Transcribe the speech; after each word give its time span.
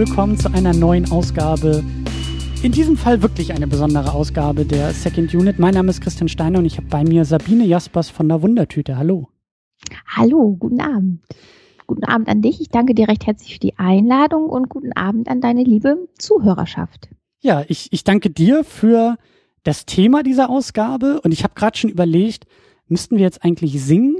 willkommen 0.00 0.38
zu 0.38 0.50
einer 0.50 0.72
neuen 0.72 1.12
Ausgabe. 1.12 1.84
In 2.62 2.72
diesem 2.72 2.96
Fall 2.96 3.20
wirklich 3.20 3.52
eine 3.52 3.66
besondere 3.66 4.14
Ausgabe 4.14 4.64
der 4.64 4.94
Second 4.94 5.34
Unit. 5.34 5.58
Mein 5.58 5.74
Name 5.74 5.90
ist 5.90 6.00
Christian 6.00 6.26
Steiner 6.26 6.60
und 6.60 6.64
ich 6.64 6.78
habe 6.78 6.86
bei 6.86 7.04
mir 7.04 7.26
Sabine 7.26 7.66
Jaspers 7.66 8.08
von 8.08 8.26
der 8.26 8.40
Wundertüte. 8.40 8.96
Hallo. 8.96 9.28
Hallo, 10.06 10.56
guten 10.58 10.80
Abend. 10.80 11.20
Guten 11.86 12.04
Abend 12.04 12.30
an 12.30 12.40
dich. 12.40 12.62
Ich 12.62 12.70
danke 12.70 12.94
dir 12.94 13.08
recht 13.08 13.26
herzlich 13.26 13.52
für 13.52 13.58
die 13.60 13.78
Einladung 13.78 14.48
und 14.48 14.70
guten 14.70 14.94
Abend 14.94 15.28
an 15.28 15.42
deine 15.42 15.64
liebe 15.64 16.08
Zuhörerschaft. 16.16 17.10
Ja, 17.40 17.62
ich, 17.68 17.92
ich 17.92 18.02
danke 18.02 18.30
dir 18.30 18.64
für 18.64 19.18
das 19.64 19.84
Thema 19.84 20.22
dieser 20.22 20.48
Ausgabe 20.48 21.20
und 21.20 21.32
ich 21.32 21.44
habe 21.44 21.52
gerade 21.54 21.76
schon 21.76 21.90
überlegt, 21.90 22.46
müssten 22.88 23.16
wir 23.16 23.22
jetzt 23.22 23.44
eigentlich 23.44 23.84
singen 23.84 24.16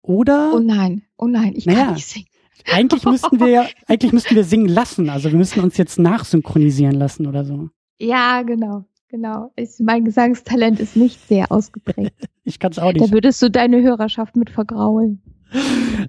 oder? 0.00 0.52
Oh 0.54 0.60
nein, 0.60 1.02
oh 1.16 1.26
nein, 1.26 1.54
ich 1.56 1.66
naja, 1.66 1.86
kann 1.86 1.94
nicht 1.94 2.06
singen. 2.06 2.27
Eigentlich 2.66 3.04
müssten 3.04 3.40
wir 3.40 3.48
ja, 3.48 3.66
eigentlich 3.86 4.12
müssten 4.12 4.34
wir 4.34 4.44
singen 4.44 4.68
lassen. 4.68 5.10
Also 5.10 5.30
wir 5.30 5.38
müssen 5.38 5.62
uns 5.62 5.76
jetzt 5.76 5.98
nachsynchronisieren 5.98 6.94
lassen 6.94 7.26
oder 7.26 7.44
so. 7.44 7.68
Ja, 7.98 8.42
genau, 8.42 8.84
genau. 9.08 9.52
Ich, 9.56 9.70
mein 9.80 10.04
Gesangstalent 10.04 10.80
ist 10.80 10.96
nicht 10.96 11.20
sehr 11.28 11.50
ausgeprägt. 11.50 12.28
ich 12.44 12.58
kann 12.58 12.72
es 12.72 12.78
auch 12.78 12.92
nicht. 12.92 13.04
Da 13.04 13.12
würdest 13.12 13.42
du 13.42 13.50
deine 13.50 13.82
Hörerschaft 13.82 14.36
mit 14.36 14.50
vergraulen. 14.50 15.22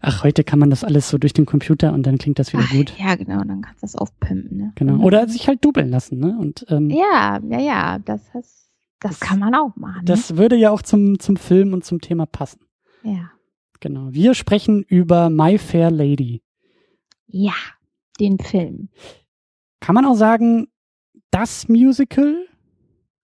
Ach, 0.02 0.24
heute 0.24 0.44
kann 0.44 0.60
man 0.60 0.70
das 0.70 0.84
alles 0.84 1.10
so 1.10 1.18
durch 1.18 1.34
den 1.34 1.46
Computer 1.46 1.94
und 1.94 2.06
dann 2.06 2.18
klingt 2.18 2.40
das 2.40 2.52
wieder 2.52 2.66
Ach, 2.68 2.72
gut. 2.72 2.94
Ja, 3.00 3.16
genau, 3.16 3.38
dann 3.38 3.62
kannst 3.62 3.82
du 3.82 3.86
das 3.86 3.96
aufpimpen. 3.96 4.58
Ne? 4.58 4.72
Genau. 4.76 5.02
Oder 5.04 5.28
sich 5.30 5.48
halt 5.48 5.64
dubeln 5.64 5.90
lassen, 5.90 6.20
ne? 6.20 6.38
Und 6.38 6.66
ähm, 6.70 6.90
ja, 6.90 7.40
ja, 7.48 7.60
ja, 7.60 8.00
das 8.00 8.22
das, 8.34 8.70
das 9.00 9.20
kann 9.22 9.40
man 9.40 9.56
auch 9.56 9.78
machen. 9.78 10.02
Das 10.06 10.32
ne? 10.32 10.38
würde 10.38 10.58
ja 10.58 10.72
auch 10.72 10.82
zum 10.82 11.20
zum 11.20 11.38
Film 11.38 11.72
und 11.74 11.86
zum 11.86 12.02
Thema 12.02 12.26
passen. 12.26 12.60
Ja. 13.04 13.32
Genau. 13.80 14.10
Wir 14.12 14.34
sprechen 14.34 14.84
über 14.84 15.30
My 15.30 15.58
Fair 15.58 15.92
Lady. 15.92 16.42
Ja, 17.28 17.54
den 18.20 18.38
Film. 18.40 18.90
Kann 19.80 19.96
man 19.96 20.06
auch 20.06 20.16
sagen, 20.16 20.68
das 21.32 21.70
Musical? 21.70 22.46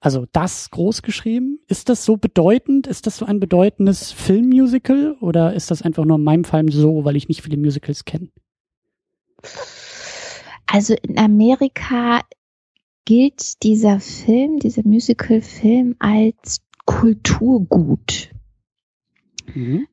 Also 0.00 0.27
das 0.33 0.70
groß 0.70 1.02
geschrieben? 1.02 1.61
Ist 1.66 1.88
das 1.88 2.05
so 2.05 2.16
bedeutend? 2.16 2.86
Ist 2.86 3.06
das 3.06 3.16
so 3.16 3.24
ein 3.24 3.41
bedeutendes 3.41 4.12
Filmmusical? 4.12 5.16
Oder 5.20 5.55
ist 5.55 5.70
das 5.70 5.80
einfach 5.83 6.05
nur 6.05 6.19
in 6.19 6.24
meinem 6.24 6.44
Fall 6.44 6.70
so, 6.70 7.05
weil 7.05 7.16
ich 7.16 7.28
nicht 7.28 7.42
viele 7.42 7.56
Musicals 7.56 8.05
kenne? 8.05 8.28
Also 10.66 10.94
in 11.02 11.18
Amerika 11.18 12.20
gilt 13.06 13.62
dieser 13.62 14.00
Film, 14.00 14.58
dieser 14.58 14.83
Musical-Film 14.84 15.96
als 15.98 16.61
Kulturgut. 16.84 18.30
Mhm. 19.55 19.86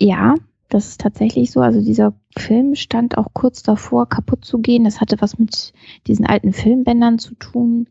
Ja, 0.00 0.34
das 0.70 0.88
ist 0.88 1.00
tatsächlich 1.00 1.50
so. 1.50 1.60
Also 1.60 1.82
dieser 1.82 2.14
Film 2.38 2.74
stand 2.74 3.18
auch 3.18 3.34
kurz 3.34 3.62
davor, 3.62 4.08
kaputt 4.08 4.46
zu 4.46 4.60
gehen. 4.60 4.84
Das 4.84 4.98
hatte 5.00 5.20
was 5.20 5.38
mit 5.38 5.74
diesen 6.06 6.24
alten 6.24 6.54
Filmbändern 6.54 7.18
zu 7.18 7.34
tun. 7.34 7.86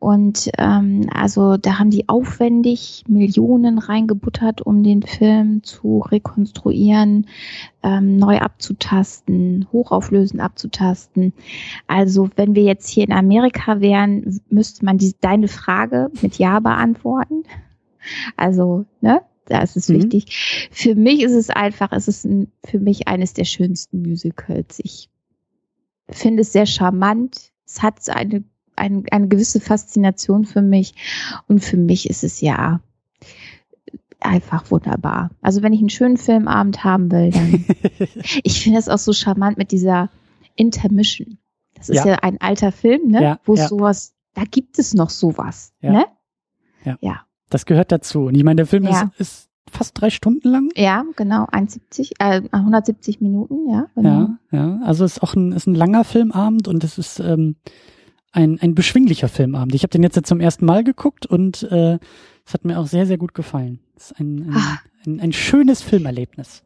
Und 0.00 0.50
ähm, 0.58 1.08
also 1.14 1.56
da 1.56 1.78
haben 1.78 1.90
die 1.90 2.08
aufwendig 2.08 3.04
Millionen 3.06 3.78
reingebuttert, 3.78 4.60
um 4.62 4.82
den 4.82 5.02
Film 5.02 5.62
zu 5.62 6.00
rekonstruieren, 6.00 7.28
ähm, 7.84 8.16
neu 8.16 8.38
abzutasten, 8.38 9.68
hochauflösend 9.72 10.40
abzutasten. 10.40 11.32
Also 11.86 12.28
wenn 12.34 12.56
wir 12.56 12.64
jetzt 12.64 12.88
hier 12.88 13.04
in 13.04 13.12
Amerika 13.12 13.80
wären, 13.80 14.40
müsste 14.48 14.84
man 14.84 14.98
die, 14.98 15.14
deine 15.20 15.46
Frage 15.46 16.10
mit 16.22 16.38
Ja 16.38 16.58
beantworten. 16.58 17.44
Also, 18.36 18.84
ne? 19.00 19.20
Da 19.46 19.60
ist 19.62 19.76
es 19.76 19.88
mhm. 19.88 19.94
wichtig. 19.94 20.68
Für 20.70 20.94
mich 20.94 21.22
ist 21.22 21.32
es 21.32 21.50
einfach, 21.50 21.92
es 21.92 22.08
ist 22.08 22.24
ein, 22.24 22.52
für 22.64 22.78
mich 22.78 23.08
eines 23.08 23.32
der 23.32 23.44
schönsten 23.44 24.02
Musicals. 24.02 24.80
Ich 24.82 25.08
finde 26.08 26.42
es 26.42 26.52
sehr 26.52 26.66
charmant. 26.66 27.52
Es 27.66 27.82
hat 27.82 28.08
eine, 28.10 28.44
eine, 28.76 29.04
eine 29.10 29.28
gewisse 29.28 29.60
Faszination 29.60 30.44
für 30.44 30.62
mich. 30.62 30.94
Und 31.48 31.64
für 31.64 31.76
mich 31.76 32.10
ist 32.10 32.24
es 32.24 32.40
ja 32.40 32.80
einfach 34.20 34.70
wunderbar. 34.70 35.30
Also 35.40 35.62
wenn 35.62 35.72
ich 35.72 35.80
einen 35.80 35.90
schönen 35.90 36.16
Filmabend 36.16 36.84
haben 36.84 37.10
will, 37.10 37.30
dann. 37.30 37.64
ich 38.42 38.62
finde 38.62 38.78
es 38.78 38.88
auch 38.88 38.98
so 38.98 39.12
charmant 39.12 39.58
mit 39.58 39.70
dieser 39.70 40.10
Intermission. 40.56 41.38
Das 41.74 41.88
ist 41.88 42.04
ja, 42.04 42.12
ja 42.12 42.14
ein 42.22 42.40
alter 42.40 42.72
Film, 42.72 43.08
ne? 43.08 43.22
Ja, 43.22 43.40
Wo 43.44 43.54
ja. 43.54 43.68
sowas, 43.68 44.14
da 44.34 44.44
gibt 44.44 44.78
es 44.78 44.94
noch 44.94 45.10
sowas, 45.10 45.72
ja. 45.80 45.92
ne? 45.92 46.06
Ja. 46.84 46.98
ja. 47.00 47.25
Das 47.50 47.66
gehört 47.66 47.92
dazu. 47.92 48.26
Und 48.26 48.34
ich 48.34 48.44
meine, 48.44 48.56
der 48.56 48.66
Film 48.66 48.84
ja. 48.84 49.10
ist, 49.18 49.20
ist 49.20 49.50
fast 49.70 50.00
drei 50.00 50.10
Stunden 50.10 50.48
lang. 50.48 50.70
Ja, 50.74 51.04
genau, 51.16 51.46
71, 51.50 52.14
äh, 52.18 52.42
170 52.50 53.20
Minuten, 53.20 53.70
ja. 53.70 53.86
Genau. 53.94 54.10
Ja, 54.10 54.58
ja. 54.58 54.80
Also 54.84 55.04
es 55.04 55.16
ist 55.16 55.22
auch 55.22 55.34
ein, 55.34 55.52
ist 55.52 55.66
ein 55.66 55.74
langer 55.74 56.04
Filmabend 56.04 56.68
und 56.68 56.84
es 56.84 56.98
ist 56.98 57.20
ähm, 57.20 57.56
ein, 58.32 58.58
ein 58.60 58.74
beschwinglicher 58.74 59.28
Filmabend. 59.28 59.74
Ich 59.74 59.82
habe 59.82 59.90
den 59.90 60.02
jetzt, 60.02 60.16
jetzt 60.16 60.28
zum 60.28 60.40
ersten 60.40 60.64
Mal 60.66 60.84
geguckt 60.84 61.26
und 61.26 61.62
äh, 61.64 61.98
es 62.44 62.54
hat 62.54 62.64
mir 62.64 62.78
auch 62.78 62.86
sehr, 62.86 63.06
sehr 63.06 63.18
gut 63.18 63.34
gefallen. 63.34 63.80
Es 63.96 64.10
ist 64.10 64.20
ein, 64.20 64.48
ein, 64.48 64.54
ah. 64.54 64.78
ein, 65.04 65.20
ein 65.20 65.32
schönes 65.32 65.82
Filmerlebnis. 65.82 66.62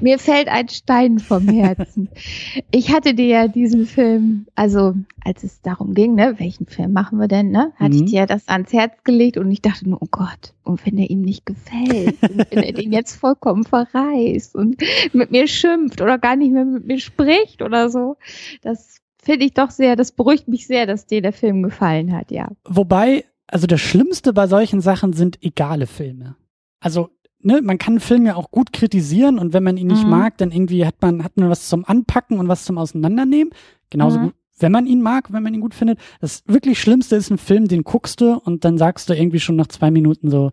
Mir 0.00 0.18
fällt 0.18 0.48
ein 0.48 0.68
Stein 0.68 1.18
vom 1.18 1.48
Herzen. 1.48 2.08
ich 2.70 2.92
hatte 2.92 3.14
dir 3.14 3.26
ja 3.26 3.48
diesen 3.48 3.86
Film, 3.86 4.46
also 4.54 4.94
als 5.24 5.44
es 5.44 5.60
darum 5.62 5.94
ging, 5.94 6.14
ne, 6.14 6.34
welchen 6.38 6.66
Film 6.66 6.92
machen 6.92 7.18
wir 7.18 7.28
denn, 7.28 7.50
ne, 7.50 7.72
hatte 7.76 7.96
mhm. 7.96 8.04
ich 8.04 8.10
dir 8.10 8.26
das 8.26 8.48
ans 8.48 8.72
Herz 8.72 8.92
gelegt 9.04 9.36
und 9.36 9.50
ich 9.50 9.62
dachte 9.62 9.88
nur, 9.88 10.00
oh 10.02 10.08
Gott, 10.10 10.54
und 10.62 10.84
wenn 10.86 10.98
er 10.98 11.10
ihm 11.10 11.22
nicht 11.22 11.46
gefällt, 11.46 12.22
und 12.22 12.50
wenn 12.50 12.62
er 12.62 12.72
den 12.72 12.92
jetzt 12.92 13.16
vollkommen 13.16 13.64
verreißt 13.64 14.54
und 14.54 14.82
mit 15.12 15.30
mir 15.30 15.46
schimpft 15.48 16.00
oder 16.00 16.18
gar 16.18 16.36
nicht 16.36 16.52
mehr 16.52 16.64
mit 16.64 16.86
mir 16.86 16.98
spricht 16.98 17.62
oder 17.62 17.88
so, 17.88 18.16
das 18.62 19.00
finde 19.22 19.46
ich 19.46 19.54
doch 19.54 19.70
sehr, 19.70 19.96
das 19.96 20.12
beruhigt 20.12 20.48
mich 20.48 20.66
sehr, 20.66 20.86
dass 20.86 21.06
dir 21.06 21.20
der 21.20 21.32
Film 21.32 21.62
gefallen 21.62 22.12
hat, 22.12 22.30
ja. 22.30 22.48
Wobei, 22.64 23.24
also 23.48 23.66
das 23.66 23.80
Schlimmste 23.80 24.32
bei 24.32 24.46
solchen 24.46 24.80
Sachen 24.80 25.12
sind 25.12 25.42
egale 25.42 25.86
Filme. 25.86 26.36
Also 26.80 27.10
ne, 27.46 27.62
man 27.62 27.78
kann 27.78 27.94
einen 27.94 28.00
Film 28.00 28.26
ja 28.26 28.34
auch 28.34 28.50
gut 28.50 28.72
kritisieren 28.72 29.38
und 29.38 29.52
wenn 29.52 29.62
man 29.62 29.76
ihn 29.76 29.86
nicht 29.86 30.04
mhm. 30.04 30.10
mag, 30.10 30.36
dann 30.38 30.50
irgendwie 30.50 30.84
hat 30.84 30.96
man, 31.00 31.24
hat 31.24 31.36
man 31.36 31.48
was 31.48 31.68
zum 31.68 31.84
Anpacken 31.84 32.38
und 32.38 32.48
was 32.48 32.64
zum 32.64 32.76
Auseinandernehmen. 32.76 33.52
Genauso 33.88 34.18
mhm. 34.18 34.22
gut, 34.24 34.34
wenn 34.58 34.72
man 34.72 34.86
ihn 34.86 35.00
mag, 35.00 35.32
wenn 35.32 35.42
man 35.42 35.54
ihn 35.54 35.60
gut 35.60 35.74
findet. 35.74 35.98
Das 36.20 36.42
wirklich 36.46 36.80
Schlimmste 36.80 37.16
ist 37.16 37.30
ein 37.30 37.38
Film, 37.38 37.68
den 37.68 37.84
guckst 37.84 38.20
du 38.20 38.34
und 38.34 38.64
dann 38.64 38.78
sagst 38.78 39.08
du 39.08 39.14
irgendwie 39.14 39.40
schon 39.40 39.56
nach 39.56 39.68
zwei 39.68 39.90
Minuten 39.90 40.28
so, 40.28 40.50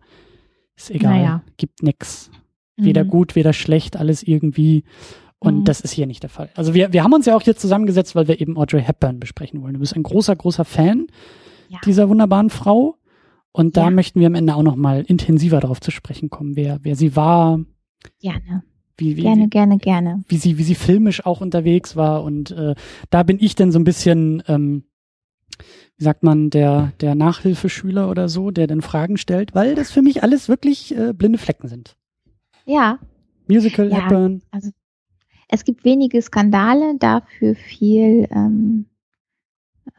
ist 0.76 0.90
egal, 0.90 1.18
naja. 1.18 1.42
gibt 1.56 1.82
nix. 1.82 2.30
Weder 2.76 3.04
mhm. 3.04 3.08
gut, 3.08 3.36
weder 3.36 3.52
schlecht, 3.52 3.96
alles 3.96 4.22
irgendwie. 4.22 4.84
Und 5.38 5.60
mhm. 5.60 5.64
das 5.64 5.80
ist 5.80 5.92
hier 5.92 6.06
nicht 6.06 6.22
der 6.22 6.30
Fall. 6.30 6.50
Also 6.54 6.74
wir, 6.74 6.92
wir 6.92 7.04
haben 7.04 7.12
uns 7.12 7.26
ja 7.26 7.36
auch 7.36 7.42
hier 7.42 7.56
zusammengesetzt, 7.56 8.14
weil 8.16 8.26
wir 8.28 8.40
eben 8.40 8.56
Audrey 8.56 8.82
Hepburn 8.82 9.20
besprechen 9.20 9.62
wollen. 9.62 9.74
Du 9.74 9.80
bist 9.80 9.94
ein 9.94 10.02
großer, 10.02 10.34
großer 10.34 10.64
Fan 10.64 11.06
ja. 11.68 11.78
dieser 11.84 12.08
wunderbaren 12.08 12.50
Frau. 12.50 12.96
Und 13.56 13.76
da 13.76 13.84
ja. 13.84 13.90
möchten 13.90 14.18
wir 14.18 14.26
am 14.26 14.34
Ende 14.34 14.56
auch 14.56 14.64
noch 14.64 14.74
mal 14.74 15.02
intensiver 15.02 15.60
darauf 15.60 15.80
zu 15.80 15.92
sprechen 15.92 16.28
kommen, 16.28 16.56
wer, 16.56 16.80
wer 16.82 16.96
sie 16.96 17.14
war. 17.14 17.60
Gerne. 18.20 18.64
Wie, 18.96 19.16
wie, 19.16 19.22
gerne, 19.22 19.48
gerne, 19.48 19.78
gerne. 19.78 20.24
Wie 20.26 20.38
sie, 20.38 20.58
wie 20.58 20.64
sie 20.64 20.74
filmisch 20.74 21.24
auch 21.24 21.40
unterwegs 21.40 21.94
war. 21.94 22.24
Und 22.24 22.50
äh, 22.50 22.74
da 23.10 23.22
bin 23.22 23.38
ich 23.40 23.54
dann 23.54 23.70
so 23.70 23.78
ein 23.78 23.84
bisschen, 23.84 24.42
ähm, 24.48 24.82
wie 25.96 26.02
sagt 26.02 26.24
man, 26.24 26.50
der, 26.50 26.94
der 27.00 27.14
Nachhilfeschüler 27.14 28.10
oder 28.10 28.28
so, 28.28 28.50
der 28.50 28.66
dann 28.66 28.82
Fragen 28.82 29.18
stellt, 29.18 29.54
weil 29.54 29.76
das 29.76 29.92
für 29.92 30.02
mich 30.02 30.24
alles 30.24 30.48
wirklich 30.48 30.96
äh, 30.96 31.12
blinde 31.12 31.38
Flecken 31.38 31.68
sind. 31.68 31.96
Ja. 32.66 32.98
Musical, 33.46 33.88
ja, 33.88 34.02
Hepburn. 34.02 34.42
Also 34.50 34.72
es 35.46 35.64
gibt 35.64 35.84
wenige 35.84 36.20
Skandale, 36.20 36.96
dafür 36.98 37.54
viel 37.54 38.26
ähm, 38.32 38.86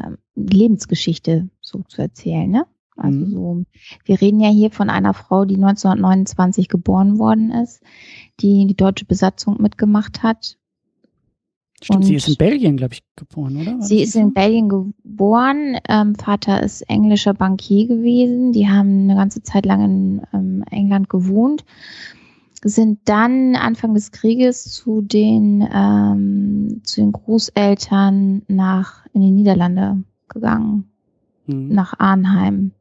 ähm, 0.04 0.18
Lebensgeschichte 0.36 1.48
so 1.62 1.84
zu 1.88 2.02
erzählen, 2.02 2.50
ne? 2.50 2.66
Also 2.98 3.20
mhm. 3.20 3.30
so, 3.32 3.64
wir 4.06 4.22
reden 4.22 4.40
ja 4.40 4.50
hier 4.50 4.72
von 4.72 4.90
einer 4.90 5.14
Frau, 5.14 5.46
die 5.46 5.56
1929 5.56 6.70
geboren 6.70 7.18
worden 7.20 7.52
ist, 7.52 7.82
die 8.40 8.66
die 8.68 8.76
deutsche 8.76 9.06
Besatzung 9.06 9.62
mitgemacht 9.62 10.24
hat. 10.24 10.58
Stimmt, 11.82 11.98
Und 11.98 12.04
sie 12.04 12.16
ist 12.16 12.28
in 12.30 12.36
Belgien, 12.36 12.78
glaube 12.78 12.94
ich, 12.94 13.04
geboren, 13.16 13.58
oder? 13.58 13.74
War 13.74 13.82
sie 13.82 14.02
ist 14.02 14.14
so? 14.14 14.20
in 14.20 14.34
Belgien 14.34 14.70
geboren. 14.70 15.78
Ähm, 15.90 16.16
Vater 16.16 16.64
ist 16.64 16.82
englischer 16.84 17.34
Bankier 17.34 17.88
gewesen. 17.88 18.54
Die 18.54 18.70
haben 18.70 19.04
eine 19.04 19.16
ganze 19.16 19.44
Zeit 19.44 19.66
lang 19.66 19.84
in 19.84 20.22
ähm, 20.34 20.64
England 20.72 21.10
gewohnt. 21.10 21.66
Sind 22.64 23.00
dann 23.06 23.56
Anfang 23.56 23.94
des 23.94 24.12
Krieges 24.12 24.64
zu 24.72 25.02
den, 25.02 25.68
ähm, 25.72 26.82
zu 26.84 27.02
den 27.02 27.12
Großeltern 27.12 28.44
nach 28.48 29.06
in 29.14 29.22
die 29.22 29.32
Niederlande 29.32 30.02
gegangen. 30.30 30.90
Mhm. 31.46 31.68
Nach 31.68 32.00
Arnheim. 32.00 32.72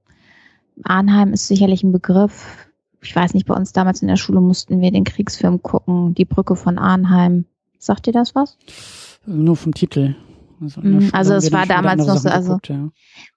Arnheim 0.82 1.32
ist 1.32 1.46
sicherlich 1.46 1.82
ein 1.82 1.92
Begriff. 1.92 2.68
Ich 3.02 3.14
weiß 3.14 3.34
nicht, 3.34 3.46
bei 3.46 3.54
uns 3.54 3.72
damals 3.72 4.02
in 4.02 4.08
der 4.08 4.16
Schule 4.16 4.40
mussten 4.40 4.80
wir 4.80 4.90
den 4.90 5.04
Kriegsfilm 5.04 5.62
gucken, 5.62 6.14
die 6.14 6.24
Brücke 6.24 6.56
von 6.56 6.78
Arnheim. 6.78 7.44
Sagt 7.78 8.06
dir 8.06 8.12
das 8.12 8.34
was? 8.34 8.56
Nur 9.26 9.56
vom 9.56 9.74
Titel. 9.74 10.16
Also, 10.60 10.80
mm, 10.80 11.10
also 11.12 11.34
es 11.34 11.52
war 11.52 11.66
damals 11.66 12.06
noch 12.06 12.16
so, 12.16 12.28
also 12.28 12.58
geguckt, 12.58 12.68
ja. 12.68 12.90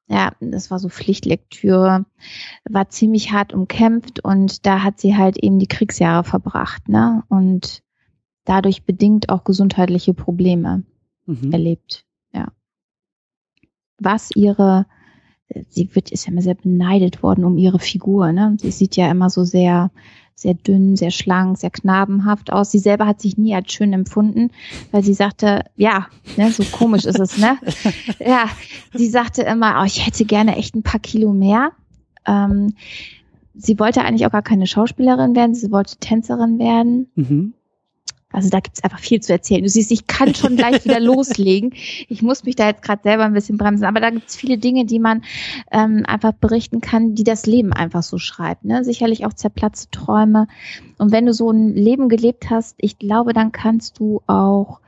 ja, 0.07 0.31
das 0.39 0.71
war 0.71 0.79
so 0.79 0.87
Pflichtlektüre, 0.87 2.05
war 2.69 2.89
ziemlich 2.89 3.31
hart 3.31 3.53
umkämpft 3.53 4.23
und 4.23 4.65
da 4.65 4.83
hat 4.83 4.99
sie 4.99 5.17
halt 5.17 5.37
eben 5.43 5.59
die 5.59 5.67
Kriegsjahre 5.67 6.23
verbracht, 6.23 6.87
ne? 6.87 7.23
Und 7.27 7.81
dadurch 8.45 8.85
bedingt 8.85 9.29
auch 9.29 9.43
gesundheitliche 9.43 10.13
Probleme 10.13 10.83
mhm. 11.25 11.51
erlebt. 11.51 12.05
was 13.99 14.29
ihre, 14.35 14.85
sie 15.69 15.89
wird, 15.93 16.11
ist 16.11 16.25
ja 16.25 16.31
immer 16.31 16.41
sehr 16.41 16.55
beneidet 16.55 17.23
worden 17.23 17.45
um 17.45 17.57
ihre 17.57 17.79
Figur, 17.79 18.31
ne? 18.31 18.57
Sie 18.59 18.71
sieht 18.71 18.95
ja 18.95 19.09
immer 19.09 19.29
so 19.29 19.43
sehr, 19.43 19.91
sehr 20.35 20.53
dünn, 20.53 20.95
sehr 20.95 21.11
schlank, 21.11 21.57
sehr 21.57 21.69
knabenhaft 21.69 22.51
aus. 22.51 22.71
Sie 22.71 22.79
selber 22.79 23.07
hat 23.07 23.21
sich 23.21 23.37
nie 23.37 23.55
als 23.55 23.71
schön 23.71 23.93
empfunden, 23.93 24.51
weil 24.91 25.03
sie 25.03 25.13
sagte, 25.13 25.63
ja, 25.75 26.07
ne, 26.35 26.51
so 26.51 26.63
komisch 26.63 27.05
ist 27.05 27.19
es, 27.19 27.37
ne? 27.37 27.57
Ja, 28.19 28.49
sie 28.93 29.09
sagte 29.09 29.41
immer, 29.43 29.79
oh, 29.81 29.85
ich 29.85 30.05
hätte 30.05 30.25
gerne 30.25 30.55
echt 30.57 30.75
ein 30.75 30.83
paar 30.83 30.99
Kilo 30.99 31.33
mehr. 31.33 31.71
Ähm, 32.25 32.73
sie 33.55 33.79
wollte 33.79 34.01
eigentlich 34.01 34.25
auch 34.27 34.31
gar 34.31 34.43
keine 34.43 34.67
Schauspielerin 34.67 35.35
werden, 35.35 35.55
sie 35.55 35.71
wollte 35.71 35.97
Tänzerin 35.97 36.59
werden. 36.59 37.09
Mhm. 37.15 37.53
Also 38.31 38.49
da 38.49 38.59
gibt's 38.59 38.83
einfach 38.83 38.99
viel 38.99 39.21
zu 39.21 39.31
erzählen. 39.31 39.63
Du 39.63 39.69
siehst, 39.69 39.91
ich 39.91 40.05
kann 40.05 40.35
schon 40.35 40.57
gleich 40.57 40.83
wieder 40.83 40.99
loslegen. 41.01 41.73
Ich 42.09 42.21
muss 42.21 42.43
mich 42.43 42.55
da 42.55 42.67
jetzt 42.67 42.81
gerade 42.81 43.01
selber 43.03 43.23
ein 43.23 43.33
bisschen 43.33 43.57
bremsen. 43.57 43.85
Aber 43.85 44.01
da 44.01 44.09
gibt's 44.09 44.35
viele 44.35 44.57
Dinge, 44.57 44.85
die 44.85 44.99
man 44.99 45.23
ähm, 45.71 46.03
einfach 46.05 46.33
berichten 46.33 46.81
kann, 46.81 47.15
die 47.15 47.23
das 47.23 47.45
Leben 47.45 47.71
einfach 47.71 48.03
so 48.03 48.17
schreibt. 48.17 48.65
Ne? 48.65 48.83
Sicherlich 48.83 49.25
auch 49.25 49.33
zerplatzte 49.33 49.89
Träume. 49.91 50.47
Und 50.97 51.11
wenn 51.11 51.25
du 51.25 51.33
so 51.33 51.49
ein 51.51 51.73
Leben 51.73 52.09
gelebt 52.09 52.49
hast, 52.49 52.75
ich 52.79 52.99
glaube, 52.99 53.31
dann 53.31 53.53
kannst 53.53 53.99
du 53.99 54.21
auch 54.27 54.81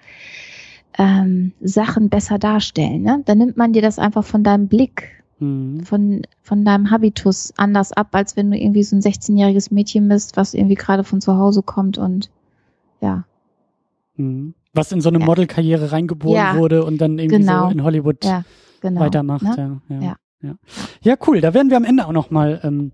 ähm, 0.98 1.54
Sachen 1.62 2.10
besser 2.10 2.40
darstellen. 2.40 3.04
Ne? 3.04 3.24
Dann 3.26 3.38
nimmt 3.38 3.56
man 3.56 3.72
dir 3.72 3.82
das 3.82 4.00
einfach 4.00 4.26
von 4.26 4.44
deinem 4.44 4.68
Blick 4.68 5.20
mhm. 5.40 5.82
von, 5.84 6.24
von 6.42 6.66
deinem 6.66 6.92
Habitus 6.92 7.54
anders 7.58 7.94
ab, 7.94 8.10
als 8.12 8.36
wenn 8.36 8.52
du 8.52 8.58
irgendwie 8.58 8.84
so 8.84 8.96
ein 8.96 9.02
16-jähriges 9.02 9.74
Mädchen 9.74 10.08
bist, 10.10 10.38
was 10.38 10.54
irgendwie 10.54 10.76
gerade 10.76 11.04
von 11.04 11.22
zu 11.22 11.38
Hause 11.38 11.64
kommt 11.64 11.98
und 11.98 12.30
ja. 13.02 13.24
Mhm. 14.20 14.54
Was 14.74 14.92
in 14.92 15.02
so 15.02 15.10
eine 15.10 15.20
ja. 15.20 15.26
Modelkarriere 15.26 15.92
reingeboren 15.92 16.36
ja. 16.36 16.58
wurde 16.58 16.86
und 16.86 17.00
dann 17.00 17.18
irgendwie 17.18 17.40
genau. 17.40 17.66
so 17.66 17.72
in 17.72 17.84
Hollywood 17.84 18.24
ja, 18.24 18.44
genau. 18.82 19.02
weitermacht. 19.02 19.44
Ne? 19.44 19.82
Ja, 19.90 20.16
ja. 20.42 20.56
Ja. 21.02 21.16
cool. 21.28 21.42
Da 21.42 21.54
werden 21.54 21.70
wir 21.70 21.78
am 21.78 21.84
Ende 21.84 22.06
auch 22.06 22.12
noch 22.12 22.30
mal 22.30 22.62
ähm, 22.64 22.92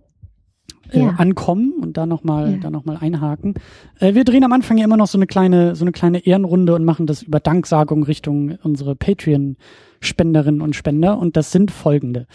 äh, 0.91 1.01
ankommen 1.17 1.73
und 1.81 1.97
da 1.97 2.05
noch 2.05 2.23
mal, 2.23 2.53
ja. 2.53 2.57
da 2.57 2.69
noch 2.69 2.85
mal 2.85 2.97
einhaken. 2.97 3.55
Äh, 3.99 4.13
wir 4.13 4.23
drehen 4.23 4.43
am 4.43 4.53
Anfang 4.53 4.77
ja 4.77 4.85
immer 4.85 4.97
noch 4.97 5.07
so 5.07 5.17
eine 5.17 5.27
kleine, 5.27 5.75
so 5.75 5.83
eine 5.83 5.91
kleine 5.91 6.25
Ehrenrunde 6.25 6.73
und 6.75 6.85
machen 6.85 7.07
das 7.07 7.23
über 7.23 7.39
Danksagung 7.39 8.03
Richtung 8.03 8.57
unsere 8.63 8.95
Patreon-Spenderinnen 8.95 10.61
und 10.61 10.75
Spender 10.75 11.17
und 11.17 11.37
das 11.37 11.51
sind 11.51 11.71
folgende. 11.71 12.27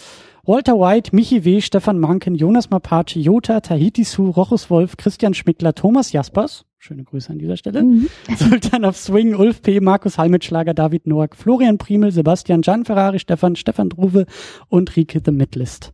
Walter 0.45 0.79
White, 0.79 1.15
Michi 1.15 1.45
W., 1.45 1.61
Stefan 1.61 1.99
Manken, 1.99 2.35
Jonas 2.35 2.71
Mapace, 2.71 3.15
Jota, 3.15 3.61
Tahiti 3.61 4.05
Su, 4.05 4.31
Rochus 4.31 4.71
Wolf, 4.71 4.97
Christian 4.97 5.35
Schmickler, 5.35 5.75
Thomas 5.75 6.13
Jaspers, 6.13 6.65
schöne 6.81 7.05
Grüße 7.05 7.31
an 7.31 7.39
dieser 7.39 7.57
Stelle, 7.57 7.85
mhm. 7.85 8.09
Sultan 8.37 8.85
of 8.85 8.97
Swing, 8.97 9.35
Ulf 9.35 9.63
P., 9.63 9.81
Markus 9.81 10.17
Halmitschlager, 10.19 10.75
David 10.75 11.07
Noack, 11.07 11.37
Florian 11.37 11.79
Primel, 11.79 12.11
Sebastian, 12.11 12.63
Gian 12.63 12.85
Ferrari, 12.85 13.19
Stefan, 13.19 13.55
Stefan 13.55 13.91
Druwe 13.91 14.27
und 14.69 14.97
Rike 14.97 15.21
The 15.25 15.31
Midlist. 15.31 15.93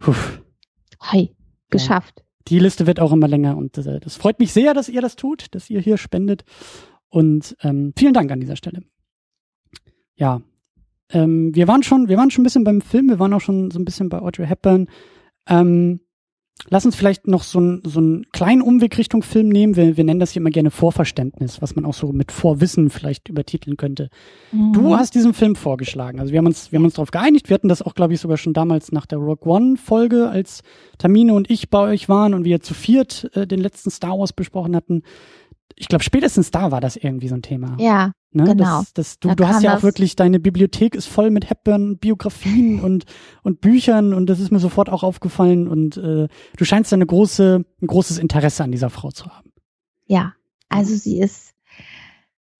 Puh. 0.00 0.14
Hi, 1.00 1.34
geschafft. 1.70 2.14
Ja. 2.18 2.24
Die 2.48 2.58
Liste 2.58 2.88
wird 2.88 2.98
auch 2.98 3.12
immer 3.12 3.28
länger 3.28 3.56
und 3.56 3.78
äh, 3.78 4.00
das 4.00 4.16
freut 4.16 4.40
mich 4.40 4.52
sehr, 4.52 4.74
dass 4.74 4.88
ihr 4.88 5.00
das 5.00 5.14
tut, 5.14 5.54
dass 5.54 5.70
ihr 5.70 5.80
hier 5.80 5.96
spendet 5.96 6.44
und 7.08 7.56
ähm, 7.62 7.92
vielen 7.96 8.12
Dank 8.12 8.32
an 8.32 8.40
dieser 8.40 8.56
Stelle. 8.56 8.82
Ja, 10.16 10.42
ähm, 11.10 11.54
wir 11.54 11.68
waren 11.68 11.84
schon, 11.84 12.08
wir 12.08 12.16
waren 12.16 12.32
schon 12.32 12.42
ein 12.42 12.44
bisschen 12.44 12.64
beim 12.64 12.80
Film, 12.80 13.08
wir 13.08 13.20
waren 13.20 13.32
auch 13.32 13.40
schon 13.40 13.70
so 13.70 13.78
ein 13.78 13.84
bisschen 13.84 14.08
bei 14.08 14.18
Audrey 14.18 14.46
Hepburn. 14.46 14.88
Ähm, 15.46 16.00
lass 16.68 16.86
uns 16.86 16.96
vielleicht 16.96 17.26
noch 17.26 17.42
so, 17.42 17.60
ein, 17.60 17.82
so 17.84 17.98
einen 17.98 18.26
kleinen 18.30 18.62
Umweg 18.62 18.96
Richtung 18.98 19.22
Film 19.22 19.48
nehmen. 19.48 19.76
Wir, 19.76 19.96
wir 19.96 20.04
nennen 20.04 20.20
das 20.20 20.32
hier 20.32 20.40
immer 20.40 20.50
gerne 20.50 20.70
Vorverständnis, 20.70 21.60
was 21.60 21.74
man 21.74 21.84
auch 21.84 21.94
so 21.94 22.12
mit 22.12 22.32
Vorwissen 22.32 22.90
vielleicht 22.90 23.28
übertiteln 23.28 23.76
könnte. 23.76 24.08
Mhm. 24.52 24.72
Du 24.72 24.96
hast 24.96 25.14
diesen 25.14 25.34
Film 25.34 25.56
vorgeschlagen. 25.56 26.20
Also 26.20 26.32
wir 26.32 26.38
haben 26.38 26.46
uns, 26.46 26.72
wir 26.72 26.78
haben 26.78 26.84
uns 26.84 26.94
darauf 26.94 27.10
geeinigt. 27.10 27.48
Wir 27.48 27.54
hatten 27.54 27.68
das 27.68 27.82
auch, 27.82 27.94
glaube 27.94 28.14
ich, 28.14 28.20
sogar 28.20 28.36
schon 28.36 28.52
damals 28.52 28.92
nach 28.92 29.06
der 29.06 29.18
Rogue 29.18 29.50
One 29.50 29.76
Folge, 29.76 30.28
als 30.28 30.62
Tamine 30.98 31.34
und 31.34 31.50
ich 31.50 31.70
bei 31.70 31.80
euch 31.80 32.08
waren 32.08 32.34
und 32.34 32.44
wir 32.44 32.60
zu 32.60 32.74
viert 32.74 33.30
äh, 33.34 33.46
den 33.46 33.60
letzten 33.60 33.90
Star 33.90 34.18
Wars 34.18 34.32
besprochen 34.32 34.76
hatten 34.76 35.02
ich 35.76 35.88
glaube, 35.88 36.04
spätestens 36.04 36.50
da 36.50 36.70
war 36.70 36.80
das 36.80 36.96
irgendwie 36.96 37.28
so 37.28 37.34
ein 37.34 37.42
Thema. 37.42 37.76
Ja, 37.78 38.12
ne? 38.30 38.44
genau. 38.44 38.80
Das, 38.80 38.92
das, 38.92 39.18
du, 39.18 39.28
da 39.28 39.34
du 39.34 39.48
hast 39.48 39.62
ja 39.62 39.76
auch 39.76 39.82
wirklich, 39.82 40.16
deine 40.16 40.40
Bibliothek 40.40 40.94
ist 40.94 41.06
voll 41.06 41.30
mit 41.30 41.48
Hepburn-Biografien 41.48 42.80
und, 42.84 43.04
und 43.42 43.60
Büchern 43.60 44.14
und 44.14 44.26
das 44.26 44.40
ist 44.40 44.52
mir 44.52 44.58
sofort 44.58 44.88
auch 44.88 45.02
aufgefallen 45.02 45.68
und 45.68 45.96
äh, 45.96 46.28
du 46.56 46.64
scheinst 46.64 46.92
ja 46.92 46.96
eine 46.96 47.06
große, 47.06 47.64
ein 47.80 47.86
großes 47.86 48.18
Interesse 48.18 48.64
an 48.64 48.72
dieser 48.72 48.90
Frau 48.90 49.10
zu 49.10 49.26
haben. 49.26 49.50
Ja, 50.06 50.34
also 50.68 50.94
sie 50.94 51.20
ist, 51.20 51.54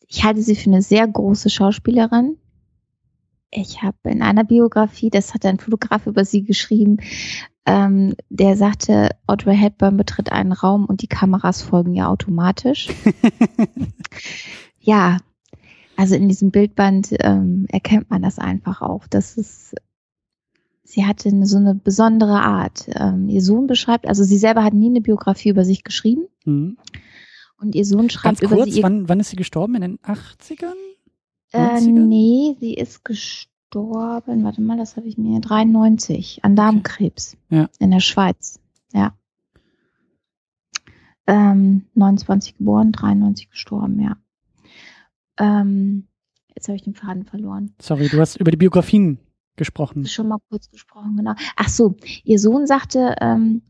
ich 0.06 0.25
halte 0.25 0.43
sie 0.43 0.56
für 0.56 0.70
eine 0.70 0.82
sehr 0.82 1.06
große 1.06 1.50
Schauspielerin. 1.50 2.38
Ich 3.50 3.82
habe 3.82 3.98
in 4.05 4.22
einer 4.22 4.44
Biografie, 4.44 5.10
das 5.10 5.34
hat 5.34 5.44
ein 5.44 5.58
Fotograf 5.58 6.06
über 6.06 6.25
sie 6.25 6.43
geschrieben, 6.43 6.98
ähm, 7.64 8.14
der 8.29 8.56
sagte, 8.56 9.11
Audrey 9.26 9.56
Hepburn 9.56 9.97
betritt 9.97 10.32
einen 10.32 10.53
Raum 10.53 10.87
und 10.87 11.03
die 11.03 11.06
Kameras 11.06 11.62
folgen 11.62 11.94
ja 11.94 12.09
automatisch. 12.09 12.88
ja, 14.81 15.19
also 15.97 16.17
in 16.17 16.29
diesem 16.29 16.50
Bildband 16.50 17.14
ähm, 17.20 17.67
erkennt 17.69 18.11
man 18.11 18.23
das 18.23 18.38
einfach 18.38 18.82
auch. 18.82 19.06
Das 19.06 19.37
ist, 19.37 19.76
sie 20.82 21.06
hatte 21.06 21.29
eine, 21.29 21.47
so 21.47 21.59
eine 21.59 21.76
besondere 21.76 22.41
Art. 22.43 22.87
Ähm, 22.88 23.29
ihr 23.29 23.43
Sohn 23.43 23.69
beschreibt, 23.69 24.08
also 24.08 24.25
sie 24.25 24.38
selber 24.38 24.65
hat 24.65 24.75
nie 24.75 24.91
eine 24.91 25.00
Biografie 25.00 25.50
über 25.50 25.65
sich 25.65 25.85
geschrieben. 25.85 26.26
Mhm. 26.44 26.79
Und 27.61 27.76
ihr 27.76 27.85
Sohn 27.85 28.11
schreibt 28.11 28.41
Ganz 28.41 28.50
kurz, 28.50 28.53
über 28.53 28.73
sie. 28.73 28.82
Wann, 28.82 29.08
wann 29.08 29.20
ist 29.20 29.31
sie 29.31 29.37
gestorben? 29.37 29.76
In 29.76 29.82
den 29.82 29.99
80ern? 29.99 30.75
Äh, 31.53 31.81
nee, 31.81 32.56
sie 32.58 32.75
ist 32.75 33.05
gestorben 33.05 33.51
gestorben, 33.72 34.44
warte 34.44 34.60
mal, 34.60 34.76
das 34.76 34.96
habe 34.96 35.08
ich 35.08 35.16
mir, 35.16 35.40
93 35.40 36.44
an 36.44 36.56
Darmkrebs 36.56 37.38
ja. 37.48 37.69
in 37.78 37.91
der 37.91 38.00
Schweiz. 38.00 38.60
Ja. 38.93 39.17
Ähm, 41.26 41.86
29 41.94 42.58
geboren, 42.58 42.93
93 42.93 43.48
gestorben, 43.48 43.98
ja. 44.00 44.17
Ähm, 45.38 46.06
jetzt 46.55 46.69
habe 46.69 46.76
ich 46.76 46.82
den 46.82 46.94
Faden 46.94 47.24
verloren. 47.24 47.74
Sorry, 47.81 48.08
du 48.08 48.20
hast 48.20 48.36
über 48.36 48.50
die 48.50 48.58
Biografien 48.58 49.19
gesprochen. 49.56 50.05
Schon 50.06 50.29
mal 50.29 50.38
kurz 50.50 50.70
gesprochen, 50.70 51.17
genau. 51.17 51.34
Ach 51.56 51.69
so, 51.69 51.96
ihr 52.24 52.38
Sohn 52.38 52.67
sagte, 52.67 53.17
ähm, 53.20 53.62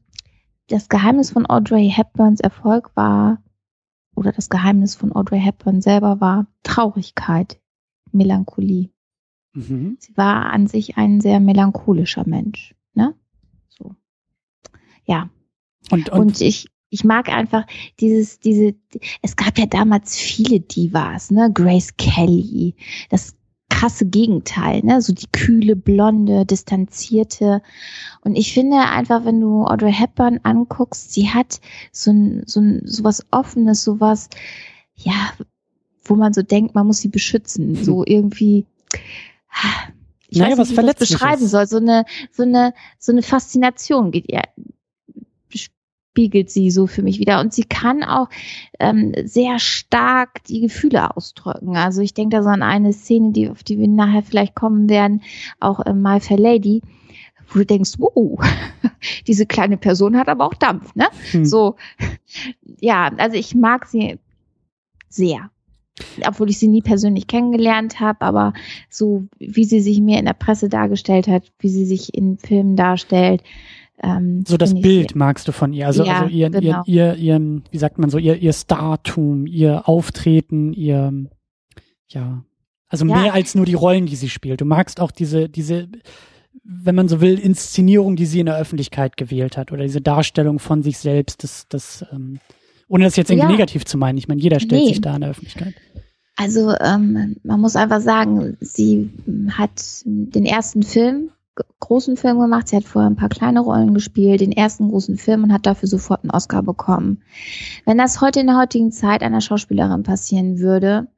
das 0.69 0.89
Geheimnis 0.89 1.31
von 1.31 1.47
Audrey 1.47 1.89
Hepburns 1.89 2.41
Erfolg 2.41 2.91
war, 2.97 3.41
oder 4.17 4.33
das 4.33 4.49
Geheimnis 4.51 4.97
von 4.97 5.13
Audrey 5.13 5.41
Hepburn 5.41 5.81
selber 5.81 6.21
war 6.21 6.47
Traurigkeit, 6.65 7.61
Melancholie. 8.11 8.91
Mhm. 9.55 9.97
Sie 10.01 10.17
war 10.17 10.53
an 10.53 10.67
sich 10.67 10.97
ein 10.97 11.21
sehr 11.21 11.41
melancholischer 11.41 12.27
Mensch. 12.27 12.75
Ne? 12.95 13.15
So. 13.69 13.95
Ja. 15.05 15.31
Und, 15.91 16.09
und, 16.11 16.19
und 16.19 16.41
ich, 16.41 16.67
ich 16.91 17.05
mag 17.05 17.29
einfach 17.29 17.67
dieses, 18.01 18.39
diese, 18.39 18.75
es 19.23 19.37
gab 19.37 19.59
ja 19.59 19.67
damals 19.67 20.17
viele 20.17 20.61
Divas, 20.61 21.31
ne? 21.31 21.51
Grace 21.53 21.97
Kelly, 21.97 22.77
das 23.09 23.35
krasse 23.83 24.07
Gegenteil, 24.07 24.83
ne? 24.85 25.01
So 25.01 25.13
die 25.13 25.27
kühle, 25.33 25.75
blonde, 25.75 26.45
distanzierte. 26.47 27.63
Und 28.21 28.37
ich 28.37 28.53
finde 28.53 28.77
einfach, 28.79 29.25
wenn 29.25 29.41
du 29.41 29.65
Audrey 29.65 29.93
Hepburn 29.93 30.41
anguckst, 30.43 31.13
sie 31.13 31.31
hat 31.31 31.61
so 31.91 32.13
ein, 32.13 32.43
so 32.47 32.61
ein, 32.61 32.83
sowas 32.85 33.27
Offenes, 33.31 33.83
sowas, 33.83 34.29
ja, 34.95 35.33
wo 36.05 36.15
man 36.15 36.33
so 36.33 36.43
denkt, 36.43 36.75
man 36.75 36.87
muss 36.87 36.99
sie 36.99 37.09
beschützen. 37.09 37.75
So 37.85 38.05
irgendwie, 38.07 38.67
ich 40.29 40.39
naja, 40.39 40.57
weiß 40.57 40.69
nicht, 40.71 40.77
was 40.77 40.85
wie 40.85 40.89
ich 40.89 40.95
das 40.97 41.09
beschreiben 41.11 41.47
soll. 41.47 41.67
So 41.67 41.77
eine, 41.77 42.05
so 42.31 42.43
eine, 42.43 42.75
so 42.99 43.13
eine 43.13 43.23
Faszination 43.23 44.11
geht 44.11 44.29
ihr, 44.29 44.43
spiegelt 46.13 46.51
sie 46.51 46.71
so 46.71 46.87
für 46.87 47.03
mich 47.03 47.19
wieder. 47.19 47.41
Und 47.41 47.55
sie 47.55 47.65
kann 47.65 48.05
auch 48.05 48.29
ähm, 48.79 49.15
sehr 49.25 49.59
stark 49.59 50.45
die 50.45 50.61
Gefühle 50.61 51.17
ausdrücken. 51.17 51.77
Also 51.77 52.03
ich 52.03 52.13
denke 52.13 52.37
da 52.37 52.43
so 52.43 52.51
an 52.51 52.63
eine 52.63 52.93
Szene, 52.93 53.33
die, 53.33 53.49
auf 53.49 53.63
die 53.63 53.79
wir 53.79 53.89
nachher 53.89 54.23
vielleicht 54.23 54.55
kommen 54.55 54.91
werden, 54.91 55.23
auch 55.59 55.81
in 55.81 56.03
My 56.03 56.21
Fair 56.21 56.39
Lady, 56.39 56.83
wo 57.49 57.61
du 57.61 57.67
denkst, 57.67 57.93
wow, 57.99 58.39
diese 59.27 59.47
kleine 59.47 59.79
Person 59.79 60.19
hat 60.19 60.29
aber 60.29 60.45
auch 60.45 60.55
Dampf, 60.55 60.95
ne? 60.95 61.09
Hm. 61.31 61.47
So, 61.47 61.77
ja, 62.81 63.11
also 63.17 63.37
ich 63.37 63.55
mag 63.55 63.87
sie 63.87 64.19
sehr 65.09 65.51
obwohl 66.27 66.51
ich 66.51 66.59
sie 66.59 66.69
nie 66.69 66.83
persönlich 66.83 67.27
kennengelernt 67.27 68.01
habe, 68.01 68.23
aber 68.23 68.53
so 68.89 69.27
wie 69.39 69.65
sie 69.65 69.81
sich 69.81 70.01
mir 70.01 70.19
in 70.19 70.25
der 70.25 70.33
Presse 70.35 70.69
dargestellt 70.69 71.29
hat, 71.29 71.45
wie 71.59 71.69
sie 71.69 71.85
sich 71.85 72.15
in 72.15 72.39
Filmen 72.39 72.77
darstellt. 72.77 73.43
Ähm, 74.03 74.45
so 74.47 74.57
das 74.57 74.75
Bild 74.75 75.15
magst 75.15 75.47
du 75.47 75.53
von 75.53 75.73
ihr, 75.73 75.87
also, 75.87 76.05
ja, 76.05 76.23
also 76.23 76.35
ihr, 76.35 76.51
genau. 76.51 76.83
ihr, 76.87 77.15
ihr, 77.15 77.39
ihr, 77.39 77.63
wie 77.71 77.79
sagt 77.79 77.99
man 77.99 78.11
so, 78.11 78.19
ihr, 78.19 78.37
ihr 78.37 78.53
Startum, 78.53 79.47
ihr 79.47 79.89
Auftreten, 79.89 80.73
ihr, 80.73 81.13
ja, 82.09 82.45
also 82.89 83.07
ja. 83.07 83.21
mehr 83.21 83.35
als 83.35 83.55
nur 83.55 83.65
die 83.65 83.75
Rollen, 83.75 84.07
die 84.07 84.17
sie 84.17 84.29
spielt. 84.29 84.61
Du 84.61 84.65
magst 84.65 85.01
auch 85.01 85.13
diese, 85.13 85.49
diese, 85.49 85.89
wenn 86.65 86.95
man 86.95 87.09
so 87.09 87.21
will, 87.21 87.39
Inszenierung, 87.39 88.17
die 88.17 88.27
sie 88.27 88.41
in 88.41 88.47
der 88.47 88.59
Öffentlichkeit 88.59 89.17
gewählt 89.17 89.57
hat 89.57 89.73
oder 89.73 89.83
diese 89.83 90.01
Darstellung 90.01 90.59
von 90.59 90.83
sich 90.83 90.99
selbst, 90.99 91.43
das, 91.45 91.67
das, 91.69 92.05
ähm, 92.13 92.39
ohne 92.93 93.05
das 93.05 93.17
jetzt 93.17 93.31
irgendwie 93.31 93.47
ja. 93.47 93.53
negativ 93.53 93.87
zu 93.87 93.97
meinen. 93.97 94.19
Ich 94.19 94.29
meine, 94.29 94.43
jeder 94.43 94.61
stellt 94.61 94.83
nee. 94.83 94.89
sich 94.89 95.01
da 95.01 95.15
in 95.15 95.23
der 95.23 95.31
Öffentlichkeit. 95.31 95.75
Also 96.37 96.75
ähm, 96.79 97.37
man 97.43 97.59
muss 97.59 97.75
einfach 97.75 98.03
sagen, 98.03 98.59
sie 98.61 99.11
hat 99.51 100.03
den 100.05 100.45
ersten 100.45 100.83
Film, 100.83 101.31
großen 101.81 102.19
Film 102.19 102.39
gemacht. 102.39 102.69
Sie 102.69 102.77
hat 102.77 102.85
vorher 102.85 103.09
ein 103.09 103.17
paar 103.17 103.31
kleine 103.31 103.61
Rollen 103.61 103.95
gespielt, 103.95 104.43
den 104.43 104.53
ersten 104.53 104.91
großen 104.91 105.17
Film 105.17 105.45
und 105.45 105.55
hat 105.55 105.65
dafür 105.65 105.89
sofort 105.89 106.23
einen 106.23 106.33
Oscar 106.33 106.63
bekommen. 106.63 107.23
Wenn 107.87 107.97
das 107.97 108.21
heute 108.21 108.41
in 108.41 108.47
der 108.47 108.59
heutigen 108.59 108.93
Zeit 108.93 109.23
einer 109.23 109.41
Schauspielerin 109.41 110.03
passieren 110.03 110.59
würde, 110.59 111.09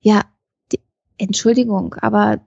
ja, 0.00 0.22
die, 0.70 0.78
Entschuldigung, 1.18 1.96
aber 2.00 2.40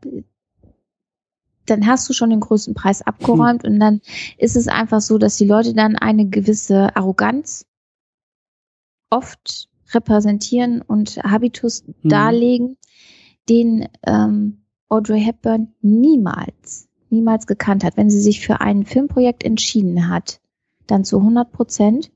dann 1.66 1.86
hast 1.86 2.08
du 2.08 2.14
schon 2.14 2.30
den 2.30 2.40
größten 2.40 2.74
Preis 2.74 3.02
abgeräumt 3.02 3.64
hm. 3.64 3.70
und 3.74 3.80
dann 3.82 4.00
ist 4.38 4.56
es 4.56 4.70
einfach 4.70 5.02
so, 5.02 5.18
dass 5.18 5.36
die 5.36 5.46
Leute 5.46 5.74
dann 5.74 5.98
eine 5.98 6.30
gewisse 6.30 6.96
Arroganz 6.96 7.66
oft 9.10 9.70
repräsentieren 9.94 10.82
und 10.82 11.18
Habitus 11.24 11.84
hm. 11.86 12.10
darlegen, 12.10 12.78
den 13.50 13.88
ähm, 14.06 14.62
Audrey 14.88 15.22
Hepburn 15.22 15.74
niemals, 15.82 16.88
niemals 17.10 17.48
gekannt 17.48 17.84
hat. 17.84 17.98
Wenn 17.98 18.10
sie 18.10 18.22
sich 18.22 18.42
für 18.42 18.62
ein 18.62 18.86
Filmprojekt 18.86 19.44
entschieden 19.44 20.10
hat, 20.10 20.42
dann 20.88 21.04
zu 21.04 21.18
100 21.18 21.52
Prozent, 21.52 22.12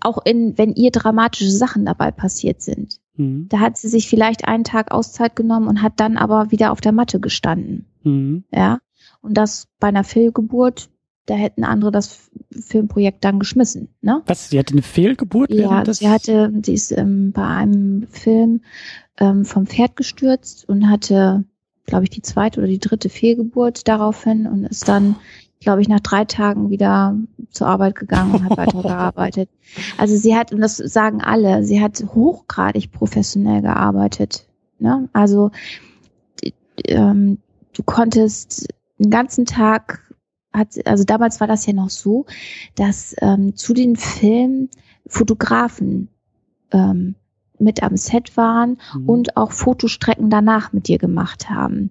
auch 0.00 0.18
in, 0.24 0.56
wenn 0.56 0.74
ihr 0.74 0.90
dramatische 0.90 1.50
Sachen 1.50 1.84
dabei 1.84 2.10
passiert 2.10 2.62
sind. 2.62 3.00
Mhm. 3.16 3.46
Da 3.48 3.60
hat 3.60 3.76
sie 3.76 3.88
sich 3.88 4.08
vielleicht 4.08 4.48
einen 4.48 4.64
Tag 4.64 4.92
Auszeit 4.92 5.36
genommen 5.36 5.68
und 5.68 5.82
hat 5.82 6.00
dann 6.00 6.16
aber 6.16 6.50
wieder 6.50 6.72
auf 6.72 6.80
der 6.80 6.92
Matte 6.92 7.20
gestanden. 7.20 7.86
Mhm. 8.02 8.44
Ja. 8.52 8.80
Und 9.20 9.34
das 9.34 9.68
bei 9.78 9.88
einer 9.88 10.04
Fehlgeburt, 10.04 10.90
da 11.26 11.34
hätten 11.34 11.64
andere 11.64 11.90
das 11.90 12.30
Filmprojekt 12.50 13.24
dann 13.24 13.38
geschmissen. 13.38 13.88
Ne? 14.00 14.22
Was? 14.26 14.50
Sie 14.50 14.58
hatte 14.58 14.72
eine 14.72 14.82
Fehlgeburt? 14.82 15.52
Ja, 15.52 15.84
sie 15.92 16.08
hatte, 16.08 16.52
sie 16.64 16.74
ist 16.74 16.92
ähm, 16.92 17.32
bei 17.32 17.46
einem 17.46 18.06
Film 18.08 18.62
ähm, 19.18 19.44
vom 19.44 19.66
Pferd 19.66 19.96
gestürzt 19.96 20.68
und 20.68 20.88
hatte, 20.88 21.44
glaube 21.86 22.04
ich, 22.04 22.10
die 22.10 22.22
zweite 22.22 22.60
oder 22.60 22.68
die 22.68 22.80
dritte 22.80 23.08
Fehlgeburt 23.08 23.86
daraufhin 23.86 24.46
und 24.46 24.64
ist 24.64 24.88
dann 24.88 25.16
glaube 25.60 25.82
ich, 25.82 25.88
nach 25.88 26.00
drei 26.00 26.24
Tagen 26.24 26.70
wieder 26.70 27.16
zur 27.50 27.66
Arbeit 27.66 27.94
gegangen 27.94 28.34
und 28.34 28.44
hat 28.44 28.56
weitergearbeitet. 28.56 29.48
Also 29.98 30.16
sie 30.16 30.34
hat, 30.34 30.52
und 30.52 30.60
das 30.60 30.78
sagen 30.78 31.20
alle, 31.20 31.62
sie 31.62 31.80
hat 31.80 32.02
hochgradig 32.12 32.90
professionell 32.90 33.62
gearbeitet. 33.62 34.44
Ne? 34.80 35.08
Also 35.12 35.52
ähm, 36.86 37.38
du 37.72 37.82
konntest 37.84 38.66
den 38.98 39.10
ganzen 39.10 39.46
Tag, 39.46 40.09
hat, 40.52 40.68
also 40.86 41.04
damals 41.04 41.40
war 41.40 41.46
das 41.46 41.66
ja 41.66 41.72
noch 41.72 41.90
so, 41.90 42.26
dass 42.74 43.14
ähm, 43.20 43.56
zu 43.56 43.74
den 43.74 43.96
Filmen 43.96 44.68
Fotografen 45.06 46.08
ähm, 46.72 47.14
mit 47.60 47.82
am 47.82 47.96
Set 47.96 48.36
waren 48.36 48.78
mhm. 48.94 49.08
und 49.08 49.36
auch 49.36 49.52
Fotostrecken 49.52 50.30
danach 50.30 50.72
mit 50.72 50.88
dir 50.88 50.98
gemacht 50.98 51.50
haben. 51.50 51.90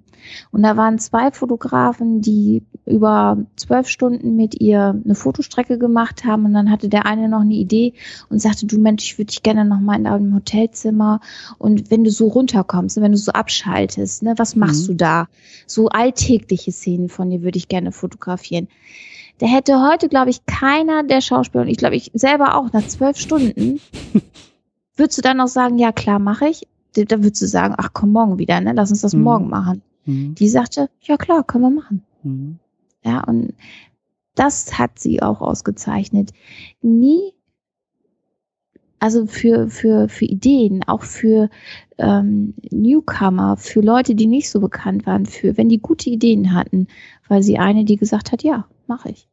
Und 0.52 0.64
da 0.64 0.78
waren 0.78 1.00
zwei 1.00 1.32
Fotografen, 1.32 2.22
die 2.22 2.64
über 2.86 3.38
zwölf 3.56 3.88
Stunden 3.88 4.36
mit 4.36 4.60
ihr 4.60 5.00
eine 5.04 5.16
Fotostrecke 5.16 5.78
gemacht 5.78 6.26
haben 6.26 6.46
und 6.46 6.54
dann 6.54 6.72
hatte 6.72 6.90
der 6.90 7.06
eine 7.06 7.30
noch 7.30 7.42
eine 7.42 7.54
Idee 7.54 7.94
und 8.30 8.42
sagte, 8.42 8.66
du 8.66 8.80
Mensch, 8.80 9.04
ich 9.06 9.18
würde 9.18 9.28
dich 9.28 9.44
gerne 9.44 9.66
noch 9.66 9.80
mal 9.80 9.96
in 9.96 10.06
deinem 10.06 10.36
Hotelzimmer 10.36 11.22
und 11.58 11.92
wenn 11.92 12.04
du 12.04 12.12
so 12.12 12.28
runterkommst, 12.28 13.00
wenn 13.00 13.12
du 13.12 13.18
so 13.18 13.32
abschaltest, 13.32 14.24
ne, 14.24 14.34
was 14.38 14.56
machst 14.56 14.84
mhm. 14.84 14.88
du 14.88 14.94
da? 14.96 15.28
So 15.68 15.88
alltägliche 15.88 16.72
Szenen 16.72 17.10
von 17.10 17.30
dir 17.30 17.42
würde 17.42 17.58
ich 17.58 17.68
gerne 17.68 17.92
fotografieren. 17.92 18.68
Der 19.40 19.48
hätte 19.48 19.82
heute, 19.82 20.10
glaube 20.10 20.32
ich, 20.32 20.46
keiner 20.46 21.04
der 21.04 21.22
Schauspieler 21.22 21.64
und 21.64 21.70
ich 21.70 21.78
glaube, 21.78 21.96
ich 21.96 22.12
selber 22.14 22.56
auch 22.56 22.74
nach 22.74 22.86
zwölf 22.88 23.18
Stunden 23.18 23.80
Würdest 25.00 25.18
du 25.18 25.22
dann 25.22 25.38
noch 25.38 25.48
sagen, 25.48 25.78
ja 25.78 25.92
klar, 25.94 26.20
mache 26.20 26.50
ich? 26.50 26.68
Da 26.94 27.24
würdest 27.24 27.42
du 27.42 27.48
sagen, 27.48 27.74
ach 27.78 27.92
komm, 27.94 28.12
morgen 28.12 28.38
wieder, 28.38 28.60
ne? 28.60 28.74
Lass 28.74 28.90
uns 28.90 29.02
das 29.02 29.14
mhm. 29.14 29.24
morgen 29.24 29.50
machen. 29.50 29.82
Mhm. 30.06 30.36
Die 30.36 30.50
sagte, 30.50 30.90
ja 31.02 31.16
klar, 31.16 31.44
können 31.46 31.64
wir 31.64 31.70
machen. 31.70 32.04
Mhm. 32.24 32.60
Ja, 33.06 33.24
und 33.24 33.54
das 34.36 34.78
hat 34.78 35.00
sie 35.00 35.22
auch 35.22 35.40
ausgezeichnet. 35.42 36.32
Nie, 36.82 37.34
also 39.00 39.26
für, 39.26 39.70
für, 39.70 40.10
für 40.10 40.26
Ideen, 40.26 40.84
auch 40.86 41.04
für 41.04 41.50
ähm, 41.98 42.54
Newcomer, 42.70 43.56
für 43.56 43.80
Leute, 43.80 44.16
die 44.16 44.28
nicht 44.28 44.50
so 44.50 44.60
bekannt 44.60 45.06
waren, 45.06 45.26
für, 45.26 45.56
wenn 45.58 45.70
die 45.70 45.80
gute 45.80 46.10
Ideen 46.10 46.54
hatten, 46.54 46.88
weil 47.30 47.42
sie 47.42 47.58
eine, 47.58 47.86
die 47.86 47.96
gesagt 47.96 48.34
hat, 48.34 48.44
ja, 48.44 48.68
mache 48.88 49.12
ich. 49.12 49.30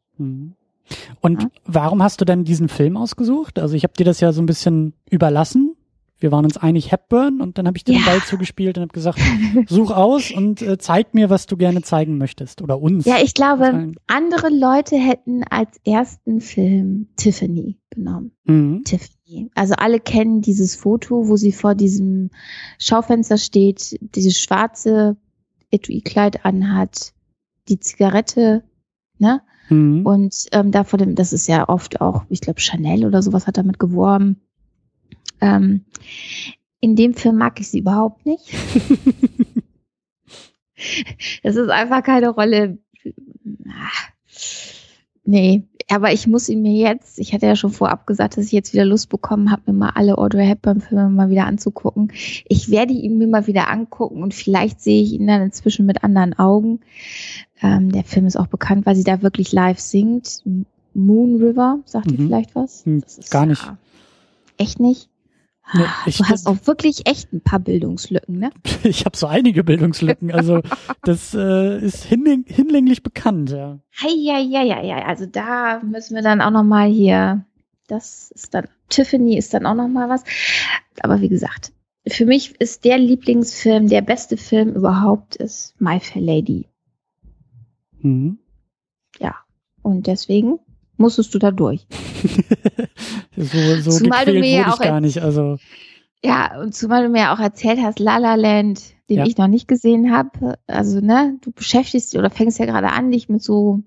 Und 1.21 1.43
ja. 1.43 1.49
warum 1.65 2.03
hast 2.03 2.21
du 2.21 2.25
denn 2.25 2.43
diesen 2.43 2.69
Film 2.69 2.97
ausgesucht? 2.97 3.59
Also 3.59 3.75
ich 3.75 3.83
habe 3.83 3.93
dir 3.93 4.05
das 4.05 4.19
ja 4.19 4.31
so 4.31 4.41
ein 4.41 4.45
bisschen 4.45 4.93
überlassen. 5.09 5.75
Wir 6.19 6.31
waren 6.31 6.45
uns 6.45 6.57
einig 6.57 6.91
Hepburn 6.91 7.41
und 7.41 7.57
dann 7.57 7.67
habe 7.67 7.77
ich 7.77 7.83
dir 7.83 7.93
ja. 7.93 7.99
den 7.99 8.05
Ball 8.05 8.21
zugespielt 8.21 8.77
und 8.77 8.83
habe 8.83 8.93
gesagt, 8.93 9.19
such 9.67 9.91
aus 9.91 10.31
und 10.31 10.61
äh, 10.63 10.77
zeig 10.79 11.13
mir, 11.13 11.29
was 11.29 11.45
du 11.45 11.57
gerne 11.57 11.83
zeigen 11.83 12.17
möchtest 12.17 12.61
oder 12.61 12.81
uns. 12.81 13.05
Ja, 13.05 13.17
ich 13.21 13.35
glaube, 13.35 13.93
andere 14.07 14.49
Leute 14.49 14.95
hätten 14.95 15.43
als 15.43 15.77
ersten 15.85 16.41
Film 16.41 17.09
Tiffany 17.17 17.77
genommen. 17.91 18.31
Mhm. 18.45 18.81
Tiffany. 18.83 19.51
Also 19.53 19.75
alle 19.75 19.99
kennen 19.99 20.41
dieses 20.41 20.75
Foto, 20.75 21.27
wo 21.27 21.35
sie 21.35 21.51
vor 21.51 21.75
diesem 21.75 22.31
Schaufenster 22.79 23.37
steht, 23.37 23.97
dieses 24.01 24.39
schwarze 24.39 25.17
Etui-Kleid 25.69 26.45
anhat, 26.45 27.13
die 27.67 27.79
Zigarette, 27.79 28.63
ne? 29.19 29.41
Mhm. 29.69 30.05
Und 30.05 30.47
ähm, 30.51 30.71
da 30.71 30.83
vor 30.83 30.99
dem, 30.99 31.15
das 31.15 31.33
ist 31.33 31.47
ja 31.47 31.67
oft 31.69 32.01
auch, 32.01 32.25
ich 32.29 32.41
glaube, 32.41 32.59
Chanel 32.59 33.05
oder 33.05 33.21
sowas 33.21 33.47
hat 33.47 33.57
damit 33.57 33.79
geworben. 33.79 34.41
Ähm, 35.41 35.85
in 36.79 36.95
dem 36.95 37.13
Film 37.13 37.37
mag 37.37 37.59
ich 37.59 37.69
sie 37.69 37.79
überhaupt 37.79 38.25
nicht. 38.25 38.53
das 41.43 41.55
ist 41.55 41.69
einfach 41.69 42.03
keine 42.03 42.29
Rolle. 42.29 42.77
Nee, 45.23 45.67
aber 45.89 46.11
ich 46.11 46.27
muss 46.27 46.49
ihn 46.49 46.61
mir 46.61 46.73
jetzt, 46.73 47.17
ich 47.17 47.33
hatte 47.33 47.45
ja 47.45 47.55
schon 47.55 47.71
vorab 47.71 48.05
gesagt, 48.07 48.37
dass 48.37 48.45
ich 48.45 48.51
jetzt 48.51 48.73
wieder 48.73 48.83
Lust 48.83 49.09
bekommen 49.09 49.51
habe, 49.51 49.63
mir 49.67 49.73
mal 49.73 49.91
alle 49.95 50.17
Audrey 50.17 50.45
Hepburn-Filme 50.45 51.09
mal 51.09 51.29
wieder 51.29 51.45
anzugucken. 51.45 52.11
Ich 52.47 52.69
werde 52.69 52.93
ihn 52.93 53.17
mir 53.17 53.27
mal 53.27 53.47
wieder 53.47 53.69
angucken 53.69 54.21
und 54.21 54.33
vielleicht 54.33 54.81
sehe 54.81 55.01
ich 55.01 55.13
ihn 55.13 55.27
dann 55.27 55.41
inzwischen 55.41 55.85
mit 55.85 56.03
anderen 56.03 56.37
Augen. 56.37 56.81
Ähm, 57.61 57.91
der 57.91 58.03
Film 58.03 58.25
ist 58.25 58.35
auch 58.35 58.47
bekannt, 58.47 58.85
weil 58.85 58.95
sie 58.95 59.05
da 59.05 59.21
wirklich 59.21 59.53
live 59.53 59.79
singt. 59.79 60.43
Moon 60.93 61.41
River, 61.41 61.79
sagt 61.85 62.07
mhm. 62.07 62.13
ihr 62.13 62.25
vielleicht 62.25 62.55
was? 62.55 62.85
Hm, 62.85 63.03
ist, 63.05 63.31
Gar 63.31 63.45
nicht. 63.45 63.63
Ja, 63.63 63.77
echt 64.57 64.79
nicht? 64.79 65.09
Nee, 65.73 65.83
ah, 65.83 66.05
du 66.05 66.23
hast 66.25 66.47
auch 66.47 66.57
wirklich 66.65 67.07
echt 67.07 67.33
ein 67.33 67.41
paar 67.41 67.59
Bildungslücken, 67.59 68.39
ne? 68.39 68.51
Ich 68.83 69.05
habe 69.05 69.17
so 69.17 69.27
einige 69.27 69.63
Bildungslücken. 69.63 70.31
Also 70.31 70.61
das 71.03 71.33
äh, 71.33 71.79
ist 71.79 72.05
hinläng 72.05 72.45
hinlänglich 72.47 73.03
bekannt, 73.03 73.49
ja. 73.49 73.79
Ja, 74.01 74.39
ja, 74.39 74.63
ja, 74.63 74.81
ja. 74.81 75.05
Also 75.05 75.25
da 75.25 75.81
müssen 75.83 76.15
wir 76.15 76.21
dann 76.21 76.41
auch 76.41 76.51
noch 76.51 76.63
mal 76.63 76.89
hier. 76.89 77.45
Das 77.87 78.31
ist 78.31 78.53
dann 78.53 78.67
Tiffany 78.89 79.37
ist 79.37 79.53
dann 79.53 79.65
auch 79.65 79.75
noch 79.75 79.87
mal 79.87 80.09
was. 80.09 80.23
Aber 81.01 81.21
wie 81.21 81.29
gesagt, 81.29 81.73
für 82.07 82.25
mich 82.25 82.59
ist 82.59 82.85
der 82.85 82.97
Lieblingsfilm, 82.97 83.87
der 83.87 84.01
beste 84.01 84.37
Film 84.37 84.73
überhaupt 84.73 85.35
ist 85.35 85.79
My 85.79 85.99
Fair 85.99 86.21
Lady. 86.21 86.67
Mhm. 87.99 88.39
Ja. 89.19 89.35
Und 89.81 90.07
deswegen 90.07 90.59
musstest 90.97 91.33
du 91.33 91.39
da 91.39 91.51
durch. 91.51 91.87
so 93.37 93.81
so 93.81 93.91
zumal 93.91 94.25
du 94.25 94.33
mir 94.33 94.49
ja 94.49 94.73
auch 94.73 94.79
gar 94.79 95.01
nicht, 95.01 95.19
also 95.21 95.57
ja, 96.23 96.59
und 96.59 96.73
zumal 96.73 97.03
du 97.03 97.09
mir 97.09 97.31
auch 97.31 97.39
erzählt 97.39 97.79
hast, 97.81 97.99
La 97.99 98.17
La 98.17 98.35
Land, 98.35 98.81
den 99.09 99.19
ja. 99.19 99.25
ich 99.25 99.37
noch 99.37 99.47
nicht 99.47 99.67
gesehen 99.67 100.11
habe. 100.11 100.57
Also, 100.67 100.99
ne, 100.99 101.37
du 101.41 101.51
beschäftigst 101.51 102.13
dich 102.13 102.19
oder 102.19 102.29
fängst 102.29 102.59
ja 102.59 102.65
gerade 102.65 102.89
an, 102.89 103.11
dich 103.11 103.29
mit 103.29 103.43
so 103.43 103.83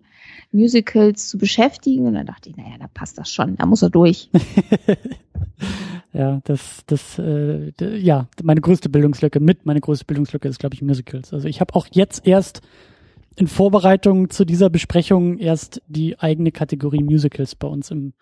Musicals 0.52 1.28
zu 1.28 1.38
beschäftigen. 1.38 2.06
Und 2.06 2.14
dann 2.14 2.26
dachte 2.26 2.48
ich, 2.50 2.56
naja, 2.56 2.76
da 2.78 2.86
passt 2.92 3.18
das 3.18 3.30
schon, 3.30 3.56
da 3.56 3.66
muss 3.66 3.82
er 3.82 3.90
durch. 3.90 4.30
ja, 6.12 6.40
das, 6.44 6.82
das, 6.86 7.18
äh, 7.18 7.72
ja, 7.98 8.28
meine 8.42 8.60
größte 8.60 8.88
Bildungslücke 8.88 9.40
mit, 9.40 9.66
meine 9.66 9.80
größte 9.80 10.04
Bildungslücke 10.04 10.48
ist, 10.48 10.60
glaube 10.60 10.74
ich, 10.74 10.82
Musicals. 10.82 11.32
Also 11.32 11.48
ich 11.48 11.60
habe 11.60 11.74
auch 11.74 11.86
jetzt 11.90 12.26
erst 12.26 12.62
in 13.36 13.46
Vorbereitung 13.46 14.30
zu 14.30 14.44
dieser 14.44 14.70
Besprechung 14.70 15.38
erst 15.38 15.82
die 15.86 16.18
eigene 16.18 16.52
Kategorie 16.52 17.02
Musicals 17.02 17.54
bei 17.54 17.68
uns 17.68 17.90
im 17.90 18.14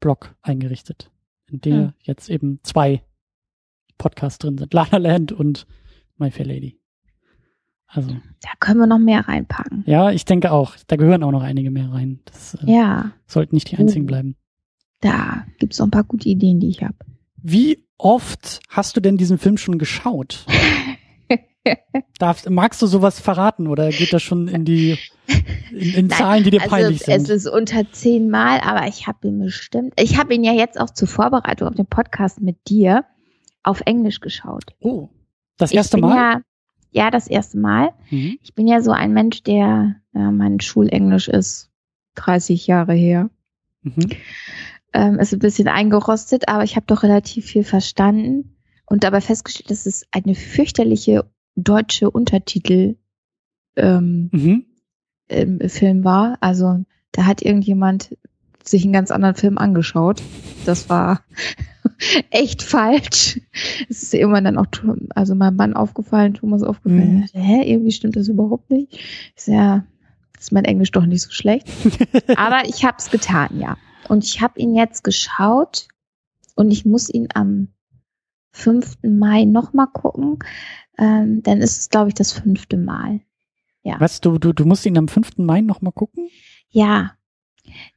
Blog 0.00 0.34
eingerichtet, 0.42 1.10
in 1.46 1.60
der 1.60 1.76
hm. 1.76 1.92
jetzt 2.00 2.28
eben 2.30 2.60
zwei 2.62 3.02
Podcasts 3.98 4.38
drin 4.38 4.58
sind. 4.58 4.72
La 4.74 4.86
La 4.90 4.98
Land 4.98 5.32
und 5.32 5.66
My 6.16 6.30
Fair 6.30 6.46
Lady. 6.46 6.78
Also. 7.86 8.10
Da 8.10 8.50
können 8.58 8.80
wir 8.80 8.86
noch 8.86 8.98
mehr 8.98 9.28
reinpacken. 9.28 9.84
Ja, 9.86 10.10
ich 10.10 10.24
denke 10.24 10.50
auch. 10.50 10.74
Da 10.88 10.96
gehören 10.96 11.22
auch 11.22 11.30
noch 11.30 11.42
einige 11.42 11.70
mehr 11.70 11.92
rein. 11.92 12.20
Das 12.24 12.54
äh, 12.54 12.72
ja. 12.72 13.12
sollten 13.26 13.54
nicht 13.54 13.70
die 13.70 13.76
einzigen 13.76 14.06
bleiben. 14.06 14.36
Da 15.00 15.46
gibt's 15.58 15.78
noch 15.78 15.86
ein 15.86 15.92
paar 15.92 16.04
gute 16.04 16.28
Ideen, 16.28 16.58
die 16.58 16.68
ich 16.68 16.82
habe. 16.82 16.96
Wie 17.36 17.86
oft 17.98 18.60
hast 18.68 18.96
du 18.96 19.00
denn 19.00 19.16
diesen 19.16 19.38
Film 19.38 19.58
schon 19.58 19.78
geschaut? 19.78 20.44
Darfst, 22.18 22.48
magst 22.50 22.82
du 22.82 22.86
sowas 22.86 23.20
verraten 23.20 23.68
oder 23.68 23.90
geht 23.90 24.12
das 24.12 24.22
schon 24.22 24.48
in 24.48 24.64
die 24.64 24.98
in, 25.70 25.94
in 25.94 26.06
Nein, 26.08 26.10
Zahlen, 26.10 26.44
die 26.44 26.50
dir 26.50 26.62
also 26.62 26.74
peinlich 26.74 27.02
sind? 27.02 27.22
Es 27.22 27.30
ist 27.30 27.46
unter 27.46 27.90
zehnmal, 27.92 28.60
aber 28.60 28.86
ich 28.86 29.06
habe 29.06 29.28
ihn 29.28 29.38
bestimmt. 29.38 29.94
Ich 29.98 30.18
habe 30.18 30.34
ihn 30.34 30.44
ja 30.44 30.52
jetzt 30.52 30.78
auch 30.78 30.90
zur 30.90 31.08
Vorbereitung 31.08 31.68
auf 31.68 31.74
den 31.74 31.86
Podcast 31.86 32.40
mit 32.40 32.56
dir 32.68 33.04
auf 33.62 33.80
Englisch 33.86 34.20
geschaut. 34.20 34.64
Oh, 34.80 35.08
das 35.56 35.72
erste 35.72 35.96
Mal? 35.96 36.16
Ja, 36.16 36.40
ja, 36.90 37.10
das 37.10 37.26
erste 37.26 37.58
Mal. 37.58 37.92
Mhm. 38.10 38.38
Ich 38.42 38.54
bin 38.54 38.68
ja 38.68 38.80
so 38.80 38.92
ein 38.92 39.12
Mensch, 39.12 39.42
der, 39.42 39.96
ja, 40.12 40.30
mein 40.30 40.60
Schulenglisch 40.60 41.28
ist 41.28 41.70
30 42.14 42.66
Jahre 42.66 42.94
her. 42.94 43.30
Mhm. 43.82 44.10
Ähm, 44.92 45.18
ist 45.18 45.32
ein 45.32 45.40
bisschen 45.40 45.66
eingerostet, 45.66 46.48
aber 46.48 46.62
ich 46.62 46.76
habe 46.76 46.86
doch 46.86 47.02
relativ 47.02 47.46
viel 47.46 47.64
verstanden 47.64 48.56
und 48.86 49.02
dabei 49.02 49.20
festgestellt, 49.20 49.70
dass 49.70 49.86
es 49.86 50.06
eine 50.12 50.34
fürchterliche 50.36 51.24
deutsche 51.56 52.10
Untertitel 52.10 52.96
ähm, 53.76 54.28
mhm. 54.32 54.64
im 55.28 55.68
Film 55.68 56.04
war. 56.04 56.38
Also 56.40 56.84
da 57.12 57.26
hat 57.26 57.42
irgendjemand 57.42 58.16
sich 58.62 58.84
einen 58.84 58.92
ganz 58.92 59.10
anderen 59.10 59.34
Film 59.34 59.58
angeschaut. 59.58 60.22
Das 60.64 60.88
war 60.88 61.22
echt 62.30 62.62
falsch. 62.62 63.40
Es 63.88 64.02
ist 64.02 64.14
irgendwann 64.14 64.44
dann 64.44 64.58
auch, 64.58 64.66
also 65.14 65.34
meinem 65.34 65.56
Mann 65.56 65.74
aufgefallen, 65.74 66.34
Thomas 66.34 66.62
aufgefallen. 66.62 67.28
Mhm. 67.32 67.40
Hä, 67.40 67.70
irgendwie 67.70 67.92
stimmt 67.92 68.16
das 68.16 68.28
überhaupt 68.28 68.70
nicht. 68.70 68.94
Ich 69.36 69.44
so, 69.44 69.52
ja, 69.52 69.84
ist 70.38 70.52
mein 70.52 70.64
Englisch 70.64 70.92
doch 70.92 71.06
nicht 71.06 71.22
so 71.22 71.30
schlecht. 71.30 71.68
Aber 72.36 72.66
ich 72.66 72.84
habe 72.84 72.96
es 72.98 73.10
getan, 73.10 73.60
ja. 73.60 73.76
Und 74.08 74.24
ich 74.24 74.40
habe 74.40 74.58
ihn 74.58 74.74
jetzt 74.74 75.04
geschaut 75.04 75.88
und 76.54 76.70
ich 76.70 76.84
muss 76.84 77.08
ihn 77.08 77.28
am 77.34 77.68
5. 78.54 78.98
Mai 79.02 79.44
nochmal 79.44 79.88
gucken. 79.92 80.38
Ähm, 80.96 81.42
dann 81.42 81.58
ist 81.60 81.78
es, 81.78 81.88
glaube 81.90 82.08
ich, 82.08 82.14
das 82.14 82.32
fünfte 82.32 82.76
Mal. 82.76 83.20
Ja. 83.82 83.96
Was, 83.98 84.20
du, 84.20 84.38
du, 84.38 84.52
du 84.52 84.64
musst 84.64 84.86
ihn 84.86 84.96
am 84.96 85.08
5. 85.08 85.38
Mai 85.38 85.60
nochmal 85.60 85.92
gucken? 85.92 86.28
Ja, 86.70 87.12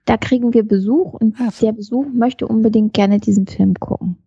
da 0.06 0.18
kriegen 0.18 0.54
wir 0.54 0.64
Besuch 0.64 1.14
und 1.14 1.38
so. 1.38 1.66
der 1.66 1.74
Besuch 1.74 2.08
möchte 2.14 2.48
unbedingt 2.48 2.94
gerne 2.94 3.20
diesen 3.20 3.48
Film 3.48 3.76
gucken. 3.76 4.18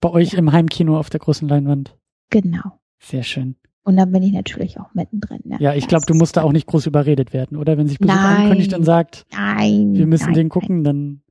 Bei 0.00 0.10
euch 0.10 0.32
ja. 0.32 0.38
im 0.38 0.52
Heimkino 0.52 0.98
auf 0.98 1.10
der 1.10 1.20
großen 1.20 1.48
Leinwand. 1.48 1.96
Genau. 2.30 2.78
Sehr 3.00 3.22
schön. 3.22 3.56
Und 3.84 3.96
dann 3.96 4.12
bin 4.12 4.22
ich 4.22 4.32
natürlich 4.32 4.78
auch 4.80 4.94
mittendrin. 4.94 5.40
Ne? 5.44 5.58
Ja, 5.60 5.74
ich 5.74 5.88
glaube, 5.88 6.06
du 6.06 6.14
musst 6.14 6.36
da 6.36 6.42
auch 6.42 6.52
nicht 6.52 6.66
groß 6.66 6.86
überredet 6.86 7.32
werden, 7.32 7.56
oder? 7.56 7.76
Wenn 7.76 7.86
sich 7.86 7.98
Besuch 7.98 8.14
nein, 8.14 8.42
ankündigt 8.42 8.74
und 8.74 8.84
sagt, 8.84 9.26
nein, 9.32 9.94
wir 9.94 10.06
müssen 10.06 10.26
nein, 10.26 10.34
den 10.34 10.48
gucken, 10.48 10.82
nein. 10.82 10.84
dann 10.84 11.22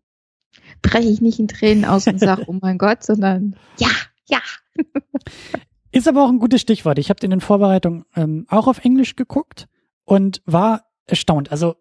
breche 0.83 1.09
ich 1.09 1.19
nicht 1.19 1.39
in 1.39 1.47
Tränen 1.47 1.85
aus 1.85 2.05
und 2.07 2.19
sage, 2.19 2.43
oh 2.47 2.55
mein 2.61 2.77
Gott, 2.77 3.03
sondern 3.03 3.55
ja, 3.79 3.89
ja. 4.27 4.39
Ist 5.91 6.07
aber 6.07 6.25
auch 6.25 6.29
ein 6.29 6.39
gutes 6.39 6.61
Stichwort. 6.61 6.97
Ich 6.97 7.09
habe 7.09 7.19
den 7.19 7.31
in 7.31 7.41
Vorbereitung 7.41 8.05
ähm, 8.15 8.45
auch 8.49 8.67
auf 8.67 8.83
Englisch 8.83 9.15
geguckt 9.15 9.67
und 10.05 10.41
war 10.45 10.85
erstaunt. 11.05 11.51
Also 11.51 11.75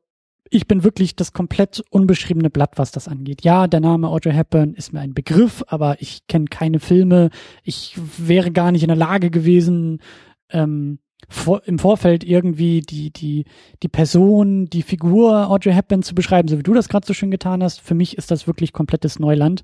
ich 0.51 0.67
bin 0.67 0.85
wirklich 0.85 1.17
das 1.17 1.33
komplett 1.33 1.83
unbeschriebene 1.91 2.51
Blatt, 2.51 2.73
was 2.77 2.93
das 2.93 3.09
angeht. 3.09 3.43
Ja, 3.43 3.67
der 3.67 3.81
Name 3.81 4.09
Audrey 4.09 4.35
Hepburn 4.35 4.75
ist 4.75 4.93
mir 4.93 5.01
ein 5.01 5.15
Begriff, 5.15 5.65
aber 5.69 5.97
ich 6.01 6.27
kenne 6.27 6.45
keine 6.47 6.79
Filme. 6.79 7.31
Ich 7.63 7.99
wäre 8.19 8.51
gar 8.51 8.71
nicht 8.71 8.83
in 8.83 8.89
der 8.89 8.97
Lage 8.97 9.31
gewesen, 9.31 10.03
ähm, 10.51 10.99
vor, 11.29 11.63
im 11.67 11.79
Vorfeld 11.79 12.25
irgendwie 12.25 12.81
die, 12.81 13.11
die, 13.11 13.45
die 13.83 13.89
Person, 13.89 14.67
die 14.67 14.83
Figur 14.83 15.51
Audrey 15.51 15.73
Hepburn 15.73 16.03
zu 16.03 16.15
beschreiben, 16.15 16.49
so 16.49 16.59
wie 16.59 16.63
du 16.63 16.75
das 16.75 16.89
gerade 16.89 17.07
so 17.07 17.15
schön 17.15 17.31
getan 17.31 17.63
hast. 17.63 17.81
Für 17.81 17.95
mich 17.95 18.19
ist 18.19 18.31
das 18.31 18.47
wirklich 18.47 18.73
komplettes 18.73 19.19
Neuland. 19.19 19.63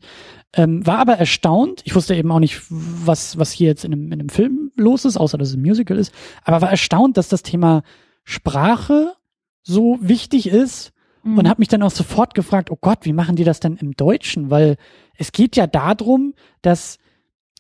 Ähm, 0.55 0.87
war 0.87 0.99
aber 0.99 1.15
erstaunt. 1.15 1.83
Ich 1.85 1.95
wusste 1.95 2.15
eben 2.15 2.31
auch 2.31 2.41
nicht, 2.41 2.63
was, 2.69 3.39
was 3.39 3.53
hier 3.53 3.69
jetzt 3.69 3.85
in 3.85 3.93
einem, 3.93 4.07
in 4.07 4.21
einem 4.21 4.29
Film 4.29 4.73
los 4.77 5.05
ist, 5.05 5.17
außer 5.17 5.37
dass 5.37 5.49
es 5.49 5.57
ein 5.57 5.63
Musical 5.63 5.99
ist. 5.99 6.13
Aber 6.45 6.63
war 6.63 6.71
erstaunt, 6.71 7.17
dass 7.17 7.29
das 7.29 7.43
Thema 7.43 7.83
Sprache 8.25 9.15
so 9.63 9.99
wichtig 10.01 10.49
ist 10.49 10.93
mhm. 11.23 11.39
und 11.39 11.49
habe 11.49 11.61
mich 11.61 11.69
dann 11.69 11.83
auch 11.83 11.91
sofort 11.91 12.35
gefragt, 12.35 12.71
oh 12.71 12.79
Gott, 12.81 13.01
wie 13.03 13.13
machen 13.13 13.37
die 13.37 13.45
das 13.45 13.61
denn 13.61 13.77
im 13.77 13.93
Deutschen? 13.93 14.51
Weil 14.51 14.77
es 15.17 15.33
geht 15.33 15.57
ja 15.57 15.67
darum, 15.67 16.35
dass 16.63 16.99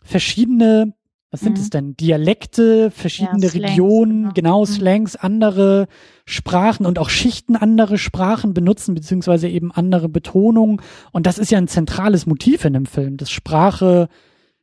verschiedene, 0.02 0.94
was 1.30 1.40
sind 1.40 1.56
mhm. 1.56 1.62
es 1.62 1.70
denn, 1.70 1.96
Dialekte, 1.96 2.90
verschiedene 2.90 3.42
ja, 3.44 3.50
Slangs, 3.50 3.70
Regionen, 3.70 4.22
genau, 4.22 4.32
genau 4.32 4.60
mhm. 4.60 4.66
Slangs, 4.66 5.16
andere 5.16 5.86
Sprachen 6.24 6.86
und 6.86 6.98
auch 6.98 7.10
Schichten 7.10 7.54
andere 7.54 7.98
Sprachen 7.98 8.54
benutzen, 8.54 8.94
beziehungsweise 8.94 9.48
eben 9.48 9.70
andere 9.70 10.08
Betonungen. 10.08 10.80
Und 11.12 11.26
das 11.26 11.38
ist 11.38 11.50
ja 11.50 11.58
ein 11.58 11.68
zentrales 11.68 12.26
Motiv 12.26 12.64
in 12.64 12.72
dem 12.72 12.86
Film, 12.86 13.18
dass 13.18 13.30
Sprache 13.30 14.08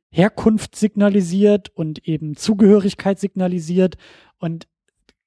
Herkunft 0.09 0.75
signalisiert 0.75 1.69
und 1.75 2.07
eben 2.07 2.35
Zugehörigkeit 2.35 3.19
signalisiert. 3.19 3.97
Und 4.39 4.67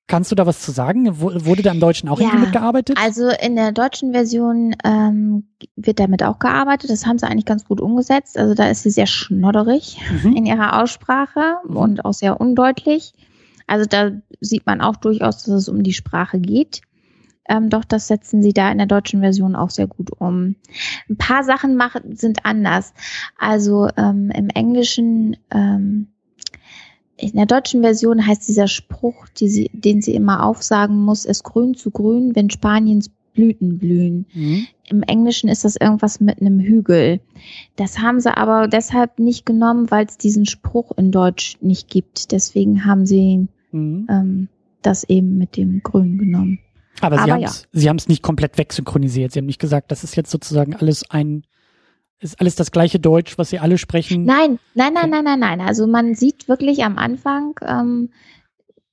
Kannst 0.08 0.32
du 0.32 0.34
da 0.34 0.46
was 0.46 0.62
zu 0.62 0.72
sagen? 0.72 1.20
Wurde 1.20 1.62
da 1.62 1.70
im 1.70 1.80
Deutschen 1.80 2.08
auch 2.08 2.18
ja, 2.18 2.28
irgendwie 2.28 2.46
mitgearbeitet? 2.46 2.96
Also 2.98 3.28
in 3.28 3.56
der 3.56 3.72
deutschen 3.72 4.12
Version 4.12 4.74
ähm, 4.82 5.44
wird 5.76 6.00
damit 6.00 6.22
auch 6.22 6.38
gearbeitet. 6.38 6.88
Das 6.88 7.04
haben 7.04 7.18
sie 7.18 7.26
eigentlich 7.26 7.44
ganz 7.44 7.66
gut 7.66 7.78
umgesetzt. 7.78 8.38
Also 8.38 8.54
da 8.54 8.70
ist 8.70 8.84
sie 8.84 8.90
sehr 8.90 9.06
schnodderig 9.06 10.00
mhm. 10.24 10.32
in 10.34 10.46
ihrer 10.46 10.80
Aussprache 10.80 11.58
mhm. 11.68 11.76
und 11.76 12.04
auch 12.06 12.14
sehr 12.14 12.40
undeutlich. 12.40 13.12
Also 13.66 13.84
da 13.84 14.12
sieht 14.40 14.64
man 14.64 14.80
auch 14.80 14.96
durchaus, 14.96 15.44
dass 15.44 15.54
es 15.54 15.68
um 15.68 15.82
die 15.82 15.92
Sprache 15.92 16.40
geht. 16.40 16.80
Ähm, 17.46 17.68
doch 17.68 17.84
das 17.84 18.08
setzen 18.08 18.42
sie 18.42 18.54
da 18.54 18.70
in 18.72 18.78
der 18.78 18.86
deutschen 18.86 19.20
Version 19.20 19.56
auch 19.56 19.70
sehr 19.70 19.88
gut 19.88 20.10
um. 20.18 20.56
Ein 21.10 21.18
paar 21.18 21.44
Sachen 21.44 21.76
machen, 21.76 22.16
sind 22.16 22.46
anders. 22.46 22.94
Also 23.38 23.88
ähm, 23.98 24.30
im 24.30 24.48
Englischen 24.48 25.36
ähm, 25.50 26.08
in 27.18 27.32
der 27.32 27.46
deutschen 27.46 27.82
Version 27.82 28.26
heißt 28.26 28.46
dieser 28.48 28.68
Spruch, 28.68 29.26
die 29.28 29.48
sie, 29.48 29.70
den 29.72 30.00
sie 30.00 30.14
immer 30.14 30.44
aufsagen 30.44 30.96
muss, 30.96 31.24
es 31.24 31.42
grün 31.42 31.74
zu 31.74 31.90
grün, 31.90 32.34
wenn 32.34 32.48
Spaniens 32.48 33.10
Blüten 33.34 33.78
blühen. 33.78 34.26
Mhm. 34.34 34.66
Im 34.88 35.02
Englischen 35.04 35.48
ist 35.48 35.64
das 35.64 35.76
irgendwas 35.76 36.18
mit 36.18 36.40
einem 36.40 36.58
Hügel. 36.58 37.20
Das 37.76 38.00
haben 38.00 38.18
sie 38.18 38.36
aber 38.36 38.66
deshalb 38.66 39.20
nicht 39.20 39.46
genommen, 39.46 39.92
weil 39.92 40.06
es 40.06 40.18
diesen 40.18 40.44
Spruch 40.44 40.90
in 40.96 41.12
Deutsch 41.12 41.56
nicht 41.60 41.88
gibt. 41.88 42.32
Deswegen 42.32 42.84
haben 42.84 43.06
sie 43.06 43.46
mhm. 43.70 44.08
ähm, 44.10 44.48
das 44.82 45.04
eben 45.04 45.38
mit 45.38 45.56
dem 45.56 45.84
Grün 45.84 46.18
genommen. 46.18 46.58
Aber, 47.00 47.20
aber 47.20 47.48
sie 47.72 47.88
haben 47.88 47.98
es 47.98 48.08
nicht 48.08 48.22
komplett 48.22 48.58
wegsynchronisiert. 48.58 49.30
Sie 49.30 49.38
haben 49.38 49.46
nicht 49.46 49.60
gesagt, 49.60 49.92
das 49.92 50.02
ist 50.02 50.16
jetzt 50.16 50.32
sozusagen 50.32 50.74
alles 50.74 51.08
ein 51.08 51.44
ist 52.20 52.40
alles 52.40 52.56
das 52.56 52.72
gleiche 52.72 52.98
Deutsch, 52.98 53.38
was 53.38 53.50
sie 53.50 53.58
alle 53.58 53.78
sprechen? 53.78 54.24
Nein, 54.24 54.58
nein, 54.74 54.92
nein, 54.92 55.10
nein, 55.10 55.24
nein, 55.24 55.40
nein. 55.40 55.60
Also 55.60 55.86
man 55.86 56.14
sieht 56.14 56.48
wirklich 56.48 56.84
am 56.84 56.98
Anfang, 56.98 57.58
ähm, 57.64 58.10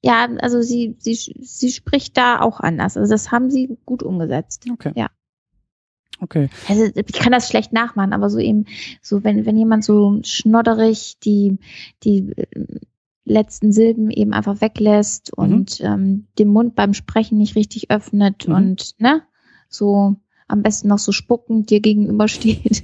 ja, 0.01 0.27
also 0.41 0.61
sie, 0.61 0.95
sie, 0.99 1.15
sie 1.15 1.71
spricht 1.71 2.15
da 2.15 2.39
auch 2.39 2.59
anders. 2.59 2.95
Also 2.95 3.11
das 3.11 3.31
haben 3.31 3.49
sie 3.49 3.77
gut 3.85 4.03
umgesetzt. 4.03 4.65
Okay. 4.71 4.91
Ja. 4.95 5.09
Okay. 6.21 6.49
Also 6.69 6.85
ich 6.93 7.13
kann 7.13 7.31
das 7.31 7.49
schlecht 7.49 7.73
nachmachen, 7.73 8.13
aber 8.13 8.29
so 8.29 8.37
eben, 8.37 8.65
so 9.01 9.23
wenn, 9.23 9.45
wenn 9.45 9.57
jemand 9.57 9.83
so 9.83 10.19
schnodderig 10.23 11.17
die, 11.23 11.57
die 12.03 12.31
äh, 12.37 12.45
letzten 13.25 13.71
Silben 13.71 14.11
eben 14.11 14.33
einfach 14.33 14.61
weglässt 14.61 15.35
mhm. 15.35 15.43
und 15.43 15.81
ähm, 15.81 16.27
den 16.37 16.49
Mund 16.49 16.75
beim 16.75 16.93
Sprechen 16.93 17.39
nicht 17.39 17.55
richtig 17.55 17.89
öffnet 17.89 18.47
mhm. 18.47 18.53
und 18.53 18.99
ne, 18.99 19.23
so 19.67 20.15
am 20.47 20.61
besten 20.61 20.87
noch 20.87 20.99
so 20.99 21.11
spuckend 21.11 21.71
dir 21.71 21.79
gegenübersteht. 21.79 22.83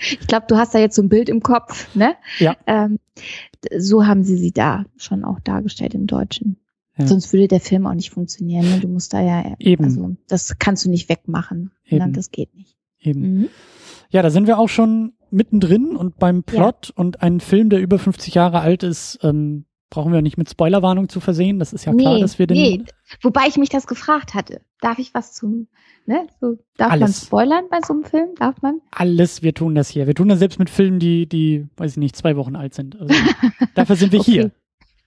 Ich 0.00 0.26
glaube, 0.26 0.46
du 0.48 0.56
hast 0.56 0.74
da 0.74 0.78
jetzt 0.78 0.96
so 0.96 1.02
ein 1.02 1.08
Bild 1.08 1.28
im 1.28 1.40
Kopf, 1.40 1.94
ne? 1.94 2.16
Ja. 2.38 2.56
Ähm, 2.66 2.98
so 3.76 4.06
haben 4.06 4.24
sie 4.24 4.36
sie 4.36 4.52
da 4.52 4.84
schon 4.96 5.24
auch 5.24 5.40
dargestellt 5.40 5.94
im 5.94 6.06
Deutschen. 6.06 6.58
Ja. 6.96 7.06
Sonst 7.06 7.32
würde 7.32 7.48
der 7.48 7.60
Film 7.60 7.86
auch 7.86 7.94
nicht 7.94 8.10
funktionieren. 8.10 8.68
Ne? 8.68 8.80
Du 8.80 8.88
musst 8.88 9.12
da 9.12 9.20
ja, 9.20 9.54
Eben. 9.58 9.84
also 9.84 10.16
das 10.28 10.58
kannst 10.58 10.84
du 10.84 10.90
nicht 10.90 11.08
wegmachen. 11.08 11.72
Ne? 11.86 11.96
Eben. 11.96 12.12
Das 12.12 12.30
geht 12.30 12.54
nicht. 12.54 12.76
Eben. 13.00 13.20
Mhm. 13.20 13.48
Ja, 14.10 14.22
da 14.22 14.30
sind 14.30 14.46
wir 14.46 14.58
auch 14.58 14.68
schon 14.68 15.14
mittendrin 15.30 15.96
und 15.96 16.18
beim 16.18 16.44
Plot 16.44 16.88
ja. 16.88 16.92
und 16.94 17.20
ein 17.20 17.40
Film, 17.40 17.68
der 17.68 17.80
über 17.80 17.98
50 17.98 18.34
Jahre 18.34 18.60
alt 18.60 18.84
ist, 18.84 19.18
ähm, 19.22 19.64
brauchen 19.94 20.12
wir 20.12 20.22
nicht 20.22 20.36
mit 20.36 20.50
Spoilerwarnung 20.50 21.08
zu 21.08 21.20
versehen. 21.20 21.60
Das 21.60 21.72
ist 21.72 21.84
ja 21.84 21.94
klar, 21.94 22.14
nee, 22.14 22.20
dass 22.20 22.38
wir 22.40 22.48
den. 22.48 22.56
Nee. 22.56 22.84
Wobei 23.22 23.42
ich 23.46 23.56
mich 23.56 23.68
das 23.68 23.86
gefragt 23.86 24.34
hatte. 24.34 24.60
Darf 24.80 24.98
ich 24.98 25.14
was 25.14 25.32
zum, 25.32 25.68
ne? 26.04 26.26
So, 26.40 26.58
darf 26.76 26.90
Alles. 26.90 27.00
man 27.00 27.12
spoilern 27.12 27.64
bei 27.70 27.78
so 27.86 27.92
einem 27.94 28.04
Film? 28.04 28.30
Darf 28.36 28.60
man? 28.60 28.80
Alles, 28.90 29.42
wir 29.42 29.54
tun 29.54 29.76
das 29.76 29.88
hier. 29.88 30.08
Wir 30.08 30.16
tun 30.16 30.28
das 30.28 30.40
selbst 30.40 30.58
mit 30.58 30.68
Filmen, 30.68 30.98
die, 30.98 31.28
die, 31.28 31.68
weiß 31.76 31.92
ich 31.92 31.96
nicht, 31.98 32.16
zwei 32.16 32.36
Wochen 32.36 32.56
alt 32.56 32.74
sind. 32.74 33.00
Also, 33.00 33.14
dafür 33.74 33.94
sind 33.94 34.10
wir 34.10 34.20
okay. 34.20 34.32
hier. 34.32 34.50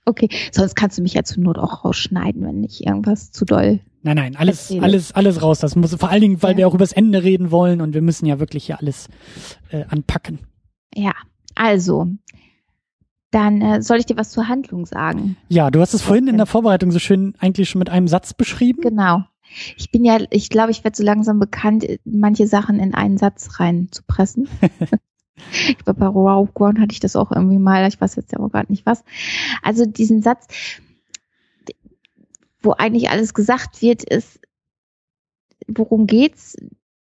Okay, 0.06 0.30
sonst 0.54 0.76
kannst 0.76 0.98
du 0.98 1.02
mich 1.02 1.16
ja 1.16 1.24
zur 1.24 1.44
Not 1.44 1.58
auch 1.58 1.84
rausschneiden, 1.84 2.42
wenn 2.46 2.62
nicht 2.62 2.86
irgendwas 2.86 3.32
zu 3.32 3.44
doll. 3.44 3.82
Nein, 4.04 4.16
nein, 4.16 4.36
alles, 4.38 4.62
erzähle. 4.62 4.84
alles, 4.84 5.12
alles 5.12 5.42
raus. 5.42 5.60
Das 5.60 5.76
muss 5.76 5.94
vor 5.96 6.10
allen 6.10 6.22
Dingen, 6.22 6.42
weil 6.42 6.52
ja. 6.52 6.60
wir 6.60 6.68
auch 6.70 6.74
übers 6.74 6.94
Ende 6.94 7.24
reden 7.24 7.52
wollen 7.52 7.82
und 7.82 7.94
wir 7.94 8.02
müssen 8.02 8.26
ja 8.26 8.40
wirklich 8.40 8.68
hier 8.68 8.80
alles 8.80 9.10
äh, 9.70 9.84
anpacken. 9.90 10.40
Ja, 10.96 11.12
also 11.56 12.08
dann 13.32 13.62
äh, 13.62 13.82
soll 13.82 13.98
ich 13.98 14.06
dir 14.06 14.18
was 14.18 14.30
zur 14.30 14.48
Handlung 14.48 14.86
sagen. 14.86 15.38
Ja, 15.50 15.70
du 15.70 15.82
hast 15.82 15.94
es 15.94 16.02
vorhin 16.02 16.28
in 16.28 16.38
der 16.38 16.46
Vorbereitung 16.46 16.92
so 16.92 17.00
schön 17.00 17.34
eigentlich 17.40 17.70
schon 17.70 17.80
mit 17.80 17.90
einem 17.90 18.08
Satz 18.08 18.34
beschrieben. 18.34 18.82
Genau. 18.82 19.24
Ich 19.78 19.92
bin 19.92 20.04
ja, 20.04 20.20
ich 20.30 20.50
glaube, 20.50 20.72
ich 20.72 20.84
werde 20.84 20.98
so 20.98 21.04
langsam 21.04 21.40
bekannt, 21.40 21.86
manche 22.06 22.48
Sachen 22.48 22.80
in 22.80 22.94
einen 22.94 23.18
Satz 23.18 23.60
reinzupressen. 23.60 24.48
ich 25.68 25.78
glaube, 25.78 26.00
bei 26.00 26.08
Rogue 26.08 26.52
One 26.56 26.82
hatte 26.82 26.94
ich 26.94 27.00
das 27.00 27.16
auch 27.16 27.32
irgendwie 27.32 27.58
mal, 27.58 27.88
ich 27.88 28.00
weiß 28.00 28.16
jetzt 28.16 28.36
aber 28.36 28.50
gerade 28.50 28.72
nicht 28.72 28.86
was. 28.86 29.04
Also 29.62 29.86
diesen 29.86 30.22
Satz, 30.22 30.48
wo 32.62 32.72
eigentlich 32.72 33.10
alles 33.10 33.34
gesagt 33.34 33.82
wird, 33.82 34.04
ist, 34.04 34.40
worum 35.68 36.08
geht's, 36.08 36.56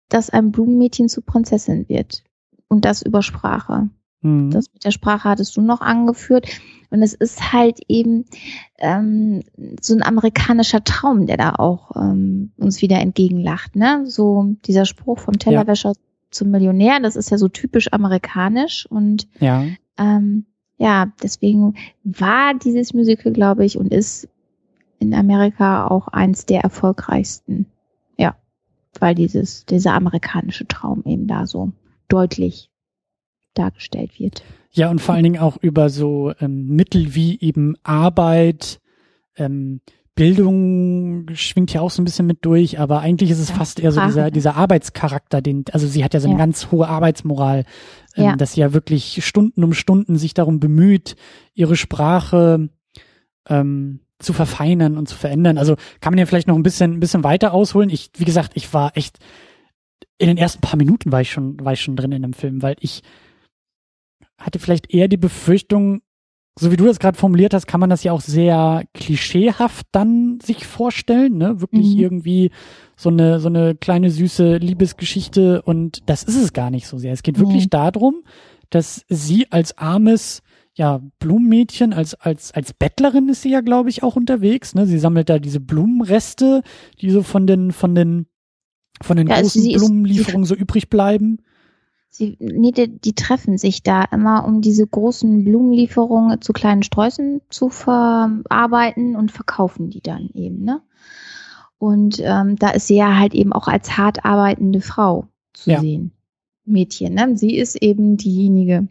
dass 0.09 0.31
ein 0.31 0.53
Blumenmädchen 0.53 1.09
zu 1.09 1.23
Prinzessin 1.23 1.89
wird. 1.89 2.25
Und 2.69 2.85
das 2.85 3.03
über 3.03 3.23
Sprache. 3.23 3.91
Mhm. 4.23 4.51
Das 4.51 4.73
mit 4.73 4.85
der 4.85 4.91
Sprache 4.91 5.29
hattest 5.29 5.57
du 5.57 5.63
noch 5.63 5.81
angeführt. 5.81 6.49
Und 6.91 7.03
es 7.03 7.15
ist 7.15 7.53
halt 7.53 7.81
eben 7.89 8.25
ähm, 8.79 9.43
so 9.81 9.95
ein 9.95 10.03
amerikanischer 10.03 10.83
Traum, 10.83 11.27
der 11.27 11.37
da 11.37 11.55
auch 11.55 11.95
ähm, 11.95 12.53
uns 12.57 12.83
wieder 12.83 12.99
entgegenlacht. 12.99 13.77
Ne? 13.77 14.05
So 14.07 14.57
dieser 14.67 14.85
Spruch 14.87 15.21
vom 15.21 15.39
Tellerwäscher 15.39 15.91
ja. 15.91 16.01
zum 16.31 16.51
Millionär, 16.51 16.99
das 17.01 17.15
ist 17.17 17.31
ja 17.31 17.39
so 17.39 17.49
typisch 17.49 17.93
amerikanisch. 17.93 18.87
Und 18.91 19.29
ja, 19.39 19.65
ähm, 19.99 20.47
ja 20.79 21.13
deswegen 21.23 21.75
war 22.03 22.55
dieses 22.55 22.93
Musical, 22.93 23.33
glaube 23.33 23.65
ich, 23.65 23.79
und 23.79 23.93
ist 23.93 24.29
in 24.99 25.15
Amerika 25.15 25.87
auch 25.87 26.09
eins 26.09 26.45
der 26.45 26.63
erfolgreichsten. 26.63 27.67
Ja, 28.19 28.35
weil 28.99 29.15
dieses, 29.15 29.65
dieser 29.65 29.95
amerikanische 29.95 30.67
Traum 30.67 31.05
eben 31.07 31.29
da 31.29 31.47
so 31.47 31.71
deutlich 32.09 32.70
dargestellt 33.61 34.19
wird. 34.19 34.43
Ja, 34.73 34.91
und 34.91 35.01
vor 35.01 35.15
allen 35.15 35.25
Dingen 35.25 35.41
auch 35.41 35.57
über 35.61 35.91
so 35.91 36.33
ähm, 36.41 36.69
Mittel 36.69 37.15
wie 37.15 37.41
eben 37.41 37.77
Arbeit, 37.83 38.81
ähm, 39.37 39.81
Bildung 40.15 41.27
schwingt 41.33 41.73
ja 41.73 41.81
auch 41.81 41.91
so 41.91 42.03
ein 42.03 42.05
bisschen 42.05 42.27
mit 42.27 42.45
durch, 42.45 42.79
aber 42.79 43.01
eigentlich 43.01 43.31
ist 43.31 43.39
es 43.39 43.49
ja, 43.49 43.55
fast 43.55 43.81
eher 43.81 43.91
so 43.91 44.05
dieser, 44.05 44.31
dieser 44.31 44.55
Arbeitscharakter, 44.55 45.41
den, 45.41 45.65
also 45.73 45.87
sie 45.87 46.05
hat 46.05 46.13
ja 46.13 46.21
so 46.21 46.29
eine 46.29 46.39
ja. 46.39 46.45
ganz 46.45 46.71
hohe 46.71 46.89
Arbeitsmoral, 46.89 47.65
ähm, 48.17 48.25
ja. 48.25 48.37
dass 48.37 48.53
sie 48.53 48.61
ja 48.61 48.75
wirklich 48.75 49.25
Stunden 49.25 49.65
um 49.65 49.73
Stunden 49.73 50.19
sich 50.19 50.35
darum 50.35 50.61
bemüht, 50.61 51.17
ihre 51.55 51.75
Sprache 51.75 52.69
ähm, 53.49 54.01
zu 54.19 54.35
verfeinern 54.35 54.99
und 54.99 55.09
zu 55.09 55.17
verändern. 55.17 55.57
Also 55.57 55.77
kann 56.01 56.13
man 56.13 56.19
ja 56.19 56.27
vielleicht 56.27 56.49
noch 56.49 56.57
ein 56.57 56.63
bisschen, 56.63 56.93
ein 56.93 57.01
bisschen 57.01 57.25
weiter 57.25 57.55
ausholen. 57.55 57.89
Ich, 57.89 58.11
wie 58.19 58.27
gesagt, 58.27 58.53
ich 58.55 58.75
war 58.75 58.97
echt, 58.97 59.19
in 60.19 60.29
den 60.29 60.37
ersten 60.37 60.61
paar 60.61 60.77
Minuten 60.77 61.13
war 61.13 61.23
ich 61.23 61.33
schon, 61.33 61.59
war 61.65 61.73
ich 61.73 61.81
schon 61.81 61.97
drin 61.97 62.13
in 62.13 62.23
dem 62.23 62.35
Film, 62.35 62.61
weil 62.61 62.77
ich 62.81 63.03
hatte 64.41 64.59
vielleicht 64.59 64.93
eher 64.93 65.09
die 65.09 65.17
Befürchtung, 65.17 66.01
so 66.59 66.73
wie 66.73 66.77
du 66.77 66.85
das 66.85 66.99
gerade 66.99 67.17
formuliert 67.17 67.55
hast, 67.55 67.67
kann 67.67 67.81
man 67.81 67.91
das 67.91 68.03
ja 68.03 68.13
auch 68.13 68.21
sehr 68.21 68.85
klischeehaft 68.95 69.87
dann 69.93 70.41
sich 70.43 70.67
vorstellen, 70.67 71.39
ne? 71.39 71.61
Wirklich 71.61 71.95
mhm. 71.95 72.01
irgendwie 72.01 72.51
so 72.97 73.09
eine, 73.09 73.41
so 73.41 73.49
eine 73.49 73.75
kleine 73.75 74.11
süße 74.11 74.57
Liebesgeschichte 74.57 75.63
und 75.63 76.01
das 76.07 76.23
ist 76.23 76.37
es 76.37 76.53
gar 76.53 76.71
nicht 76.71 76.87
so 76.87 76.99
sehr. 76.99 77.13
Es 77.13 77.23
geht 77.23 77.39
wirklich 77.39 77.67
mhm. 77.67 77.71
darum, 77.71 78.23
dass 78.69 79.05
sie 79.09 79.51
als 79.51 79.79
armes, 79.79 80.43
ja, 80.75 81.01
Blumenmädchen, 81.19 81.93
als, 81.93 82.15
als, 82.15 82.53
als 82.53 82.73
Bettlerin 82.73 83.29
ist 83.29 83.43
sie 83.43 83.51
ja, 83.51 83.61
glaube 83.61 83.91
ich, 83.91 84.03
auch 84.03 84.17
unterwegs, 84.17 84.75
ne? 84.75 84.87
Sie 84.87 84.99
sammelt 84.99 85.29
da 85.29 85.39
diese 85.39 85.61
Blumenreste, 85.61 86.63
die 87.01 87.11
so 87.11 87.23
von 87.23 87.47
den, 87.47 87.73
von 87.73 87.95
den, 87.95 88.27
von 89.03 89.17
den 89.17 89.29
ja, 89.29 89.37
also 89.37 89.61
großen 89.61 89.73
Blumenlieferungen 89.79 90.47
so 90.47 90.55
übrig 90.55 90.91
bleiben. 90.91 91.39
Sie, 92.13 92.37
nee, 92.41 92.73
die, 92.73 92.89
die, 92.89 93.15
treffen 93.15 93.57
sich 93.57 93.85
da 93.85 94.03
immer, 94.03 94.45
um 94.45 94.61
diese 94.61 94.85
großen 94.85 95.45
Blumenlieferungen 95.45 96.41
zu 96.43 96.53
kleinen 96.53 96.83
Sträußen 96.83 97.41
zu 97.51 97.69
verarbeiten 97.69 99.15
und 99.15 99.31
verkaufen 99.31 99.91
die 99.91 100.01
dann 100.01 100.29
eben, 100.35 100.65
ne? 100.65 100.83
Und 101.79 102.21
ähm, 102.23 102.57
da 102.57 102.71
ist 102.71 102.89
sie 102.89 102.97
ja 102.97 103.17
halt 103.17 103.33
eben 103.33 103.53
auch 103.53 103.69
als 103.69 103.97
hart 103.97 104.25
arbeitende 104.25 104.81
Frau 104.81 105.29
zu 105.55 105.71
ja. 105.71 105.81
sehen. 105.81 106.13
Mädchen, 106.65 107.15
ne? 107.15 107.37
Sie 107.37 107.57
ist 107.57 107.77
eben 107.77 108.17
diejenige, 108.17 108.89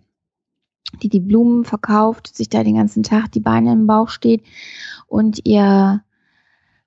die 1.04 1.10
die 1.10 1.20
Blumen 1.20 1.66
verkauft, 1.66 2.36
sich 2.36 2.50
da 2.50 2.64
den 2.64 2.76
ganzen 2.76 3.04
Tag 3.04 3.32
die 3.34 3.42
Beine 3.42 3.74
im 3.74 3.86
Bauch 3.86 4.10
steht 4.10 4.44
und 5.08 5.46
ihr 5.46 6.04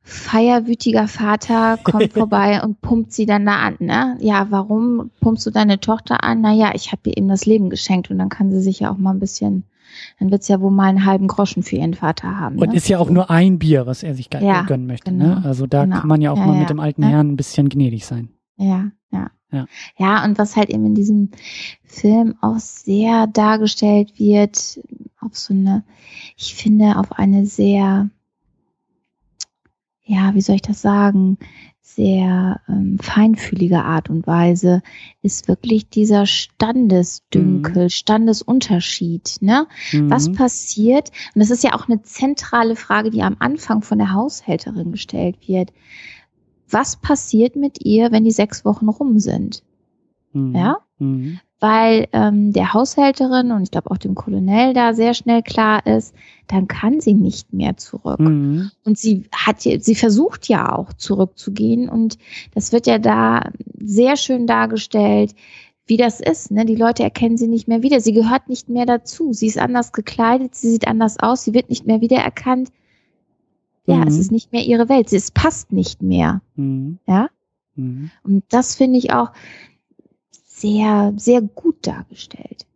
feierwütiger 0.03 1.09
Vater 1.09 1.79
kommt 1.83 2.13
vorbei 2.15 2.63
und 2.63 2.81
pumpt 2.81 3.13
sie 3.13 3.27
dann 3.27 3.47
da 3.47 3.57
an. 3.57 3.77
Ne? 3.79 4.17
Ja, 4.21 4.49
warum 4.51 5.11
pumpst 5.21 5.47
du 5.47 5.51
deine 5.51 5.81
Tochter 5.81 6.25
an? 6.25 6.41
Naja, 6.41 6.73
ich 6.75 6.93
habe 6.93 7.03
ihr 7.07 7.17
eben 7.17 7.29
das 7.29 7.47
Leben 7.47 7.71
geschenkt 7.71 8.11
und 8.11 8.19
dann 8.19 8.29
kann 8.29 8.51
sie 8.51 8.61
sich 8.61 8.81
ja 8.81 8.91
auch 8.91 8.99
mal 8.99 9.13
ein 9.13 9.21
bisschen, 9.21 9.65
dann 10.19 10.31
wird's 10.31 10.49
ja 10.49 10.61
wohl 10.61 10.71
mal 10.71 10.89
einen 10.89 11.07
halben 11.07 11.29
Groschen 11.29 11.63
für 11.63 11.77
ihren 11.77 11.95
Vater 11.95 12.39
haben. 12.39 12.59
Und 12.59 12.71
ne? 12.71 12.77
ist 12.77 12.89
ja 12.89 12.99
auch 12.99 13.11
nur 13.11 13.31
ein 13.31 13.59
Bier, 13.59 13.87
was 13.87 14.03
er 14.03 14.15
sich 14.15 14.29
ja, 14.33 14.63
gönnen 14.63 14.87
möchte. 14.87 15.13
Ne? 15.13 15.25
genau, 15.25 15.41
ne? 15.41 15.45
Also 15.45 15.67
da 15.67 15.85
genau. 15.85 16.01
kann 16.01 16.09
man 16.09 16.21
ja 16.21 16.33
auch 16.33 16.39
ja, 16.39 16.47
mal 16.47 16.55
ja, 16.55 16.61
mit 16.61 16.71
dem 16.71 16.81
alten 16.81 17.03
Herrn 17.05 17.29
ein 17.29 17.37
bisschen 17.37 17.69
gnädig 17.69 18.05
sein. 18.05 18.31
Ja, 18.57 18.91
ja. 19.11 19.31
Ja. 19.53 19.67
ja, 19.99 20.25
und 20.25 20.39
was 20.39 20.57
halt 20.57 20.71
eben 20.71 20.87
in 20.87 20.95
diesem 20.95 21.31
Film 21.85 22.37
auch 22.41 22.59
sehr 22.59 23.27
dargestellt 23.27 24.19
wird, 24.19 24.81
auf 25.21 25.37
so 25.37 25.53
eine, 25.53 25.85
ich 26.39 26.55
finde, 26.55 26.97
auf 26.97 27.13
eine 27.13 27.45
sehr 27.45 28.09
ja, 30.05 30.35
wie 30.35 30.41
soll 30.41 30.57
ich 30.57 30.63
das 30.63 30.83
sagen, 30.83 31.39
sehr 31.81 32.61
ähm, 32.69 32.99
feinfühlige 33.01 33.85
Art 33.85 34.09
und 34.09 34.27
Weise 34.27 34.83
ist 35.21 35.49
wirklich 35.49 35.89
dieser 35.89 36.27
Standesdünkel, 36.27 37.85
mhm. 37.85 37.89
Standesunterschied. 37.91 39.37
Ne? 39.41 39.67
Mhm. 39.93 40.11
Was 40.11 40.33
passiert? 40.33 41.11
Und 41.35 41.41
das 41.41 41.51
ist 41.51 41.65
ja 41.65 41.75
auch 41.75 41.89
eine 41.89 42.03
zentrale 42.03 42.77
Frage, 42.77 43.11
die 43.11 43.23
am 43.23 43.37
Anfang 43.41 43.83
von 43.83 43.99
der 43.99 44.13
Haushälterin 44.13 44.93
gestellt 44.93 45.37
wird. 45.47 45.73
Was 46.71 46.97
passiert 46.97 47.57
mit 47.57 47.85
ihr, 47.85 48.13
wenn 48.13 48.25
die 48.25 48.31
sechs 48.31 48.65
Wochen 48.65 48.89
rum 48.89 49.19
sind? 49.19 49.63
Mhm. 50.33 50.55
Ja? 50.55 50.79
Weil 51.63 52.09
ähm, 52.13 52.53
der 52.53 52.75
Haushälterin 52.75 53.53
und 53.53 53.63
ich 53.63 53.71
glaube 53.71 53.89
auch 53.93 53.97
dem 53.97 54.17
Kolonel 54.17 54.75
da 54.75 54.95
sehr 54.95 55.15
schnell 55.15 55.45
klar 55.45 55.87
ist, 55.87 56.13
dann 56.49 56.67
kann 56.67 57.01
sie 57.01 57.15
nicht 57.15 57.53
mehr 57.53 57.77
zurück. 57.77 58.19
Mhm. 58.19 58.73
Und 58.85 58.99
sie 58.99 59.27
hat, 59.33 59.61
sie 59.61 59.95
versucht 59.95 60.49
ja 60.49 60.75
auch 60.75 60.93
zurückzugehen 60.93 61.89
und 61.89 62.19
das 62.53 62.73
wird 62.73 62.89
ja 62.89 62.99
da 62.99 63.53
sehr 63.79 64.17
schön 64.17 64.49
dargestellt, 64.49 65.37
wie 65.87 65.97
das 65.97 66.21
ist. 66.21 66.51
Ne? 66.51 66.65
Die 66.65 66.75
Leute 66.75 67.05
erkennen 67.05 67.37
sie 67.37 67.47
nicht 67.47 67.69
mehr 67.69 67.85
wieder. 67.85 68.01
Sie 68.01 68.13
gehört 68.13 68.49
nicht 68.49 68.69
mehr 68.69 68.85
dazu. 68.85 69.33
Sie 69.33 69.47
ist 69.47 69.59
anders 69.59 69.93
gekleidet, 69.93 70.57
sie 70.57 70.69
sieht 70.69 70.89
anders 70.89 71.21
aus, 71.21 71.45
sie 71.45 71.55
wird 71.55 71.69
nicht 71.69 71.87
mehr 71.87 72.01
wiedererkannt. 72.01 72.71
Ja, 73.87 73.99
mhm. 73.99 74.09
es 74.09 74.19
ist 74.19 74.33
nicht 74.33 74.51
mehr 74.51 74.65
ihre 74.65 74.89
Welt. 74.89 75.13
Es 75.13 75.31
passt 75.31 75.71
nicht 75.71 76.03
mehr. 76.03 76.43
Mhm. 76.57 76.99
Ja. 77.07 77.29
Mhm. 77.77 78.11
Und 78.25 78.43
das 78.49 78.75
finde 78.75 78.99
ich 78.99 79.13
auch, 79.13 79.31
sehr, 80.63 81.13
sehr 81.17 81.43
gut 81.43 81.87
dargestellt. 81.87 82.67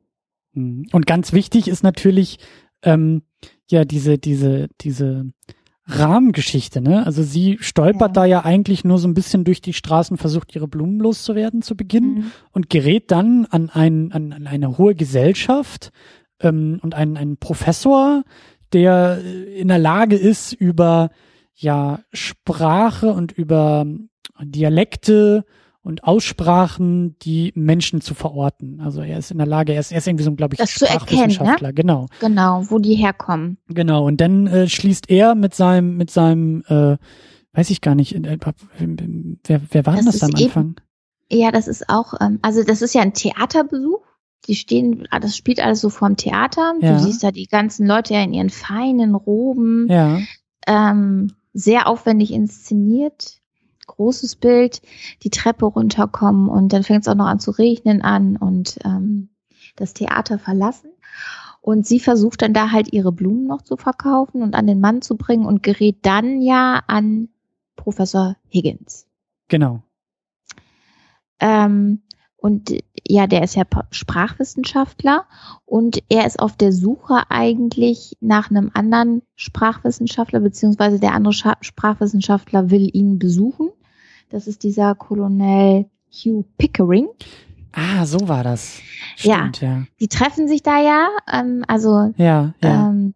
Mhm. 0.52 0.88
Und 0.92 1.06
ganz 1.06 1.32
wichtig 1.32 1.68
ist 1.68 1.82
natürlich 1.82 2.38
ähm, 2.82 3.22
ja 3.70 3.84
diese, 3.84 4.18
diese, 4.18 4.68
diese 4.80 5.32
Rahmengeschichte, 5.88 6.80
ne? 6.80 7.06
Also 7.06 7.22
sie 7.22 7.58
stolpert 7.60 8.16
ja. 8.16 8.22
da 8.22 8.24
ja 8.24 8.44
eigentlich 8.44 8.84
nur 8.84 8.98
so 8.98 9.06
ein 9.06 9.14
bisschen 9.14 9.44
durch 9.44 9.60
die 9.60 9.72
Straßen, 9.72 10.16
versucht 10.16 10.54
ihre 10.56 10.66
Blumen 10.66 10.98
loszuwerden 10.98 11.62
zu 11.62 11.76
Beginn 11.76 12.14
mhm. 12.14 12.32
und 12.50 12.70
gerät 12.70 13.12
dann 13.12 13.46
an, 13.46 13.70
ein, 13.70 14.10
an, 14.10 14.32
an 14.32 14.46
eine 14.48 14.78
hohe 14.78 14.96
Gesellschaft 14.96 15.92
ähm, 16.40 16.80
und 16.82 16.94
einen, 16.94 17.16
einen 17.16 17.36
Professor, 17.36 18.24
der 18.72 19.22
in 19.54 19.68
der 19.68 19.78
Lage 19.78 20.16
ist, 20.16 20.52
über 20.52 21.10
ja 21.54 22.00
Sprache 22.12 23.12
und 23.12 23.30
über 23.30 23.86
Dialekte 24.42 25.44
und 25.86 26.02
Aussprachen, 26.02 27.16
die 27.20 27.52
Menschen 27.54 28.00
zu 28.00 28.14
verorten. 28.14 28.80
Also 28.80 29.02
er 29.02 29.18
ist 29.18 29.30
in 29.30 29.38
der 29.38 29.46
Lage, 29.46 29.72
er 29.72 29.78
ist, 29.78 29.92
er 29.92 29.98
ist 29.98 30.08
irgendwie 30.08 30.24
so, 30.24 30.34
glaube 30.34 30.54
ich, 30.54 30.58
das 30.58 30.70
Sprachwissenschaftler, 30.72 31.68
ne? 31.68 31.74
genau. 31.74 32.06
Genau, 32.18 32.64
wo 32.68 32.80
die 32.80 32.96
herkommen. 32.96 33.58
Genau, 33.68 34.04
und 34.04 34.20
dann 34.20 34.48
äh, 34.48 34.68
schließt 34.68 35.08
er 35.08 35.36
mit 35.36 35.54
seinem, 35.54 35.96
mit 35.96 36.10
seinem, 36.10 36.64
äh, 36.66 36.96
weiß 37.52 37.70
ich 37.70 37.82
gar 37.82 37.94
nicht, 37.94 38.16
äh, 38.16 38.36
wer, 39.44 39.60
wer 39.70 39.86
war 39.86 39.94
das, 39.94 40.06
das 40.06 40.22
am 40.24 40.34
Anfang? 40.34 40.74
Eben, 41.30 41.40
ja, 41.40 41.52
das 41.52 41.68
ist 41.68 41.88
auch, 41.88 42.14
ähm, 42.20 42.40
also 42.42 42.64
das 42.64 42.82
ist 42.82 42.94
ja 42.94 43.02
ein 43.02 43.14
Theaterbesuch. 43.14 44.02
Die 44.48 44.56
stehen, 44.56 45.06
das 45.20 45.36
spielt 45.36 45.60
alles 45.60 45.80
so 45.80 45.88
vorm 45.88 46.16
Theater. 46.16 46.74
Ja. 46.80 46.94
Du 46.94 47.02
siehst 47.04 47.22
da 47.22 47.30
die 47.30 47.46
ganzen 47.46 47.86
Leute 47.86 48.14
ja 48.14 48.22
in 48.22 48.32
ihren 48.32 48.50
feinen 48.50 49.14
Roben. 49.14 49.86
Ja. 49.88 50.18
Ähm, 50.66 51.32
sehr 51.52 51.86
aufwendig 51.86 52.32
inszeniert 52.32 53.40
großes 53.86 54.36
Bild, 54.36 54.82
die 55.22 55.30
Treppe 55.30 55.66
runterkommen 55.66 56.48
und 56.48 56.72
dann 56.72 56.82
fängt 56.82 57.02
es 57.02 57.08
auch 57.08 57.14
noch 57.14 57.26
an 57.26 57.40
zu 57.40 57.50
regnen 57.50 58.02
an 58.02 58.36
und 58.36 58.78
ähm, 58.84 59.28
das 59.76 59.94
Theater 59.94 60.38
verlassen. 60.38 60.90
Und 61.60 61.84
sie 61.84 61.98
versucht 61.98 62.42
dann 62.42 62.54
da 62.54 62.70
halt 62.70 62.92
ihre 62.92 63.10
Blumen 63.10 63.46
noch 63.46 63.62
zu 63.62 63.76
verkaufen 63.76 64.42
und 64.42 64.54
an 64.54 64.68
den 64.68 64.80
Mann 64.80 65.02
zu 65.02 65.16
bringen 65.16 65.46
und 65.46 65.64
gerät 65.64 65.98
dann 66.02 66.40
ja 66.40 66.82
an 66.86 67.28
Professor 67.74 68.36
Higgins. 68.52 69.06
Genau. 69.48 69.82
Ähm, 71.40 72.02
und 72.36 72.72
ja, 73.08 73.26
der 73.26 73.42
ist 73.42 73.56
ja 73.56 73.64
Sprachwissenschaftler 73.90 75.26
und 75.64 76.02
er 76.08 76.26
ist 76.26 76.38
auf 76.38 76.56
der 76.56 76.72
Suche 76.72 77.22
eigentlich 77.28 78.16
nach 78.20 78.50
einem 78.50 78.70
anderen 78.74 79.22
Sprachwissenschaftler, 79.34 80.40
beziehungsweise 80.40 81.00
der 81.00 81.14
andere 81.14 81.34
Sprachwissenschaftler 81.60 82.70
will 82.70 82.88
ihn 82.92 83.18
besuchen. 83.18 83.70
Das 84.30 84.46
ist 84.46 84.62
dieser 84.62 84.94
Kolonel 84.94 85.86
Hugh 86.10 86.44
Pickering. 86.58 87.08
Ah, 87.72 88.06
so 88.06 88.28
war 88.28 88.42
das. 88.42 88.80
Stimmt, 89.16 89.60
ja, 89.60 89.68
ja. 89.68 89.82
Die 90.00 90.08
treffen 90.08 90.48
sich 90.48 90.62
da 90.62 90.80
ja, 90.80 91.08
ähm, 91.30 91.64
also 91.68 92.12
ja, 92.16 92.54
ja. 92.62 92.88
Ähm, 92.88 93.14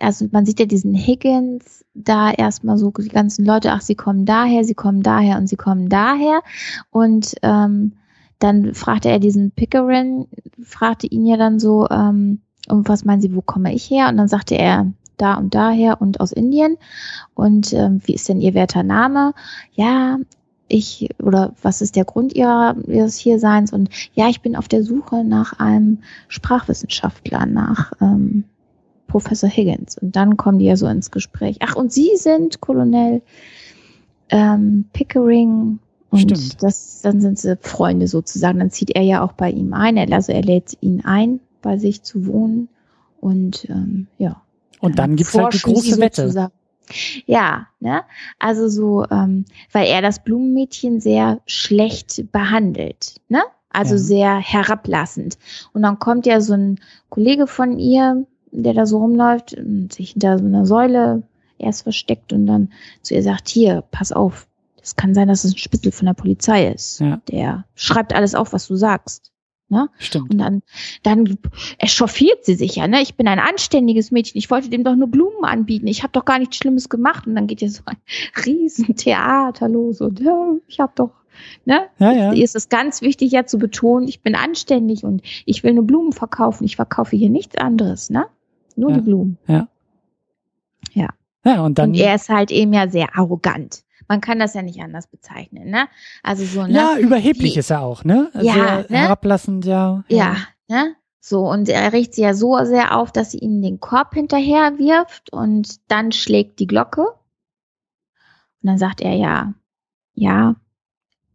also 0.00 0.28
man 0.30 0.46
sieht 0.46 0.60
ja 0.60 0.66
diesen 0.66 0.94
Higgins 0.94 1.84
da 1.94 2.30
erstmal 2.30 2.78
so 2.78 2.90
die 2.90 3.08
ganzen 3.08 3.44
Leute, 3.44 3.72
ach, 3.72 3.80
sie 3.80 3.96
kommen 3.96 4.24
daher, 4.24 4.64
sie 4.64 4.74
kommen 4.74 5.02
daher 5.02 5.38
und 5.38 5.48
sie 5.48 5.56
kommen 5.56 5.88
daher. 5.88 6.42
Und 6.90 7.34
ähm, 7.42 7.94
dann 8.38 8.74
fragte 8.74 9.08
er 9.08 9.18
diesen 9.18 9.50
Pickering, 9.50 10.28
fragte 10.62 11.08
ihn 11.08 11.26
ja 11.26 11.36
dann 11.36 11.58
so, 11.58 11.88
ähm, 11.90 12.42
und 12.68 12.88
was 12.88 13.04
meinen 13.04 13.20
Sie, 13.20 13.34
wo 13.34 13.40
komme 13.42 13.74
ich 13.74 13.90
her? 13.90 14.08
Und 14.08 14.16
dann 14.18 14.28
sagte 14.28 14.54
er, 14.54 14.92
da 15.20 15.34
und 15.34 15.54
daher 15.54 16.00
und 16.00 16.20
aus 16.20 16.32
Indien. 16.32 16.76
Und 17.34 17.72
ähm, 17.72 18.00
wie 18.04 18.14
ist 18.14 18.28
denn 18.28 18.40
Ihr 18.40 18.54
werter 18.54 18.82
Name? 18.82 19.34
Ja, 19.72 20.18
ich, 20.68 21.08
oder 21.22 21.54
was 21.62 21.80
ist 21.80 21.96
der 21.96 22.04
Grund 22.04 22.34
ihrer, 22.34 22.76
ihres 22.86 23.16
Hierseins? 23.16 23.72
Und 23.72 23.88
ja, 24.14 24.28
ich 24.28 24.42
bin 24.42 24.54
auf 24.54 24.68
der 24.68 24.84
Suche 24.84 25.24
nach 25.24 25.58
einem 25.58 25.98
Sprachwissenschaftler, 26.28 27.46
nach 27.46 27.92
ähm, 28.00 28.44
Professor 29.06 29.48
Higgins. 29.48 29.98
Und 29.98 30.14
dann 30.14 30.36
kommen 30.36 30.58
die 30.58 30.66
ja 30.66 30.76
so 30.76 30.86
ins 30.86 31.10
Gespräch. 31.10 31.58
Ach, 31.60 31.74
und 31.74 31.92
Sie 31.92 32.10
sind 32.16 32.60
Colonel 32.60 33.22
ähm, 34.28 34.84
Pickering. 34.92 35.78
Und 36.10 36.20
Stimmt. 36.20 36.62
das, 36.62 37.00
dann 37.02 37.20
sind 37.20 37.38
sie 37.38 37.56
Freunde 37.60 38.06
sozusagen. 38.06 38.58
Dann 38.58 38.70
zieht 38.70 38.90
er 38.94 39.02
ja 39.02 39.22
auch 39.22 39.32
bei 39.32 39.50
ihm 39.50 39.74
ein. 39.74 40.12
Also 40.12 40.32
er 40.32 40.42
lädt 40.42 40.76
ihn 40.80 41.04
ein, 41.04 41.40
bei 41.60 41.76
sich 41.76 42.02
zu 42.02 42.26
wohnen. 42.26 42.68
Und 43.20 43.68
ähm, 43.68 44.06
ja. 44.18 44.42
Und 44.80 44.98
dann 44.98 45.16
gibt's 45.16 45.34
halt 45.34 45.54
die 45.54 45.58
große 45.58 45.98
Wette. 45.98 46.50
Ja, 47.26 47.66
ne? 47.80 48.02
Also 48.38 48.68
so, 48.68 49.04
ähm, 49.10 49.44
weil 49.72 49.86
er 49.88 50.00
das 50.00 50.22
Blumenmädchen 50.22 51.00
sehr 51.00 51.40
schlecht 51.46 52.32
behandelt, 52.32 53.16
ne? 53.28 53.42
Also 53.70 53.94
ja. 53.94 53.98
sehr 53.98 54.36
herablassend. 54.36 55.38
Und 55.74 55.82
dann 55.82 55.98
kommt 55.98 56.24
ja 56.24 56.40
so 56.40 56.54
ein 56.54 56.80
Kollege 57.10 57.46
von 57.46 57.78
ihr, 57.78 58.26
der 58.50 58.72
da 58.72 58.86
so 58.86 58.98
rumläuft 58.98 59.54
und 59.54 59.92
sich 59.92 60.12
hinter 60.12 60.38
so 60.38 60.46
einer 60.46 60.64
Säule 60.64 61.22
erst 61.58 61.82
versteckt 61.82 62.32
und 62.32 62.46
dann 62.46 62.72
zu 63.02 63.14
ihr 63.14 63.22
sagt, 63.22 63.48
hier, 63.48 63.84
pass 63.90 64.12
auf, 64.12 64.46
es 64.82 64.96
kann 64.96 65.14
sein, 65.14 65.28
dass 65.28 65.44
es 65.44 65.52
ein 65.52 65.58
Spitzel 65.58 65.92
von 65.92 66.06
der 66.06 66.14
Polizei 66.14 66.68
ist. 66.68 67.00
Ja. 67.00 67.20
Der 67.28 67.64
schreibt 67.74 68.14
alles 68.14 68.34
auf, 68.34 68.52
was 68.52 68.66
du 68.66 68.76
sagst. 68.76 69.32
Ne? 69.70 69.90
Stimmt. 69.98 70.30
Und 70.30 70.38
dann, 70.38 70.62
dann 71.02 71.38
echauffiert 71.78 72.44
sie 72.44 72.54
sich 72.54 72.76
ja. 72.76 72.88
Ne? 72.88 73.02
Ich 73.02 73.16
bin 73.16 73.28
ein 73.28 73.38
anständiges 73.38 74.10
Mädchen. 74.10 74.38
Ich 74.38 74.50
wollte 74.50 74.70
dem 74.70 74.82
doch 74.82 74.96
nur 74.96 75.08
Blumen 75.08 75.44
anbieten. 75.44 75.86
Ich 75.86 76.02
habe 76.02 76.12
doch 76.12 76.24
gar 76.24 76.38
nichts 76.38 76.56
Schlimmes 76.56 76.88
gemacht. 76.88 77.26
Und 77.26 77.34
dann 77.34 77.46
geht 77.46 77.60
ja 77.60 77.68
so 77.68 77.82
ein 77.84 77.98
Riesentheater 78.46 79.68
los. 79.68 80.00
Und 80.00 80.20
ja, 80.20 80.54
ich 80.66 80.80
habe 80.80 80.92
doch. 80.94 81.10
Ne? 81.64 81.82
Ja, 81.98 82.12
ja. 82.12 82.32
Ist 82.32 82.56
es 82.56 82.68
ganz 82.68 83.02
wichtig, 83.02 83.30
ja 83.30 83.46
zu 83.46 83.58
betonen, 83.58 84.08
ich 84.08 84.22
bin 84.22 84.34
anständig 84.34 85.04
und 85.04 85.22
ich 85.44 85.62
will 85.62 85.74
nur 85.74 85.86
Blumen 85.86 86.12
verkaufen. 86.12 86.64
Ich 86.64 86.76
verkaufe 86.76 87.14
hier 87.14 87.30
nichts 87.30 87.56
anderes. 87.56 88.10
Ne? 88.10 88.26
Nur 88.74 88.90
ja. 88.90 88.96
die 88.96 89.02
Blumen. 89.02 89.38
Ja. 89.46 89.68
Ja. 90.94 91.08
Ja, 91.44 91.64
und 91.64 91.78
dann. 91.78 91.90
Und 91.90 91.96
er 91.96 92.14
ist 92.14 92.28
halt 92.28 92.50
eben 92.50 92.72
ja 92.72 92.88
sehr 92.88 93.16
arrogant. 93.16 93.84
Man 94.08 94.20
kann 94.20 94.38
das 94.38 94.54
ja 94.54 94.62
nicht 94.62 94.80
anders 94.80 95.06
bezeichnen, 95.06 95.70
ne? 95.70 95.86
Also 96.22 96.44
so, 96.44 96.66
ne? 96.66 96.72
Ja, 96.72 96.98
überheblich 96.98 97.52
die, 97.52 97.58
ist 97.58 97.70
er 97.70 97.82
auch, 97.82 98.04
ne? 98.04 98.30
Ja, 98.34 98.42
sehr 98.42 98.86
ne? 98.88 98.98
herablassend, 98.98 99.64
ja, 99.66 100.04
ja. 100.08 100.16
Ja, 100.16 100.36
ne? 100.68 100.96
So, 101.20 101.40
und 101.46 101.68
er 101.68 101.92
riecht 101.92 102.14
sie 102.14 102.22
ja 102.22 102.32
so 102.32 102.56
sehr 102.64 102.96
auf, 102.96 103.12
dass 103.12 103.32
sie 103.32 103.38
ihm 103.38 103.60
den 103.60 103.80
Korb 103.80 104.14
hinterher 104.14 104.78
wirft 104.78 105.30
und 105.30 105.78
dann 105.90 106.10
schlägt 106.10 106.58
die 106.58 106.66
Glocke. 106.66 107.02
Und 107.02 107.16
dann 108.62 108.78
sagt 108.78 109.02
er 109.02 109.14
ja, 109.14 109.54
ja, 110.14 110.56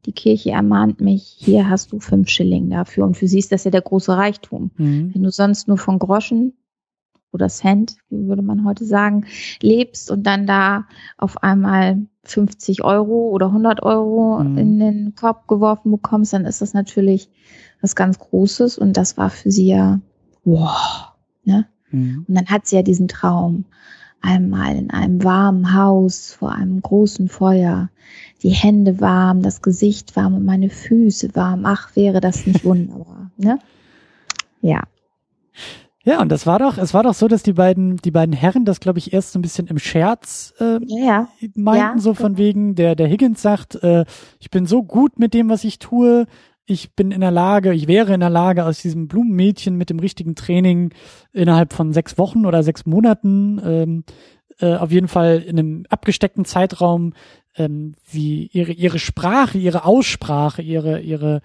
die 0.05 0.11
Kirche 0.11 0.51
ermahnt 0.51 0.99
mich, 0.99 1.35
hier 1.37 1.69
hast 1.69 1.91
du 1.91 1.99
fünf 1.99 2.29
Schilling 2.29 2.69
dafür. 2.69 3.05
Und 3.05 3.15
für 3.15 3.27
sie 3.27 3.39
ist 3.39 3.51
das 3.51 3.63
ja 3.63 3.71
der 3.71 3.81
große 3.81 4.15
Reichtum. 4.15 4.71
Mhm. 4.77 5.13
Wenn 5.13 5.23
du 5.23 5.31
sonst 5.31 5.67
nur 5.67 5.77
von 5.77 5.99
Groschen 5.99 6.57
oder 7.31 7.47
Cent, 7.47 7.95
wie 8.09 8.27
würde 8.27 8.41
man 8.41 8.65
heute 8.65 8.85
sagen, 8.85 9.25
lebst 9.61 10.11
und 10.11 10.23
dann 10.23 10.45
da 10.45 10.87
auf 11.17 11.41
einmal 11.43 12.05
50 12.25 12.83
Euro 12.83 13.29
oder 13.29 13.47
100 13.47 13.83
Euro 13.83 14.43
mhm. 14.43 14.57
in 14.57 14.79
den 14.79 15.15
Korb 15.15 15.47
geworfen 15.47 15.91
bekommst, 15.91 16.33
dann 16.33 16.45
ist 16.45 16.61
das 16.61 16.73
natürlich 16.73 17.29
was 17.81 17.95
ganz 17.95 18.19
Großes 18.19 18.77
und 18.77 18.95
das 18.95 19.17
war 19.17 19.29
für 19.29 19.51
sie 19.51 19.67
ja, 19.67 19.99
wow, 20.45 21.11
ne? 21.43 21.67
Mhm. 21.91 22.25
Und 22.27 22.35
dann 22.35 22.47
hat 22.47 22.67
sie 22.67 22.77
ja 22.77 22.81
diesen 22.81 23.07
Traum, 23.07 23.65
einmal 24.23 24.77
in 24.77 24.89
einem 24.89 25.23
warmen 25.23 25.75
Haus 25.75 26.33
vor 26.33 26.53
einem 26.53 26.81
großen 26.81 27.27
Feuer, 27.27 27.89
die 28.41 28.49
Hände 28.49 29.01
warm, 29.01 29.41
das 29.41 29.61
Gesicht 29.61 30.15
warm 30.15 30.35
und 30.35 30.45
meine 30.45 30.69
Füße 30.69 31.35
warm. 31.35 31.65
Ach, 31.65 31.95
wäre 31.95 32.21
das 32.21 32.47
nicht 32.47 32.63
wunderbar, 32.65 33.31
ne? 33.37 33.59
Ja. 34.61 34.81
Ja, 36.05 36.21
und 36.21 36.29
das 36.29 36.45
war 36.45 36.59
doch, 36.59 36.77
es 36.77 36.93
war 36.93 37.03
doch 37.03 37.13
so, 37.13 37.29
dass 37.29 37.43
die 37.43 37.53
beiden, 37.53 37.95
die 37.97 38.11
beiden 38.11 38.33
Herren 38.33 38.65
das, 38.65 38.81
glaube 38.81 38.99
ich, 38.99 39.13
erst 39.13 39.31
so 39.31 39.39
ein 39.39 39.41
bisschen 39.41 39.67
im 39.67 39.79
Scherz 39.79 40.53
äh, 40.59 40.79
ja, 40.85 41.29
meinten, 41.55 41.97
ja, 41.97 41.97
so 41.97 42.13
von 42.13 42.37
wegen, 42.37 42.75
der, 42.75 42.95
der 42.95 43.07
Higgins 43.07 43.41
sagt, 43.41 43.75
äh, 43.83 44.03
ich 44.39 44.49
bin 44.49 44.65
so 44.65 44.83
gut 44.83 45.17
mit 45.17 45.33
dem, 45.33 45.49
was 45.49 45.63
ich 45.63 45.79
tue, 45.79 46.25
ich 46.65 46.93
bin 46.93 47.11
in 47.11 47.21
der 47.21 47.31
Lage, 47.31 47.73
ich 47.73 47.87
wäre 47.87 48.13
in 48.13 48.19
der 48.19 48.29
Lage, 48.29 48.65
aus 48.65 48.81
diesem 48.81 49.07
Blumenmädchen 49.07 49.77
mit 49.77 49.89
dem 49.89 49.99
richtigen 49.99 50.35
Training 50.35 50.93
innerhalb 51.31 51.71
von 51.71 51.93
sechs 51.93 52.17
Wochen 52.17 52.45
oder 52.45 52.63
sechs 52.63 52.85
Monaten 52.85 53.61
ähm, 53.63 54.03
äh, 54.59 54.75
auf 54.75 54.91
jeden 54.91 55.07
Fall 55.07 55.39
in 55.39 55.57
einem 55.57 55.85
abgesteckten 55.89 56.45
Zeitraum 56.45 57.13
ähm, 57.55 57.95
sie 58.03 58.49
ihre 58.51 58.71
ihre 58.71 58.99
Sprache, 58.99 59.57
ihre 59.57 59.85
Aussprache, 59.85 60.61
ihre 60.61 60.99
ihre 61.01 61.41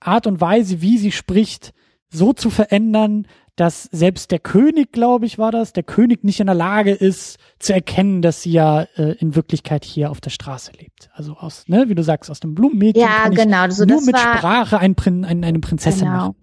Art 0.00 0.26
und 0.26 0.40
Weise, 0.40 0.82
wie 0.82 0.98
sie 0.98 1.12
spricht, 1.12 1.72
so 2.10 2.32
zu 2.32 2.50
verändern, 2.50 3.26
dass 3.56 3.84
selbst 3.92 4.30
der 4.30 4.38
König, 4.38 4.92
glaube 4.92 5.26
ich, 5.26 5.38
war 5.38 5.52
das, 5.52 5.72
der 5.72 5.82
König 5.82 6.24
nicht 6.24 6.40
in 6.40 6.46
der 6.46 6.54
Lage 6.54 6.92
ist 6.92 7.38
zu 7.58 7.74
erkennen, 7.74 8.22
dass 8.22 8.42
sie 8.42 8.52
ja 8.52 8.86
äh, 8.96 9.14
in 9.18 9.34
Wirklichkeit 9.34 9.84
hier 9.84 10.10
auf 10.10 10.20
der 10.20 10.30
Straße 10.30 10.72
lebt. 10.78 11.10
Also 11.12 11.34
aus, 11.34 11.64
ne, 11.68 11.84
wie 11.88 11.94
du 11.94 12.02
sagst, 12.02 12.30
aus 12.30 12.40
dem 12.40 12.54
Blumenmädchen 12.54 13.02
ja, 13.02 13.24
kann 13.24 13.34
genau, 13.34 13.66
ich 13.66 13.74
so, 13.74 13.84
nur 13.84 14.02
mit 14.02 14.14
war, 14.14 14.38
Sprache 14.38 14.78
ein, 14.78 14.96
ein, 15.24 15.44
eine 15.44 15.58
Prinzessin 15.58 16.06
genau. 16.06 16.16
machen. 16.16 16.36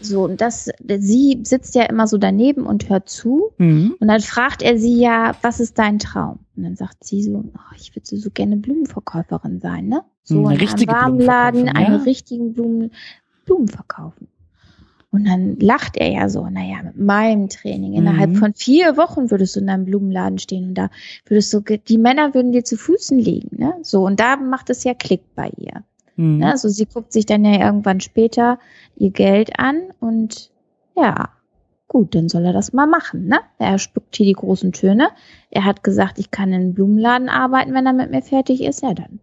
So, 0.00 0.24
und 0.24 0.40
das, 0.40 0.70
sie 0.98 1.40
sitzt 1.44 1.74
ja 1.74 1.84
immer 1.84 2.06
so 2.06 2.18
daneben 2.18 2.66
und 2.66 2.88
hört 2.88 3.08
zu. 3.08 3.52
Mhm. 3.58 3.94
Und 3.98 4.08
dann 4.08 4.20
fragt 4.20 4.62
er 4.62 4.78
sie 4.78 5.00
ja, 5.00 5.34
was 5.42 5.60
ist 5.60 5.78
dein 5.78 5.98
Traum? 5.98 6.40
Und 6.56 6.64
dann 6.64 6.76
sagt 6.76 7.04
sie 7.04 7.22
so, 7.22 7.44
oh, 7.46 7.74
ich 7.76 7.94
würde 7.96 8.16
so 8.16 8.30
gerne 8.30 8.56
Blumenverkäuferin 8.56 9.60
sein, 9.60 9.88
ne? 9.88 10.02
So 10.22 10.46
eine 10.46 10.62
in 10.62 10.68
einem 10.68 10.86
Warmladen, 10.86 11.66
ja? 11.66 11.72
eine 11.72 12.04
richtigen 12.06 12.52
Blumen, 12.52 12.90
Blumen 13.44 13.68
verkaufen. 13.68 14.28
Und 15.14 15.26
dann 15.26 15.60
lacht 15.60 15.96
er 15.96 16.10
ja 16.10 16.28
so, 16.28 16.48
naja, 16.48 16.82
mit 16.82 16.98
meinem 16.98 17.48
Training. 17.48 17.92
Innerhalb 17.92 18.30
mhm. 18.30 18.34
von 18.34 18.54
vier 18.54 18.96
Wochen 18.96 19.30
würdest 19.30 19.54
du 19.54 19.60
in 19.60 19.68
deinem 19.68 19.84
Blumenladen 19.84 20.40
stehen 20.40 20.70
und 20.70 20.74
da 20.74 20.90
würdest 21.26 21.52
du, 21.54 21.60
die 21.60 21.98
Männer 21.98 22.34
würden 22.34 22.50
dir 22.50 22.64
zu 22.64 22.76
Füßen 22.76 23.16
liegen, 23.16 23.56
ne? 23.58 23.74
So, 23.82 24.04
und 24.04 24.18
da 24.18 24.34
macht 24.34 24.70
es 24.70 24.82
ja 24.82 24.92
Klick 24.92 25.22
bei 25.36 25.52
ihr. 25.56 25.84
Mhm. 26.16 26.38
Ne? 26.38 26.50
Also 26.50 26.68
sie 26.68 26.86
guckt 26.86 27.12
sich 27.12 27.26
dann 27.26 27.44
ja 27.44 27.64
irgendwann 27.64 28.00
später 28.00 28.58
ihr 28.96 29.10
Geld 29.10 29.56
an 29.56 29.82
und 30.00 30.50
ja, 30.96 31.28
gut, 31.86 32.16
dann 32.16 32.28
soll 32.28 32.44
er 32.44 32.52
das 32.52 32.72
mal 32.72 32.88
machen, 32.88 33.28
ne? 33.28 33.38
Er 33.60 33.78
spuckt 33.78 34.16
hier 34.16 34.26
die 34.26 34.32
großen 34.32 34.72
Töne. 34.72 35.10
Er 35.52 35.64
hat 35.64 35.84
gesagt, 35.84 36.18
ich 36.18 36.32
kann 36.32 36.48
in 36.48 36.54
einem 36.54 36.74
Blumenladen 36.74 37.28
arbeiten, 37.28 37.72
wenn 37.72 37.86
er 37.86 37.92
mit 37.92 38.10
mir 38.10 38.22
fertig 38.22 38.64
ist. 38.64 38.82
Ja, 38.82 38.94
dann 38.94 39.20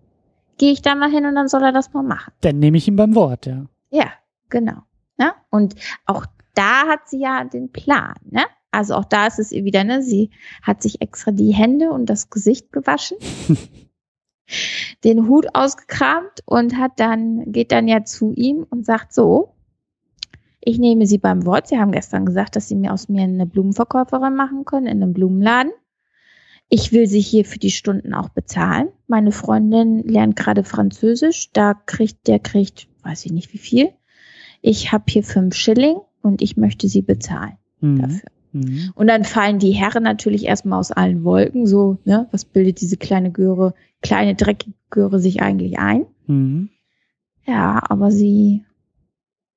gehe 0.57 0.71
ich 0.71 0.81
da 0.81 0.95
mal 0.95 1.11
hin 1.11 1.25
und 1.25 1.35
dann 1.35 1.49
soll 1.49 1.63
er 1.63 1.73
das 1.73 1.91
mal 1.91 2.01
machen. 2.01 2.31
Dann 2.39 2.59
nehme 2.59 2.77
ich 2.77 2.87
ihn 2.87 2.95
beim 2.95 3.13
Wort, 3.13 3.45
ja. 3.45 3.65
Ja, 3.89 4.05
genau. 4.49 4.83
Ne? 5.21 5.33
Und 5.51 5.75
auch 6.07 6.25
da 6.55 6.87
hat 6.87 7.07
sie 7.07 7.19
ja 7.19 7.43
den 7.43 7.71
Plan. 7.71 8.15
Ne? 8.27 8.41
Also 8.71 8.95
auch 8.95 9.05
da 9.05 9.27
ist 9.27 9.37
es 9.37 9.51
ihr 9.51 9.65
wieder, 9.65 9.83
ne? 9.83 10.01
sie 10.01 10.31
hat 10.63 10.81
sich 10.81 10.99
extra 10.99 11.29
die 11.29 11.51
Hände 11.51 11.91
und 11.91 12.07
das 12.07 12.31
Gesicht 12.31 12.71
gewaschen, 12.71 13.17
den 15.03 15.27
Hut 15.27 15.45
ausgekramt 15.53 16.41
und 16.45 16.75
hat 16.79 16.93
dann, 16.99 17.51
geht 17.51 17.71
dann 17.71 17.87
ja 17.87 18.03
zu 18.03 18.33
ihm 18.33 18.65
und 18.67 18.83
sagt 18.83 19.13
so, 19.13 19.53
ich 20.59 20.79
nehme 20.79 21.05
Sie 21.05 21.19
beim 21.19 21.45
Wort. 21.45 21.67
Sie 21.67 21.77
haben 21.77 21.91
gestern 21.91 22.25
gesagt, 22.25 22.55
dass 22.55 22.67
Sie 22.67 22.75
mir 22.75 22.91
aus 22.91 23.07
mir 23.07 23.21
eine 23.21 23.45
Blumenverkäuferin 23.45 24.35
machen 24.35 24.65
können 24.65 24.87
in 24.87 25.03
einem 25.03 25.13
Blumenladen. 25.13 25.71
Ich 26.67 26.91
will 26.93 27.05
Sie 27.05 27.21
hier 27.21 27.45
für 27.45 27.59
die 27.59 27.71
Stunden 27.71 28.15
auch 28.15 28.29
bezahlen. 28.29 28.89
Meine 29.07 29.31
Freundin 29.31 29.99
lernt 29.99 30.35
gerade 30.35 30.63
Französisch. 30.63 31.51
Da 31.51 31.73
kriegt, 31.73 32.27
der 32.27 32.39
kriegt, 32.39 32.87
weiß 33.03 33.25
ich 33.25 33.31
nicht 33.31 33.53
wie 33.53 33.59
viel 33.59 33.91
ich 34.61 34.91
habe 34.91 35.05
hier 35.07 35.23
fünf 35.23 35.55
Schilling 35.55 35.97
und 36.21 36.41
ich 36.41 36.57
möchte 36.57 36.87
sie 36.87 37.01
bezahlen 37.01 37.57
mhm. 37.79 38.01
dafür. 38.01 38.29
Mhm. 38.53 38.91
Und 38.95 39.07
dann 39.07 39.23
fallen 39.23 39.59
die 39.59 39.71
Herren 39.71 40.03
natürlich 40.03 40.45
erstmal 40.45 40.79
aus 40.79 40.91
allen 40.91 41.23
Wolken, 41.23 41.65
so, 41.65 41.97
ne, 42.05 42.27
was 42.31 42.45
bildet 42.45 42.81
diese 42.81 42.97
kleine 42.97 43.31
Göre, 43.31 43.73
kleine 44.01 44.35
dreckige 44.35 44.75
Göre 44.89 45.19
sich 45.19 45.41
eigentlich 45.41 45.79
ein? 45.79 46.05
Mhm. 46.27 46.69
Ja, 47.45 47.81
aber 47.89 48.11
sie, 48.11 48.65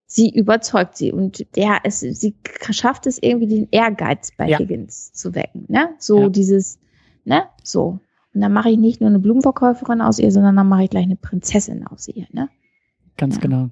sie 0.07 0.31
überzeugt 0.31 0.97
sie 0.97 1.13
und 1.13 1.45
der, 1.57 1.81
es, 1.85 2.01
sie 2.01 2.35
schafft 2.71 3.07
es 3.07 3.19
irgendwie 3.21 3.49
den 3.49 3.69
Ehrgeiz 3.71 4.31
bei 4.37 4.49
ja. 4.49 4.59
Higgins 4.59 5.13
zu 5.13 5.35
wecken, 5.35 5.67
ne? 5.69 5.91
So 5.99 6.23
ja. 6.23 6.29
dieses, 6.29 6.79
ne, 7.25 7.45
so. 7.63 7.99
Und 8.33 8.41
dann 8.41 8.53
mache 8.53 8.71
ich 8.71 8.79
nicht 8.79 9.01
nur 9.01 9.11
eine 9.11 9.19
Blumenverkäuferin 9.19 10.01
aus 10.01 10.19
ihr, 10.19 10.33
sondern 10.33 10.57
dann 10.57 10.69
mache 10.69 10.85
ich 10.85 10.91
gleich 10.91 11.05
eine 11.05 11.17
Prinzessin 11.17 11.87
aus 11.87 12.09
ihr, 12.09 12.27
ne? 12.33 12.49
Ganz 13.17 13.37
ja. 13.37 13.41
genau. 13.43 13.71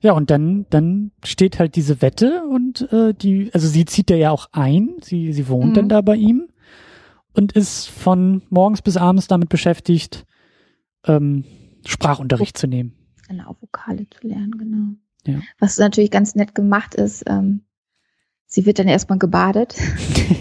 Ja, 0.00 0.12
und 0.12 0.30
dann, 0.30 0.66
dann 0.70 1.10
steht 1.24 1.58
halt 1.58 1.74
diese 1.74 2.00
Wette 2.02 2.44
und 2.48 2.90
äh, 2.92 3.14
die, 3.14 3.50
also 3.52 3.66
sie 3.66 3.84
zieht 3.84 4.10
ja 4.10 4.30
auch 4.30 4.48
ein, 4.52 4.96
sie, 5.00 5.32
sie 5.32 5.48
wohnt 5.48 5.70
mhm. 5.70 5.74
dann 5.74 5.88
da 5.88 6.00
bei 6.02 6.14
ihm 6.14 6.48
und 7.34 7.52
ist 7.52 7.88
von 7.88 8.42
morgens 8.48 8.82
bis 8.82 8.96
abends 8.96 9.26
damit 9.26 9.48
beschäftigt, 9.48 10.24
ähm, 11.04 11.44
Sprachunterricht 11.84 12.56
zu 12.56 12.66
nehmen. 12.66 12.94
Eine 13.28 13.46
Vokale 13.60 14.06
zu 14.08 14.26
lernen, 14.26 14.52
genau. 14.56 14.94
Ja. 15.26 15.42
Was 15.58 15.78
natürlich 15.78 16.10
ganz 16.10 16.34
nett 16.34 16.54
gemacht 16.54 16.94
ist, 16.94 17.24
ähm, 17.28 17.62
sie 18.46 18.66
wird 18.66 18.78
dann 18.78 18.88
erstmal 18.88 19.18
gebadet. 19.18 19.74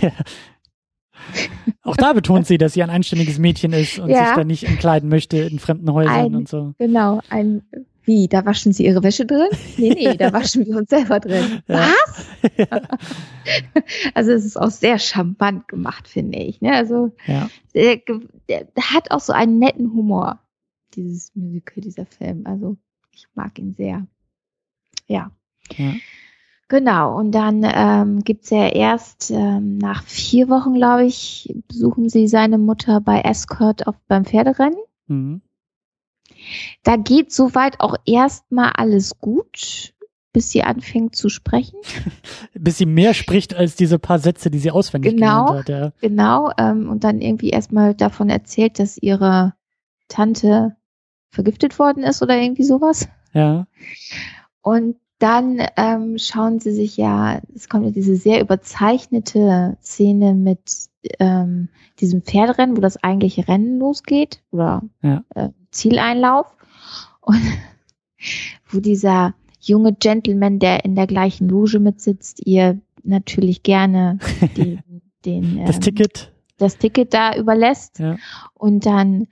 ja. 0.02 0.12
Auch 1.82 1.98
da 1.98 2.14
betont 2.14 2.46
sie, 2.46 2.58
dass 2.58 2.74
sie 2.74 2.84
ein 2.84 2.90
einständiges 2.90 3.40
Mädchen 3.40 3.74
ist 3.74 4.00
und 4.00 4.10
Ja. 4.10 4.28
sich 4.28 4.36
da 4.36 4.44
nicht 4.44 4.64
entkleiden 4.66 5.10
möchte 5.10 5.38
in 5.38 5.60
fremden 5.60 5.92
Häusern 5.92 6.14
Ein- 6.14 6.36
und 6.36 6.48
so. 6.48 6.74
Genau, 6.78 7.22
ein 7.30 7.64
wie, 8.08 8.28
da 8.28 8.46
waschen 8.46 8.72
sie 8.74 8.86
ihre 8.86 9.04
Wäsche 9.04 9.26
drin? 9.26 9.50
Nee, 9.78 9.90
nee, 9.94 10.18
da 10.18 10.32
waschen 10.34 10.66
wir 10.66 10.78
uns 10.78 10.90
selber 10.90 11.20
drin. 11.20 11.62
Ja. 11.68 11.90
Was? 11.90 12.28
Also 14.14 14.32
es 14.32 14.44
ist 14.46 14.58
auch 14.58 14.72
sehr 14.72 15.00
charmant 15.00 15.68
gemacht, 15.68 16.08
finde 16.08 16.40
ich. 16.40 16.62
Ne? 16.62 16.74
Also 16.74 17.14
Ja. 17.26 17.50
der, 17.76 17.98
der 18.50 18.68
hat 18.94 19.12
auch 19.12 19.20
so 19.20 19.32
einen 19.34 19.60
netten 19.60 19.94
Humor, 19.94 20.40
dieses 20.96 21.32
Musical, 21.36 21.82
dieser 21.82 22.06
Film. 22.06 22.46
Also 22.46 22.78
ich 23.12 23.28
mag 23.36 23.58
ihn 23.60 23.74
sehr. 23.74 24.06
Ja. 25.08 25.32
Ja. 25.78 25.94
Genau, 26.70 27.18
und 27.18 27.32
dann 27.32 27.64
ähm, 27.66 28.24
gibt's 28.26 28.50
ja 28.50 28.68
erst 28.68 29.32
ähm, 29.32 29.78
nach 29.78 30.04
vier 30.04 30.50
Wochen, 30.50 30.74
glaube 30.74 31.06
ich, 31.06 31.54
besuchen 31.70 32.10
sie 32.10 32.28
seine 32.28 32.58
Mutter 32.58 33.00
bei 33.00 33.22
Escort 33.22 33.88
auf, 33.88 33.96
beim 34.10 34.26
Pferderennen. 34.26 34.78
Mhm. 35.08 35.42
Da 36.84 36.96
geht 36.96 37.32
soweit 37.32 37.80
auch 37.80 37.96
erstmal 38.06 38.72
alles 38.76 39.20
gut, 39.20 39.94
bis 40.34 40.52
sie 40.52 40.64
anfängt 40.64 41.16
zu 41.16 41.30
sprechen. 41.30 41.80
Bis 42.54 42.78
sie 42.78 42.86
mehr 42.86 43.14
spricht 43.16 43.56
als 43.56 43.76
diese 43.76 43.98
paar 43.98 44.20
Sätze, 44.20 44.52
die 44.52 44.60
sie 44.60 44.70
auswendig 44.72 45.16
Genau. 45.16 45.56
hat. 45.56 45.70
Ja. 45.70 45.92
Genau, 46.02 46.52
ähm, 46.60 46.90
und 46.90 47.04
dann 47.04 47.22
irgendwie 47.22 47.50
erstmal 47.50 47.96
davon 47.96 48.30
erzählt, 48.30 48.78
dass 48.80 48.98
ihre 48.98 49.54
Tante 50.10 50.76
vergiftet 51.32 51.80
worden 51.80 52.04
ist 52.04 52.22
oder 52.22 52.36
irgendwie 52.40 52.64
sowas. 52.64 53.08
ja. 53.34 53.66
Und 54.62 54.98
dann 55.20 55.60
ähm, 55.78 56.18
schauen 56.20 56.60
sie 56.60 56.72
sich 56.72 56.96
ja, 56.98 57.42
es 57.56 57.70
kommt 57.70 57.86
ja 57.86 57.92
diese 57.92 58.16
sehr 58.16 58.40
überzeichnete 58.40 59.78
Szene 59.82 60.36
mit 60.36 60.87
ähm, 61.20 61.70
diesem 62.00 62.22
Pferderennen, 62.22 62.78
wo 62.78 62.82
das 62.82 63.04
eigentliche 63.04 63.48
Rennen 63.48 63.80
losgeht 63.80 64.42
oder 64.52 64.84
Ja. 65.02 65.24
äh, 65.36 65.50
Zieleinlauf. 65.72 66.48
Und 67.22 67.42
wo 68.70 68.80
dieser 68.80 69.34
junge 69.60 69.94
Gentleman, 69.94 70.60
der 70.60 70.86
in 70.86 70.96
der 70.96 71.08
gleichen 71.08 71.50
Loge 71.50 71.80
mitsitzt, 71.80 72.46
ihr 72.46 72.80
natürlich 73.04 73.64
gerne 73.64 74.20
den, 74.58 74.82
den 75.26 75.66
Das 75.66 75.76
ähm, 75.78 75.82
Ticket. 75.82 76.32
das 76.58 76.78
Ticket 76.78 77.14
da 77.14 77.36
überlässt. 77.36 78.00
Ja. 78.00 78.18
Und 78.54 78.86
dann 78.86 79.28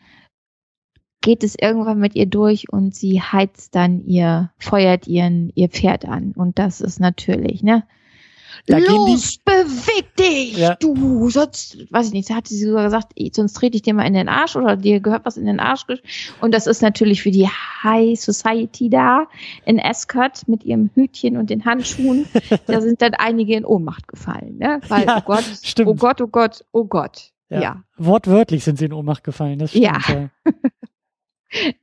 geht 1.21 1.43
es 1.43 1.55
irgendwann 1.59 1.99
mit 1.99 2.15
ihr 2.15 2.27
durch 2.27 2.71
und 2.71 2.93
sie 2.93 3.19
heizt 3.21 3.73
dann 3.75 4.05
ihr, 4.05 4.51
feuert 4.59 5.07
ihren, 5.07 5.51
ihr 5.55 5.69
Pferd 5.69 6.05
an. 6.05 6.33
Und 6.35 6.59
das 6.59 6.81
ist 6.81 6.99
natürlich, 6.99 7.63
ne? 7.63 7.83
Da 8.67 8.77
gehen 8.79 8.85
die- 9.05 9.11
Los, 9.13 9.37
beweg 9.43 10.15
dich! 10.17 10.57
Ja. 10.57 10.75
Du, 10.75 11.29
sonst, 11.29 11.77
weiß 11.91 12.07
ich 12.07 12.13
nicht, 12.13 12.29
da 12.29 12.35
hatte 12.35 12.53
sie 12.53 12.65
sogar 12.65 12.83
gesagt, 12.85 13.11
"Eh, 13.15 13.29
sonst 13.33 13.53
trete 13.53 13.75
ich 13.75 13.81
dir 13.81 13.93
mal 13.93 14.05
in 14.05 14.13
den 14.13 14.29
Arsch 14.29 14.55
oder 14.55 14.75
dir 14.77 14.99
gehört 14.99 15.25
was 15.25 15.37
in 15.37 15.45
den 15.45 15.59
Arsch. 15.59 15.85
gesch-" 15.87 16.01
Und 16.41 16.53
das 16.53 16.67
ist 16.67 16.81
natürlich 16.81 17.21
für 17.21 17.31
die 17.31 17.47
High 17.47 18.19
Society 18.19 18.89
da 18.89 19.27
in 19.65 19.77
Escort 19.79 20.47
mit 20.47 20.63
ihrem 20.63 20.89
Hütchen 20.95 21.37
und 21.37 21.49
den 21.49 21.65
Handschuhen. 21.65 22.25
da 22.67 22.81
sind 22.81 23.01
dann 23.01 23.13
einige 23.15 23.55
in 23.55 23.65
Ohnmacht 23.65 24.07
gefallen, 24.07 24.57
ne? 24.57 24.79
Weil, 24.87 25.05
Ja, 25.05 25.17
oh 25.19 25.21
Gott, 25.25 25.43
stimmt. 25.63 25.89
oh 25.89 25.95
Gott, 25.95 26.21
oh 26.21 26.27
Gott, 26.27 26.65
oh 26.71 26.85
Gott. 26.85 27.31
Ja. 27.49 27.61
ja. 27.61 27.83
Wortwörtlich 27.97 28.63
sind 28.63 28.79
sie 28.79 28.85
in 28.85 28.93
Ohnmacht 28.93 29.23
gefallen. 29.23 29.59
Das 29.59 29.69
stimmt. 29.71 29.85
Ja. 29.85 29.99
Ja. 30.09 30.29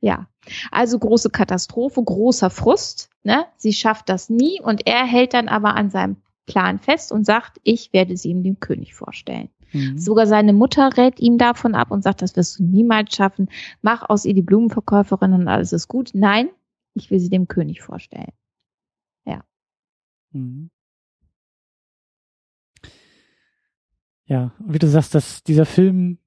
Ja, 0.01 0.27
also 0.71 0.99
große 0.99 1.29
Katastrophe, 1.31 2.03
großer 2.03 2.49
Frust. 2.51 3.09
Ne? 3.23 3.45
Sie 3.57 3.73
schafft 3.73 4.07
das 4.09 4.29
nie 4.29 4.59
und 4.61 4.85
er 4.85 5.05
hält 5.05 5.33
dann 5.33 5.47
aber 5.47 5.75
an 5.75 5.89
seinem 5.89 6.17
Plan 6.45 6.79
fest 6.79 7.11
und 7.11 7.25
sagt, 7.25 7.59
ich 7.63 7.93
werde 7.93 8.17
sie 8.17 8.29
ihm 8.29 8.43
dem 8.43 8.59
König 8.59 8.93
vorstellen. 8.93 9.49
Mhm. 9.71 9.97
Sogar 9.97 10.27
seine 10.27 10.53
Mutter 10.53 10.97
rät 10.97 11.19
ihm 11.19 11.37
davon 11.37 11.75
ab 11.75 11.91
und 11.91 12.03
sagt, 12.03 12.21
das 12.21 12.35
wirst 12.35 12.59
du 12.59 12.63
niemals 12.63 13.15
schaffen. 13.15 13.49
Mach 13.81 14.09
aus 14.09 14.25
ihr 14.25 14.33
die 14.33 14.41
Blumenverkäuferin 14.41 15.33
und 15.33 15.47
alles 15.47 15.73
ist 15.73 15.87
gut. 15.87 16.11
Nein, 16.13 16.49
ich 16.93 17.11
will 17.11 17.19
sie 17.19 17.29
dem 17.29 17.47
König 17.47 17.81
vorstellen. 17.81 18.31
Mhm. 20.33 20.69
Ja, 24.25 24.53
wie 24.59 24.79
du 24.79 24.87
sagst, 24.87 25.15
dass 25.15 25.43
dieser 25.43 25.65
Film 25.65 26.17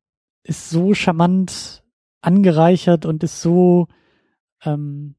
ist 0.43 0.71
so 0.71 0.95
charmant 0.95 1.85
angereichert 2.21 3.05
und 3.05 3.23
ist 3.23 3.41
so 3.41 3.89
ähm, 4.63 5.17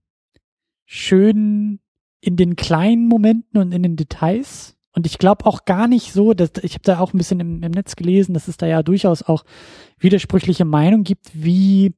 schön 0.86 1.80
in 2.22 2.38
den 2.38 2.56
kleinen 2.56 3.08
Momenten 3.08 3.60
und 3.60 3.74
in 3.74 3.84
den 3.84 3.96
Details. 3.96 4.77
Und 4.98 5.06
ich 5.06 5.20
glaube 5.20 5.46
auch 5.46 5.66
gar 5.66 5.88
nicht 5.88 6.12
so, 6.12 6.34
dass 6.34 6.54
ich 6.64 6.74
habe 6.74 6.82
da 6.82 6.98
auch 6.98 7.14
ein 7.14 7.20
bisschen 7.20 7.40
im, 7.40 7.62
im 7.62 7.70
Netz 7.70 7.96
gelesen, 7.96 8.34
dass 8.34 8.48
es 8.48 8.58
da 8.58 8.66
ja 8.66 8.82
durchaus 8.82 9.22
auch 9.22 9.46
widersprüchliche 10.00 10.66
Meinungen 10.66 11.04
gibt, 11.04 11.30
wie 11.36 11.94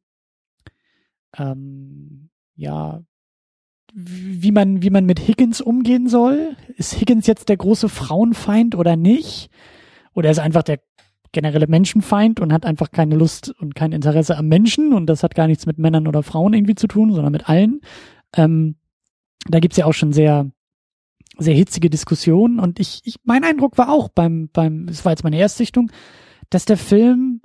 ähm, 1.38 2.30
ja 2.58 3.02
wie 3.94 4.52
man 4.52 4.84
wie 4.84 4.90
man 4.90 5.06
mit 5.06 5.18
Higgins 5.26 5.62
umgehen 5.62 6.10
soll. 6.10 6.58
Ist 6.76 7.00
Higgins 7.00 7.26
jetzt 7.26 7.48
der 7.48 7.56
große 7.56 7.88
Frauenfeind 7.88 8.76
oder 8.76 8.98
nicht? 8.98 9.50
Oder 10.14 10.30
ist 10.30 10.40
einfach 10.40 10.64
der 10.64 10.82
generelle 11.32 11.68
Menschenfeind 11.68 12.42
und 12.42 12.52
hat 12.52 12.66
einfach 12.66 12.92
keine 12.92 13.16
Lust 13.16 13.50
und 13.62 13.76
kein 13.76 13.94
Interesse 13.94 14.36
am 14.36 14.50
Menschen 14.50 14.92
und 14.92 15.06
das 15.06 15.24
hat 15.24 15.36
gar 15.36 15.48
nichts 15.48 15.66
mit 15.66 15.78
Männern 15.78 16.06
oder 16.06 16.22
Frauen 16.22 16.52
irgendwie 16.52 16.76
zu 16.76 16.88
tun, 16.88 17.14
sondern 17.14 17.32
mit 17.32 17.48
allen. 17.48 17.80
Ähm, 18.36 18.76
da 19.48 19.62
gibt's 19.62 19.78
ja 19.78 19.86
auch 19.86 19.94
schon 19.94 20.12
sehr 20.12 20.52
sehr 21.40 21.56
hitzige 21.56 21.90
Diskussionen 21.90 22.60
und 22.60 22.80
ich, 22.80 23.02
ich 23.06 23.16
mein 23.24 23.44
Eindruck 23.44 23.78
war 23.78 23.90
auch 23.90 24.10
beim 24.10 24.50
beim 24.54 24.88
es 24.90 25.04
war 25.06 25.12
jetzt 25.12 25.24
meine 25.24 25.38
Erstsichtung, 25.38 25.92
dass 26.50 26.66
der 26.66 26.78
Film 26.78 27.42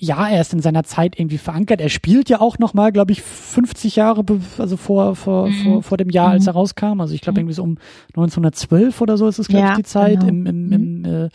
ja, 0.00 0.28
er 0.28 0.40
ist 0.40 0.52
in 0.52 0.60
seiner 0.62 0.84
Zeit 0.84 1.18
irgendwie 1.18 1.38
verankert. 1.38 1.80
Er 1.80 1.88
spielt 1.88 2.28
ja 2.28 2.40
auch 2.40 2.58
noch 2.60 2.72
mal, 2.72 2.92
glaube 2.92 3.10
ich, 3.10 3.20
50 3.20 3.96
Jahre, 3.96 4.24
also 4.58 4.76
vor 4.76 5.16
vor 5.16 5.48
Mhm. 5.48 5.52
vor, 5.64 5.82
vor 5.82 5.96
dem 5.98 6.10
Jahr, 6.10 6.30
als 6.30 6.44
Mhm. 6.44 6.50
er 6.50 6.52
rauskam. 6.52 7.00
Also 7.00 7.14
ich 7.14 7.20
glaube 7.20 7.40
Mhm. 7.40 7.46
irgendwie 7.48 7.54
so 7.54 7.62
um 7.64 7.78
1912 8.14 9.00
oder 9.00 9.16
so 9.18 9.26
ist 9.26 9.40
es, 9.40 9.48
glaube 9.48 9.66
Ja, 9.66 9.72
ich, 9.72 9.76
die 9.78 9.82
Zeit 9.82 10.20
genau. 10.20 10.28
im, 10.28 10.46
im, 10.46 10.72
im 10.72 11.04
äh, 11.04 11.28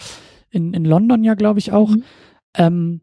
in, 0.49 0.73
in 0.73 0.85
London 0.85 1.23
ja, 1.25 1.33
glaube 1.33 1.59
ich 1.59 1.73
auch. 1.73 1.89
Mhm. 1.89 2.03
Ähm, 2.55 3.01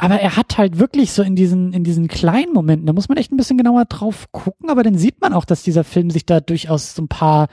aber 0.00 0.18
er 0.18 0.36
hat 0.36 0.56
halt 0.56 0.78
wirklich 0.78 1.12
so 1.12 1.22
in 1.22 1.36
diesen, 1.36 1.74
in 1.74 1.84
diesen 1.84 2.08
kleinen 2.08 2.54
Momenten, 2.54 2.86
da 2.86 2.94
muss 2.94 3.10
man 3.10 3.18
echt 3.18 3.32
ein 3.32 3.36
bisschen 3.36 3.58
genauer 3.58 3.84
drauf 3.84 4.32
gucken, 4.32 4.70
aber 4.70 4.82
dann 4.82 4.96
sieht 4.96 5.20
man 5.20 5.34
auch, 5.34 5.44
dass 5.44 5.62
dieser 5.62 5.84
Film 5.84 6.10
sich 6.10 6.24
da 6.24 6.40
durchaus 6.40 6.94
so 6.94 7.02
ein 7.02 7.08
paar 7.08 7.48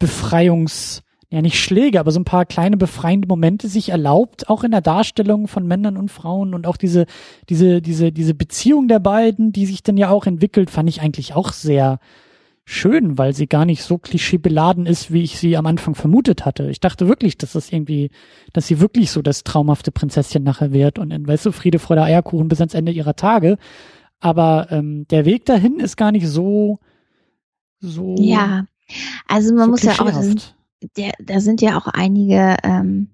Befreiungs, 0.00 1.02
ja 1.30 1.40
nicht 1.40 1.56
Schläge, 1.56 2.00
aber 2.00 2.10
so 2.10 2.18
ein 2.18 2.24
paar 2.24 2.46
kleine 2.46 2.76
befreiende 2.76 3.28
Momente 3.28 3.68
sich 3.68 3.90
erlaubt, 3.90 4.48
auch 4.48 4.64
in 4.64 4.72
der 4.72 4.80
Darstellung 4.80 5.46
von 5.46 5.68
Männern 5.68 5.96
und 5.96 6.10
Frauen 6.10 6.52
und 6.54 6.66
auch 6.66 6.76
diese, 6.76 7.06
diese, 7.48 7.80
diese, 7.80 8.10
diese 8.10 8.34
Beziehung 8.34 8.88
der 8.88 8.98
beiden, 8.98 9.52
die 9.52 9.66
sich 9.66 9.84
dann 9.84 9.96
ja 9.96 10.10
auch 10.10 10.26
entwickelt, 10.26 10.70
fand 10.70 10.88
ich 10.88 11.00
eigentlich 11.00 11.34
auch 11.34 11.52
sehr 11.52 12.00
schön, 12.64 13.18
weil 13.18 13.34
sie 13.34 13.46
gar 13.46 13.64
nicht 13.64 13.82
so 13.82 13.98
klischeebeladen 13.98 14.86
ist, 14.86 15.12
wie 15.12 15.22
ich 15.22 15.38
sie 15.38 15.56
am 15.56 15.66
Anfang 15.66 15.94
vermutet 15.94 16.46
hatte. 16.46 16.70
Ich 16.70 16.80
dachte 16.80 17.08
wirklich, 17.08 17.36
dass 17.36 17.52
das 17.52 17.70
irgendwie, 17.70 18.10
dass 18.52 18.66
sie 18.66 18.80
wirklich 18.80 19.10
so 19.10 19.20
das 19.22 19.44
traumhafte 19.44 19.92
Prinzesschen 19.92 20.42
nachher 20.42 20.72
wird 20.72 20.98
und 20.98 21.10
in, 21.10 21.26
weißt 21.26 21.46
du, 21.46 21.52
Friede, 21.52 21.78
Freude, 21.78 22.02
Eierkuchen 22.02 22.48
bis 22.48 22.60
ans 22.60 22.74
Ende 22.74 22.92
ihrer 22.92 23.16
Tage. 23.16 23.58
Aber 24.20 24.68
ähm, 24.70 25.06
der 25.08 25.26
Weg 25.26 25.44
dahin 25.44 25.78
ist 25.78 25.96
gar 25.96 26.10
nicht 26.10 26.26
so, 26.26 26.78
so, 27.80 28.14
Ja, 28.18 28.66
also 29.28 29.54
man 29.54 29.66
so 29.66 29.70
muss 29.72 29.82
ja 29.82 29.92
auch, 29.92 30.06
da 30.06 30.22
sind, 30.22 30.56
der, 30.96 31.12
da 31.22 31.40
sind 31.40 31.60
ja 31.60 31.76
auch 31.76 31.86
einige 31.88 32.56
ähm, 32.62 33.08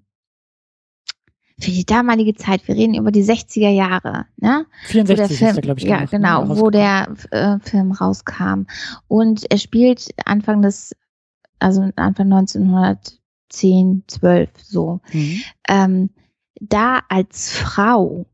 für 1.61 1.71
die 1.71 1.85
damalige 1.85 2.35
Zeit, 2.35 2.67
wir 2.67 2.75
reden 2.75 2.95
über 2.95 3.11
die 3.11 3.23
60er 3.23 3.69
Jahre, 3.69 4.25
ne? 4.37 4.65
wo 4.83 4.91
64 4.91 5.15
der 5.17 5.25
ist 5.25 5.37
Film, 5.37 5.53
der, 5.53 5.61
glaube 5.61 5.79
ich, 5.79 5.85
ja 5.85 6.05
danach, 6.05 6.41
ne, 6.41 6.47
genau, 6.47 6.61
wo 6.61 6.69
der 6.69 7.13
äh, 7.31 7.59
Film 7.59 7.91
rauskam 7.91 8.63
und 9.07 9.49
er 9.51 9.57
spielt 9.57 10.09
Anfang 10.25 10.61
des, 10.61 10.95
also 11.59 11.81
Anfang 11.95 12.31
1910, 12.33 14.03
12 14.07 14.49
so. 14.63 14.99
Mhm. 15.13 15.41
Ähm, 15.67 16.09
da 16.59 17.01
als 17.09 17.51
Frau, 17.57 18.25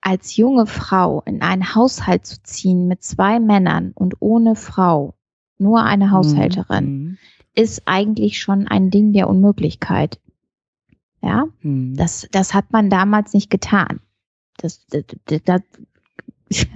als 0.00 0.36
junge 0.36 0.66
Frau 0.66 1.22
in 1.26 1.42
einen 1.42 1.74
Haushalt 1.74 2.26
zu 2.26 2.42
ziehen 2.42 2.88
mit 2.88 3.02
zwei 3.02 3.38
Männern 3.40 3.92
und 3.94 4.14
ohne 4.20 4.56
Frau, 4.56 5.14
nur 5.58 5.82
eine 5.82 6.10
Haushälterin, 6.10 6.84
Mhm. 6.86 7.18
ist 7.54 7.82
eigentlich 7.84 8.40
schon 8.40 8.66
ein 8.66 8.90
Ding 8.90 9.12
der 9.12 9.28
Unmöglichkeit. 9.28 10.18
Ja, 11.22 11.46
Mhm. 11.62 11.94
das, 11.96 12.26
das 12.32 12.54
hat 12.54 12.72
man 12.72 12.88
damals 12.90 13.34
nicht 13.34 13.50
getan. 13.50 14.00
Das, 14.58 14.86
das, 14.86 15.04
das, 15.26 15.40
das 15.44 15.60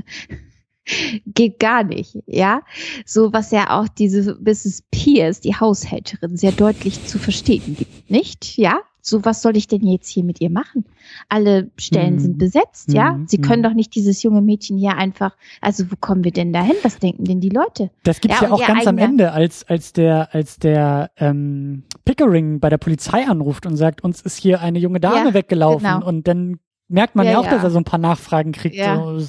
geht 1.26 1.58
gar 1.58 1.82
nicht, 1.84 2.18
ja. 2.26 2.62
So 3.06 3.32
was 3.32 3.50
ja 3.50 3.78
auch 3.78 3.88
diese 3.88 4.38
Mrs. 4.40 4.84
Pierce, 4.90 5.40
die 5.40 5.54
Haushälterin, 5.54 6.36
sehr 6.36 6.52
deutlich 6.52 7.06
zu 7.06 7.18
verstehen 7.18 7.74
gibt, 7.76 8.10
nicht? 8.10 8.56
Ja, 8.58 8.80
so 9.06 9.22
was 9.24 9.42
soll 9.42 9.54
ich 9.56 9.68
denn 9.68 9.82
jetzt 9.82 10.08
hier 10.08 10.24
mit 10.24 10.40
ihr 10.40 10.48
machen? 10.48 10.86
Alle 11.28 11.70
Stellen 11.76 12.14
mhm. 12.14 12.20
sind 12.20 12.38
besetzt, 12.38 12.90
ja? 12.90 13.12
Mhm. 13.12 13.26
Sie 13.28 13.38
können 13.38 13.60
mhm. 13.60 13.64
doch 13.64 13.74
nicht 13.74 13.94
dieses 13.94 14.22
junge 14.22 14.40
Mädchen 14.40 14.78
hier 14.78 14.96
einfach, 14.96 15.36
also 15.60 15.84
wo 15.90 15.96
kommen 16.00 16.24
wir 16.24 16.32
denn 16.32 16.54
dahin? 16.54 16.74
Was 16.82 16.98
denken 16.98 17.24
denn 17.24 17.40
die 17.40 17.50
Leute? 17.50 17.90
Das 18.02 18.20
gibt's 18.20 18.40
ja, 18.40 18.48
ja 18.48 18.52
auch 18.52 18.66
ganz 18.66 18.86
am 18.86 18.96
Ende, 18.96 19.32
als, 19.32 19.68
als 19.68 19.92
der, 19.92 20.34
als 20.34 20.58
der 20.58 21.10
ähm, 21.18 21.82
Pickering 22.06 22.60
bei 22.60 22.70
der 22.70 22.78
Polizei 22.78 23.26
anruft 23.26 23.66
und 23.66 23.76
sagt, 23.76 24.02
uns 24.02 24.22
ist 24.22 24.38
hier 24.38 24.62
eine 24.62 24.78
junge 24.78 25.00
Dame 25.00 25.28
ja, 25.28 25.34
weggelaufen 25.34 25.86
genau. 25.86 26.06
und 26.06 26.26
dann 26.26 26.58
merkt 26.88 27.14
man 27.14 27.26
ja, 27.26 27.32
ja 27.32 27.38
auch, 27.38 27.46
dass 27.46 27.62
er 27.62 27.70
so 27.70 27.78
ein 27.78 27.84
paar 27.84 27.98
Nachfragen 27.98 28.52
kriegt. 28.52 28.76
Ja. 28.76 28.96
So, 28.96 29.26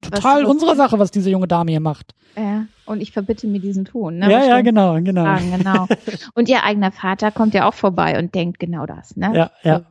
total 0.00 0.42
was, 0.42 0.50
unsere 0.50 0.74
Sache, 0.74 0.98
was 0.98 1.12
diese 1.12 1.30
junge 1.30 1.46
Dame 1.46 1.70
hier 1.70 1.80
macht. 1.80 2.14
Ja, 2.36 2.66
und 2.86 3.00
ich 3.00 3.12
verbitte 3.12 3.46
mir 3.46 3.60
diesen 3.60 3.84
Ton. 3.84 4.18
Ne? 4.18 4.30
Ja, 4.30 4.44
ja, 4.44 4.60
genau, 4.60 5.00
genau. 5.00 5.24
Fragen, 5.24 5.56
genau. 5.56 5.86
Und 6.34 6.48
ihr 6.48 6.64
eigener 6.64 6.92
Vater 6.92 7.30
kommt 7.30 7.54
ja 7.54 7.68
auch 7.68 7.74
vorbei 7.74 8.18
und 8.18 8.34
denkt 8.34 8.58
genau 8.58 8.86
das. 8.86 9.16
Ne? 9.16 9.32
Ja, 9.34 9.50
ja. 9.62 9.86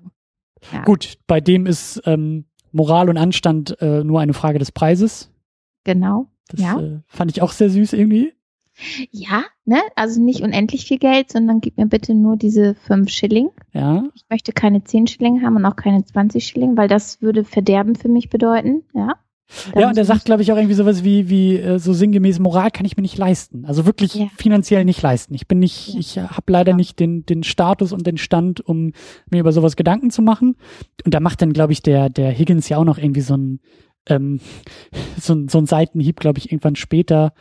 Ja. 0.72 0.84
Gut, 0.84 1.18
bei 1.28 1.42
dem 1.42 1.66
ist 1.66 2.02
ähm, 2.06 2.46
Moral 2.72 3.10
und 3.10 3.18
Anstand 3.18 3.80
äh, 3.82 4.04
nur 4.04 4.22
eine 4.22 4.34
Frage 4.34 4.60
des 4.60 4.72
Preises. 4.72 5.30
Genau. 5.84 6.28
Das 6.50 6.62
ja. 6.62 6.80
äh, 6.80 7.00
fand 7.08 7.32
ich 7.32 7.42
auch 7.42 7.52
sehr 7.52 7.70
süß 7.70 7.94
irgendwie. 7.94 8.34
Ja, 9.12 9.44
ne? 9.66 9.80
Also 9.96 10.20
nicht 10.20 10.42
unendlich 10.42 10.86
viel 10.86 10.98
Geld, 10.98 11.32
sondern 11.32 11.62
gib 11.62 11.78
mir 11.78 11.86
bitte 11.86 12.16
nur 12.16 12.38
diese 12.38 12.74
fünf 12.74 13.10
Schilling. 13.10 13.50
Ja. 13.72 14.04
Ich 14.16 14.24
möchte 14.30 14.52
keine 14.52 14.84
zehn 14.84 15.06
Schilling 15.06 15.44
haben 15.44 15.56
und 15.56 15.66
auch 15.66 15.76
keine 15.76 16.04
20 16.04 16.44
Schilling, 16.44 16.76
weil 16.76 16.88
das 16.88 17.22
würde 17.22 17.44
Verderben 17.44 17.96
für 17.96 18.10
mich 18.10 18.30
bedeuten, 18.30 18.84
ja. 18.94 19.16
Ja, 19.76 19.90
und 19.90 19.98
er 19.98 20.06
sagt, 20.06 20.26
glaube 20.26 20.42
ich, 20.42 20.52
auch 20.52 20.58
irgendwie 20.58 20.76
sowas 20.76 21.04
wie, 21.04 21.30
wie 21.30 21.58
äh, 21.58 21.80
so 21.80 21.94
sinngemäß, 21.94 22.40
Moral 22.40 22.72
kann 22.72 22.86
ich 22.86 22.98
mir 22.98 23.02
nicht 23.02 23.18
leisten. 23.18 23.66
Also 23.66 23.86
wirklich 23.86 24.16
ja. 24.16 24.28
finanziell 24.38 24.86
nicht 24.86 25.02
leisten. 25.02 25.34
Ich 25.34 25.48
bin 25.48 25.60
nicht, 25.60 25.90
ja. 25.90 26.00
ich 26.00 26.18
habe 26.18 26.52
leider 26.52 26.72
ja. 26.72 26.78
nicht 26.78 27.00
den, 27.00 27.26
den 27.26 27.44
Status 27.44 27.92
und 27.92 28.08
den 28.08 28.18
Stand, 28.18 28.62
um 28.62 28.94
mir 29.30 29.40
über 29.40 29.52
sowas 29.52 29.76
Gedanken 29.76 30.10
zu 30.12 30.22
machen. 30.22 30.56
Und 31.06 31.14
da 31.14 31.20
macht 31.20 31.42
dann, 31.42 31.54
glaube 31.54 31.74
ich, 31.74 31.82
der, 31.82 32.10
der 32.10 32.32
Higgins 32.32 32.70
ja 32.70 32.78
auch 32.78 32.86
noch 32.86 32.98
irgendwie 32.98 33.22
so 33.22 33.36
ein, 33.36 33.60
ähm, 34.08 34.40
so, 35.20 35.34
ein 35.34 35.48
so 35.48 35.60
ein 35.60 35.66
Seitenhieb, 35.66 36.20
glaube 36.20 36.40
ich, 36.40 36.52
irgendwann 36.52 36.76
später, 36.76 37.34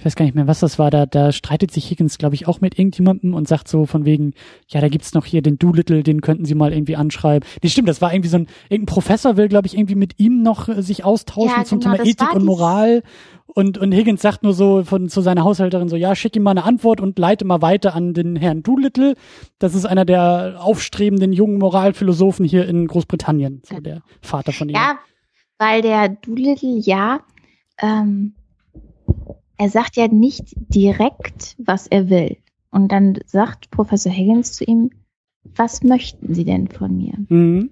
ich 0.00 0.06
weiß 0.06 0.16
gar 0.16 0.24
nicht 0.24 0.34
mehr, 0.34 0.46
was 0.46 0.60
das 0.60 0.78
war, 0.78 0.90
da, 0.90 1.04
da 1.04 1.30
streitet 1.30 1.70
sich 1.72 1.90
Higgins, 1.90 2.16
glaube 2.16 2.34
ich, 2.34 2.48
auch 2.48 2.62
mit 2.62 2.78
irgendjemandem 2.78 3.34
und 3.34 3.46
sagt 3.46 3.68
so 3.68 3.84
von 3.84 4.06
wegen, 4.06 4.32
ja, 4.66 4.80
da 4.80 4.88
gibt's 4.88 5.12
noch 5.12 5.26
hier 5.26 5.42
den 5.42 5.58
Doolittle, 5.58 6.02
den 6.02 6.22
könnten 6.22 6.46
sie 6.46 6.54
mal 6.54 6.72
irgendwie 6.72 6.96
anschreiben. 6.96 7.46
Nee, 7.62 7.68
stimmt, 7.68 7.90
das 7.90 8.00
war 8.00 8.10
irgendwie 8.10 8.30
so 8.30 8.38
ein, 8.38 8.46
irgendein 8.70 8.94
Professor 8.94 9.36
will, 9.36 9.48
glaube 9.48 9.66
ich, 9.66 9.76
irgendwie 9.76 9.96
mit 9.96 10.18
ihm 10.18 10.42
noch 10.42 10.70
äh, 10.70 10.82
sich 10.82 11.04
austauschen 11.04 11.58
ja, 11.58 11.64
zum 11.64 11.80
genau, 11.80 11.96
Thema 11.96 12.08
Ethik 12.08 12.34
und 12.34 12.46
Moral. 12.46 13.02
Und, 13.46 13.76
und 13.76 13.92
Higgins 13.92 14.22
sagt 14.22 14.42
nur 14.42 14.54
so 14.54 14.84
von, 14.84 15.10
zu 15.10 15.20
seiner 15.20 15.44
Haushälterin 15.44 15.90
so, 15.90 15.96
ja, 15.96 16.14
schick 16.14 16.34
ihm 16.34 16.44
mal 16.44 16.52
eine 16.52 16.64
Antwort 16.64 17.02
und 17.02 17.18
leite 17.18 17.44
mal 17.44 17.60
weiter 17.60 17.94
an 17.94 18.14
den 18.14 18.36
Herrn 18.36 18.62
Doolittle. 18.62 19.16
Das 19.58 19.74
ist 19.74 19.84
einer 19.84 20.06
der 20.06 20.60
aufstrebenden 20.60 21.34
jungen 21.34 21.58
Moralphilosophen 21.58 22.46
hier 22.46 22.66
in 22.66 22.86
Großbritannien, 22.86 23.60
so 23.64 23.80
der 23.80 24.00
Vater 24.22 24.52
von 24.52 24.70
ihm. 24.70 24.76
Ja, 24.76 24.98
weil 25.58 25.82
der 25.82 26.08
Doolittle 26.08 26.78
ja, 26.78 27.20
ähm, 27.82 28.34
er 29.60 29.68
sagt 29.68 29.96
ja 29.96 30.08
nicht 30.08 30.54
direkt, 30.56 31.54
was 31.58 31.86
er 31.86 32.08
will. 32.08 32.38
Und 32.70 32.90
dann 32.92 33.18
sagt 33.26 33.70
Professor 33.70 34.10
Higgins 34.10 34.52
zu 34.54 34.64
ihm, 34.64 34.90
was 35.54 35.82
möchten 35.82 36.32
Sie 36.32 36.46
denn 36.46 36.68
von 36.68 36.96
mir? 36.96 37.12
Mhm. 37.28 37.70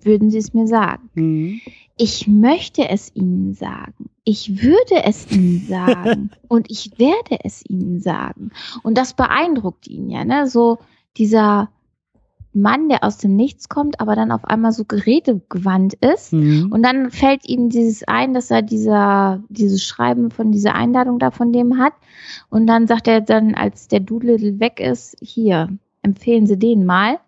Würden 0.00 0.30
Sie 0.30 0.38
es 0.38 0.54
mir 0.54 0.66
sagen? 0.66 1.10
Mhm. 1.12 1.60
Ich 1.98 2.26
möchte 2.28 2.88
es 2.88 3.14
Ihnen 3.14 3.52
sagen. 3.52 4.08
Ich 4.24 4.62
würde 4.62 5.04
es 5.04 5.30
Ihnen 5.30 5.60
sagen. 5.68 6.30
und 6.48 6.70
ich 6.70 6.98
werde 6.98 7.44
es 7.44 7.62
Ihnen 7.68 8.00
sagen. 8.00 8.50
Und 8.82 8.96
das 8.96 9.12
beeindruckt 9.12 9.88
ihn 9.88 10.08
ja, 10.08 10.24
ne? 10.24 10.48
So 10.48 10.78
dieser 11.18 11.68
Mann, 12.54 12.88
der 12.88 13.02
aus 13.02 13.16
dem 13.16 13.34
Nichts 13.34 13.68
kommt, 13.68 14.00
aber 14.00 14.14
dann 14.14 14.30
auf 14.30 14.44
einmal 14.44 14.72
so 14.72 14.84
gerätegewandt 14.84 15.94
ist. 15.94 16.32
Mhm. 16.32 16.70
Und 16.70 16.82
dann 16.82 17.10
fällt 17.10 17.48
ihm 17.48 17.70
dieses 17.70 18.04
ein, 18.04 18.34
dass 18.34 18.50
er 18.50 18.62
dieser, 18.62 19.42
dieses 19.48 19.82
Schreiben 19.84 20.30
von 20.30 20.52
dieser 20.52 20.74
Einladung 20.74 21.18
da 21.18 21.30
von 21.30 21.52
dem 21.52 21.78
hat. 21.78 21.94
Und 22.50 22.66
dann 22.66 22.86
sagt 22.86 23.08
er 23.08 23.20
dann, 23.20 23.54
als 23.54 23.88
der 23.88 24.00
Doodle 24.00 24.60
weg 24.60 24.80
ist, 24.80 25.16
hier, 25.20 25.68
empfehlen 26.02 26.46
Sie 26.46 26.58
den 26.58 26.84
mal. 26.84 27.18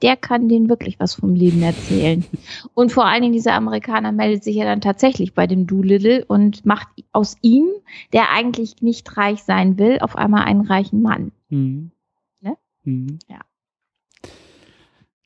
Der 0.00 0.16
kann 0.16 0.48
denen 0.48 0.70
wirklich 0.70 0.98
was 0.98 1.14
vom 1.14 1.34
Leben 1.34 1.62
erzählen. 1.62 2.24
Und 2.74 2.90
vor 2.90 3.04
allen 3.04 3.20
Dingen 3.20 3.34
dieser 3.34 3.52
Amerikaner 3.52 4.12
meldet 4.12 4.42
sich 4.42 4.56
ja 4.56 4.64
dann 4.64 4.80
tatsächlich 4.80 5.34
bei 5.34 5.46
dem 5.46 5.66
Doolittle 5.66 6.24
und 6.24 6.64
macht 6.64 6.88
aus 7.12 7.36
ihm, 7.42 7.66
der 8.14 8.30
eigentlich 8.30 8.80
nicht 8.80 9.18
reich 9.18 9.42
sein 9.42 9.78
will, 9.78 9.98
auf 10.00 10.16
einmal 10.16 10.44
einen 10.44 10.62
reichen 10.62 11.02
Mann. 11.02 11.32
Mhm. 11.50 11.90
Ne? 12.40 12.56
Mhm. 12.84 13.18
Ja. 13.28 13.40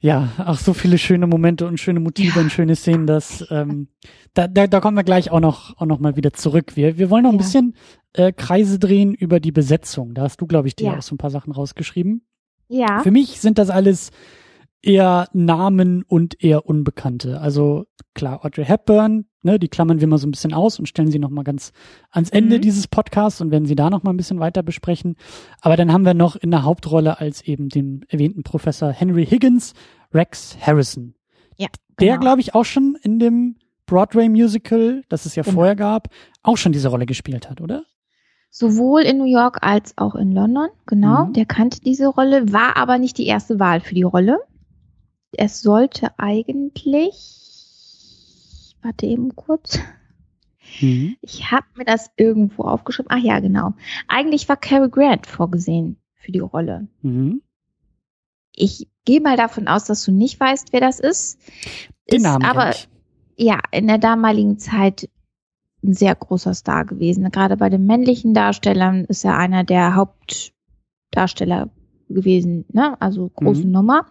Ja, 0.05 0.29
ach, 0.37 0.59
so 0.59 0.75
viele 0.75 0.99
schöne 0.99 1.27
Momente 1.27 1.67
und 1.67 1.81
schöne 1.81 1.99
Motive 1.99 2.35
ja. 2.37 2.43
und 2.43 2.53
schöne 2.53 2.77
Szenen, 2.77 3.07
dass 3.07 3.43
ähm, 3.51 3.89
da, 4.35 4.49
da, 4.49 4.67
da 4.67 4.81
kommen 4.81 4.99
wir 4.99 5.03
gleich 5.03 5.31
auch 5.31 5.41
noch, 5.41 5.81
auch 5.81 5.87
noch 5.87 5.99
mal 5.99 6.15
wieder 6.15 6.35
zurück. 6.35 6.77
Wir, 6.77 6.99
wir 6.99 7.09
wollen 7.09 7.23
noch 7.23 7.33
ein 7.33 7.39
bisschen 7.39 7.75
äh, 8.13 8.31
Kreise 8.31 8.79
drehen 8.79 9.15
über 9.15 9.41
die 9.41 9.51
Besetzung. 9.51 10.13
Da 10.13 10.25
hast 10.25 10.43
du, 10.43 10.47
glaube 10.47 10.69
ich, 10.69 10.77
dir 10.77 10.89
ja. 10.89 10.99
auch 10.99 11.01
so 11.01 11.15
ein 11.15 11.17
paar 11.17 11.31
Sachen 11.31 11.55
rausgeschrieben. 11.55 12.21
Ja. 12.69 13.01
Für 13.03 13.11
mich 13.11 13.41
sind 13.41 13.57
das 13.57 13.71
alles 13.71 14.11
eher 14.87 15.29
Namen 15.33 16.03
und 16.03 16.43
eher 16.43 16.67
Unbekannte. 16.67 17.41
Also 17.41 17.87
klar, 18.15 18.45
Audrey 18.45 18.65
Hepburn, 18.65 19.27
ne, 19.43 19.59
die 19.59 19.69
klammern 19.69 20.01
wir 20.01 20.07
mal 20.07 20.19
so 20.19 20.27
ein 20.27 20.31
bisschen 20.31 20.53
aus 20.53 20.79
und 20.79 20.87
stellen 20.87 21.11
sie 21.11 21.19
noch 21.19 21.31
mal 21.31 21.43
ganz 21.43 21.73
ans 22.11 22.31
Ende 22.31 22.57
mhm. 22.57 22.63
dieses 22.63 22.87
Podcasts 22.87 23.41
und 23.41 23.51
werden 23.51 23.67
sie 23.67 23.75
da 23.75 23.91
noch 23.91 24.03
mal 24.03 24.13
ein 24.13 24.17
bisschen 24.17 24.41
weiter 24.41 24.63
besprechen. 24.63 25.17
Aber 25.61 25.77
dann 25.77 25.93
haben 25.93 26.05
wir 26.05 26.15
noch 26.15 26.37
in 26.37 26.51
der 26.51 26.65
Hauptrolle 26.65 27.19
als 27.21 27.43
eben 27.43 27.69
den 27.69 28.05
erwähnten 28.09 28.43
Professor 28.43 28.91
Henry 28.91 29.27
Higgins 29.27 29.75
Rex 30.13 30.57
Harrison. 30.61 31.15
Ja. 31.57 31.69
Genau. 31.97 32.11
Der, 32.13 32.19
glaube 32.19 32.41
ich, 32.41 32.55
auch 32.55 32.65
schon 32.65 32.97
in 33.03 33.19
dem 33.19 33.57
Broadway-Musical, 33.87 35.03
das 35.09 35.27
es 35.27 35.37
ja 35.37 35.43
genau. 35.43 35.55
vorher 35.55 35.77
gab, 35.77 36.09
auch 36.43 36.57
schon 36.57 36.73
diese 36.73 36.89
Rolle 36.89 37.07
gespielt 37.07 37.51
hat, 37.51 37.61
oder? 37.61 37.85
Sowohl 38.51 39.03
in 39.03 39.19
New 39.19 39.25
York 39.25 39.59
als 39.63 39.99
auch 39.99 40.15
in 40.15 40.33
London, 40.33 40.69
genau. 40.87 41.27
Mhm. 41.27 41.33
Der 41.33 41.45
kannte 41.45 41.81
diese 41.81 42.07
Rolle, 42.07 42.53
war 42.53 42.77
aber 42.77 42.99
nicht 42.99 43.19
die 43.19 43.27
erste 43.27 43.59
Wahl 43.59 43.81
für 43.81 43.95
die 43.95 44.03
Rolle 44.03 44.39
es 45.39 45.61
sollte 45.63 46.19
eigentlich, 46.19 47.17
warte 48.83 49.07
eben 49.07 49.35
kurz. 49.35 49.79
Mhm. 50.81 51.17
Ich 51.21 51.51
habe 51.51 51.67
mir 51.77 51.85
das 51.85 52.11
irgendwo 52.17 52.65
aufgeschrieben. 52.65 53.11
Ach 53.11 53.23
ja, 53.23 53.41
genau. 53.41 53.75
Eigentlich 54.09 54.49
war 54.49 54.57
Cary 54.57 54.89
Grant 54.91 55.27
vorgesehen 55.27 55.97
für 56.15 56.33
die 56.33 56.41
Rolle. 56.41 56.89
Mhm. 57.03 57.43
Ich 58.55 58.89
gehe 59.05 59.21
mal 59.21 59.37
davon 59.37 59.69
aus, 59.69 59.85
dass 59.85 60.05
du 60.05 60.13
nicht 60.13 60.39
weißt, 60.41 60.73
wer 60.73 60.81
das 60.81 61.01
ist. 61.01 61.39
Den 62.11 62.19
ist 62.19 62.23
Namen 62.23 62.45
aber 62.45 62.75
ja, 63.37 63.59
in 63.73 63.89
der 63.89 63.99
damaligen 63.99 64.59
Zeit 64.59 65.09
ein 65.83 65.95
sehr 65.95 66.15
großer 66.15 66.55
Star 66.55 66.85
gewesen. 66.85 67.31
Gerade 67.31 67.57
bei 67.57 67.69
den 67.69 67.85
männlichen 67.85 68.33
Darstellern 68.33 69.05
ist 69.05 69.25
er 69.25 69.37
einer 69.37 69.65
der 69.65 69.95
Hauptdarsteller 69.97 71.71
gewesen, 72.09 72.65
ne? 72.73 73.01
also 73.01 73.29
große 73.29 73.65
mhm. 73.65 73.73
Nummer. 73.73 74.07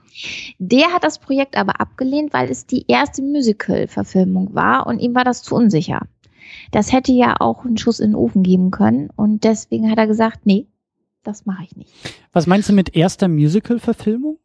Der 0.59 0.93
hat 0.93 1.03
das 1.03 1.19
Projekt 1.19 1.57
aber 1.57 1.79
abgelehnt, 1.79 2.33
weil 2.33 2.49
es 2.49 2.65
die 2.65 2.85
erste 2.87 3.21
Musical-Verfilmung 3.21 4.53
war 4.53 4.87
und 4.87 4.99
ihm 4.99 5.15
war 5.15 5.23
das 5.23 5.43
zu 5.43 5.55
unsicher. 5.55 6.01
Das 6.71 6.91
hätte 6.91 7.11
ja 7.11 7.35
auch 7.39 7.65
einen 7.65 7.77
Schuss 7.77 7.99
in 7.99 8.11
den 8.11 8.15
Ofen 8.15 8.43
geben 8.43 8.71
können 8.71 9.09
und 9.15 9.43
deswegen 9.43 9.89
hat 9.89 9.97
er 9.97 10.07
gesagt, 10.07 10.45
nee, 10.45 10.67
das 11.23 11.45
mache 11.45 11.63
ich 11.63 11.75
nicht. 11.75 11.93
Was 12.31 12.47
meinst 12.47 12.69
du 12.69 12.73
mit 12.73 12.95
erster 12.95 13.27
Musical-Verfilmung? 13.27 14.37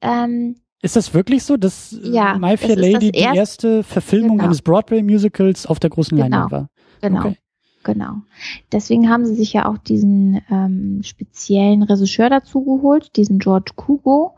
Ähm, 0.00 0.56
ist 0.82 0.96
das 0.96 1.14
wirklich 1.14 1.44
so, 1.44 1.56
dass 1.56 1.92
äh, 1.92 2.10
ja, 2.10 2.36
My 2.38 2.56
Fair 2.56 2.76
Lady 2.76 3.12
die 3.12 3.18
erste 3.18 3.82
Verfilmung 3.84 4.38
genau. 4.38 4.44
eines 4.44 4.62
Broadway-Musicals 4.62 5.66
auf 5.66 5.78
der 5.78 5.90
großen 5.90 6.16
genau. 6.16 6.28
Leinwand 6.28 6.52
war? 6.52 6.68
Genau. 7.00 7.20
Okay. 7.20 7.36
Genau. 7.82 8.22
Deswegen 8.70 9.10
haben 9.10 9.26
sie 9.26 9.34
sich 9.34 9.52
ja 9.52 9.66
auch 9.66 9.78
diesen 9.78 10.40
ähm, 10.50 11.00
speziellen 11.02 11.82
Regisseur 11.82 12.30
dazu 12.30 12.64
geholt, 12.64 13.16
diesen 13.16 13.38
George 13.38 13.72
Kugo. 13.74 14.34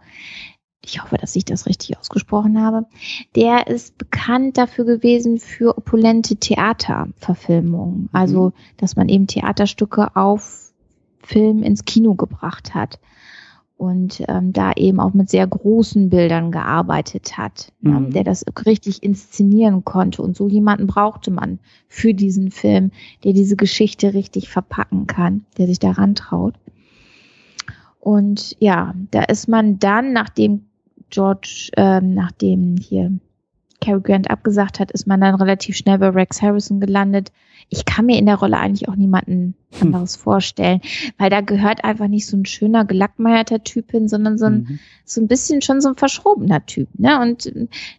Ich 0.84 1.02
hoffe, 1.02 1.16
dass 1.16 1.34
ich 1.34 1.44
das 1.44 1.66
richtig 1.66 1.98
ausgesprochen 1.98 2.60
habe. 2.60 2.86
Der 3.34 3.66
ist 3.68 3.96
bekannt 3.96 4.58
dafür 4.58 4.84
gewesen 4.84 5.38
für 5.38 5.78
opulente 5.78 6.36
Theaterverfilmungen. 6.36 8.02
Mhm. 8.02 8.08
Also, 8.12 8.52
dass 8.76 8.96
man 8.96 9.08
eben 9.08 9.26
Theaterstücke 9.26 10.14
auf 10.14 10.72
Film 11.22 11.62
ins 11.62 11.84
Kino 11.84 12.14
gebracht 12.14 12.74
hat 12.74 12.98
und 13.76 14.22
ähm, 14.28 14.52
da 14.52 14.72
eben 14.72 15.00
auch 15.00 15.14
mit 15.14 15.28
sehr 15.28 15.46
großen 15.46 16.08
Bildern 16.08 16.52
gearbeitet 16.52 17.36
hat, 17.36 17.72
ne, 17.80 17.90
mhm. 17.90 18.04
ja, 18.04 18.10
der 18.10 18.24
das 18.24 18.44
richtig 18.66 19.02
inszenieren 19.02 19.84
konnte. 19.84 20.22
Und 20.22 20.36
so 20.36 20.48
jemanden 20.48 20.86
brauchte 20.86 21.30
man 21.30 21.58
für 21.88 22.14
diesen 22.14 22.50
Film, 22.50 22.92
der 23.24 23.32
diese 23.32 23.56
Geschichte 23.56 24.14
richtig 24.14 24.48
verpacken 24.48 25.06
kann, 25.06 25.44
der 25.58 25.66
sich 25.66 25.80
daran 25.80 26.14
traut. 26.14 26.54
Und 27.98 28.56
ja, 28.60 28.94
da 29.10 29.22
ist 29.24 29.48
man 29.48 29.78
dann, 29.78 30.12
nachdem 30.12 30.66
George, 31.10 31.70
ähm, 31.76 32.14
nachdem 32.14 32.76
hier 32.76 33.18
Cary 33.80 34.00
Grant 34.00 34.30
abgesagt 34.30 34.80
hat, 34.80 34.90
ist 34.90 35.06
man 35.06 35.20
dann 35.20 35.34
relativ 35.34 35.76
schnell 35.76 35.98
bei 35.98 36.08
Rex 36.08 36.42
Harrison 36.42 36.80
gelandet. 36.80 37.32
Ich 37.68 37.84
kann 37.84 38.06
mir 38.06 38.18
in 38.18 38.26
der 38.26 38.36
Rolle 38.36 38.58
eigentlich 38.58 38.88
auch 38.88 38.96
niemanden 38.96 39.54
hm. 39.72 39.88
anderes 39.88 40.16
hm. 40.16 40.22
vorstellen, 40.22 40.80
weil 41.18 41.30
da 41.30 41.40
gehört 41.40 41.84
einfach 41.84 42.08
nicht 42.08 42.26
so 42.26 42.36
ein 42.36 42.46
schöner, 42.46 42.84
gelackmeierter 42.84 43.64
Typ 43.64 43.90
hin, 43.90 44.08
sondern 44.08 44.38
so 44.38 44.46
ein, 44.46 44.54
mhm. 44.54 44.78
so 45.04 45.20
ein 45.20 45.28
bisschen 45.28 45.62
schon 45.62 45.80
so 45.80 45.88
ein 45.88 45.96
verschrobener 45.96 46.64
Typ, 46.66 46.88
ne? 46.98 47.20
Und 47.20 47.52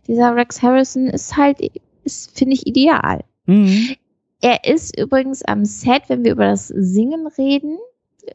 dieser 0.07 0.36
Rex 0.36 0.61
Harrison 0.61 1.07
ist 1.07 1.36
halt, 1.38 1.59
ist, 2.03 2.38
finde 2.38 2.53
ich, 2.53 2.67
ideal. 2.67 3.23
Mhm. 3.45 3.95
Er 4.41 4.63
ist 4.65 4.99
übrigens 4.99 5.43
am 5.43 5.65
Set, 5.65 6.03
wenn 6.07 6.23
wir 6.23 6.34
über 6.34 6.45
das 6.45 6.67
Singen 6.67 7.28
reden, 7.28 7.78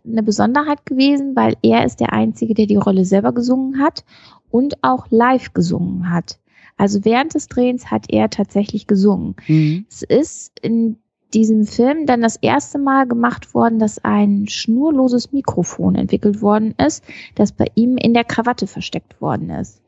eine 0.05 0.23
Besonderheit 0.23 0.87
gewesen, 0.87 1.37
weil 1.37 1.55
er 1.63 1.85
ist 1.85 2.01
der 2.01 2.13
Einzige, 2.13 2.55
der 2.55 2.67
die 2.67 2.77
Rolle 2.77 3.05
selber 3.05 3.33
gesungen 3.33 3.81
hat 3.81 4.05
und 4.51 4.83
auch 4.83 5.07
live 5.11 5.53
gesungen 5.53 6.11
hat. 6.11 6.39
Also 6.81 7.05
während 7.05 7.35
des 7.35 7.47
Drehens 7.49 7.91
hat 7.91 8.07
er 8.09 8.31
tatsächlich 8.31 8.87
gesungen. 8.87 9.37
Mhm. 9.47 9.85
Es 9.91 10.01
ist 10.01 10.59
in 10.63 10.97
diesem 11.35 11.67
Film 11.67 12.07
dann 12.07 12.23
das 12.23 12.37
erste 12.37 12.79
Mal 12.79 13.07
gemacht 13.07 13.53
worden, 13.53 13.79
dass 13.79 14.03
ein 14.03 14.49
schnurloses 14.49 15.31
Mikrofon 15.31 15.95
entwickelt 15.95 16.41
worden 16.41 16.75
ist, 16.79 17.05
das 17.35 17.53
bei 17.53 17.67
ihm 17.75 17.99
in 17.99 18.15
der 18.15 18.25
Krawatte 18.25 18.67
versteckt 18.67 19.21
worden 19.21 19.51
ist. 19.51 19.83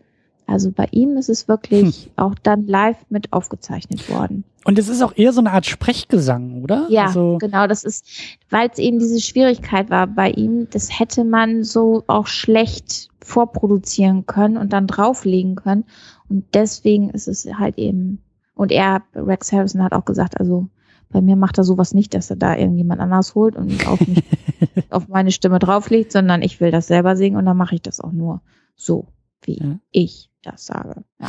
Also 0.47 0.70
bei 0.70 0.86
ihm 0.90 1.16
ist 1.16 1.30
es 1.30 1.49
wirklich 1.49 2.05
hm. 2.05 2.11
auch 2.16 2.34
dann 2.34 2.66
live 2.66 2.99
mit 3.09 3.32
aufgezeichnet 3.32 4.11
worden. 4.11 4.45
Und 4.66 4.78
es 4.78 4.90
ist 4.90 5.03
auch 5.03 5.16
eher 5.16 5.32
so 5.32 5.40
eine 5.40 5.53
Art 5.53 5.64
Sprechgesang, 5.64 6.62
oder? 6.62 6.88
Ja, 6.90 7.07
also 7.07 7.38
genau. 7.40 7.66
Das 7.66 7.84
ist, 7.84 8.05
weil 8.51 8.68
es 8.70 8.78
eben 8.78 8.99
diese 8.99 9.20
Schwierigkeit 9.22 9.88
war 9.88 10.07
bei 10.07 10.30
ihm, 10.30 10.68
das 10.70 10.99
hätte 10.99 11.24
man 11.24 11.64
so 11.64 12.05
auch 12.07 12.26
schlecht 12.26 13.09
vorproduzieren 13.24 14.26
können 14.26 14.57
und 14.59 14.74
dann 14.74 14.86
drauflegen 14.86 15.57
können. 15.57 15.84
Und 16.32 16.46
deswegen 16.54 17.10
ist 17.10 17.28
es 17.28 17.46
halt 17.58 17.76
eben, 17.76 18.22
und 18.54 18.72
er, 18.72 19.02
Rex 19.14 19.52
Harrison 19.52 19.82
hat 19.82 19.92
auch 19.92 20.06
gesagt, 20.06 20.40
also 20.40 20.68
bei 21.10 21.20
mir 21.20 21.36
macht 21.36 21.58
er 21.58 21.64
sowas 21.64 21.92
nicht, 21.92 22.14
dass 22.14 22.30
er 22.30 22.36
da 22.36 22.56
irgendjemand 22.56 23.02
anders 23.02 23.34
holt 23.34 23.54
und 23.54 23.86
auf, 23.86 24.00
mich, 24.06 24.24
auf 24.88 25.08
meine 25.08 25.30
Stimme 25.30 25.58
drauflegt, 25.58 26.10
sondern 26.10 26.40
ich 26.40 26.58
will 26.58 26.70
das 26.70 26.86
selber 26.86 27.16
singen 27.16 27.36
und 27.36 27.44
dann 27.44 27.58
mache 27.58 27.74
ich 27.74 27.82
das 27.82 28.00
auch 28.00 28.12
nur 28.12 28.40
so, 28.76 29.08
wie 29.42 29.58
ja. 29.58 29.78
ich 29.90 30.30
das 30.42 30.64
sage. 30.64 31.04
Ja. 31.20 31.28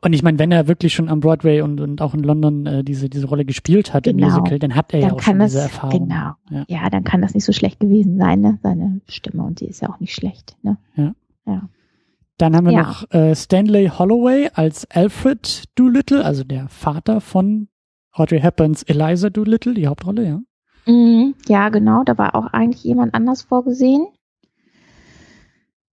Und 0.00 0.14
ich 0.14 0.22
meine, 0.22 0.38
wenn 0.38 0.50
er 0.52 0.68
wirklich 0.68 0.94
schon 0.94 1.10
am 1.10 1.20
Broadway 1.20 1.60
und, 1.60 1.82
und 1.82 2.00
auch 2.00 2.14
in 2.14 2.22
London 2.22 2.64
äh, 2.64 2.82
diese, 2.82 3.10
diese 3.10 3.26
Rolle 3.26 3.44
gespielt 3.44 3.92
hat 3.92 4.04
genau. 4.04 4.26
im 4.26 4.32
Musical, 4.32 4.58
dann 4.58 4.74
hat 4.74 4.94
er 4.94 5.00
dann 5.00 5.10
ja 5.10 5.16
auch 5.16 5.20
schon 5.20 5.38
das, 5.38 5.52
diese 5.52 5.64
Erfahrung. 5.64 6.08
Genau. 6.08 6.32
Ja. 6.50 6.64
ja. 6.66 6.90
dann 6.90 7.04
kann 7.04 7.20
das 7.20 7.34
nicht 7.34 7.44
so 7.44 7.52
schlecht 7.52 7.78
gewesen 7.78 8.16
sein, 8.16 8.40
ne? 8.40 8.58
Seine 8.62 9.02
Stimme 9.06 9.42
und 9.42 9.58
sie 9.58 9.66
ist 9.66 9.82
ja 9.82 9.90
auch 9.90 10.00
nicht 10.00 10.14
schlecht, 10.14 10.56
ne? 10.62 10.78
Ja. 10.96 11.14
ja. 11.46 11.68
Dann 12.38 12.56
haben 12.56 12.66
wir 12.66 12.72
ja. 12.72 12.82
noch 12.82 13.10
äh, 13.10 13.34
Stanley 13.34 13.90
Holloway 13.96 14.50
als 14.54 14.90
Alfred 14.90 15.64
Doolittle, 15.76 16.24
also 16.24 16.42
der 16.42 16.68
Vater 16.68 17.20
von 17.20 17.68
Audrey 18.12 18.40
Hepburns 18.40 18.82
Eliza 18.82 19.30
Doolittle, 19.30 19.74
die 19.74 19.86
Hauptrolle, 19.86 20.26
ja. 20.26 20.40
Mhm, 20.86 21.34
ja, 21.46 21.68
genau. 21.68 22.02
Da 22.04 22.18
war 22.18 22.34
auch 22.34 22.46
eigentlich 22.46 22.82
jemand 22.84 23.14
anders 23.14 23.42
vorgesehen. 23.42 24.06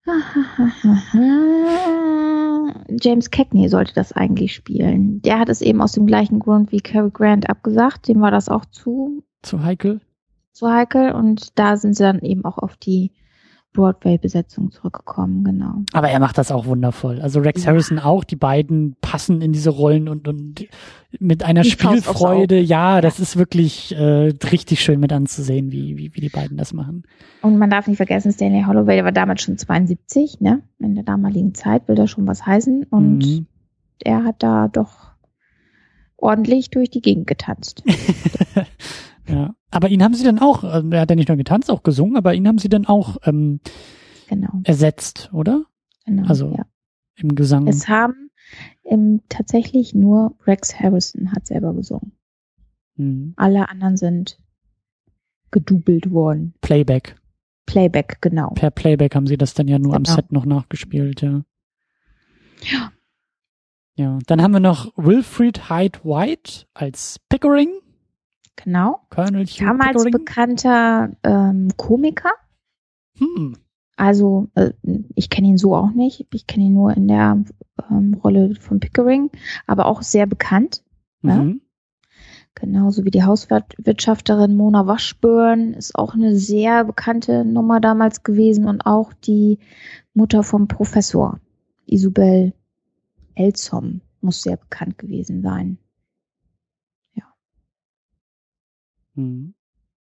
James 2.99 3.29
Cagney 3.29 3.69
sollte 3.69 3.93
das 3.93 4.11
eigentlich 4.11 4.55
spielen. 4.55 5.21
Der 5.21 5.39
hat 5.39 5.49
es 5.49 5.61
eben 5.61 5.81
aus 5.81 5.93
dem 5.93 6.07
gleichen 6.07 6.39
Grund 6.39 6.71
wie 6.71 6.79
Cary 6.79 7.11
Grant 7.11 7.49
abgesagt. 7.49 8.07
Dem 8.07 8.21
war 8.21 8.31
das 8.31 8.49
auch 8.49 8.65
zu. 8.65 9.23
Zu 9.43 9.63
heikel. 9.63 10.01
Zu 10.53 10.69
heikel. 10.69 11.11
Und 11.11 11.59
da 11.59 11.77
sind 11.77 11.95
sie 11.95 12.03
dann 12.03 12.19
eben 12.19 12.43
auch 12.45 12.57
auf 12.57 12.77
die 12.77 13.11
Broadway-Besetzung 13.73 14.71
zurückgekommen, 14.71 15.43
genau. 15.43 15.83
Aber 15.93 16.09
er 16.09 16.19
macht 16.19 16.37
das 16.37 16.51
auch 16.51 16.65
wundervoll. 16.65 17.21
Also 17.21 17.39
Rex 17.39 17.63
ja. 17.63 17.71
Harrison 17.71 17.99
auch, 17.99 18.23
die 18.23 18.35
beiden 18.35 18.95
passen 19.01 19.41
in 19.41 19.53
diese 19.53 19.69
Rollen 19.69 20.09
und, 20.09 20.27
und 20.27 20.65
mit 21.19 21.43
einer 21.43 21.61
die 21.61 21.71
Spielfreude. 21.71 22.59
Ja, 22.59 23.01
das 23.01 23.19
ist 23.19 23.37
wirklich 23.37 23.95
äh, 23.95 24.33
richtig 24.51 24.81
schön 24.81 24.99
mit 24.99 25.13
anzusehen, 25.13 25.71
wie, 25.71 25.97
wie, 25.97 26.13
wie 26.13 26.21
die 26.21 26.29
beiden 26.29 26.57
das 26.57 26.73
machen. 26.73 27.03
Und 27.41 27.57
man 27.57 27.69
darf 27.69 27.87
nicht 27.87 27.97
vergessen, 27.97 28.31
Stanley 28.31 28.63
Holloway, 28.63 28.95
der 28.95 29.05
war 29.05 29.11
damals 29.11 29.41
schon 29.41 29.57
72, 29.57 30.41
ne? 30.41 30.61
In 30.79 30.95
der 30.95 31.03
damaligen 31.03 31.53
Zeit 31.53 31.87
will 31.87 31.95
das 31.95 32.09
schon 32.09 32.27
was 32.27 32.45
heißen. 32.45 32.83
Und 32.89 33.19
mhm. 33.19 33.47
er 33.99 34.23
hat 34.25 34.43
da 34.43 34.67
doch 34.67 35.11
ordentlich 36.17 36.69
durch 36.69 36.89
die 36.89 37.01
Gegend 37.01 37.27
getanzt. 37.27 37.83
Ja. 39.31 39.55
Aber 39.69 39.89
ihn 39.89 40.03
haben 40.03 40.13
sie 40.13 40.23
dann 40.23 40.39
auch, 40.39 40.63
äh, 40.63 40.83
er 40.91 41.01
hat 41.01 41.09
ja 41.09 41.15
nicht 41.15 41.29
nur 41.29 41.37
getanzt, 41.37 41.69
auch 41.71 41.83
gesungen, 41.83 42.17
aber 42.17 42.33
ihn 42.33 42.47
haben 42.47 42.57
sie 42.57 42.69
dann 42.69 42.85
auch 42.85 43.17
ähm, 43.23 43.59
genau. 44.27 44.61
ersetzt, 44.63 45.29
oder? 45.33 45.65
Genau. 46.05 46.27
Also 46.27 46.53
ja. 46.57 46.65
im 47.15 47.35
Gesang. 47.35 47.67
Es 47.67 47.87
haben 47.87 48.29
im, 48.83 49.21
tatsächlich 49.29 49.93
nur 49.93 50.35
Rex 50.45 50.79
Harrison 50.79 51.31
hat 51.31 51.47
selber 51.47 51.73
gesungen. 51.73 52.11
Mhm. 52.95 53.33
Alle 53.37 53.69
anderen 53.69 53.97
sind 53.97 54.39
gedoubelt 55.51 56.11
worden. 56.11 56.53
Playback. 56.61 57.15
Playback, 57.65 58.17
genau. 58.21 58.49
Per 58.49 58.71
Playback 58.71 59.15
haben 59.15 59.27
sie 59.27 59.37
das 59.37 59.53
dann 59.53 59.67
ja 59.67 59.79
nur 59.79 59.93
genau. 59.93 59.97
am 59.97 60.05
Set 60.05 60.31
noch 60.31 60.45
nachgespielt, 60.45 61.21
ja. 61.21 61.43
Ja. 62.63 62.91
Ja, 63.95 64.19
dann 64.25 64.41
haben 64.41 64.53
wir 64.53 64.59
noch 64.59 64.93
Wilfried 64.95 65.69
Hyde 65.69 65.99
White 66.03 66.65
als 66.73 67.19
Pickering. 67.29 67.69
Genau. 68.55 69.01
Colonel 69.09 69.45
Hugh 69.45 69.65
Damals 69.65 70.03
Pickering. 70.03 70.11
bekannter 70.11 71.11
ähm, 71.23 71.69
Komiker. 71.77 72.31
Hm. 73.17 73.57
Also, 73.95 74.49
äh, 74.55 74.71
ich 75.15 75.29
kenne 75.29 75.47
ihn 75.49 75.57
so 75.57 75.75
auch 75.75 75.91
nicht. 75.91 76.27
Ich 76.33 76.47
kenne 76.47 76.65
ihn 76.65 76.73
nur 76.73 76.95
in 76.95 77.07
der 77.07 77.43
ähm, 77.89 78.13
Rolle 78.23 78.55
von 78.55 78.79
Pickering, 78.79 79.29
aber 79.67 79.85
auch 79.85 80.01
sehr 80.01 80.25
bekannt. 80.25 80.83
Ne? 81.21 81.35
Mhm. 81.35 81.47
Ne? 81.47 81.59
Genauso 82.55 83.05
wie 83.05 83.11
die 83.11 83.23
Hauswirtschafterin 83.23 84.55
Mona 84.55 84.85
Washburn 84.85 85.73
ist 85.73 85.95
auch 85.95 86.13
eine 86.13 86.35
sehr 86.35 86.83
bekannte 86.83 87.45
Nummer 87.45 87.79
damals 87.79 88.23
gewesen 88.23 88.67
und 88.67 88.85
auch 88.85 89.13
die 89.13 89.59
Mutter 90.13 90.43
vom 90.43 90.67
Professor 90.67 91.39
Isabel 91.85 92.53
Elsom 93.35 94.01
muss 94.19 94.43
sehr 94.43 94.57
bekannt 94.57 94.97
gewesen 94.97 95.41
sein. 95.41 95.77
Mhm. 99.15 99.53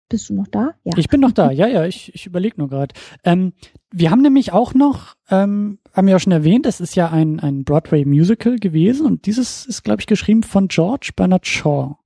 Bist 0.09 0.29
du 0.29 0.35
noch 0.35 0.49
da? 0.49 0.75
Ja. 0.83 0.93
Ich 0.97 1.09
bin 1.09 1.21
noch 1.21 1.33
da, 1.33 1.51
ja, 1.53 1.69
ja, 1.69 1.87
ich, 1.87 2.13
ich 2.15 2.27
überlege 2.27 2.57
nur 2.59 2.69
gerade. 2.69 2.95
Ähm, 3.25 3.53
wir 3.93 4.11
haben 4.11 4.23
nämlich 4.23 4.53
auch 4.53 4.75
noch, 4.75 5.15
ähm, 5.31 5.79
haben 5.93 6.07
wir 6.07 6.13
ja 6.13 6.19
schon 6.19 6.33
erwähnt, 6.33 6.67
es 6.67 6.81
ist 6.81 6.97
ja 6.97 7.11
ein, 7.11 7.41
ein 7.41 7.65
Broadway-Musical 7.65 8.57
gewesen 8.57 9.07
und 9.07 9.27
dieses 9.27 9.67
ist, 9.67 9.85
glaube 9.85 10.01
ich, 10.01 10.07
geschrieben 10.07 10.43
von 10.43 10.69
George 10.69 11.11
Bernard 11.15 11.47
Shaw. 11.47 11.97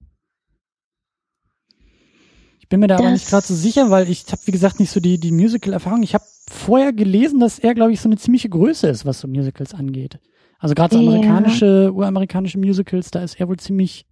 Ich 2.61 2.68
bin 2.68 2.80
mir 2.80 2.86
da 2.86 2.97
das 2.97 3.05
aber 3.05 3.12
nicht 3.12 3.28
gerade 3.28 3.47
so 3.47 3.55
sicher, 3.55 3.90
weil 3.90 4.09
ich 4.09 4.24
habe, 4.30 4.40
wie 4.47 4.51
gesagt, 4.51 4.80
nicht 4.80 4.90
so 4.90 5.01
die, 5.01 5.18
die 5.18 5.32
Musical-Erfahrung. 5.32 6.03
Ich 6.03 6.14
habe 6.14 6.24
vorher 6.51 6.92
gelesen, 6.92 7.40
dass 7.40 7.59
er, 7.59 7.74
glaube 7.74 7.92
ich, 7.92 8.01
so 8.01 8.09
eine 8.09 8.16
ziemliche 8.16 8.49
Größe 8.49 8.88
ist, 8.88 9.05
was 9.05 9.20
so 9.20 9.28
Musicals 9.28 9.74
angeht. 9.74 10.18
Also 10.59 10.74
gerade 10.74 10.97
so 10.97 11.01
amerikanische, 11.01 11.84
ja. 11.84 11.90
uramerikanische 11.90 12.59
Musicals, 12.59 13.11
da 13.11 13.22
ist 13.22 13.38
er 13.38 13.49
wohl 13.49 13.59
ziemlich 13.59 14.07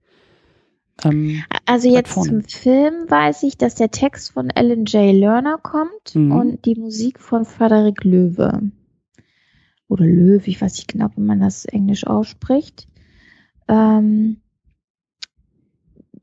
ähm, 1.05 1.43
also 1.67 1.89
jetzt 1.89 2.15
zum 2.15 2.43
Film 2.43 3.09
weiß 3.09 3.43
ich, 3.45 3.57
dass 3.57 3.75
der 3.75 3.91
Text 3.91 4.33
von 4.33 4.51
Alan 4.55 4.85
J. 4.85 5.15
Lerner 5.15 5.59
kommt 5.59 6.15
mhm. 6.15 6.33
und 6.33 6.65
die 6.65 6.75
Musik 6.75 7.21
von 7.21 7.45
Frederik 7.45 8.05
Löwe. 8.05 8.71
Oder 9.89 10.07
Löwe, 10.07 10.47
ich 10.47 10.61
weiß 10.61 10.75
nicht 10.77 10.89
genau, 10.89 11.09
wie 11.17 11.21
man 11.21 11.41
das 11.41 11.65
Englisch 11.65 12.07
ausspricht. 12.07 12.89
Ähm, 13.69 14.39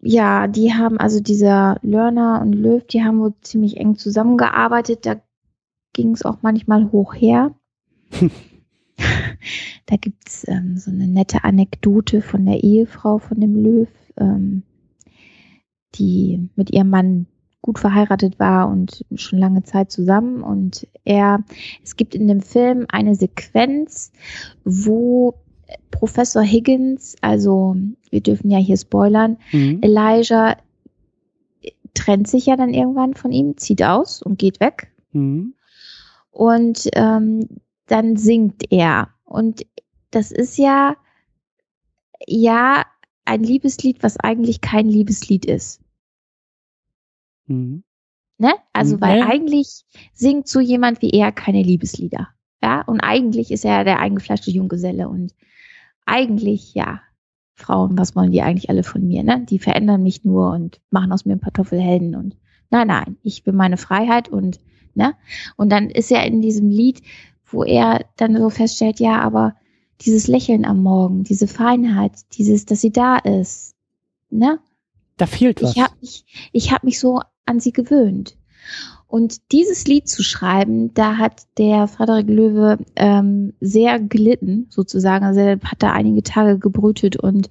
ja, 0.02 0.48
die 0.48 0.74
haben, 0.74 0.98
also 0.98 1.20
dieser 1.20 1.78
Lerner 1.82 2.42
und 2.42 2.54
Löw, 2.54 2.84
die 2.86 3.04
haben 3.04 3.20
wohl 3.20 3.34
ziemlich 3.42 3.78
eng 3.78 3.96
zusammengearbeitet. 3.96 5.06
Da 5.06 5.22
ging 5.94 6.12
es 6.12 6.24
auch 6.24 6.38
manchmal 6.42 6.92
hoch 6.92 7.14
her. 7.14 7.54
da 9.86 9.96
gibt's 9.98 10.48
ähm, 10.48 10.78
so 10.78 10.92
eine 10.92 11.08
nette 11.08 11.44
Anekdote 11.44 12.22
von 12.22 12.46
der 12.46 12.64
Ehefrau 12.64 13.18
von 13.18 13.40
dem 13.40 13.56
Löw, 13.56 13.90
ähm, 14.18 14.64
die 15.96 16.50
mit 16.56 16.72
ihrem 16.72 16.90
Mann 16.90 17.28
gut 17.62 17.80
verheiratet 17.80 18.40
war 18.40 18.70
und 18.70 19.06
schon 19.16 19.40
lange 19.40 19.64
Zeit 19.64 19.92
zusammen. 19.92 20.42
Und 20.42 20.88
er, 21.04 21.44
es 21.84 21.96
gibt 21.96 22.16
in 22.16 22.28
dem 22.28 22.42
Film 22.42 22.86
eine 22.90 23.16
Sequenz, 23.16 24.12
wo 24.64 25.36
Professor 25.92 26.42
Higgins, 26.42 27.16
also 27.22 27.76
wir 28.10 28.22
dürfen 28.22 28.50
ja 28.50 28.58
hier 28.58 28.78
spoilern, 28.78 29.38
mhm. 29.52 29.80
Elijah 29.82 30.58
trennt 31.94 32.28
sich 32.28 32.46
ja 32.46 32.56
dann 32.56 32.74
irgendwann 32.74 33.14
von 33.14 33.32
ihm, 33.32 33.58
zieht 33.58 33.84
aus 33.84 34.22
und 34.22 34.40
geht 34.40 34.60
weg. 34.60 34.92
Mhm. 35.12 35.54
Und 36.32 36.90
ähm, 36.94 37.48
dann 37.88 38.16
singt 38.16 38.72
er. 38.72 39.10
Und 39.26 39.66
das 40.12 40.32
ist 40.32 40.58
ja, 40.58 40.96
ja, 42.26 42.86
ein 43.30 43.44
Liebeslied, 43.44 44.02
was 44.02 44.18
eigentlich 44.18 44.60
kein 44.60 44.88
Liebeslied 44.88 45.46
ist. 45.46 45.82
Mhm. 47.46 47.84
Ne? 48.40 48.54
Also, 48.74 48.96
mhm. 48.96 49.02
weil 49.02 49.22
eigentlich 49.22 49.84
singt 50.14 50.48
so 50.48 50.60
jemand 50.60 51.02
wie 51.02 51.12
er 51.12 51.32
keine 51.32 51.62
Liebeslieder. 51.62 52.30
Ja, 52.62 52.82
und 52.82 53.02
eigentlich 53.02 53.52
ist 53.52 53.66
er 53.66 53.84
der 53.84 54.00
eingefleischte 54.00 54.52
Junggeselle 54.52 55.08
und 55.08 55.34
eigentlich, 56.06 56.74
ja, 56.74 57.02
Frauen, 57.54 57.98
was 57.98 58.16
wollen 58.16 58.32
die 58.32 58.42
eigentlich 58.42 58.70
alle 58.70 58.84
von 58.84 59.08
mir, 59.08 59.24
ne? 59.24 59.46
Die 59.48 59.60
verändern 59.60 60.04
mich 60.04 60.26
nur 60.26 60.52
und 60.52 60.82
machen 60.90 61.12
aus 61.12 61.26
mir 61.26 61.34
ein 61.34 61.42
Kartoffelhelden 61.42 62.16
und 62.16 62.36
nein, 62.70 62.88
nein, 62.88 63.18
ich 63.22 63.46
will 63.46 63.54
meine 63.54 63.78
Freiheit 63.78 64.30
und, 64.30 64.60
ne? 64.96 65.14
Und 65.56 65.70
dann 65.72 65.90
ist 65.90 66.12
er 66.12 66.26
in 66.26 66.42
diesem 66.42 66.70
Lied, 66.70 67.02
wo 67.46 67.64
er 67.64 68.06
dann 68.18 68.36
so 68.36 68.50
feststellt, 68.50 69.00
ja, 69.00 69.22
aber 69.22 69.56
dieses 70.02 70.28
Lächeln 70.28 70.66
am 70.66 70.82
Morgen, 70.82 71.24
diese 71.24 71.48
Feinheit, 71.48 72.14
dieses, 72.34 72.66
dass 72.66 72.82
sie 72.82 72.92
da 72.92 73.18
ist, 73.18 73.76
ne? 74.30 74.60
Da 75.18 75.26
fehlt 75.26 75.62
was. 75.62 75.76
Ich 75.76 75.82
habe 75.82 75.94
mich, 76.00 76.26
ich 76.54 76.72
hab 76.72 76.84
mich 76.84 77.00
so 77.00 77.22
an 77.46 77.60
sie 77.60 77.74
gewöhnt. 77.74 78.38
Und 79.10 79.52
dieses 79.52 79.88
Lied 79.88 80.08
zu 80.08 80.22
schreiben, 80.22 80.94
da 80.94 81.18
hat 81.18 81.48
der 81.58 81.88
Frederik 81.88 82.30
Löwe 82.30 82.78
ähm, 82.96 83.54
sehr 83.60 84.00
gelitten, 84.00 84.68
sozusagen. 84.70 85.26
Also 85.26 85.40
er 85.40 85.60
hat 85.64 85.82
da 85.82 85.94
einige 85.94 86.22
Tage 86.22 86.60
gebrütet 86.60 87.18
und 87.18 87.50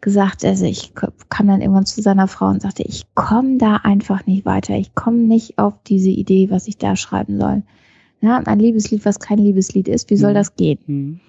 gesagt, 0.00 0.44
also 0.44 0.64
ich 0.64 0.92
kam 0.94 1.46
dann 1.46 1.60
irgendwann 1.60 1.86
zu 1.86 2.02
seiner 2.02 2.26
Frau 2.26 2.48
und 2.48 2.62
sagte, 2.62 2.82
ich 2.82 3.04
komme 3.14 3.58
da 3.58 3.76
einfach 3.76 4.26
nicht 4.26 4.44
weiter. 4.44 4.74
Ich 4.74 4.96
komme 4.96 5.18
nicht 5.18 5.56
auf 5.58 5.74
diese 5.86 6.10
Idee, 6.10 6.50
was 6.50 6.66
ich 6.66 6.78
da 6.78 6.96
schreiben 6.96 7.38
soll. 7.38 7.62
Ja, 8.20 8.38
ein 8.38 8.58
Liebeslied, 8.58 9.04
was 9.04 9.20
kein 9.20 9.38
Liebeslied 9.38 9.86
ist, 9.86 10.10
wie 10.10 10.16
soll 10.16 10.32
mhm. 10.32 10.36
das 10.36 10.56
gehen? 10.56 10.78
Mhm. 10.86 11.20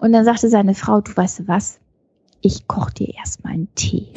Und 0.00 0.12
dann 0.12 0.24
sagte 0.24 0.48
seine 0.48 0.74
Frau, 0.74 1.02
du 1.02 1.14
weißt 1.14 1.40
du 1.40 1.48
was? 1.48 1.78
Ich 2.40 2.66
koche 2.66 2.94
dir 2.94 3.14
erstmal 3.14 3.52
einen 3.52 3.74
Tee. 3.74 4.08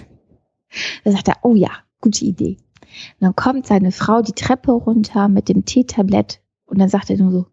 da 1.04 1.12
sagt 1.12 1.28
er, 1.28 1.36
oh 1.42 1.54
ja, 1.54 1.70
gute 2.00 2.24
Idee. 2.24 2.56
Und 3.20 3.20
dann 3.20 3.36
kommt 3.36 3.66
seine 3.66 3.92
Frau 3.92 4.22
die 4.22 4.32
Treppe 4.32 4.72
runter 4.72 5.28
mit 5.28 5.50
dem 5.50 5.66
Teetablett 5.66 6.40
und 6.64 6.78
dann 6.78 6.88
sagt 6.88 7.10
er 7.10 7.18
nur 7.18 7.30
so, 7.30 7.46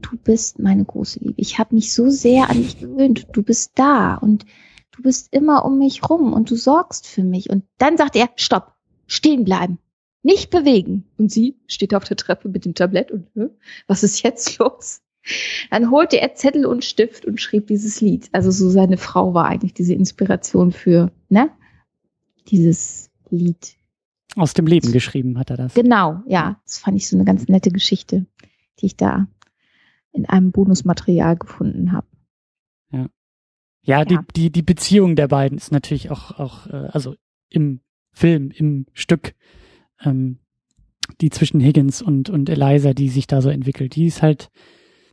du 0.00 0.16
bist 0.16 0.58
meine 0.58 0.86
große 0.86 1.20
Liebe. 1.20 1.34
Ich 1.36 1.58
habe 1.58 1.74
mich 1.74 1.92
so 1.92 2.08
sehr 2.08 2.48
an 2.48 2.56
dich 2.56 2.80
gewöhnt. 2.80 3.26
Du 3.32 3.42
bist 3.42 3.72
da 3.74 4.14
und 4.14 4.46
du 4.92 5.02
bist 5.02 5.34
immer 5.34 5.66
um 5.66 5.78
mich 5.78 6.08
rum 6.08 6.32
und 6.32 6.50
du 6.50 6.56
sorgst 6.56 7.06
für 7.06 7.24
mich. 7.24 7.50
Und 7.50 7.64
dann 7.76 7.98
sagt 7.98 8.16
er, 8.16 8.30
stopp, 8.36 8.74
stehen 9.06 9.44
bleiben, 9.44 9.78
nicht 10.22 10.48
bewegen. 10.48 11.04
Und 11.18 11.30
sie 11.30 11.60
steht 11.66 11.94
auf 11.94 12.04
der 12.04 12.16
Treppe 12.16 12.48
mit 12.48 12.64
dem 12.64 12.74
Tablett 12.74 13.10
und, 13.10 13.28
was 13.86 14.02
ist 14.02 14.22
jetzt 14.22 14.58
los? 14.58 15.01
Dann 15.70 15.90
holte 15.90 16.20
er 16.20 16.34
Zettel 16.34 16.66
und 16.66 16.84
Stift 16.84 17.24
und 17.24 17.40
schrieb 17.40 17.68
dieses 17.68 18.00
Lied. 18.00 18.28
Also 18.32 18.50
so 18.50 18.68
seine 18.70 18.96
Frau 18.96 19.34
war 19.34 19.46
eigentlich 19.46 19.74
diese 19.74 19.94
Inspiration 19.94 20.72
für, 20.72 21.12
ne? 21.28 21.50
Dieses 22.48 23.10
Lied. 23.30 23.76
Aus 24.34 24.54
dem 24.54 24.66
Leben 24.66 24.92
geschrieben 24.92 25.38
hat 25.38 25.50
er 25.50 25.56
das. 25.56 25.74
Genau, 25.74 26.22
ja. 26.26 26.60
Das 26.64 26.78
fand 26.78 26.96
ich 26.96 27.08
so 27.08 27.16
eine 27.16 27.24
ganz 27.24 27.46
nette 27.48 27.70
Geschichte, 27.70 28.26
die 28.80 28.86
ich 28.86 28.96
da 28.96 29.28
in 30.12 30.26
einem 30.26 30.52
Bonusmaterial 30.52 31.36
gefunden 31.36 31.92
habe. 31.92 32.06
Ja. 32.90 33.06
Ja, 33.84 33.98
ja. 33.98 34.04
Die, 34.04 34.18
die, 34.36 34.50
die 34.50 34.62
Beziehung 34.62 35.16
der 35.16 35.28
beiden 35.28 35.58
ist 35.58 35.72
natürlich 35.72 36.10
auch, 36.10 36.38
auch 36.38 36.66
äh, 36.66 36.88
also 36.90 37.14
im 37.48 37.80
Film, 38.12 38.50
im 38.50 38.86
Stück, 38.92 39.34
ähm, 40.04 40.38
die 41.20 41.30
zwischen 41.30 41.60
Higgins 41.60 42.02
und, 42.02 42.30
und 42.30 42.48
Eliza, 42.48 42.92
die 42.92 43.08
sich 43.08 43.26
da 43.26 43.40
so 43.42 43.48
entwickelt, 43.48 43.94
die 43.96 44.06
ist 44.06 44.22
halt, 44.22 44.50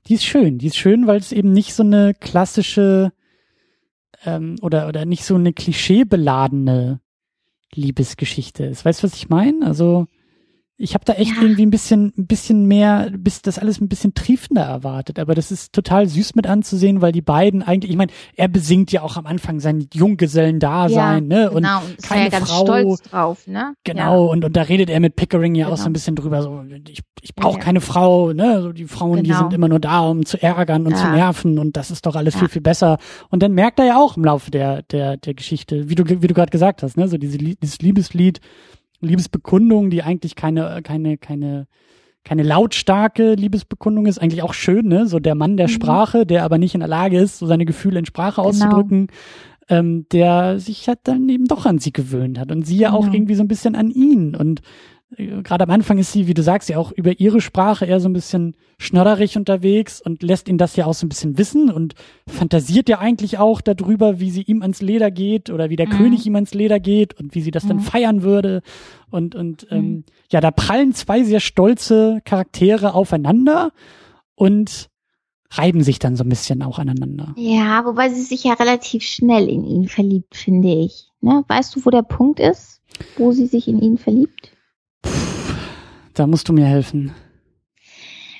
die 0.10 0.16
ist 0.16 0.26
schön. 0.26 0.57
Die 0.57 0.68
ist 0.68 0.78
schön, 0.78 1.07
weil 1.07 1.18
es 1.18 1.32
eben 1.32 1.53
nicht 1.53 1.74
so 1.74 1.84
eine 1.84 2.14
klassische 2.14 3.14
ähm, 4.26 4.55
oder, 4.62 4.88
oder 4.88 5.05
nicht 5.05 5.24
so 5.24 5.36
eine 5.36 5.53
klischeebeladene 5.53 6.99
Liebesgeschichte 7.74 8.66
ist. 8.66 8.84
Weißt 8.84 9.01
du, 9.01 9.07
was 9.07 9.16
ich 9.16 9.30
meine? 9.30 9.66
Also 9.66 10.07
ich 10.82 10.93
habe 10.93 11.03
da 11.03 11.13
echt 11.13 11.36
ja. 11.36 11.41
irgendwie 11.41 11.65
ein 11.65 11.71
bisschen, 11.71 12.13
ein 12.17 12.25
bisschen 12.25 12.65
mehr, 12.65 13.11
bis 13.11 13.41
das 13.41 13.59
alles 13.59 13.82
ein 13.82 13.89
bisschen 13.89 14.13
triefender 14.13 14.63
erwartet. 14.63 15.19
Aber 15.19 15.36
das 15.36 15.51
ist 15.51 15.73
total 15.73 16.07
süß 16.07 16.36
mit 16.36 16.47
anzusehen, 16.47 17.01
weil 17.01 17.11
die 17.11 17.21
beiden 17.21 17.61
eigentlich, 17.61 17.91
ich 17.91 17.97
meine, 17.97 18.13
er 18.36 18.47
besingt 18.47 18.93
ja 18.93 19.01
auch 19.01 19.17
am 19.17 19.25
Anfang 19.25 19.59
sein 19.59 19.89
Junggesellendasein, 19.93 21.30
ja, 21.30 21.38
ne? 21.38 21.51
Und 21.51 21.63
genau, 21.63 21.82
und 21.82 22.01
keine 22.01 22.23
ja 22.23 22.30
ganz 22.30 22.49
Frau. 22.49 22.63
stolz 22.63 23.01
drauf, 23.01 23.45
ne? 23.45 23.73
Genau, 23.84 24.25
ja. 24.25 24.32
und, 24.32 24.45
und 24.45 24.55
da 24.55 24.61
redet 24.61 24.89
er 24.89 25.01
mit 25.01 25.17
Pickering 25.17 25.53
ja 25.53 25.65
genau. 25.65 25.73
auch 25.73 25.77
so 25.77 25.86
ein 25.89 25.93
bisschen 25.93 26.15
drüber, 26.15 26.41
so, 26.41 26.63
ich, 26.88 27.01
ich 27.21 27.36
brauche 27.36 27.59
keine 27.59 27.82
Frau, 27.82 28.32
ne? 28.32 28.61
So 28.61 28.71
die 28.71 28.86
Frauen, 28.86 29.21
genau. 29.21 29.23
die 29.23 29.34
sind 29.34 29.53
immer 29.53 29.67
nur 29.67 29.82
da, 29.82 29.99
um 29.99 30.25
zu 30.25 30.41
ärgern 30.41 30.88
und 30.88 30.95
zu 30.95 31.07
nerven 31.07 31.59
und 31.59 31.75
das 31.75 31.91
ist 31.91 32.05
doch 32.05 32.15
alles 32.15 32.38
viel, 32.38 32.47
viel 32.47 32.61
besser. 32.61 32.99
Und 33.30 33.43
dann 33.43 33.51
merkt 33.51 33.80
er 33.80 33.86
ja 33.86 33.97
auch 33.97 34.15
im 34.15 34.23
Laufe 34.23 34.49
der, 34.49 34.84
der, 34.84 35.17
der 35.17 35.34
Geschichte, 35.34 35.89
wie 35.89 35.95
du, 35.95 36.05
wie 36.07 36.27
du 36.27 36.34
gerade 36.34 36.51
gesagt 36.51 36.84
hast, 36.84 36.95
ne? 36.95 37.09
So 37.09 37.17
diese, 37.17 37.38
dieses 37.38 37.80
Liebeslied, 37.80 38.39
Liebesbekundung, 39.01 39.89
die 39.89 40.03
eigentlich 40.03 40.35
keine, 40.35 40.81
keine, 40.83 41.17
keine, 41.17 41.67
keine 42.23 42.43
lautstarke 42.43 43.33
Liebesbekundung 43.33 44.05
ist, 44.05 44.19
eigentlich 44.19 44.43
auch 44.43 44.53
schön, 44.53 44.87
ne? 44.87 45.07
So 45.07 45.19
der 45.19 45.35
Mann 45.35 45.57
der 45.57 45.67
mhm. 45.67 45.71
Sprache, 45.71 46.25
der 46.25 46.43
aber 46.43 46.57
nicht 46.57 46.73
in 46.73 46.81
der 46.81 46.89
Lage 46.89 47.19
ist, 47.19 47.39
so 47.39 47.47
seine 47.47 47.65
Gefühle 47.65 47.99
in 47.99 48.05
Sprache 48.05 48.41
genau. 48.41 48.49
auszudrücken, 48.49 49.07
ähm, 49.69 50.05
der 50.11 50.59
sich 50.59 50.87
halt 50.87 50.99
dann 51.03 51.29
eben 51.29 51.45
doch 51.45 51.65
an 51.65 51.79
sie 51.79 51.93
gewöhnt 51.93 52.39
hat 52.39 52.51
und 52.51 52.65
sie 52.65 52.77
ja 52.77 52.91
auch 52.91 53.01
genau. 53.01 53.13
irgendwie 53.13 53.35
so 53.35 53.43
ein 53.43 53.47
bisschen 53.47 53.75
an 53.75 53.89
ihn 53.89 54.35
und 54.35 54.61
gerade 55.18 55.64
am 55.64 55.72
Anfang 55.72 55.97
ist 55.97 56.12
sie, 56.12 56.28
wie 56.28 56.36
du 56.36 56.43
sagst, 56.43 56.70
ja 56.70 56.78
auch 56.78 56.91
über 56.91 57.20
ihre 57.20 57.41
Sprache 57.41 57.86
eher 57.86 57.99
so 57.99 58.07
ein 58.07 58.14
bisschen 58.14 58.55
schnodderig 58.78 59.38
unterwegs 59.38 60.01
und 60.01 60.22
lässt 60.22 60.47
ihn 60.47 60.60
das 60.60 60.76
ja 60.76 60.86
auch 60.86 60.93
so 60.93 61.05
ein 61.05 61.10
bisschen 61.10 61.38
wissen 61.38 61.72
und 61.72 61.95
fantasiert 62.28 62.89
ja 62.89 62.99
eigentlich 62.99 63.39
auch 63.39 63.62
darüber, 63.62 64.20
wie 64.20 64.30
sie 64.30 64.43
ihm 64.43 64.62
ans 64.62 64.82
Leder 64.82 65.10
geht 65.10 65.49
oder 65.49 65.70
wie 65.72 65.76
der 65.76 65.88
mhm. 65.88 65.91
König 65.91 66.26
ihm 66.28 66.36
ans 66.36 66.53
Leder 66.53 66.80
geht 66.80 67.20
und 67.20 67.34
wie 67.34 67.41
sie 67.41 67.51
das 67.51 67.64
mhm. 67.64 67.70
dann 67.70 67.80
feiern 67.80 68.22
würde. 68.22 68.62
Und, 69.10 69.34
und 69.34 69.68
ähm, 69.72 69.84
mhm. 69.84 70.03
ja, 70.32 70.41
da 70.41 70.51
prallen 70.51 70.93
zwei 70.93 71.24
sehr 71.24 71.39
stolze 71.39 72.22
Charaktere 72.24 72.93
aufeinander 72.93 73.72
und 74.36 74.89
reiben 75.51 75.82
sich 75.82 75.97
dann 75.97 76.16
so 76.16 76.24
ein 76.24 76.30
bisschen 76.30 76.62
auch 76.62 76.78
aneinander. 76.78 77.34
Ja, 77.36 77.84
wobei 77.84 78.10
sie 78.10 78.22
sich 78.22 78.43
ja 78.43 78.53
relativ 78.53 79.01
schnell 79.01 79.49
in 79.49 79.64
ihn 79.64 79.88
verliebt, 79.88 80.36
finde 80.36 80.70
ich. 80.70 81.07
Ne? 81.22 81.43
Weißt 81.47 81.76
du, 81.76 81.84
wo 81.84 81.89
der 81.89 82.03
Punkt 82.03 82.39
ist, 82.39 82.82
wo 83.18 83.32
sie 83.32 83.47
sich 83.47 83.68
in 83.68 83.82
ihn 83.82 83.97
verliebt? 83.97 84.51
Da 86.13 86.27
musst 86.27 86.49
du 86.49 86.53
mir 86.53 86.65
helfen. 86.65 87.13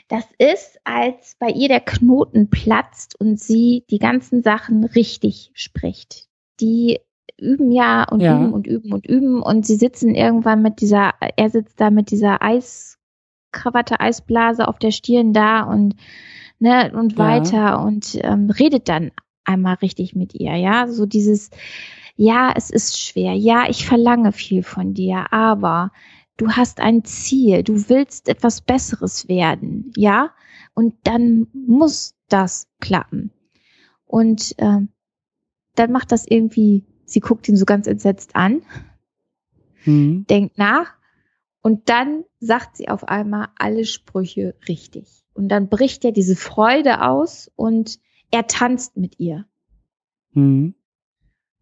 Das 0.10 0.26
ist, 0.40 0.80
als 0.84 1.36
bei 1.40 1.50
ihr 1.50 1.68
der 1.68 1.82
Knoten 1.82 2.50
platzt 2.50 3.20
und 3.20 3.40
sie 3.40 3.86
die 3.92 4.00
ganzen 4.00 4.42
Sachen 4.42 4.84
richtig 4.84 5.52
spricht. 5.54 6.28
Die 6.60 7.00
üben 7.40 7.72
ja 7.72 8.04
und 8.04 8.20
ja. 8.20 8.36
üben 8.36 8.54
und 8.54 8.68
üben 8.68 8.94
und 8.94 9.06
üben 9.06 9.42
und 9.42 9.66
sie 9.66 9.76
sitzen 9.76 10.16
irgendwann 10.16 10.62
mit 10.62 10.82
dieser, 10.82 11.14
er 11.36 11.50
sitzt 11.50 11.80
da 11.80 11.90
mit 11.90 12.12
dieser 12.12 12.42
Eiskrawatte, 12.42 14.00
Eisblase 14.00 14.68
auf 14.68 14.80
der 14.80 14.92
Stirn 14.92 15.32
da 15.32 15.62
und 15.62 15.96
ne 16.60 16.92
und 16.94 17.18
weiter 17.18 17.56
ja. 17.56 17.76
und 17.76 18.18
ähm, 18.22 18.50
redet 18.50 18.90
dann 18.90 19.12
einmal 19.46 19.76
richtig 19.76 20.16
mit 20.16 20.34
ihr, 20.34 20.56
ja, 20.56 20.88
so 20.88 21.06
dieses, 21.06 21.50
ja, 22.16 22.52
es 22.56 22.70
ist 22.70 23.00
schwer, 23.00 23.34
ja, 23.34 23.66
ich 23.70 23.86
verlange 23.86 24.32
viel 24.32 24.64
von 24.64 24.94
dir, 24.94 25.32
aber 25.32 25.92
du 26.40 26.50
hast 26.50 26.80
ein 26.80 27.04
Ziel, 27.04 27.64
du 27.64 27.90
willst 27.90 28.30
etwas 28.30 28.62
Besseres 28.62 29.28
werden, 29.28 29.92
ja, 29.96 30.32
und 30.74 30.96
dann 31.04 31.48
muss 31.54 32.16
das 32.30 32.68
klappen. 32.80 33.32
Und 34.06 34.56
äh, 34.58 34.80
dann 35.76 35.92
macht 35.92 36.12
das 36.12 36.26
irgendwie, 36.26 36.86
sie 37.06 37.20
guckt 37.20 37.48
ihn 37.50 37.58
so 37.58 37.66
ganz 37.66 37.88
entsetzt 37.88 38.36
an, 38.36 38.62
mhm. 39.86 40.26
denkt 40.28 40.58
nach 40.58 40.94
und 41.62 41.90
dann 41.90 42.24
sagt 42.40 42.78
sie 42.78 42.88
auf 42.88 43.04
einmal 43.08 43.50
alle 43.58 43.86
Sprüche 43.86 44.56
richtig. 44.68 45.26
Und 45.34 45.50
dann 45.50 45.70
bricht 45.70 46.06
er 46.06 46.12
diese 46.12 46.36
Freude 46.36 47.02
aus 47.06 47.52
und 47.56 48.00
er 48.32 48.48
tanzt 48.48 48.98
mit 48.98 49.20
ihr. 49.20 49.46
Mhm. 50.32 50.76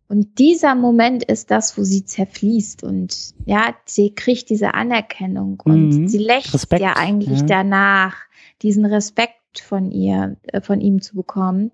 Und 0.10 0.39
dieser 0.39 0.74
Moment 0.76 1.24
ist 1.24 1.51
das, 1.51 1.78
wo 1.78 1.84
sie 1.84 2.05
zerfließt 2.05 2.84
und 2.84 3.34
ja, 3.45 3.76
sie 3.86 4.16
kriegt 4.16 4.49
diese 4.49 4.74
Anerkennung 4.74 5.62
und 5.66 5.89
mhm. 5.89 6.08
sie 6.08 6.20
lächelt 6.20 6.53
Respekt, 6.53 6.82
ja 6.82 6.95
eigentlich 6.95 7.41
ja. 7.41 7.45
danach, 7.45 8.16
diesen 8.62 8.86
Respekt 8.86 9.60
von 9.60 9.91
ihr, 9.91 10.38
äh, 10.43 10.62
von 10.62 10.80
ihm 10.80 11.01
zu 11.01 11.16
bekommen. 11.16 11.72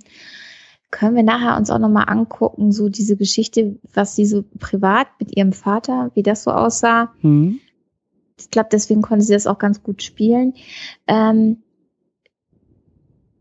Können 0.90 1.16
wir 1.16 1.24
nachher 1.24 1.58
uns 1.58 1.70
auch 1.70 1.80
nochmal 1.80 2.06
angucken, 2.08 2.72
so 2.72 2.90
diese 2.90 3.18
Geschichte, 3.18 3.78
was 3.94 4.16
sie 4.16 4.26
so 4.26 4.44
privat 4.60 5.08
mit 5.20 5.36
ihrem 5.36 5.54
Vater, 5.54 6.12
wie 6.16 6.24
das 6.24 6.44
so 6.44 6.52
aussah. 6.52 7.14
Mhm. 7.22 7.60
Ich 8.40 8.50
glaube, 8.50 8.70
deswegen 8.72 9.04
konnte 9.04 9.26
sie 9.26 9.34
das 9.34 9.48
auch 9.48 9.60
ganz 9.60 9.84
gut 9.84 10.02
spielen. 10.02 10.54
Ähm, 11.08 11.64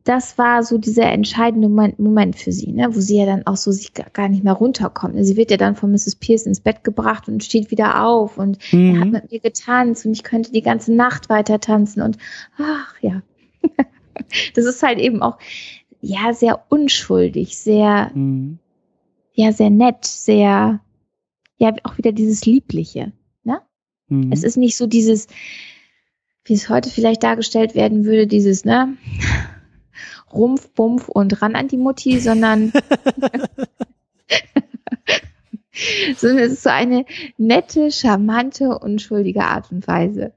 das 0.04 0.36
war 0.36 0.64
so 0.64 0.78
dieser 0.78 1.04
entscheidende 1.04 1.68
Moment, 1.68 1.98
Moment 1.98 2.36
für 2.36 2.52
sie, 2.52 2.72
ne, 2.72 2.94
wo 2.94 3.00
sie 3.00 3.18
ja 3.18 3.26
dann 3.26 3.46
auch 3.46 3.56
so 3.56 3.70
sich 3.70 3.92
gar 3.94 4.28
nicht 4.28 4.42
mehr 4.42 4.52
runterkommt. 4.52 5.14
Sie 5.24 5.36
wird 5.36 5.50
ja 5.50 5.56
dann 5.56 5.76
von 5.76 5.92
Mrs. 5.92 6.16
Pierce 6.16 6.46
ins 6.46 6.60
Bett 6.60 6.82
gebracht 6.82 7.28
und 7.28 7.44
steht 7.44 7.70
wieder 7.70 8.04
auf 8.04 8.38
und 8.38 8.58
mhm. 8.72 8.94
er 8.94 9.00
hat 9.00 9.08
mit 9.10 9.32
mir 9.32 9.40
getanzt 9.40 10.04
und 10.04 10.12
ich 10.12 10.24
könnte 10.24 10.52
die 10.52 10.62
ganze 10.62 10.92
Nacht 10.92 11.28
weiter 11.28 11.60
tanzen 11.60 12.02
und 12.02 12.18
ach 12.58 12.94
ja. 13.00 13.22
das 14.54 14.64
ist 14.64 14.82
halt 14.82 14.98
eben 14.98 15.22
auch 15.22 15.38
ja 16.00 16.32
sehr 16.34 16.64
unschuldig, 16.68 17.56
sehr 17.56 18.10
mhm. 18.14 18.58
ja 19.34 19.52
sehr 19.52 19.70
nett, 19.70 20.04
sehr 20.04 20.80
ja 21.58 21.74
auch 21.84 21.96
wieder 21.96 22.10
dieses 22.10 22.44
liebliche, 22.44 23.12
ne? 23.44 23.60
Mhm. 24.08 24.32
Es 24.32 24.42
ist 24.42 24.56
nicht 24.56 24.76
so 24.76 24.88
dieses 24.88 25.28
wie 26.44 26.54
es 26.54 26.68
heute 26.68 26.90
vielleicht 26.90 27.22
dargestellt 27.22 27.74
werden 27.74 28.04
würde, 28.04 28.26
dieses, 28.26 28.64
ne? 28.64 28.96
Rumpf, 30.32 30.70
Bumpf 30.70 31.08
und 31.08 31.42
ran 31.42 31.54
an 31.54 31.68
die 31.68 31.76
Mutti, 31.76 32.18
sondern 32.20 32.72
sondern 36.16 36.38
es 36.38 36.52
ist 36.52 36.62
so 36.62 36.70
eine 36.70 37.04
nette, 37.38 37.90
charmante, 37.90 38.78
unschuldige 38.78 39.44
Art 39.44 39.72
und 39.72 39.86
Weise. 39.86 40.32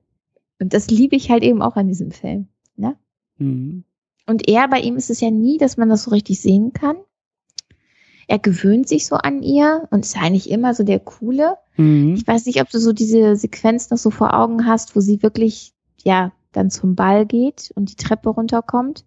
Und 0.60 0.74
das 0.74 0.90
liebe 0.90 1.16
ich 1.16 1.30
halt 1.30 1.44
eben 1.44 1.62
auch 1.62 1.76
an 1.76 1.88
diesem 1.88 2.12
Film. 2.12 2.48
Ne? 2.76 2.96
Mhm. 3.38 3.84
Und 4.26 4.48
er, 4.48 4.68
bei 4.68 4.80
ihm 4.80 4.96
ist 4.96 5.10
es 5.10 5.22
ja 5.22 5.30
nie, 5.30 5.58
dass 5.58 5.78
man 5.78 5.90
das 5.90 6.04
so 6.04 6.12
richtig 6.12 6.40
sehen 6.40 6.74
kann. 6.74 6.98
Er 8.28 8.40
gewöhnt 8.40 8.88
sich 8.88 9.06
so 9.06 9.16
an 9.16 9.44
ihr 9.44 9.88
und 9.92 10.06
ist 10.06 10.18
eigentlich 10.18 10.50
immer 10.50 10.74
so 10.74 10.84
der 10.84 11.00
Coole. 11.00 11.58
Mhm. 11.78 12.16
Ich 12.16 12.26
weiß 12.26 12.46
nicht, 12.48 12.62
ob 12.62 12.70
du 12.70 12.80
so 12.80 12.92
diese 12.92 13.36
Sequenz 13.36 13.92
noch 13.92 14.00
so 14.00 14.10
vor 14.10 14.34
Augen 14.34 14.66
hast, 14.66 14.96
wo 14.96 15.00
sie 15.00 15.22
wirklich, 15.22 15.74
ja, 16.04 16.32
dann 16.52 16.72
zum 16.72 16.96
Ball 16.96 17.26
geht 17.26 17.72
und 17.76 17.92
die 17.92 18.04
Treppe 18.04 18.30
runterkommt 18.30 19.04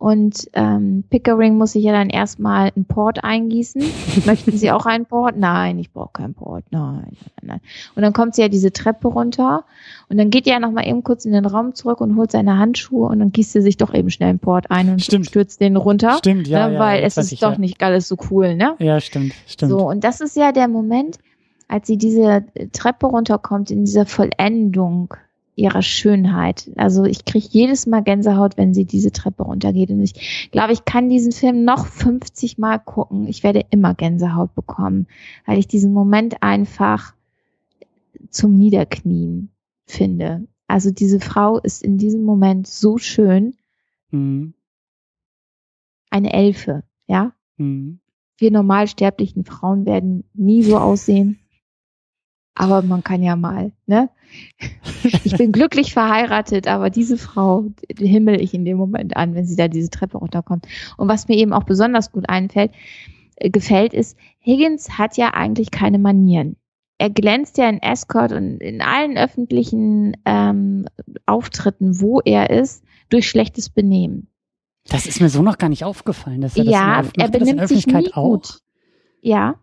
und 0.00 0.48
ähm, 0.54 1.04
Pickering 1.10 1.58
muss 1.58 1.72
sich 1.72 1.84
ja 1.84 1.92
dann 1.92 2.08
erstmal 2.08 2.72
einen 2.74 2.86
Port 2.86 3.22
eingießen. 3.22 3.82
Möchten 4.24 4.52
Sie 4.52 4.70
auch 4.70 4.86
einen 4.86 5.04
Port? 5.04 5.36
Nein, 5.36 5.78
ich 5.78 5.92
brauche 5.92 6.12
keinen 6.14 6.32
Port. 6.32 6.64
Nein, 6.70 7.08
nein, 7.12 7.42
nein. 7.42 7.60
Und 7.94 8.00
dann 8.00 8.14
kommt 8.14 8.34
sie 8.34 8.40
ja 8.40 8.48
diese 8.48 8.72
Treppe 8.72 9.08
runter 9.08 9.64
und 10.08 10.16
dann 10.16 10.30
geht 10.30 10.46
er 10.46 10.58
noch 10.58 10.70
mal 10.70 10.88
eben 10.88 11.04
kurz 11.04 11.26
in 11.26 11.32
den 11.32 11.44
Raum 11.44 11.74
zurück 11.74 12.00
und 12.00 12.16
holt 12.16 12.32
seine 12.32 12.56
Handschuhe 12.56 13.10
und 13.10 13.18
dann 13.18 13.30
gießt 13.30 13.52
sie 13.52 13.60
sich 13.60 13.76
doch 13.76 13.92
eben 13.92 14.08
schnell 14.08 14.30
einen 14.30 14.38
Port 14.38 14.70
ein 14.70 14.88
und 14.88 15.02
stimmt. 15.02 15.26
stürzt 15.26 15.60
den 15.60 15.76
runter. 15.76 16.16
Stimmt, 16.16 16.48
ja. 16.48 16.70
Ne, 16.70 16.78
weil 16.78 17.00
ja, 17.00 17.06
es 17.06 17.18
ist 17.18 17.30
ich, 17.30 17.40
doch 17.40 17.52
ja. 17.52 17.58
nicht 17.58 17.82
alles 17.82 18.08
so 18.08 18.16
cool, 18.30 18.54
ne? 18.54 18.76
Ja, 18.78 19.02
stimmt, 19.02 19.34
stimmt. 19.46 19.70
So, 19.70 19.86
und 19.86 20.02
das 20.02 20.22
ist 20.22 20.34
ja 20.34 20.52
der 20.52 20.68
Moment, 20.68 21.18
als 21.68 21.86
sie 21.86 21.98
diese 21.98 22.46
Treppe 22.72 23.06
runterkommt 23.06 23.70
in 23.70 23.84
dieser 23.84 24.06
Vollendung 24.06 25.12
ihrer 25.56 25.82
Schönheit. 25.82 26.70
Also 26.76 27.04
ich 27.04 27.24
kriege 27.24 27.46
jedes 27.50 27.86
Mal 27.86 28.02
Gänsehaut, 28.02 28.56
wenn 28.56 28.72
sie 28.72 28.84
diese 28.84 29.12
Treppe 29.12 29.42
runtergeht. 29.42 29.90
Und 29.90 30.00
ich 30.00 30.48
glaube, 30.52 30.72
ich 30.72 30.84
kann 30.84 31.08
diesen 31.08 31.32
Film 31.32 31.64
noch 31.64 31.86
50 31.86 32.58
Mal 32.58 32.78
gucken. 32.78 33.26
Ich 33.26 33.42
werde 33.42 33.64
immer 33.70 33.94
Gänsehaut 33.94 34.54
bekommen, 34.54 35.06
weil 35.46 35.58
ich 35.58 35.66
diesen 35.66 35.92
Moment 35.92 36.42
einfach 36.42 37.14
zum 38.30 38.56
Niederknien 38.56 39.50
finde. 39.86 40.46
Also 40.66 40.92
diese 40.92 41.18
Frau 41.18 41.58
ist 41.58 41.82
in 41.82 41.98
diesem 41.98 42.22
Moment 42.22 42.66
so 42.66 42.96
schön. 42.96 43.56
Mhm. 44.12 44.54
Eine 46.10 46.32
Elfe, 46.32 46.84
ja. 47.06 47.32
Mhm. 47.56 47.98
Wir 48.38 48.50
normalsterblichen 48.50 49.44
Frauen 49.44 49.84
werden 49.84 50.24
nie 50.32 50.62
so 50.62 50.78
aussehen. 50.78 51.39
Aber 52.60 52.82
man 52.82 53.02
kann 53.02 53.22
ja 53.22 53.36
mal, 53.36 53.72
ne? 53.86 54.10
Ich 55.24 55.34
bin 55.38 55.50
glücklich 55.50 55.94
verheiratet, 55.94 56.68
aber 56.68 56.90
diese 56.90 57.16
Frau 57.16 57.64
himmel 57.98 58.38
ich 58.38 58.52
in 58.52 58.66
dem 58.66 58.76
Moment 58.76 59.16
an, 59.16 59.34
wenn 59.34 59.46
sie 59.46 59.56
da 59.56 59.66
diese 59.66 59.88
Treppe 59.88 60.18
runterkommt. 60.18 60.66
Und 60.98 61.08
was 61.08 61.26
mir 61.26 61.38
eben 61.38 61.54
auch 61.54 61.64
besonders 61.64 62.12
gut 62.12 62.28
einfällt, 62.28 62.72
äh, 63.36 63.48
gefällt, 63.48 63.94
ist, 63.94 64.18
Higgins 64.40 64.98
hat 64.98 65.16
ja 65.16 65.32
eigentlich 65.32 65.70
keine 65.70 65.98
Manieren. 65.98 66.56
Er 66.98 67.08
glänzt 67.08 67.56
ja 67.56 67.66
in 67.66 67.80
Escort 67.80 68.32
und 68.32 68.58
in 68.58 68.82
allen 68.82 69.16
öffentlichen 69.16 70.18
ähm, 70.26 70.86
Auftritten, 71.24 71.98
wo 71.98 72.20
er 72.20 72.50
ist, 72.50 72.84
durch 73.08 73.26
schlechtes 73.26 73.70
Benehmen. 73.70 74.28
Das 74.84 75.06
ist 75.06 75.22
mir 75.22 75.30
so 75.30 75.40
noch 75.40 75.56
gar 75.56 75.70
nicht 75.70 75.84
aufgefallen, 75.84 76.42
dass 76.42 76.58
er 76.58 76.64
das 76.64 76.74
ja, 76.74 77.02
er 77.16 77.28
benimmt 77.30 77.66
sich 77.68 77.86
nie 77.86 78.12
auch. 78.12 78.28
gut. 78.28 78.58
Ja, 79.22 79.56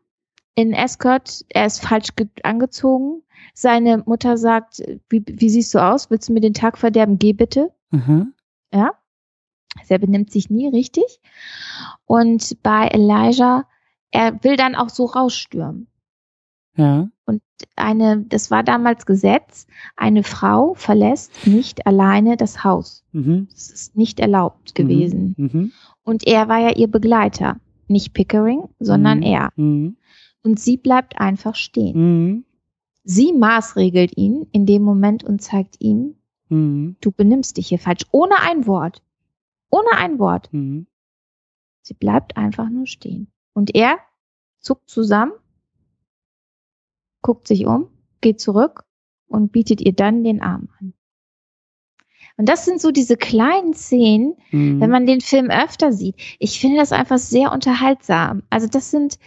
in 0.58 0.74
Escort, 0.74 1.46
er 1.50 1.68
ist 1.68 1.86
falsch 1.86 2.10
angezogen. 2.42 3.22
Seine 3.54 4.00
Mutter 4.00 4.38
sagt, 4.38 4.82
wie, 5.08 5.24
wie 5.28 5.50
siehst 5.50 5.74
du 5.76 5.80
aus? 5.80 6.10
Willst 6.10 6.30
du 6.30 6.34
mir 6.34 6.42
den 6.42 6.56
Tag 6.56 6.80
verderben? 6.80 7.20
Geh 7.20 7.34
bitte. 7.34 7.72
Mhm. 7.92 8.34
Ja. 8.74 8.94
Also 9.80 9.94
er 9.94 10.00
benimmt 10.00 10.32
sich 10.32 10.50
nie 10.50 10.68
richtig. 10.68 11.22
Und 12.06 12.58
bei 12.64 12.88
Elijah, 12.88 13.66
er 14.10 14.44
will 14.44 14.56
dann 14.56 14.74
auch 14.74 14.90
so 14.90 15.06
rausstürmen. 15.06 15.88
Ja. 16.76 17.08
Und 17.28 17.44
eine, 17.76 18.24
das 18.24 18.50
war 18.50 18.64
damals 18.64 19.06
Gesetz, 19.06 19.68
eine 19.96 20.24
Frau 20.24 20.74
verlässt 20.74 21.46
nicht 21.46 21.86
alleine 21.86 22.36
das 22.36 22.64
Haus. 22.64 23.04
Mhm. 23.12 23.48
Das 23.52 23.70
ist 23.70 23.96
nicht 23.96 24.20
erlaubt 24.20 24.72
mhm. 24.72 24.82
gewesen. 24.82 25.36
Mhm. 25.38 25.72
Und 26.02 26.26
er 26.26 26.48
war 26.48 26.58
ja 26.58 26.76
ihr 26.76 26.88
Begleiter. 26.88 27.60
Nicht 27.88 28.14
Pickering, 28.14 28.64
sondern 28.80 29.20
mhm. 29.20 29.24
er. 29.24 29.52
Und 30.48 30.62
sie 30.62 30.78
bleibt 30.78 31.20
einfach 31.20 31.56
stehen. 31.56 31.98
Mhm. 31.98 32.46
Sie 33.04 33.34
maßregelt 33.34 34.16
ihn 34.16 34.48
in 34.54 34.66
dem 34.66 34.82
Moment 34.82 35.26
und 35.26 35.42
zeigt 35.42 35.76
ihm, 35.82 36.16
mhm. 36.48 36.96
du 37.02 37.12
benimmst 37.12 37.58
dich 37.58 37.68
hier 37.68 37.80
falsch, 37.80 38.06
ohne 38.14 38.40
ein 38.40 38.66
Wort. 38.66 39.04
Ohne 39.70 39.92
ein 39.98 40.20
Wort. 40.20 40.48
Mhm. 40.54 40.88
Sie 41.82 41.96
bleibt 41.96 42.38
einfach 42.38 42.70
nur 42.70 42.88
stehen. 42.88 43.30
Und 43.52 43.76
er 43.76 43.98
zuckt 44.62 44.90
zusammen, 44.90 45.34
guckt 47.22 47.46
sich 47.50 47.66
um, 47.66 47.90
geht 48.22 48.40
zurück 48.40 48.86
und 49.28 49.52
bietet 49.52 49.82
ihr 49.82 49.92
dann 49.92 50.24
den 50.24 50.42
Arm 50.42 50.70
an. 50.80 50.94
Und 52.38 52.48
das 52.48 52.64
sind 52.64 52.80
so 52.80 52.92
diese 52.92 53.18
kleinen 53.18 53.74
Szenen, 53.74 54.38
mhm. 54.52 54.80
wenn 54.80 54.92
man 54.92 55.06
den 55.06 55.20
Film 55.20 55.50
öfter 55.50 55.92
sieht. 55.92 56.16
Ich 56.40 56.62
finde 56.62 56.78
das 56.78 56.94
einfach 56.94 57.18
sehr 57.18 57.52
unterhaltsam. 57.52 58.44
Also 58.50 58.68
das 58.68 58.92
sind, 58.92 59.20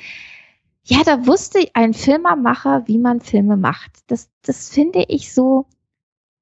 ja, 0.91 1.03
da 1.05 1.27
wusste 1.27 1.61
ein 1.75 1.95
Filmemacher, 1.95 2.87
wie 2.87 2.99
man 2.99 3.21
Filme 3.21 3.57
macht. 3.57 3.99
Das, 4.09 4.31
das 4.43 4.69
finde 4.71 5.05
ich 5.09 5.33
so 5.33 5.67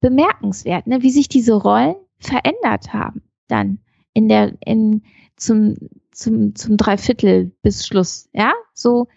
bemerkenswert, 0.01 0.87
ne? 0.87 1.03
wie 1.03 1.11
sich 1.11 1.29
diese 1.29 1.55
Rollen 1.55 1.97
verändert 2.19 2.93
haben 2.93 3.23
dann 3.49 3.79
in 4.13 4.29
der, 4.29 4.57
in, 4.65 5.03
zum, 5.37 5.77
zum, 6.13 6.55
zum 6.55 6.77
Dreiviertel 6.77 7.53
bis 7.63 7.87
Schluss, 7.87 8.29
ja, 8.33 8.53
so, 8.73 9.09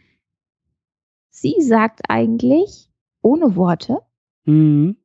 sie 1.29 1.55
sagt 1.59 2.01
eigentlich 2.09 2.89
ohne 3.21 3.55
Worte, 3.55 3.99
mhm. 4.45 4.97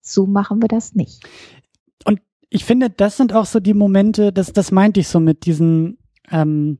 so 0.00 0.26
machen 0.26 0.62
wir 0.62 0.68
das 0.68 0.94
nicht. 0.94 1.26
Und 2.04 2.20
ich 2.48 2.64
finde, 2.64 2.90
das 2.90 3.16
sind 3.16 3.32
auch 3.32 3.46
so 3.46 3.60
die 3.60 3.74
Momente, 3.74 4.32
das, 4.32 4.52
das 4.52 4.70
meinte 4.70 5.00
ich 5.00 5.08
so 5.08 5.20
mit 5.20 5.46
diesen, 5.46 5.98
ähm, 6.30 6.78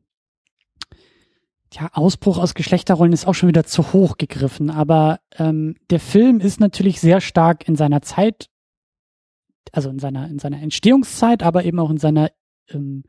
ja, 1.77 1.91
Ausbruch 1.93 2.39
aus 2.39 2.55
Geschlechterrollen 2.55 3.13
ist 3.13 3.27
auch 3.27 3.35
schon 3.35 3.49
wieder 3.49 3.65
zu 3.65 3.93
hoch 3.93 4.17
gegriffen, 4.17 4.71
aber 4.71 5.21
ähm, 5.39 5.77
der 5.91 6.01
Film 6.01 6.41
ist 6.41 6.59
natürlich 6.59 7.01
sehr 7.01 7.21
stark 7.21 7.69
in 7.69 7.77
seiner 7.77 8.03
Zeit, 8.03 8.49
also 9.73 9.91
in 9.91 9.99
seiner, 9.99 10.29
in 10.29 10.39
seiner 10.39 10.63
Entstehungszeit, 10.63 11.43
aber 11.43 11.65
eben 11.65 11.79
auch 11.79 11.91
in 11.91 11.99
seiner 11.99 12.31
ähm, 12.71 13.05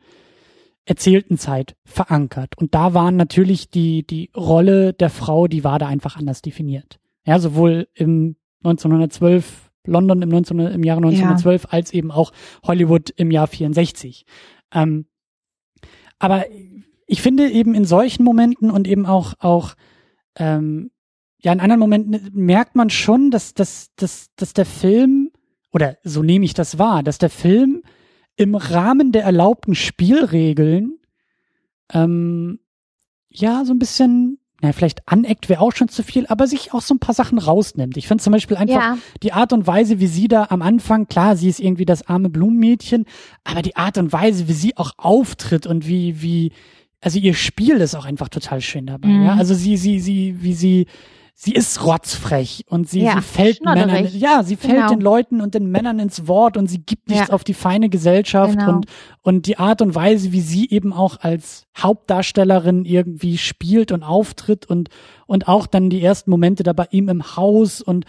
erzählten 0.86 1.38
Zeit 1.38 1.76
verankert. 1.86 2.58
Und 2.58 2.74
da 2.74 2.94
waren 2.94 3.16
natürlich 3.16 3.70
die, 3.70 4.06
die 4.06 4.32
Rolle 4.36 4.94
der 4.94 5.10
Frau, 5.10 5.48
die 5.48 5.64
war 5.64 5.80
da 5.80 5.88
einfach 5.88 6.18
anders 6.18 6.42
definiert. 6.42 7.00
Ja, 7.26 7.40
sowohl 7.40 7.88
im 7.94 8.36
1912 8.64 9.72
London 9.86 10.22
im, 10.22 10.30
19, 10.30 10.60
im 10.60 10.84
Jahre 10.84 11.00
1912 11.00 11.64
ja. 11.64 11.70
als 11.70 11.94
eben 11.94 12.12
auch 12.12 12.32
Hollywood 12.64 13.10
im 13.12 13.32
Jahr 13.32 13.48
64. 13.48 14.26
Ähm, 14.74 15.06
aber 16.20 16.46
ich 17.08 17.22
finde 17.22 17.50
eben 17.50 17.74
in 17.74 17.86
solchen 17.86 18.24
Momenten 18.24 18.70
und 18.70 18.88
eben 18.88 19.06
auch, 19.06 19.34
auch 19.40 19.74
ähm, 20.36 20.92
ja, 21.40 21.54
in 21.54 21.62
anderen 21.62 21.80
Momenten 21.80 22.30
merkt 22.34 22.76
man 22.76 22.90
schon, 22.90 23.32
dass, 23.32 23.54
dass, 23.54 23.90
dass, 23.96 24.28
dass 24.36 24.54
der 24.54 24.66
Film, 24.66 25.32
oder 25.72 25.98
so 26.04 26.22
nehme 26.22 26.46
ich 26.46 26.54
das 26.54 26.78
wahr, 26.78 27.04
dass 27.04 27.18
der 27.18 27.30
Film 27.30 27.82
im 28.36 28.56
Rahmen 28.56 29.12
der 29.12 29.24
erlaubten 29.24 29.74
Spielregeln 29.74 31.00
ähm, 31.94 32.60
ja 33.30 33.64
so 33.64 33.74
ein 33.74 33.80
bisschen, 33.80 34.40
na, 34.62 34.74
vielleicht 34.74 35.08
aneckt 35.08 35.48
wäre 35.48 35.62
auch 35.62 35.72
schon 35.74 35.88
zu 35.88 36.04
viel, 36.04 36.28
aber 36.28 36.46
sich 36.48 36.74
auch 36.74 36.82
so 36.82 36.94
ein 36.94 37.00
paar 37.00 37.16
Sachen 37.16 37.38
rausnimmt. 37.38 37.96
Ich 37.96 38.08
finde 38.08 38.24
zum 38.24 38.34
Beispiel 38.34 38.58
einfach 38.58 38.76
ja. 38.76 38.98
die 39.24 39.32
Art 39.32 39.54
und 39.54 39.66
Weise, 39.66 40.00
wie 40.00 40.08
sie 40.08 40.28
da 40.28 40.48
am 40.50 40.62
Anfang, 40.62 41.08
klar, 41.08 41.38
sie 41.38 41.48
ist 41.48 41.60
irgendwie 41.60 41.86
das 41.86 42.08
arme 42.08 42.30
Blumenmädchen, 42.30 43.06
aber 43.44 43.62
die 43.62 43.76
Art 43.78 43.98
und 43.98 44.12
Weise, 44.12 44.48
wie 44.48 44.54
sie 44.54 44.76
auch 44.76 44.92
auftritt 44.98 45.66
und 45.66 45.88
wie, 45.88 46.22
wie, 46.22 46.52
also 47.02 47.20
ihr 47.20 47.34
Spiel 47.34 47.78
ist 47.78 47.96
auch 47.96 48.06
einfach 48.06 48.30
total 48.30 48.62
schön 48.62 48.88
dabei. 48.88 49.08
Mhm. 49.08 49.26
Ja, 49.26 49.36
also 49.36 49.54
sie, 49.54 49.78
sie, 49.78 50.00
sie, 50.00 50.42
wie 50.42 50.54
sie, 50.54 50.88
sie 51.34 51.54
ist 51.54 51.86
rotzfrech 51.86 52.66
und 52.68 52.90
sie, 52.90 53.02
ja, 53.02 53.16
sie 53.16 53.22
fällt 53.22 53.64
Männern, 53.64 54.08
ja, 54.14 54.42
sie 54.44 54.56
fällt 54.56 54.74
genau. 54.74 54.90
den 54.90 55.02
Leuten 55.02 55.40
und 55.40 55.54
den 55.54 55.70
Männern 55.70 56.00
ins 56.00 56.28
Wort 56.28 56.58
und 56.58 56.68
sie 56.68 56.80
gibt 56.80 57.10
nichts 57.10 57.28
ja. 57.28 57.34
auf 57.34 57.44
die 57.44 57.54
feine 57.54 57.90
Gesellschaft 57.90 58.58
genau. 58.58 58.78
und, 58.78 58.88
und 59.22 59.46
die 59.46 59.60
Art 59.60 59.84
und 59.84 59.94
Weise, 59.94 60.32
wie 60.32 60.42
sie 60.42 60.70
eben 60.70 60.94
auch 60.94 61.20
als 61.20 61.68
Hauptdarstellerin 61.78 62.86
irgendwie 62.86 63.38
spielt 63.38 63.92
und 63.92 64.02
auftritt 64.02 64.66
und, 64.66 64.90
und 65.28 65.48
auch 65.48 65.68
dann 65.68 65.92
die 65.92 66.02
ersten 66.02 66.32
Momente 66.32 66.64
da 66.64 66.74
bei 66.74 66.88
ihm 66.90 67.10
im 67.10 67.36
Haus 67.36 67.82
und 67.82 68.06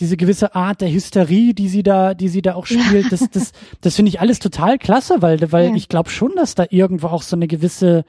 diese 0.00 0.16
gewisse 0.16 0.54
Art 0.54 0.80
der 0.80 0.90
Hysterie, 0.90 1.54
die 1.54 1.68
sie 1.68 1.82
da, 1.82 2.14
die 2.14 2.28
sie 2.28 2.42
da 2.42 2.54
auch 2.54 2.66
spielt, 2.66 3.12
das, 3.12 3.28
das, 3.30 3.52
das 3.80 3.96
finde 3.96 4.08
ich 4.08 4.20
alles 4.20 4.38
total 4.38 4.78
klasse, 4.78 5.22
weil, 5.22 5.52
weil 5.52 5.68
ja. 5.68 5.74
ich 5.74 5.88
glaube 5.88 6.10
schon, 6.10 6.32
dass 6.36 6.54
da 6.54 6.66
irgendwo 6.70 7.08
auch 7.08 7.22
so 7.22 7.36
eine 7.36 7.46
gewisse 7.46 8.04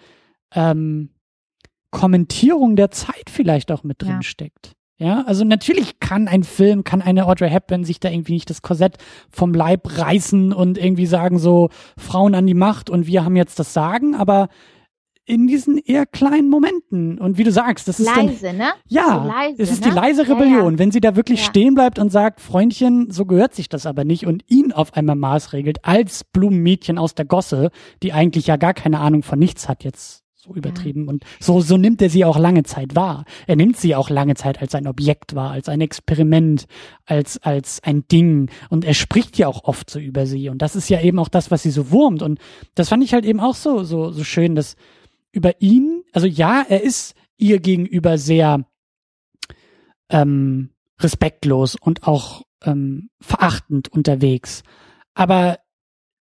ähm, 0.54 1.10
Kommentierung 1.92 2.76
der 2.76 2.92
Zeit 2.92 3.30
vielleicht 3.30 3.72
auch 3.72 3.84
mit 3.84 4.02
drin 4.02 4.16
ja. 4.16 4.22
steckt. 4.24 4.74
Ja, 4.98 5.24
also 5.28 5.44
natürlich 5.44 6.00
kann 6.00 6.30
ein 6.30 6.44
Film, 6.44 6.86
kann 6.86 7.02
eine 7.02 7.26
Audrey 7.26 7.50
Hepburn 7.50 7.84
sich 7.84 8.00
da 8.00 8.10
irgendwie 8.10 8.32
nicht 8.34 8.50
das 8.50 8.62
Korsett 8.62 8.98
vom 9.30 9.54
Leib 9.54 9.98
reißen 9.98 10.54
und 10.54 10.78
irgendwie 10.78 11.06
sagen 11.06 11.38
so 11.38 11.70
Frauen 11.98 12.34
an 12.34 12.48
die 12.48 12.54
Macht 12.54 12.90
und 12.90 13.06
wir 13.06 13.26
haben 13.26 13.36
jetzt 13.36 13.60
das 13.60 13.74
Sagen, 13.74 14.16
aber 14.16 14.48
in 15.26 15.48
diesen 15.48 15.78
eher 15.78 16.06
kleinen 16.06 16.50
Momenten. 16.50 17.18
Und 17.18 17.38
wie 17.38 17.44
du 17.44 17.52
sagst, 17.52 17.88
das 17.88 18.00
ist 18.00 18.16
leise, 18.16 18.46
dann, 18.46 18.58
ne? 18.58 18.68
Ja, 18.88 19.26
leise, 19.26 19.62
es 19.62 19.72
ist 19.72 19.84
ne? 19.84 19.90
die 19.90 19.96
leise 19.96 20.22
Rebellion. 20.24 20.66
Ja, 20.66 20.72
ja. 20.72 20.80
Wenn 20.80 20.92
sie 20.92 21.02
da 21.02 21.16
wirklich 21.16 21.42
ja. 21.42 21.46
stehen 21.46 21.74
bleibt 21.74 21.98
und 22.00 22.12
sagt, 22.12 22.42
Freundchen, 22.42 23.10
so 23.12 23.26
gehört 23.26 23.56
sich 23.56 23.68
das 23.68 23.86
aber 23.86 24.04
nicht 24.04 24.28
und 24.28 24.44
ihn 24.48 24.72
auf 24.72 24.94
einmal 24.94 25.16
maßregelt 25.16 25.84
als 25.84 26.24
Blumenmädchen 26.24 26.98
aus 26.98 27.16
der 27.16 27.26
Gosse, 27.26 27.72
die 28.04 28.14
eigentlich 28.14 28.48
ja 28.48 28.58
gar 28.58 28.74
keine 28.74 29.00
Ahnung 29.00 29.24
von 29.24 29.40
nichts 29.40 29.68
hat 29.68 29.84
jetzt 29.84 30.26
so 30.46 30.54
übertrieben. 30.54 31.08
Und 31.08 31.24
so, 31.40 31.60
so 31.60 31.78
nimmt 31.78 32.02
er 32.02 32.10
sie 32.10 32.24
auch 32.24 32.38
lange 32.38 32.64
Zeit 32.64 32.96
wahr. 32.96 33.26
Er 33.48 33.56
nimmt 33.56 33.78
sie 33.78 33.96
auch 33.96 34.10
lange 34.10 34.36
Zeit 34.36 34.62
als 34.62 34.76
ein 34.76 34.88
Objekt 34.88 35.36
wahr, 35.36 35.52
als 35.52 35.70
ein 35.70 35.82
Experiment, 35.82 36.66
als, 37.06 37.38
als 37.42 37.82
ein 37.84 38.08
Ding. 38.08 38.50
Und 38.70 38.86
er 38.86 38.94
spricht 38.94 39.38
ja 39.38 39.48
auch 39.48 39.64
oft 39.64 39.90
so 39.90 40.00
über 40.00 40.26
sie. 40.26 40.50
Und 40.50 40.62
das 40.62 40.76
ist 40.76 40.90
ja 40.90 41.02
eben 41.02 41.20
auch 41.20 41.30
das, 41.30 41.52
was 41.52 41.64
sie 41.64 41.72
so 41.72 41.92
wurmt. 41.92 42.22
Und 42.22 42.40
das 42.76 42.90
fand 42.90 43.04
ich 43.04 43.14
halt 43.14 43.26
eben 43.26 43.40
auch 43.40 43.56
so, 43.56 43.84
so, 43.84 44.12
so 44.12 44.24
schön, 44.24 44.56
dass 44.56 44.76
über 45.36 45.62
ihn, 45.62 46.04
also 46.14 46.28
ja, 46.28 46.66
er 46.68 46.82
ist 46.82 47.16
ihr 47.38 47.60
gegenüber 47.60 48.18
sehr 48.18 48.66
ähm, 50.10 50.72
respektlos 51.00 51.76
und 51.76 52.04
auch 52.04 52.44
ähm, 52.64 53.10
verachtend 53.20 53.90
unterwegs. 53.90 54.64
Aber 55.14 55.60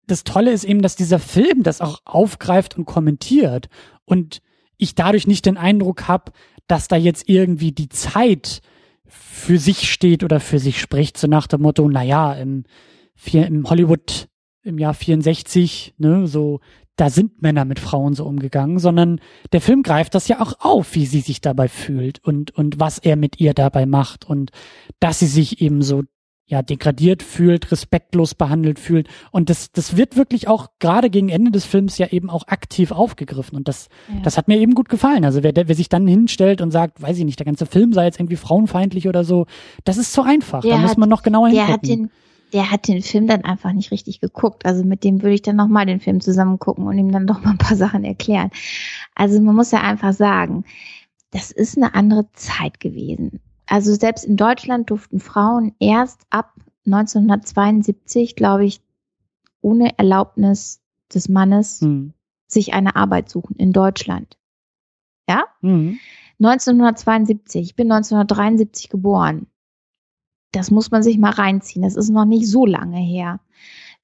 das 0.07 0.23
Tolle 0.23 0.51
ist 0.51 0.63
eben, 0.63 0.81
dass 0.81 0.95
dieser 0.95 1.19
Film 1.19 1.63
das 1.63 1.79
auch 1.79 2.01
aufgreift 2.05 2.77
und 2.77 2.85
kommentiert 2.85 3.69
und 4.05 4.41
ich 4.77 4.95
dadurch 4.95 5.27
nicht 5.27 5.45
den 5.45 5.57
Eindruck 5.57 6.07
habe, 6.07 6.31
dass 6.67 6.87
da 6.87 6.95
jetzt 6.95 7.29
irgendwie 7.29 7.71
die 7.71 7.89
Zeit 7.89 8.61
für 9.05 9.59
sich 9.59 9.91
steht 9.91 10.23
oder 10.23 10.39
für 10.39 10.59
sich 10.59 10.79
spricht, 10.81 11.17
so 11.17 11.27
nach 11.27 11.47
dem 11.47 11.61
Motto, 11.61 11.87
naja, 11.87 12.33
im, 12.33 12.63
im 13.31 13.69
Hollywood 13.69 14.27
im 14.63 14.79
Jahr 14.79 14.93
64, 14.93 15.95
ne, 15.97 16.25
so 16.25 16.61
da 16.95 17.09
sind 17.09 17.41
Männer 17.41 17.65
mit 17.65 17.79
Frauen 17.79 18.13
so 18.13 18.25
umgegangen, 18.25 18.77
sondern 18.79 19.19
der 19.51 19.61
Film 19.61 19.81
greift 19.81 20.13
das 20.13 20.27
ja 20.27 20.41
auch 20.41 20.53
auf, 20.59 20.93
wie 20.95 21.05
sie 21.05 21.21
sich 21.21 21.41
dabei 21.41 21.67
fühlt 21.67 22.23
und, 22.23 22.51
und 22.51 22.79
was 22.79 22.99
er 22.99 23.15
mit 23.15 23.39
ihr 23.39 23.53
dabei 23.53 23.85
macht 23.85 24.25
und 24.25 24.51
dass 24.99 25.19
sie 25.19 25.27
sich 25.27 25.61
eben 25.61 25.81
so 25.81 26.03
ja, 26.45 26.61
degradiert 26.61 27.23
fühlt, 27.23 27.71
respektlos 27.71 28.35
behandelt 28.35 28.77
fühlt. 28.77 29.07
Und 29.31 29.49
das, 29.49 29.71
das 29.71 29.95
wird 29.95 30.17
wirklich 30.17 30.47
auch 30.47 30.67
gerade 30.79 31.09
gegen 31.09 31.29
Ende 31.29 31.51
des 31.51 31.65
Films 31.65 31.97
ja 31.97 32.07
eben 32.07 32.29
auch 32.29 32.47
aktiv 32.47 32.91
aufgegriffen. 32.91 33.57
Und 33.57 33.67
das, 33.67 33.87
ja. 34.09 34.19
das 34.21 34.37
hat 34.37 34.47
mir 34.47 34.59
eben 34.59 34.75
gut 34.75 34.89
gefallen. 34.89 35.23
Also 35.25 35.41
wer, 35.41 35.53
wer 35.55 35.75
sich 35.75 35.89
dann 35.89 36.05
hinstellt 36.05 36.61
und 36.61 36.69
sagt, 36.69 37.01
weiß 37.01 37.17
ich 37.17 37.25
nicht, 37.25 37.39
der 37.39 37.45
ganze 37.45 37.65
Film 37.65 37.93
sei 37.93 38.05
jetzt 38.05 38.19
irgendwie 38.19 38.35
frauenfeindlich 38.35 39.07
oder 39.07 39.23
so, 39.23 39.47
das 39.85 39.97
ist 39.97 40.11
zu 40.13 40.21
einfach. 40.21 40.61
Der 40.61 40.71
da 40.71 40.77
hat, 40.77 40.89
muss 40.89 40.97
man 40.97 41.09
noch 41.09 41.23
genauer 41.23 41.47
hingucken. 41.47 41.73
Hat 41.73 41.87
den, 41.87 42.11
der 42.53 42.69
hat 42.69 42.87
den 42.87 43.01
Film 43.01 43.27
dann 43.27 43.43
einfach 43.43 43.73
nicht 43.73 43.91
richtig 43.91 44.19
geguckt. 44.19 44.65
Also 44.65 44.83
mit 44.83 45.03
dem 45.03 45.23
würde 45.23 45.33
ich 45.33 45.41
dann 45.41 45.55
nochmal 45.55 45.87
den 45.87 45.99
Film 45.99 46.21
zusammen 46.21 46.59
gucken 46.59 46.85
und 46.85 46.97
ihm 46.97 47.11
dann 47.11 47.25
doch 47.25 47.43
mal 47.43 47.51
ein 47.51 47.57
paar 47.57 47.75
Sachen 47.75 48.03
erklären. 48.03 48.51
Also 49.15 49.41
man 49.41 49.55
muss 49.55 49.71
ja 49.71 49.81
einfach 49.81 50.13
sagen, 50.13 50.63
das 51.31 51.51
ist 51.51 51.77
eine 51.77 51.95
andere 51.95 52.31
Zeit 52.33 52.79
gewesen. 52.79 53.41
Also 53.65 53.95
selbst 53.95 54.23
in 54.23 54.37
Deutschland 54.37 54.91
durften 54.91 55.19
Frauen 55.19 55.73
erst 55.79 56.21
ab 56.29 56.53
1972, 56.85 58.35
glaube 58.35 58.65
ich, 58.65 58.81
ohne 59.61 59.97
Erlaubnis 59.97 60.81
des 61.13 61.29
Mannes 61.29 61.81
hm. 61.81 62.13
sich 62.45 62.73
eine 62.73 62.95
Arbeit 62.95 63.29
suchen 63.29 63.55
in 63.55 63.73
Deutschland. 63.73 64.37
Ja? 65.27 65.45
Hm. 65.61 65.97
1972, 66.39 67.61
ich 67.61 67.75
bin 67.75 67.91
1973 67.91 68.89
geboren 68.89 69.47
das 70.53 70.71
muss 70.71 70.91
man 70.91 71.03
sich 71.03 71.17
mal 71.17 71.31
reinziehen. 71.31 71.83
Das 71.83 71.95
ist 71.95 72.09
noch 72.09 72.25
nicht 72.25 72.47
so 72.47 72.65
lange 72.65 72.99
her. 72.99 73.39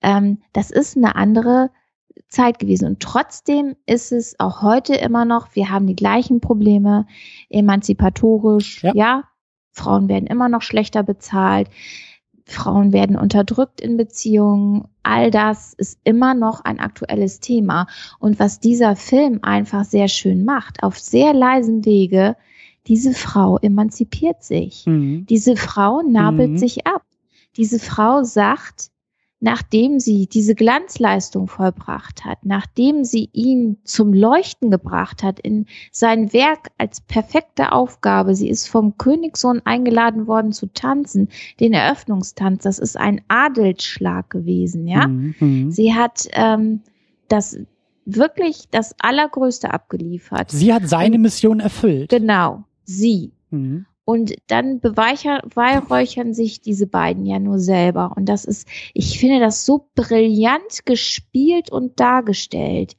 Ähm, 0.02 0.40
das 0.52 0.72
ist 0.72 0.98
eine 0.98 1.16
andere 1.16 1.70
Zeit 2.28 2.60
gewesen. 2.60 2.88
Und 2.88 3.00
trotzdem 3.00 3.76
ist 3.86 4.12
es 4.12 4.40
auch 4.40 4.62
heute 4.62 4.96
immer 4.96 5.26
noch, 5.26 5.56
wir 5.56 5.70
haben 5.70 5.88
die 5.88 5.96
gleichen 5.96 6.42
Probleme, 6.42 7.08
emanzipatorisch, 7.50 8.84
ja. 8.84 8.92
ja. 8.94 9.24
Frauen 9.72 10.10
werden 10.10 10.28
immer 10.28 10.50
noch 10.50 10.62
schlechter 10.62 11.04
bezahlt. 11.04 11.70
Frauen 12.46 12.92
werden 12.92 13.16
unterdrückt 13.16 13.80
in 13.80 13.96
Beziehungen. 13.96 14.88
All 15.04 15.32
das 15.32 15.74
ist 15.74 16.00
immer 16.04 16.34
noch 16.34 16.62
ein 16.66 16.80
aktuelles 16.80 17.40
Thema. 17.40 17.88
Und 18.20 18.40
was 18.40 18.60
dieser 18.60 18.96
Film 18.96 19.40
einfach 19.44 19.86
sehr 19.86 20.08
schön 20.08 20.44
macht, 20.44 20.84
auf 20.84 21.00
sehr 21.00 21.34
leisen 21.34 21.86
Wege, 21.86 22.36
diese 22.90 23.14
Frau 23.14 23.60
emanzipiert 23.60 24.44
sich. 24.44 24.86
Mhm. 24.88 25.28
Diese 25.30 25.56
Frau 25.56 26.02
nabelt 26.02 26.52
mhm. 26.52 26.58
sich 26.58 26.88
ab. 26.88 27.04
Diese 27.56 27.78
Frau 27.78 28.24
sagt, 28.24 28.90
nachdem 29.40 30.00
sie 30.00 30.26
diese 30.26 30.56
Glanzleistung 30.56 31.48
vollbracht 31.48 32.26
hat, 32.26 32.40
nachdem 32.44 33.04
sie 33.04 33.30
ihn 33.32 33.78
zum 33.84 34.12
Leuchten 34.12 34.72
gebracht 34.72 35.22
hat 35.22 35.40
in 35.40 35.68
sein 35.92 36.34
Werk 36.34 36.72
als 36.80 37.00
perfekte 37.02 37.72
Aufgabe, 37.72 38.34
sie 38.34 38.50
ist 38.50 38.68
vom 38.68 38.98
Königssohn 38.98 39.62
eingeladen 39.66 40.26
worden 40.26 40.52
zu 40.52 40.66
tanzen, 40.66 41.30
den 41.60 41.74
Eröffnungstanz, 41.74 42.64
das 42.64 42.80
ist 42.80 42.98
ein 42.98 43.22
Adelsschlag 43.28 44.32
gewesen, 44.32 44.88
ja. 44.88 45.08
Mhm. 45.08 45.36
mhm. 45.40 45.72
Sie 45.72 45.94
hat 45.94 46.28
ähm, 46.34 46.82
das 47.28 47.60
wirklich 48.06 48.64
das 48.72 48.96
Allergrößte 49.00 49.72
abgeliefert. 49.72 50.50
Sie 50.50 50.74
hat 50.74 50.90
seine 50.90 51.20
Mission 51.20 51.60
erfüllt. 51.60 52.10
Genau 52.10 52.64
sie. 52.90 53.32
Mhm. 53.52 53.86
Und 54.04 54.34
dann 54.48 54.80
beweihräuchern 54.80 56.34
sich 56.34 56.62
diese 56.62 56.88
beiden 56.88 57.28
ja 57.28 57.38
nur 57.38 57.60
selber. 57.60 58.14
Und 58.16 58.26
das 58.26 58.44
ist, 58.44 58.68
ich 58.96 59.20
finde 59.20 59.40
das 59.40 59.68
so 59.68 59.88
brillant 59.94 60.86
gespielt 60.86 61.72
und 61.72 62.00
dargestellt, 62.00 62.98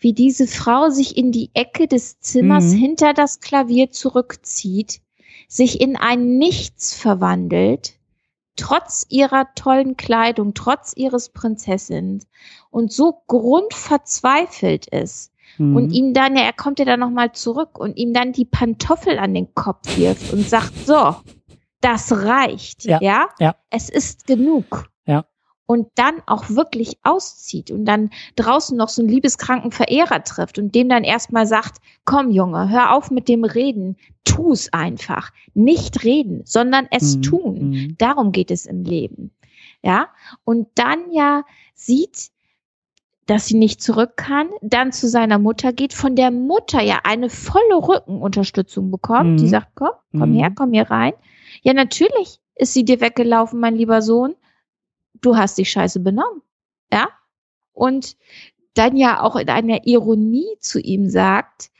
wie 0.00 0.12
diese 0.12 0.48
Frau 0.48 0.90
sich 0.90 1.16
in 1.16 1.30
die 1.30 1.50
Ecke 1.54 1.86
des 1.86 2.18
Zimmers 2.18 2.72
mhm. 2.72 2.78
hinter 2.78 3.14
das 3.14 3.38
Klavier 3.38 3.92
zurückzieht, 3.92 5.00
sich 5.46 5.80
in 5.80 5.94
ein 5.94 6.38
Nichts 6.38 6.92
verwandelt, 6.92 7.94
trotz 8.56 9.06
ihrer 9.08 9.46
tollen 9.54 9.96
Kleidung, 9.96 10.54
trotz 10.54 10.92
ihres 10.96 11.28
Prinzessin 11.28 12.24
und 12.70 12.92
so 12.92 13.22
grundverzweifelt 13.28 14.88
ist, 14.88 15.32
mhm. 15.58 15.76
und 15.76 15.90
ihm 15.92 16.14
dann, 16.14 16.36
ja, 16.36 16.42
er 16.42 16.52
kommt 16.52 16.78
ja 16.78 16.84
dann 16.84 17.00
nochmal 17.00 17.32
zurück 17.32 17.78
und 17.78 17.96
ihm 17.96 18.12
dann 18.12 18.32
die 18.32 18.44
Pantoffel 18.44 19.18
an 19.18 19.34
den 19.34 19.54
Kopf 19.54 19.96
wirft 19.96 20.32
und 20.32 20.48
sagt, 20.48 20.86
so, 20.86 21.16
das 21.80 22.12
reicht, 22.12 22.84
ja, 22.84 22.98
ja? 23.00 23.28
ja. 23.38 23.56
Es 23.70 23.88
ist 23.88 24.26
genug. 24.26 24.88
Ja. 25.06 25.24
Und 25.66 25.88
dann 25.96 26.22
auch 26.26 26.48
wirklich 26.48 26.98
auszieht 27.02 27.70
und 27.70 27.84
dann 27.84 28.10
draußen 28.36 28.76
noch 28.76 28.88
so 28.88 29.02
einen 29.02 29.10
liebeskranken 29.10 29.70
Verehrer 29.70 30.24
trifft 30.24 30.58
und 30.58 30.74
dem 30.74 30.88
dann 30.88 31.04
erstmal 31.04 31.46
sagt, 31.46 31.78
komm 32.04 32.30
Junge, 32.30 32.70
hör 32.70 32.94
auf 32.94 33.10
mit 33.10 33.28
dem 33.28 33.44
Reden, 33.44 33.96
tu's 34.24 34.72
einfach. 34.72 35.30
Nicht 35.54 36.04
reden, 36.04 36.42
sondern 36.44 36.88
es 36.90 37.16
mhm. 37.16 37.22
tun. 37.22 37.70
Mhm. 37.70 37.94
Darum 37.98 38.32
geht 38.32 38.50
es 38.50 38.66
im 38.66 38.82
Leben. 38.82 39.30
Ja. 39.82 40.08
Und 40.44 40.68
dann 40.74 41.12
ja 41.12 41.44
sieht, 41.74 42.30
dass 43.28 43.46
sie 43.46 43.58
nicht 43.58 43.82
zurück 43.82 44.16
kann, 44.16 44.48
dann 44.62 44.90
zu 44.90 45.06
seiner 45.06 45.38
Mutter 45.38 45.74
geht, 45.74 45.92
von 45.92 46.16
der 46.16 46.30
Mutter 46.30 46.82
ja 46.82 47.00
eine 47.04 47.28
volle 47.28 47.76
Rückenunterstützung 47.76 48.90
bekommt. 48.90 49.32
Mhm. 49.32 49.36
Die 49.36 49.48
sagt, 49.48 49.68
komm, 49.74 49.90
komm 50.12 50.30
mhm. 50.30 50.34
her, 50.34 50.50
komm 50.54 50.72
hier 50.72 50.90
rein. 50.90 51.12
Ja, 51.62 51.74
natürlich 51.74 52.40
ist 52.54 52.72
sie 52.72 52.86
dir 52.86 53.02
weggelaufen, 53.02 53.60
mein 53.60 53.76
lieber 53.76 54.00
Sohn. 54.00 54.34
Du 55.20 55.36
hast 55.36 55.58
dich 55.58 55.70
scheiße 55.70 56.00
benommen. 56.00 56.40
Ja? 56.90 57.08
Und 57.74 58.16
dann 58.72 58.96
ja 58.96 59.20
auch 59.20 59.36
in 59.36 59.50
einer 59.50 59.86
Ironie 59.86 60.56
zu 60.60 60.80
ihm 60.80 61.10
sagt, 61.10 61.70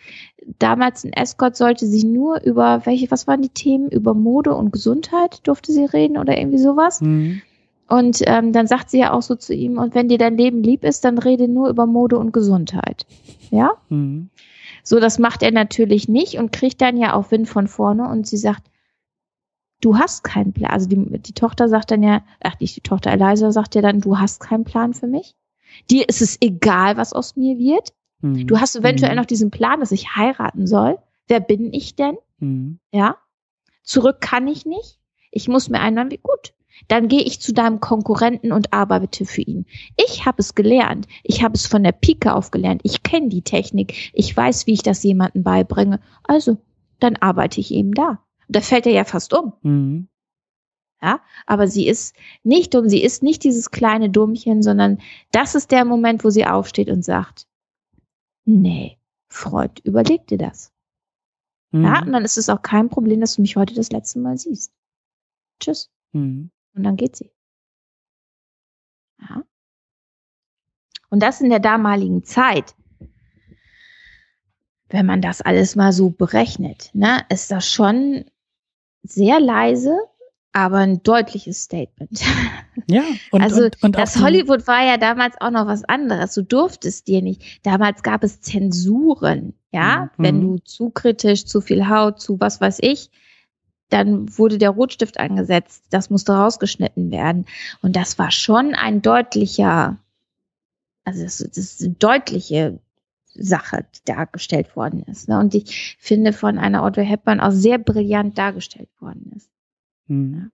damals 0.58 1.04
in 1.04 1.14
Escort 1.14 1.56
sollte 1.56 1.86
sie 1.86 2.04
nur 2.04 2.42
über 2.42 2.84
welche, 2.84 3.10
was 3.10 3.26
waren 3.26 3.40
die 3.40 3.48
Themen? 3.48 3.90
Über 3.90 4.12
Mode 4.12 4.54
und 4.54 4.70
Gesundheit 4.70 5.40
durfte 5.46 5.72
sie 5.72 5.86
reden 5.86 6.18
oder 6.18 6.36
irgendwie 6.36 6.58
sowas. 6.58 7.00
Mhm. 7.00 7.40
Und 7.88 8.20
ähm, 8.26 8.52
dann 8.52 8.66
sagt 8.66 8.90
sie 8.90 8.98
ja 8.98 9.12
auch 9.12 9.22
so 9.22 9.34
zu 9.34 9.54
ihm, 9.54 9.78
und 9.78 9.94
wenn 9.94 10.08
dir 10.08 10.18
dein 10.18 10.36
Leben 10.36 10.62
lieb 10.62 10.84
ist, 10.84 11.04
dann 11.04 11.18
rede 11.18 11.48
nur 11.48 11.70
über 11.70 11.86
Mode 11.86 12.18
und 12.18 12.32
Gesundheit. 12.32 13.06
Ja? 13.50 13.72
Mhm. 13.88 14.28
So, 14.84 15.00
das 15.00 15.18
macht 15.18 15.42
er 15.42 15.52
natürlich 15.52 16.06
nicht 16.06 16.38
und 16.38 16.52
kriegt 16.52 16.80
dann 16.82 16.98
ja 16.98 17.14
auch 17.14 17.30
Wind 17.30 17.48
von 17.48 17.66
vorne 17.66 18.08
und 18.08 18.26
sie 18.26 18.36
sagt, 18.36 18.70
du 19.80 19.96
hast 19.96 20.22
keinen 20.22 20.52
Plan. 20.52 20.70
Also 20.70 20.88
die, 20.88 21.18
die 21.18 21.32
Tochter 21.32 21.68
sagt 21.68 21.90
dann 21.90 22.02
ja, 22.02 22.22
ach 22.40 22.60
nicht 22.60 22.76
die 22.76 22.82
Tochter 22.82 23.10
Eliza 23.10 23.52
sagt 23.52 23.74
ja 23.74 23.80
dann, 23.80 24.00
du 24.00 24.18
hast 24.18 24.40
keinen 24.40 24.64
Plan 24.64 24.92
für 24.92 25.06
mich. 25.06 25.34
Dir 25.90 26.08
ist 26.08 26.20
es 26.20 26.36
egal, 26.40 26.96
was 26.98 27.14
aus 27.14 27.36
mir 27.36 27.58
wird. 27.58 27.94
Mhm. 28.20 28.46
Du 28.46 28.60
hast 28.60 28.76
eventuell 28.76 29.12
mhm. 29.12 29.18
noch 29.18 29.26
diesen 29.26 29.50
Plan, 29.50 29.80
dass 29.80 29.92
ich 29.92 30.14
heiraten 30.14 30.66
soll. 30.66 30.98
Wer 31.26 31.40
bin 31.40 31.72
ich 31.72 31.96
denn? 31.96 32.18
Mhm. 32.38 32.80
Ja. 32.92 33.16
Zurück 33.82 34.20
kann 34.20 34.46
ich 34.46 34.66
nicht. 34.66 34.98
Ich 35.30 35.48
muss 35.48 35.68
mir 35.68 35.80
einen, 35.80 36.10
wie 36.10 36.18
gut 36.18 36.52
dann 36.86 37.08
gehe 37.08 37.22
ich 37.22 37.40
zu 37.40 37.52
deinem 37.52 37.80
Konkurrenten 37.80 38.52
und 38.52 38.72
arbeite 38.72 39.24
für 39.24 39.42
ihn. 39.42 39.66
Ich 39.96 40.24
habe 40.24 40.40
es 40.40 40.54
gelernt. 40.54 41.08
Ich 41.24 41.42
habe 41.42 41.54
es 41.54 41.66
von 41.66 41.82
der 41.82 41.92
Pike 41.92 42.34
auf 42.34 42.50
gelernt. 42.50 42.82
Ich 42.84 43.02
kenne 43.02 43.28
die 43.28 43.42
Technik. 43.42 44.12
Ich 44.12 44.36
weiß, 44.36 44.66
wie 44.66 44.74
ich 44.74 44.82
das 44.82 45.02
jemandem 45.02 45.42
beibringe. 45.42 46.00
Also, 46.22 46.58
dann 47.00 47.16
arbeite 47.16 47.60
ich 47.60 47.72
eben 47.72 47.92
da. 47.92 48.22
da 48.48 48.60
fällt 48.60 48.86
er 48.86 48.92
ja 48.92 49.04
fast 49.04 49.34
um. 49.34 49.52
Mhm. 49.62 50.08
Ja, 51.00 51.20
aber 51.46 51.68
sie 51.68 51.86
ist 51.86 52.16
nicht 52.42 52.74
dumm, 52.74 52.88
sie 52.88 53.02
ist 53.02 53.22
nicht 53.22 53.44
dieses 53.44 53.70
kleine 53.70 54.10
Dummchen, 54.10 54.62
sondern 54.62 55.00
das 55.30 55.54
ist 55.54 55.70
der 55.70 55.84
Moment, 55.84 56.24
wo 56.24 56.30
sie 56.30 56.44
aufsteht 56.44 56.90
und 56.90 57.04
sagt, 57.04 57.46
nee, 58.44 58.98
Freud, 59.28 59.80
überleg 59.84 60.26
dir 60.26 60.38
das. 60.38 60.72
Mhm. 61.70 61.84
Ja, 61.84 62.02
und 62.02 62.12
dann 62.12 62.24
ist 62.24 62.38
es 62.38 62.48
auch 62.48 62.62
kein 62.62 62.88
Problem, 62.88 63.20
dass 63.20 63.36
du 63.36 63.42
mich 63.42 63.56
heute 63.56 63.74
das 63.74 63.92
letzte 63.92 64.18
Mal 64.18 64.38
siehst. 64.38 64.72
Tschüss. 65.60 65.90
Mhm. 66.12 66.50
Und 66.74 66.84
dann 66.84 66.96
geht 66.96 67.16
sie. 67.16 67.30
Ja. 69.20 69.42
Und 71.10 71.22
das 71.22 71.40
in 71.40 71.50
der 71.50 71.60
damaligen 71.60 72.24
Zeit, 72.24 72.74
wenn 74.88 75.06
man 75.06 75.20
das 75.20 75.40
alles 75.40 75.76
mal 75.76 75.92
so 75.92 76.10
berechnet, 76.10 76.90
ne, 76.94 77.24
ist 77.28 77.50
das 77.50 77.68
schon 77.70 78.24
sehr 79.02 79.40
leise, 79.40 79.96
aber 80.52 80.78
ein 80.78 81.02
deutliches 81.02 81.62
Statement. 81.62 82.20
Ja, 82.90 83.02
und, 83.32 83.42
also 83.42 83.64
und, 83.64 83.82
und 83.82 83.98
das 83.98 84.18
Hollywood 84.18 84.66
war 84.66 84.82
ja 84.82 84.96
damals 84.96 85.38
auch 85.42 85.50
noch 85.50 85.66
was 85.66 85.84
anderes. 85.84 86.32
Du 86.32 86.42
durftest 86.42 87.06
dir 87.06 87.20
nicht. 87.20 87.66
Damals 87.66 88.02
gab 88.02 88.24
es 88.24 88.40
Zensuren, 88.40 89.52
ja, 89.72 90.10
mhm. 90.16 90.22
wenn 90.22 90.40
du 90.40 90.58
zu 90.58 90.88
kritisch, 90.88 91.44
zu 91.44 91.60
viel 91.60 91.86
Haut, 91.90 92.18
zu 92.18 92.40
was 92.40 92.62
weiß 92.62 92.78
ich, 92.80 93.10
dann 93.88 94.36
wurde 94.36 94.58
der 94.58 94.70
Rotstift 94.70 95.18
angesetzt. 95.18 95.84
Das 95.90 96.10
musste 96.10 96.32
rausgeschnitten 96.32 97.10
werden. 97.10 97.46
Und 97.82 97.96
das 97.96 98.18
war 98.18 98.30
schon 98.30 98.74
ein 98.74 99.02
deutlicher, 99.02 99.98
also 101.04 101.22
das, 101.22 101.38
das 101.38 101.56
ist 101.56 101.82
eine 101.82 101.94
deutliche 101.94 102.78
Sache, 103.34 103.86
die 103.94 104.00
dargestellt 104.04 104.76
worden 104.76 105.02
ist. 105.04 105.28
Ne? 105.28 105.38
Und 105.38 105.54
ich 105.54 105.96
finde 106.00 106.32
von 106.32 106.58
einer 106.58 106.82
Audrey 106.82 107.06
Hepburn 107.06 107.40
auch 107.40 107.52
sehr 107.52 107.78
brillant 107.78 108.36
dargestellt 108.36 108.90
worden 109.00 109.32
ist. 109.36 109.50
Mhm. 110.06 110.50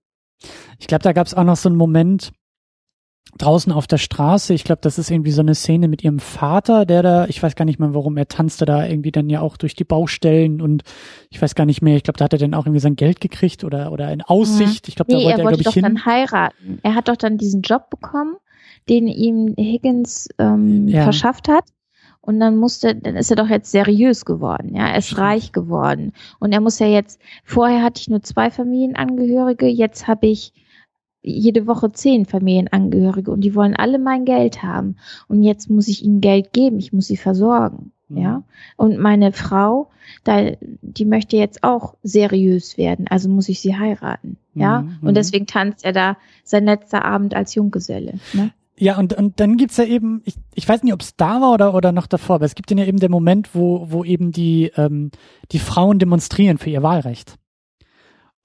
Ich 0.79 0.87
glaube, 0.87 1.03
da 1.03 1.13
gab 1.13 1.27
es 1.27 1.33
auch 1.33 1.43
noch 1.43 1.57
so 1.57 1.69
einen 1.69 1.77
Moment 1.77 2.31
draußen 3.37 3.71
auf 3.71 3.87
der 3.87 3.97
Straße. 3.97 4.53
Ich 4.53 4.63
glaube, 4.63 4.79
das 4.81 4.97
ist 4.97 5.11
irgendwie 5.11 5.31
so 5.31 5.41
eine 5.41 5.55
Szene 5.55 5.87
mit 5.87 6.03
ihrem 6.03 6.19
Vater, 6.19 6.85
der 6.85 7.03
da, 7.03 7.25
ich 7.25 7.41
weiß 7.41 7.55
gar 7.55 7.65
nicht 7.65 7.79
mehr 7.79 7.93
warum, 7.93 8.17
er 8.17 8.27
tanzte 8.27 8.65
da 8.65 8.85
irgendwie 8.85 9.11
dann 9.11 9.29
ja 9.29 9.41
auch 9.41 9.57
durch 9.57 9.75
die 9.75 9.83
Baustellen 9.83 10.61
und 10.61 10.83
ich 11.29 11.41
weiß 11.41 11.55
gar 11.55 11.65
nicht 11.65 11.81
mehr, 11.81 11.97
ich 11.97 12.03
glaube, 12.03 12.17
da 12.17 12.25
hat 12.25 12.33
er 12.33 12.39
dann 12.39 12.53
auch 12.53 12.65
irgendwie 12.65 12.79
sein 12.79 12.95
Geld 12.95 13.19
gekriegt 13.19 13.63
oder, 13.63 13.91
oder 13.91 14.11
in 14.11 14.21
Aussicht. 14.21 14.87
Ich 14.87 14.95
glaube, 14.95 15.11
nee, 15.11 15.19
da 15.19 15.25
wollte 15.25 15.41
er, 15.41 15.45
wollte 15.45 15.59
er, 15.59 15.63
glaube 15.63 15.69
ich, 15.69 15.73
hin. 15.73 15.83
dann 15.83 16.05
heiraten. 16.05 16.79
Er 16.83 16.95
hat 16.95 17.07
doch 17.07 17.17
dann 17.17 17.37
diesen 17.37 17.61
Job 17.61 17.89
bekommen, 17.89 18.35
den 18.87 19.07
ihm 19.07 19.53
Higgins 19.57 20.29
ähm, 20.37 20.87
ja. 20.87 21.03
verschafft 21.03 21.49
hat. 21.49 21.65
Und 22.21 22.39
dann 22.39 22.57
musste, 22.57 22.95
dann 22.95 23.15
ist 23.17 23.29
er 23.29 23.35
doch 23.35 23.49
jetzt 23.49 23.71
seriös 23.71 24.25
geworden, 24.25 24.73
ja, 24.73 24.87
er 24.87 24.97
ist 24.97 25.15
reich 25.19 25.51
geworden. 25.51 26.11
Und 26.39 26.53
er 26.53 26.59
muss 26.59 26.79
ja 26.79 26.87
jetzt, 26.87 27.21
vorher 27.43 27.83
hatte 27.83 28.01
ich 28.01 28.09
nur 28.09 28.23
zwei 28.23 28.49
Familienangehörige, 28.49 29.67
jetzt 29.67 30.07
habe 30.07 30.25
ich 30.25 30.51
jede 31.25 31.67
Woche 31.67 31.91
zehn 31.91 32.25
Familienangehörige 32.25 33.31
und 33.31 33.41
die 33.41 33.55
wollen 33.55 33.75
alle 33.75 33.99
mein 33.99 34.25
Geld 34.25 34.63
haben. 34.63 34.97
Und 35.27 35.43
jetzt 35.43 35.69
muss 35.69 35.87
ich 35.87 36.03
ihnen 36.03 36.21
Geld 36.21 36.53
geben, 36.53 36.77
ich 36.77 36.93
muss 36.93 37.07
sie 37.07 37.17
versorgen. 37.17 37.91
Mhm. 38.09 38.17
Ja. 38.17 38.43
Und 38.77 38.99
meine 38.99 39.31
Frau, 39.31 39.89
da, 40.23 40.51
die 40.81 41.05
möchte 41.05 41.37
jetzt 41.37 41.63
auch 41.63 41.95
seriös 42.03 42.77
werden, 42.77 43.07
also 43.09 43.29
muss 43.29 43.49
ich 43.49 43.59
sie 43.59 43.75
heiraten. 43.75 44.37
Ja. 44.53 44.81
Mhm. 44.81 45.07
Und 45.07 45.17
deswegen 45.17 45.47
tanzt 45.47 45.83
er 45.83 45.93
da 45.93 46.17
sein 46.43 46.65
letzter 46.65 47.03
Abend 47.03 47.35
als 47.35 47.55
Junggeselle. 47.55 48.19
Ne? 48.33 48.51
Ja, 48.77 48.99
und, 48.99 49.13
und 49.13 49.39
dann 49.39 49.57
gibt's 49.57 49.77
ja 49.77 49.85
eben, 49.85 50.21
ich, 50.25 50.35
ich 50.53 50.67
weiß 50.67 50.83
nicht, 50.83 50.93
ob 50.93 51.01
es 51.01 51.15
da 51.15 51.41
war 51.41 51.53
oder, 51.53 51.73
oder 51.73 51.91
noch 51.91 52.07
davor, 52.07 52.35
aber 52.35 52.45
es 52.45 52.55
gibt 52.55 52.69
ja 52.71 52.85
eben 52.85 52.99
der 52.99 53.09
Moment, 53.09 53.55
wo, 53.55 53.87
wo 53.89 54.03
eben 54.03 54.31
die, 54.31 54.71
ähm, 54.75 55.11
die 55.51 55.59
Frauen 55.59 55.97
demonstrieren 55.97 56.57
für 56.57 56.69
ihr 56.69 56.83
Wahlrecht. 56.83 57.37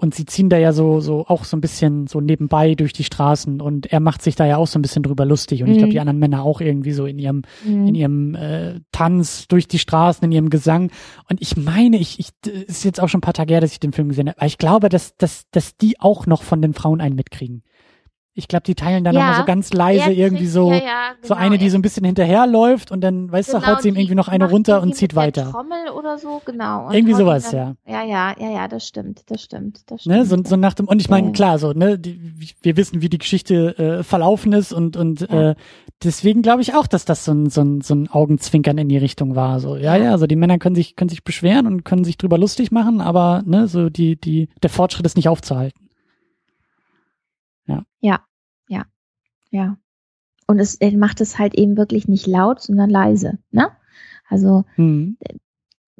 Und 0.01 0.14
sie 0.14 0.24
ziehen 0.24 0.48
da 0.48 0.57
ja 0.57 0.72
so, 0.72 1.01
so 1.01 1.26
auch 1.26 1.44
so 1.44 1.59
ein 1.59 1.61
bisschen 1.61 2.07
so 2.07 2.22
nebenbei 2.22 2.74
durch 2.74 2.94
die 2.94 3.05
Straßen 3.05 3.61
und 3.61 3.92
er 3.92 4.01
macht 4.01 4.22
sich 4.22 4.34
da 4.34 4.46
ja 4.46 4.57
auch 4.57 4.66
so 4.66 4.78
ein 4.78 4.82
bisschen 4.82 5.03
drüber 5.03 5.26
lustig. 5.26 5.61
Und 5.61 5.68
mhm. 5.68 5.72
ich 5.72 5.78
glaube, 5.78 5.92
die 5.92 6.01
anderen 6.01 6.18
Männer 6.18 6.42
auch 6.42 6.62
irgendwie 6.62 6.92
so 6.92 7.05
in 7.05 7.18
ihrem, 7.18 7.42
mhm. 7.66 7.88
in 7.88 7.94
ihrem 7.94 8.34
äh, 8.34 8.80
Tanz 8.92 9.46
durch 9.46 9.68
die 9.68 9.78
Straßen, 9.78 10.24
in 10.24 10.32
ihrem 10.32 10.48
Gesang. 10.48 10.90
Und 11.28 11.42
ich 11.42 11.55
meine, 11.59 11.98
ich, 11.98 12.18
ich 12.18 12.30
ist 12.66 12.82
jetzt 12.82 12.98
auch 12.98 13.11
schon 13.11 13.18
ein 13.18 13.20
paar 13.20 13.34
Tage 13.34 13.53
her, 13.53 13.61
dass 13.61 13.72
ich 13.72 13.80
den 13.80 13.92
Film 13.92 14.09
gesehen 14.09 14.30
habe, 14.30 14.38
aber 14.38 14.46
ich 14.46 14.57
glaube, 14.57 14.88
dass, 14.88 15.18
dass, 15.18 15.44
dass 15.51 15.76
die 15.76 16.01
auch 16.01 16.26
noch 16.26 16.44
von 16.44 16.62
den 16.62 16.72
Frauen 16.72 17.03
einen 17.03 17.14
mitkriegen. 17.14 17.62
Ich 18.41 18.49
glaube, 18.49 18.62
die 18.62 18.74
teilen 18.74 19.05
dann 19.05 19.14
ja, 19.14 19.20
nochmal 19.20 19.36
so 19.36 19.45
ganz 19.45 19.70
leise 19.74 20.12
irgendwie 20.12 20.47
so, 20.47 20.70
ja, 20.70 20.78
ja, 20.78 21.12
genau. 21.14 21.28
so 21.28 21.34
eine, 21.34 21.59
die 21.59 21.68
so 21.68 21.76
ein 21.76 21.82
bisschen 21.82 22.05
hinterherläuft 22.05 22.91
und 22.91 23.03
dann, 23.03 23.30
weißt 23.30 23.51
genau, 23.51 23.61
du, 23.61 23.66
haut 23.66 23.82
sie 23.82 23.91
ihm 23.91 23.97
irgendwie 23.97 24.14
noch 24.14 24.28
eine 24.28 24.49
runter 24.49 24.80
und 24.80 24.97
zieht 24.97 25.14
weiter. 25.14 25.51
Trommel 25.51 25.91
oder 25.91 26.16
so, 26.16 26.41
genau. 26.45 26.86
Und 26.86 26.95
irgendwie 26.95 27.12
sowas, 27.12 27.51
dann, 27.51 27.76
ja. 27.86 28.03
Ja, 28.03 28.05
ja, 28.05 28.34
ja, 28.38 28.51
ja, 28.51 28.68
das 28.68 28.86
stimmt, 28.86 29.30
das 29.30 29.43
stimmt, 29.43 29.91
das 29.91 30.01
stimmt. 30.01 30.16
Ne, 30.16 30.24
so, 30.24 30.36
so 30.43 30.57
nach 30.57 30.72
dem, 30.72 30.88
und 30.88 31.03
ich 31.03 31.11
meine, 31.11 31.32
klar, 31.32 31.59
so, 31.59 31.72
ne, 31.72 31.99
die, 31.99 32.18
wir 32.62 32.76
wissen, 32.78 33.03
wie 33.03 33.11
die 33.11 33.18
Geschichte 33.18 33.76
äh, 33.78 34.03
verlaufen 34.03 34.55
ist 34.55 34.72
und, 34.72 34.97
und 34.97 35.28
äh, 35.28 35.55
deswegen 36.03 36.41
glaube 36.41 36.62
ich 36.62 36.74
auch, 36.74 36.86
dass 36.86 37.05
das 37.05 37.24
so 37.26 37.32
ein, 37.32 37.51
so 37.51 37.61
ein, 37.61 37.82
so 37.82 37.95
ein 37.95 38.09
Augenzwinkern 38.09 38.78
in 38.78 38.88
die 38.88 38.99
Richtung 38.99 39.36
war. 39.36 39.61
So, 39.61 39.76
ja, 39.76 39.97
ja, 39.97 40.16
so 40.16 40.26
die 40.26 40.36
Männer 40.36 40.59
können 40.59 40.74
sich, 40.74 40.97
können 40.97 41.11
sich 41.11 41.24
beschweren 41.24 41.66
und 41.66 41.84
können 41.84 42.05
sich 42.05 42.16
drüber 42.16 42.38
lustig 42.38 42.72
machen, 42.72 43.01
aber 43.01 43.43
ne, 43.45 43.68
so 43.68 43.91
die, 43.91 44.18
die, 44.18 44.49
der 44.62 44.70
Fortschritt 44.70 45.07
ist 45.07 45.16
nicht 45.16 45.28
aufzuhalten. 45.28 45.91
Ja, 47.66 47.82
ja, 48.01 48.20
ja. 49.51 49.78
Und 50.46 50.59
es 50.59 50.74
er 50.76 50.96
macht 50.96 51.20
es 51.20 51.38
halt 51.38 51.55
eben 51.55 51.76
wirklich 51.76 52.09
nicht 52.09 52.26
laut, 52.26 52.61
sondern 52.61 52.90
leise, 52.90 53.38
ne? 53.51 53.70
Also, 54.28 54.64
mhm. 54.76 55.16
Äh, 55.20 55.36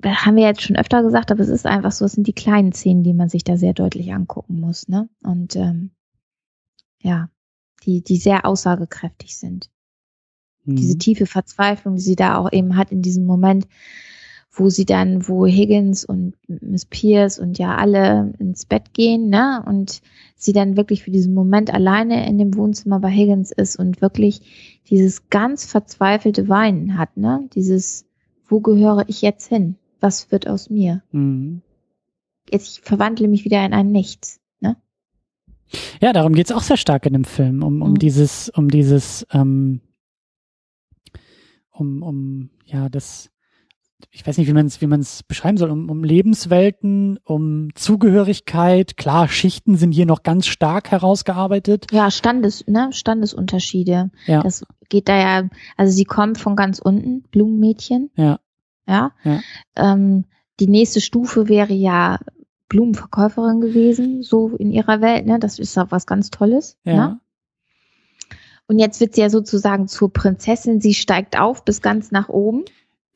haben 0.03 0.37
wir 0.37 0.45
jetzt 0.45 0.63
schon 0.63 0.77
öfter 0.77 1.03
gesagt, 1.03 1.31
aber 1.31 1.41
es 1.41 1.49
ist 1.49 1.67
einfach 1.67 1.93
so, 1.93 2.07
es 2.07 2.13
sind 2.13 2.27
die 2.27 2.33
kleinen 2.33 2.73
Szenen, 2.73 3.03
die 3.03 3.13
man 3.13 3.29
sich 3.29 3.45
da 3.45 3.57
sehr 3.57 3.75
deutlich 3.75 4.13
angucken 4.15 4.59
muss, 4.59 4.89
ne? 4.89 5.09
Und 5.23 5.57
ähm, 5.57 5.91
ja, 7.03 7.29
die, 7.85 8.03
die 8.03 8.17
sehr 8.17 8.45
aussagekräftig 8.47 9.37
sind. 9.37 9.71
Mhm. 10.65 10.77
Diese 10.77 10.99
tiefe 10.99 11.27
Verzweiflung, 11.27 11.97
die 11.97 12.03
sie 12.03 12.17
da 12.17 12.37
auch 12.37 12.53
eben 12.53 12.77
hat 12.77 12.93
in 12.93 13.03
diesem 13.03 13.25
Moment, 13.25 13.67
wo 14.61 14.69
sie 14.69 14.85
dann, 14.85 15.27
wo 15.27 15.47
Higgins 15.47 16.05
und 16.05 16.35
Miss 16.47 16.85
Pierce 16.85 17.39
und 17.39 17.59
ja 17.59 17.77
alle 17.77 18.35
ins 18.39 18.67
Bett 18.67 18.93
gehen, 18.93 19.31
ne? 19.31 19.65
Und 19.67 20.03
sie 20.37 20.53
dann 20.53 20.77
wirklich 20.77 21.03
für 21.03 21.11
diesen 21.11 21.33
Moment 21.33 21.73
alleine 21.73 22.29
in 22.29 22.37
dem 22.37 22.55
Wohnzimmer 22.55 23.01
bei 23.01 23.09
Higgins 23.09 23.53
ist 23.53 23.77
und 23.77 24.03
wirklich 24.03 24.83
dieses 24.91 25.31
ganz 25.31 25.65
verzweifelte 25.65 26.49
Weinen 26.49 26.99
hat, 26.99 27.17
ne? 27.17 27.49
Dieses, 27.55 28.05
wo 28.47 28.61
gehöre 28.61 29.05
ich 29.09 29.23
jetzt 29.23 29.49
hin? 29.49 29.77
Was 29.99 30.31
wird 30.31 30.47
aus 30.47 30.69
mir? 30.69 31.03
Mhm. 31.11 31.63
Jetzt, 32.51 32.79
ich 32.79 32.81
verwandle 32.83 33.29
mich 33.29 33.47
wieder 33.47 33.65
in 33.65 33.73
ein 33.73 33.91
Nichts, 33.91 34.41
ne? 34.61 34.77
Ja, 36.03 36.13
darum 36.13 36.35
geht's 36.35 36.53
auch 36.53 36.63
sehr 36.63 36.77
stark 36.77 37.07
in 37.07 37.15
dem 37.15 37.25
Film, 37.25 37.63
um, 37.63 37.81
um 37.81 37.93
mhm. 37.93 37.99
dieses, 37.99 38.51
um 38.51 38.69
dieses, 38.69 39.27
ähm, 39.33 39.81
um, 41.73 42.03
um, 42.03 42.51
ja, 42.67 42.91
das, 42.91 43.31
ich 44.11 44.27
weiß 44.27 44.39
nicht, 44.39 44.49
wie 44.49 44.53
man 44.53 44.67
es 44.67 44.81
wie 44.81 44.87
man's 44.87 45.23
beschreiben 45.23 45.57
soll, 45.57 45.71
um, 45.71 45.91
um 45.91 46.05
Lebenswelten, 46.05 47.19
um 47.25 47.69
Zugehörigkeit. 47.75 48.97
Klar, 48.97 49.29
Schichten 49.29 49.77
sind 49.77 49.93
hier 49.93 50.07
noch 50.07 50.23
ganz 50.23 50.47
stark 50.47 50.91
herausgearbeitet. 50.91 51.87
Ja, 51.91 52.11
Standes, 52.11 52.67
ne, 52.67 52.91
Standesunterschiede. 52.93 54.11
Ja. 54.27 54.43
Das 54.43 54.65
geht 54.89 55.09
da 55.09 55.17
ja, 55.17 55.49
also 55.77 55.93
sie 55.93 56.05
kommt 56.05 56.39
von 56.39 56.57
ganz 56.57 56.79
unten, 56.79 57.23
Blumenmädchen. 57.31 58.11
Ja. 58.17 58.41
Ja. 58.87 59.13
ja. 59.25 59.41
Ähm, 59.77 60.25
die 60.59 60.69
nächste 60.69 61.01
Stufe 61.01 61.49
wäre 61.49 61.73
ja 61.73 62.19
Blumenverkäuferin 62.69 63.61
gewesen, 63.61 64.23
so 64.23 64.51
in 64.57 64.71
ihrer 64.71 65.01
Welt, 65.01 65.27
ne? 65.27 65.39
Das 65.39 65.59
ist 65.59 65.77
auch 65.79 65.91
was 65.91 66.07
ganz 66.07 66.31
Tolles. 66.31 66.79
Ja. 66.85 66.95
Ne? 66.95 67.21
Und 68.71 68.79
jetzt 68.79 69.01
wird 69.01 69.17
sie 69.17 69.21
ja 69.21 69.31
sozusagen 69.31 69.89
zur 69.89 70.13
Prinzessin. 70.13 70.81
Sie 70.81 70.95
steigt 70.95 71.39
auf 71.39 71.65
bis 71.65 71.83
ganz 71.83 72.13
nach 72.13 72.29
oben. 72.29 72.65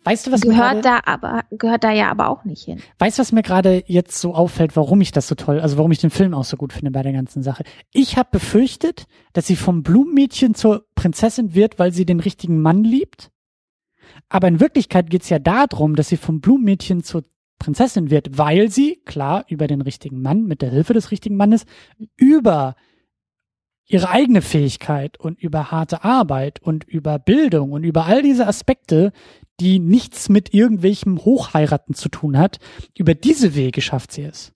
Weißt 0.04 0.26
du, 0.26 0.32
was 0.32 0.42
gehört 0.42 0.76
mir 0.76 0.82
grade, 0.82 1.02
da 1.04 1.12
aber 1.12 1.44
gehört 1.50 1.82
da 1.82 1.90
ja 1.90 2.10
aber 2.10 2.28
auch 2.28 2.44
nicht 2.44 2.64
hin. 2.64 2.80
Weißt 2.98 3.18
du, 3.18 3.20
was 3.22 3.32
mir 3.32 3.42
gerade 3.42 3.82
jetzt 3.86 4.20
so 4.20 4.34
auffällt, 4.34 4.76
warum 4.76 5.00
ich 5.00 5.12
das 5.12 5.26
so 5.26 5.34
toll, 5.34 5.60
also 5.60 5.78
warum 5.78 5.92
ich 5.92 5.98
den 5.98 6.10
Film 6.10 6.34
auch 6.34 6.44
so 6.44 6.56
gut 6.56 6.72
finde 6.72 6.90
bei 6.90 7.02
der 7.02 7.12
ganzen 7.12 7.42
Sache? 7.42 7.64
Ich 7.92 8.16
habe 8.16 8.28
befürchtet, 8.32 9.06
dass 9.32 9.46
sie 9.46 9.56
vom 9.56 9.82
Blumenmädchen 9.82 10.54
zur 10.54 10.86
Prinzessin 10.94 11.54
wird, 11.54 11.78
weil 11.78 11.92
sie 11.92 12.04
den 12.04 12.20
richtigen 12.20 12.60
Mann 12.60 12.84
liebt. 12.84 13.30
Aber 14.28 14.48
in 14.48 14.60
Wirklichkeit 14.60 15.10
geht's 15.10 15.30
ja 15.30 15.38
darum, 15.38 15.96
dass 15.96 16.08
sie 16.08 16.16
vom 16.16 16.40
Blumenmädchen 16.40 17.02
zur 17.02 17.24
Prinzessin 17.58 18.10
wird, 18.10 18.36
weil 18.36 18.70
sie, 18.70 19.00
klar, 19.06 19.44
über 19.48 19.66
den 19.66 19.80
richtigen 19.80 20.20
Mann, 20.20 20.44
mit 20.44 20.60
der 20.60 20.70
Hilfe 20.70 20.92
des 20.92 21.10
richtigen 21.10 21.36
Mannes, 21.36 21.64
über 22.16 22.74
ihre 23.86 24.10
eigene 24.10 24.42
Fähigkeit 24.42 25.18
und 25.18 25.40
über 25.40 25.70
harte 25.70 26.04
Arbeit 26.04 26.60
und 26.60 26.84
über 26.84 27.18
Bildung 27.18 27.72
und 27.72 27.84
über 27.84 28.06
all 28.06 28.22
diese 28.22 28.46
Aspekte, 28.46 29.12
die 29.60 29.78
nichts 29.78 30.28
mit 30.28 30.52
irgendwelchem 30.52 31.24
Hochheiraten 31.24 31.94
zu 31.94 32.08
tun 32.08 32.38
hat, 32.38 32.58
über 32.96 33.14
diese 33.14 33.54
Wege 33.54 33.80
schafft 33.80 34.12
sie 34.12 34.22
es. 34.22 34.52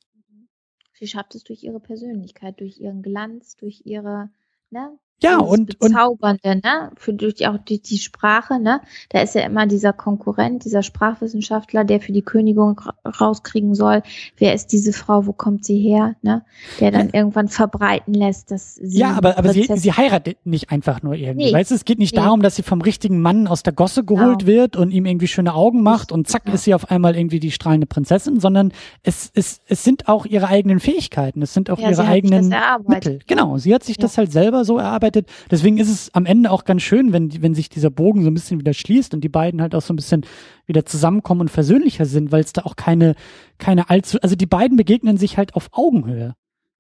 Sie 0.95 1.07
schafft 1.07 1.35
es 1.35 1.45
durch 1.45 1.63
ihre 1.63 1.81
Persönlichkeit, 1.81 2.61
durch 2.61 2.79
ihren 2.81 3.03
Glanz, 3.03 3.57
durch 3.57 3.83
ihre, 3.85 4.31
ne, 4.71 4.99
Ja, 5.21 5.39
und, 5.39 5.79
Bezaubernde, 5.79 6.41
und 6.45 6.65
ne? 6.65 6.93
Für 6.97 7.13
durch 7.13 7.47
auch 7.49 7.59
die, 7.59 7.83
die 7.83 7.99
Sprache, 7.99 8.61
ne? 8.61 8.81
Da 9.09 9.21
ist 9.21 9.35
ja 9.35 9.43
immer 9.43 9.67
dieser 9.67 9.93
Konkurrent, 9.93 10.65
dieser 10.65 10.85
Sprachwissenschaftler, 10.85 11.85
der 11.85 12.01
für 12.01 12.13
die 12.13 12.23
Königin 12.23 12.77
rauskriegen 13.21 13.75
soll, 13.75 14.03
wer 14.37 14.55
ist 14.55 14.69
diese 14.69 14.93
Frau, 14.93 15.27
wo 15.27 15.33
kommt 15.33 15.65
sie 15.65 15.79
her, 15.81 16.15
ne? 16.23 16.45
Der 16.79 16.93
dann 16.93 17.09
ja. 17.09 17.15
irgendwann 17.15 17.49
verbreiten 17.49 18.15
lässt, 18.15 18.53
dass 18.53 18.77
sie. 18.77 19.01
Ja, 19.01 19.15
aber, 19.15 19.39
aber 19.39 19.53
sie, 19.53 19.67
sie 19.75 19.93
heiratet 19.93 20.39
nicht 20.45 20.71
einfach 20.71 21.03
nur 21.03 21.15
irgendwie. 21.15 21.47
Nee. 21.47 21.53
Weißt 21.53 21.73
du, 21.73 21.75
es 21.75 21.85
geht 21.85 21.99
nicht 21.99 22.15
nee. 22.15 22.23
darum, 22.23 22.41
dass 22.41 22.55
sie 22.55 22.63
vom 22.63 22.81
richtigen 22.81 23.21
Mann 23.21 23.49
aus 23.49 23.65
der 23.65 23.73
Gosse 23.73 24.05
geholt 24.05 24.41
genau. 24.41 24.53
wird 24.53 24.77
und 24.77 24.93
ihm 24.93 25.05
irgendwie 25.05 25.29
schöne 25.29 25.53
Augen 25.53 25.83
macht 25.83 26.13
und 26.13 26.29
zack, 26.29 26.45
genau. 26.45 26.55
ist 26.55 26.63
sie 26.63 26.75
auf 26.75 26.93
einmal 26.93 27.17
irgendwie 27.17 27.41
die 27.41 27.51
strahlende 27.51 27.89
Prinzessin, 27.89 28.39
sondern 28.39 28.73
es, 29.03 29.33
es, 29.35 29.63
es 29.67 29.83
sind 29.83 30.07
auch 30.07 30.27
ihre 30.27 30.47
eigenen 30.47 30.79
Fähigkeiten, 30.79 31.43
es 31.43 31.55
sind 31.55 31.71
auch 31.71 31.81
ja, 31.81 31.91
ihre 31.91 32.05
eigenen 32.05 32.55
Mittel. 32.87 33.19
Genau, 33.27 33.59
sie 33.59 33.75
hat 33.75 33.83
sich 33.83 33.97
ja. 33.97 34.03
das 34.03 34.17
halt 34.17 34.31
selber 34.31 34.65
so 34.65 34.79
erarbeitet 34.79 35.08
arbeitet. 35.09 35.29
Deswegen 35.51 35.79
ist 35.79 35.89
es 35.89 36.15
am 36.15 36.27
Ende 36.27 36.51
auch 36.51 36.65
ganz 36.65 36.83
schön, 36.83 37.13
wenn, 37.13 37.43
wenn 37.43 37.55
sich 37.55 37.69
dieser 37.69 37.91
Bogen 37.91 38.23
so 38.23 38.31
ein 38.31 38.35
bisschen 38.35 38.61
wieder 38.61 38.75
schließt 38.75 39.15
und 39.15 39.23
die 39.23 39.29
beiden 39.29 39.63
halt 39.63 39.75
auch 39.75 39.83
so 39.83 39.93
ein 39.93 39.97
bisschen 39.97 40.25
wieder 40.67 40.85
zusammenkommen 40.85 41.43
und 41.43 41.51
versöhnlicher 41.51 42.05
sind, 42.05 42.31
weil 42.33 42.43
es 42.43 42.53
da 42.53 42.63
auch 42.63 42.77
keine, 42.77 43.15
keine 43.59 43.91
allzu, 43.91 44.19
also 44.21 44.37
die 44.37 44.47
beiden 44.47 44.77
begegnen 44.77 45.17
sich 45.17 45.39
halt 45.39 45.55
auf 45.55 45.71
Augenhöhe. 45.73 46.35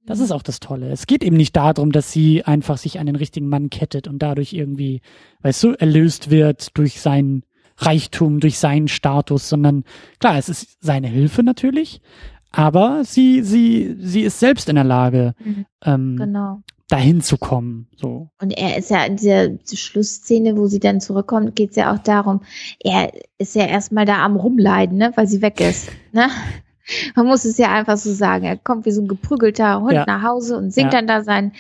Das 0.07 0.21
ist 0.21 0.31
auch 0.31 0.43
das 0.43 0.61
Tolle. 0.61 0.91
Es 0.91 1.07
geht 1.07 1.23
eben 1.23 1.37
nicht 1.37 1.55
darum, 1.55 1.93
dass 1.93 2.13
sie 2.13 2.43
einfach 2.45 2.79
sich 2.79 2.99
an 2.99 3.07
den 3.07 3.17
richtigen 3.17 3.49
Mann 3.49 3.69
kettet 3.69 4.09
und 4.09 4.21
dadurch 4.21 4.55
irgendwie, 4.55 5.03
weißt 5.43 5.63
du, 5.65 5.73
erlöst 5.73 6.31
wird 6.31 6.77
durch 6.79 7.01
seinen 7.01 7.43
Reichtum, 7.77 8.41
durch 8.41 8.59
seinen 8.59 8.89
Status, 8.89 9.49
sondern 9.49 9.85
klar, 10.19 10.39
es 10.39 10.49
ist 10.49 10.79
seine 10.81 11.09
Hilfe 11.09 11.43
natürlich, 11.43 12.01
aber 12.51 13.05
sie, 13.05 13.43
sie, 13.43 13.97
sie 14.01 14.23
ist 14.23 14.41
selbst 14.41 14.71
in 14.71 14.77
der 14.77 14.85
Lage, 14.85 15.35
mhm. 15.45 15.67
ähm, 15.85 16.17
genau 16.17 16.63
dahin 16.89 17.21
zu 17.21 17.37
kommen. 17.37 17.87
So. 17.97 18.31
Und 18.41 18.51
er 18.51 18.77
ist 18.79 18.91
ja 18.91 19.05
in 19.05 19.17
dieser 19.17 19.51
Schlussszene, 19.73 20.57
wo 20.57 20.67
sie 20.67 20.81
dann 20.81 21.01
zurückkommt, 21.01 21.55
geht 21.55 21.71
es 21.71 21.77
ja 21.77 21.93
auch 21.93 21.99
darum, 21.99 22.43
er 22.81 23.13
ist 23.37 23.55
ja 23.55 23.67
erstmal 23.67 24.07
da 24.07 24.25
am 24.25 24.37
Rumleiden, 24.37 24.97
ne, 24.97 25.13
weil 25.15 25.27
sie 25.27 25.43
weg 25.43 25.61
ist. 25.61 25.91
Ne? 26.13 26.29
Man 27.15 27.27
muss 27.27 27.45
es 27.45 27.59
ja 27.59 27.71
einfach 27.71 27.99
so 27.99 28.13
sagen. 28.13 28.45
Er 28.45 28.57
kommt 28.57 28.87
wie 28.87 28.91
so 28.91 29.03
ein 29.03 29.09
geprügelter 29.09 29.81
Hund 29.81 29.93
ja. 29.93 30.05
nach 30.07 30.23
Hause 30.23 30.57
und 30.57 30.73
singt 30.73 30.95
ja. 30.95 30.99
dann 31.01 31.07
da 31.07 31.23
sein 31.23 31.53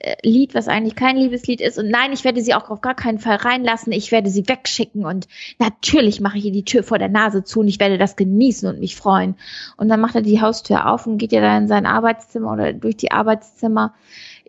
äh, 0.00 0.16
Lied, 0.22 0.54
was 0.54 0.66
eigentlich 0.66 0.96
kein 0.96 1.16
Liebeslied 1.16 1.60
ist. 1.60 1.78
Und 1.78 1.88
nein, 1.88 2.12
ich 2.12 2.24
werde 2.24 2.42
sie 2.42 2.54
auch 2.54 2.70
auf 2.70 2.80
gar 2.80 2.94
keinen 2.94 3.20
Fall 3.20 3.36
reinlassen. 3.36 3.92
Ich 3.92 4.10
werde 4.10 4.30
sie 4.30 4.48
wegschicken. 4.48 5.06
Und 5.06 5.28
natürlich 5.60 6.20
mache 6.20 6.38
ich 6.38 6.46
ihr 6.46 6.52
die 6.52 6.64
Tür 6.64 6.82
vor 6.82 6.98
der 6.98 7.08
Nase 7.08 7.44
zu 7.44 7.60
und 7.60 7.68
ich 7.68 7.78
werde 7.78 7.98
das 7.98 8.16
genießen 8.16 8.68
und 8.68 8.80
mich 8.80 8.96
freuen. 8.96 9.36
Und 9.76 9.88
dann 9.88 10.00
macht 10.00 10.16
er 10.16 10.22
die 10.22 10.40
Haustür 10.40 10.90
auf 10.90 11.06
und 11.06 11.18
geht 11.18 11.32
ja 11.32 11.40
dann 11.40 11.62
in 11.62 11.68
sein 11.68 11.86
Arbeitszimmer 11.86 12.52
oder 12.52 12.72
durch 12.72 12.96
die 12.96 13.12
Arbeitszimmer 13.12 13.94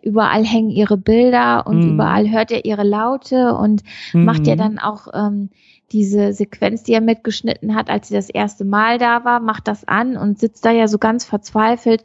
überall 0.06 0.44
hängen 0.44 0.70
ihre 0.70 0.96
Bilder 0.96 1.66
und 1.66 1.80
mhm. 1.80 1.94
überall 1.94 2.30
hört 2.30 2.52
er 2.52 2.64
ihre 2.64 2.84
Laute 2.84 3.54
und 3.54 3.82
mhm. 4.12 4.24
macht 4.24 4.46
ja 4.46 4.54
dann 4.54 4.78
auch 4.78 5.08
ähm, 5.12 5.50
diese 5.90 6.32
Sequenz, 6.32 6.84
die 6.84 6.92
er 6.92 7.00
mitgeschnitten 7.00 7.74
hat, 7.74 7.90
als 7.90 8.08
sie 8.08 8.14
das 8.14 8.30
erste 8.30 8.64
Mal 8.64 8.98
da 8.98 9.24
war, 9.24 9.40
macht 9.40 9.68
das 9.68 9.86
an 9.86 10.16
und 10.16 10.38
sitzt 10.38 10.64
da 10.64 10.70
ja 10.70 10.88
so 10.88 10.98
ganz 10.98 11.24
verzweifelt. 11.24 12.04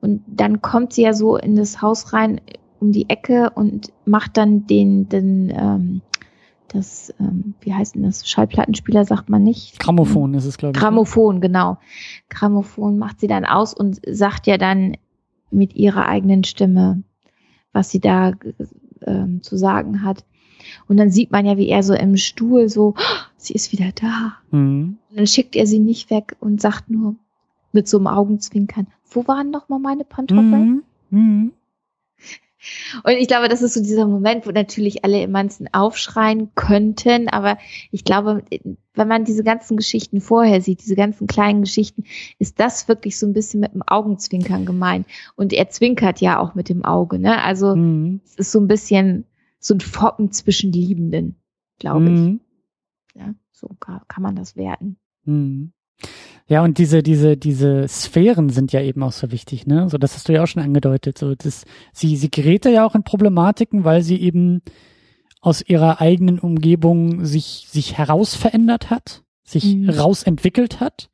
Und 0.00 0.22
dann 0.26 0.62
kommt 0.62 0.92
sie 0.94 1.02
ja 1.02 1.12
so 1.12 1.36
in 1.36 1.54
das 1.54 1.80
Haus 1.82 2.12
rein 2.12 2.40
um 2.80 2.92
die 2.92 3.08
Ecke 3.08 3.50
und 3.54 3.92
macht 4.04 4.36
dann 4.36 4.66
den, 4.66 5.08
den 5.08 5.50
ähm, 5.50 6.00
das, 6.68 7.14
ähm, 7.20 7.54
wie 7.60 7.72
heißt 7.72 7.94
denn 7.94 8.02
das? 8.02 8.28
Schallplattenspieler 8.28 9.04
sagt 9.04 9.28
man 9.28 9.42
nicht. 9.42 9.78
Grammophon 9.78 10.34
ist 10.34 10.44
es, 10.44 10.58
glaube 10.58 10.72
ich. 10.72 10.76
Ne? 10.76 10.80
Grammophon, 10.80 11.40
genau. 11.40 11.78
Grammophon 12.28 12.98
macht 12.98 13.20
sie 13.20 13.26
dann 13.26 13.44
aus 13.44 13.74
und 13.74 14.00
sagt 14.06 14.46
ja 14.46 14.58
dann 14.58 14.96
mit 15.50 15.74
ihrer 15.74 16.06
eigenen 16.06 16.44
Stimme, 16.44 17.02
was 17.74 17.90
sie 17.90 18.00
da 18.00 18.32
ähm, 19.02 19.42
zu 19.42 19.58
sagen 19.58 20.02
hat. 20.02 20.24
Und 20.88 20.96
dann 20.96 21.10
sieht 21.10 21.30
man 21.30 21.44
ja, 21.44 21.58
wie 21.58 21.68
er 21.68 21.82
so 21.82 21.92
im 21.92 22.16
Stuhl 22.16 22.70
so, 22.70 22.94
oh, 22.96 23.02
sie 23.36 23.52
ist 23.52 23.72
wieder 23.72 23.90
da. 23.94 24.38
Mhm. 24.50 24.96
Und 25.10 25.18
dann 25.18 25.26
schickt 25.26 25.56
er 25.56 25.66
sie 25.66 25.78
nicht 25.78 26.10
weg 26.10 26.36
und 26.40 26.60
sagt 26.60 26.88
nur 26.88 27.16
mit 27.72 27.88
so 27.88 27.98
einem 27.98 28.06
Augenzwinkern, 28.06 28.86
wo 29.10 29.26
waren 29.26 29.50
noch 29.50 29.68
mal 29.68 29.78
meine 29.78 30.04
Pantoffeln? 30.04 30.82
Mhm. 31.10 31.18
Mhm. 31.18 31.52
Und 33.02 33.12
ich 33.12 33.28
glaube, 33.28 33.48
das 33.48 33.62
ist 33.62 33.74
so 33.74 33.82
dieser 33.82 34.06
Moment, 34.06 34.46
wo 34.46 34.50
natürlich 34.50 35.04
alle 35.04 35.22
im 35.22 35.32
Manzen 35.32 35.68
aufschreien 35.72 36.50
könnten. 36.54 37.28
Aber 37.28 37.58
ich 37.90 38.04
glaube, 38.04 38.42
wenn 38.94 39.08
man 39.08 39.24
diese 39.24 39.44
ganzen 39.44 39.76
Geschichten 39.76 40.20
vorher 40.20 40.60
sieht, 40.60 40.82
diese 40.82 40.96
ganzen 40.96 41.26
kleinen 41.26 41.62
Geschichten, 41.62 42.04
ist 42.38 42.60
das 42.60 42.88
wirklich 42.88 43.18
so 43.18 43.26
ein 43.26 43.32
bisschen 43.32 43.60
mit 43.60 43.74
dem 43.74 43.82
Augenzwinkern 43.82 44.66
gemeint. 44.66 45.06
Und 45.36 45.52
er 45.52 45.68
zwinkert 45.68 46.20
ja 46.20 46.38
auch 46.38 46.54
mit 46.54 46.68
dem 46.68 46.84
Auge. 46.84 47.18
Ne? 47.18 47.42
Also 47.42 47.74
mhm. 47.74 48.20
es 48.24 48.36
ist 48.36 48.52
so 48.52 48.60
ein 48.60 48.68
bisschen 48.68 49.26
so 49.58 49.74
ein 49.74 49.80
Foppen 49.80 50.30
zwischen 50.30 50.72
Liebenden, 50.72 51.36
glaube 51.78 52.10
mhm. 52.10 52.40
ich. 53.14 53.20
Ja, 53.20 53.34
so 53.52 53.68
kann, 53.80 54.00
kann 54.08 54.22
man 54.22 54.36
das 54.36 54.56
werten. 54.56 54.96
Mhm. 55.24 55.72
Ja, 56.46 56.62
und 56.62 56.76
diese, 56.76 57.02
diese, 57.02 57.36
diese 57.36 57.88
Sphären 57.88 58.50
sind 58.50 58.72
ja 58.72 58.82
eben 58.82 59.02
auch 59.02 59.12
so 59.12 59.30
wichtig, 59.30 59.66
ne? 59.66 59.88
So, 59.88 59.96
das 59.96 60.14
hast 60.14 60.28
du 60.28 60.34
ja 60.34 60.42
auch 60.42 60.46
schon 60.46 60.62
angedeutet. 60.62 61.16
So, 61.16 61.34
das, 61.34 61.64
sie, 61.92 62.16
sie 62.16 62.30
gerät 62.30 62.66
ja 62.66 62.84
auch 62.84 62.94
in 62.94 63.02
Problematiken, 63.02 63.84
weil 63.84 64.02
sie 64.02 64.20
eben 64.20 64.60
aus 65.40 65.62
ihrer 65.62 66.00
eigenen 66.00 66.38
Umgebung 66.38 67.24
sich, 67.24 67.66
sich 67.68 67.96
herausverändert 67.96 68.90
hat, 68.90 69.22
sich 69.42 69.76
mhm. 69.76 69.90
rausentwickelt 69.90 70.80
hat 70.80 71.10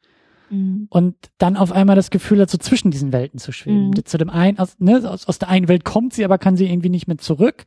mhm. 0.50 0.86
und 0.90 1.14
dann 1.38 1.56
auf 1.56 1.72
einmal 1.72 1.96
das 1.96 2.10
Gefühl 2.10 2.40
hat, 2.40 2.50
so 2.50 2.58
zwischen 2.58 2.90
diesen 2.90 3.12
Welten 3.12 3.38
zu 3.38 3.52
schweben. 3.52 3.90
Mhm. 3.90 4.04
Zu 4.04 4.18
dem 4.18 4.30
einen, 4.30 4.58
aus, 4.58 4.76
ne, 4.78 5.02
aus, 5.08 5.26
aus 5.26 5.38
der 5.38 5.48
einen 5.48 5.68
Welt 5.68 5.84
kommt 5.84 6.12
sie, 6.12 6.24
aber 6.24 6.38
kann 6.38 6.56
sie 6.56 6.70
irgendwie 6.70 6.90
nicht 6.90 7.08
mehr 7.08 7.18
zurück. 7.18 7.64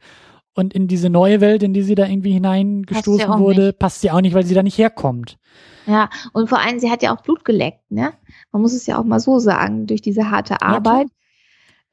Und 0.55 0.73
in 0.73 0.87
diese 0.87 1.09
neue 1.09 1.41
Welt, 1.41 1.63
in 1.63 1.73
die 1.73 1.81
sie 1.81 1.95
da 1.95 2.05
irgendwie 2.05 2.31
hineingestoßen 2.31 3.27
passt 3.27 3.39
wurde, 3.39 3.65
nicht. 3.67 3.79
passt 3.79 4.01
sie 4.01 4.11
auch 4.11 4.21
nicht, 4.21 4.35
weil 4.35 4.45
sie 4.45 4.53
da 4.53 4.61
nicht 4.61 4.77
herkommt. 4.77 5.37
Ja, 5.87 6.09
und 6.31 6.47
vor 6.47 6.59
allem, 6.59 6.79
sie 6.79 6.91
hat 6.91 7.01
ja 7.01 7.15
auch 7.15 7.21
Blut 7.21 7.43
geleckt, 7.43 7.91
ne? 7.91 8.13
Man 8.51 8.61
muss 8.61 8.73
es 8.73 8.85
ja 8.85 8.99
auch 8.99 9.03
mal 9.03 9.19
so 9.19 9.39
sagen, 9.39 9.87
durch 9.87 10.01
diese 10.01 10.29
harte 10.29 10.61
Arbeit. 10.61 11.07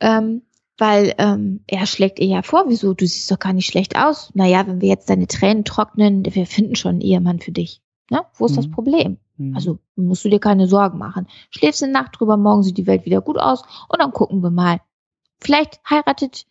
Ja, 0.02 0.18
ähm, 0.18 0.42
weil 0.80 1.14
ähm, 1.18 1.61
er 1.66 1.86
schlägt 1.86 2.18
ihr 2.18 2.26
ja 2.26 2.42
vor, 2.42 2.64
wieso, 2.68 2.94
du 2.94 3.06
siehst 3.06 3.30
doch 3.30 3.38
gar 3.38 3.52
nicht 3.52 3.66
schlecht 3.66 3.96
aus. 3.96 4.30
Naja, 4.34 4.66
wenn 4.66 4.80
wir 4.80 4.88
jetzt 4.88 5.11
deine 5.11 5.26
Tränen 5.26 5.64
trocknen, 5.64 6.24
wir 6.24 6.46
finden 6.46 6.74
schon 6.74 6.92
einen 6.92 7.00
Ehemann 7.02 7.40
für 7.40 7.52
dich. 7.52 7.82
Ne? 8.11 8.22
Wo 8.34 8.46
ist 8.46 8.52
mhm. 8.52 8.56
das 8.56 8.70
Problem? 8.70 9.18
Mhm. 9.36 9.54
Also 9.54 9.78
musst 9.94 10.24
du 10.24 10.30
dir 10.30 10.40
keine 10.40 10.68
Sorgen 10.68 10.98
machen. 10.98 11.28
Schläfst 11.50 11.82
eine 11.82 11.92
Nacht 11.92 12.18
drüber, 12.18 12.38
morgen 12.38 12.62
sieht 12.62 12.78
die 12.78 12.86
Welt 12.86 13.04
wieder 13.04 13.20
gut 13.20 13.38
aus 13.38 13.62
und 13.88 14.00
dann 14.00 14.12
gucken 14.12 14.42
wir 14.42 14.50
mal. 14.50 14.80
Vielleicht 15.38 15.80
heiratet 15.88 16.46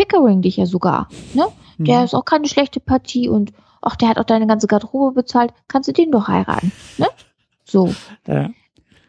Pickering 0.00 0.40
dich 0.40 0.56
ja 0.56 0.64
sogar. 0.64 1.10
Ne? 1.34 1.46
Mhm. 1.76 1.84
Der 1.84 2.04
ist 2.04 2.14
auch 2.14 2.24
keine 2.24 2.48
schlechte 2.48 2.80
Partie 2.80 3.28
und 3.28 3.52
ach, 3.82 3.96
der 3.96 4.08
hat 4.08 4.18
auch 4.18 4.24
deine 4.24 4.46
ganze 4.46 4.66
Garderobe 4.66 5.12
bezahlt, 5.12 5.52
kannst 5.68 5.90
du 5.90 5.92
den 5.92 6.10
doch 6.10 6.26
heiraten. 6.26 6.72
Ne? 6.96 7.06
So. 7.66 7.94
Ja. 8.26 8.48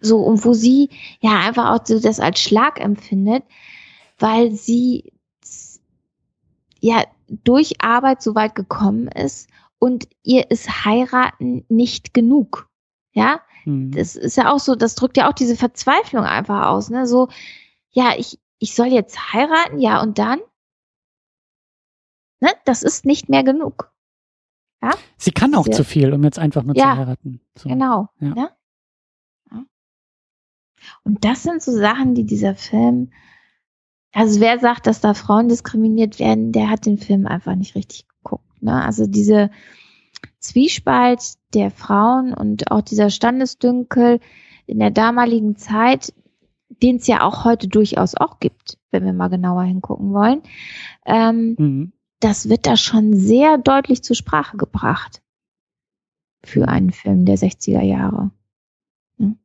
So, 0.02 0.18
und 0.18 0.44
wo 0.44 0.52
sie 0.52 0.90
ja 1.22 1.40
einfach 1.40 1.70
auch 1.70 1.86
so 1.86 1.98
das 1.98 2.20
als 2.20 2.42
Schlag 2.42 2.82
empfindet, 2.82 3.44
weil 4.20 4.52
sie 4.52 5.14
ja 6.82 7.06
durch 7.30 7.82
Arbeit 7.82 8.22
so 8.22 8.36
weit 8.36 8.54
gekommen 8.54 9.08
ist 9.08 9.50
und 9.80 10.10
ihr 10.24 10.52
ist 10.52 10.84
heiraten 10.84 11.64
nicht 11.70 12.14
genug. 12.14 12.68
Ja, 13.14 13.40
mhm. 13.64 13.92
das 13.92 14.18
ist 14.18 14.36
ja 14.36 14.52
auch 14.52 14.60
so, 14.60 14.76
das 14.76 14.96
drückt 14.96 15.16
ja 15.16 15.30
auch 15.30 15.34
diese 15.34 15.56
Verzweiflung 15.56 16.26
einfach 16.26 16.68
aus, 16.68 16.90
ne? 16.90 17.08
So, 17.08 17.30
ja, 17.92 18.14
ich, 18.18 18.40
ich 18.60 18.76
soll 18.76 18.88
jetzt 18.88 19.32
heiraten, 19.32 19.80
ja, 19.80 20.02
und 20.02 20.18
dann? 20.18 20.42
Ne? 22.42 22.50
Das 22.66 22.84
ist 22.84 23.06
nicht 23.06 23.30
mehr 23.30 23.44
genug. 23.44 23.92
Ja? 24.82 24.96
Sie 25.18 25.32
kann 25.32 25.56
auch 25.56 25.66
Sie, 25.66 25.72
zu 25.72 25.84
viel, 25.84 26.12
um 26.12 26.24
jetzt 26.24 26.40
einfach 26.40 26.64
nur 26.64 26.76
ja, 26.76 26.94
zu 26.94 26.98
heiraten. 26.98 27.42
So. 27.58 27.70
Genau. 27.70 28.10
Ja. 28.20 28.28
Ne? 28.30 28.50
ja. 29.52 29.64
Und 31.04 31.24
das 31.24 31.44
sind 31.44 31.62
so 31.62 31.72
Sachen, 31.72 32.16
die 32.16 32.26
dieser 32.26 32.56
Film, 32.56 33.12
also 34.12 34.42
wer 34.42 34.60
sagt, 34.60 34.88
dass 34.88 35.00
da 35.00 35.14
Frauen 35.14 35.48
diskriminiert 35.48 36.20
werden, 36.20 36.52
der 36.52 36.70
hat 36.70 36.86
den 36.86 36.98
Film 36.98 37.28
einfach 37.28 37.56
nicht 37.56 37.76
richtig 37.76 38.08
geguckt. 38.08 38.64
Ne? 38.64 38.84
Also 38.84 39.06
diese 39.06 39.52
Zwiespalt 40.40 41.22
der 41.54 41.70
Frauen 41.70 42.34
und 42.34 42.72
auch 42.72 42.82
dieser 42.82 43.12
Standesdünkel 43.12 44.20
in 44.66 44.80
der 44.80 44.90
damaligen 44.90 45.56
Zeit, 45.56 46.14
den 46.70 46.96
es 46.96 47.06
ja 47.06 47.22
auch 47.22 47.46
heute 47.46 47.68
durchaus 47.68 48.16
auch 48.16 48.40
gibt, 48.40 48.80
wenn 48.90 49.06
wir 49.06 49.14
mal 49.14 49.28
genauer 49.28 49.64
hingucken 49.64 50.12
wollen. 50.14 50.42
Ähm, 51.06 51.56
mhm 51.60 51.94
das 52.22 52.50
wird 52.50 52.66
da 52.66 52.78
schon 52.78 53.14
sehr 53.14 53.58
deutlich 53.58 54.04
zur 54.04 54.16
Sprache 54.16 54.56
gebracht 54.56 55.22
für 56.44 56.68
einen 56.68 56.92
Film 56.92 57.26
der 57.26 57.38
60er 57.38 57.82
Jahre. 57.82 58.32
Hm? 59.18 59.38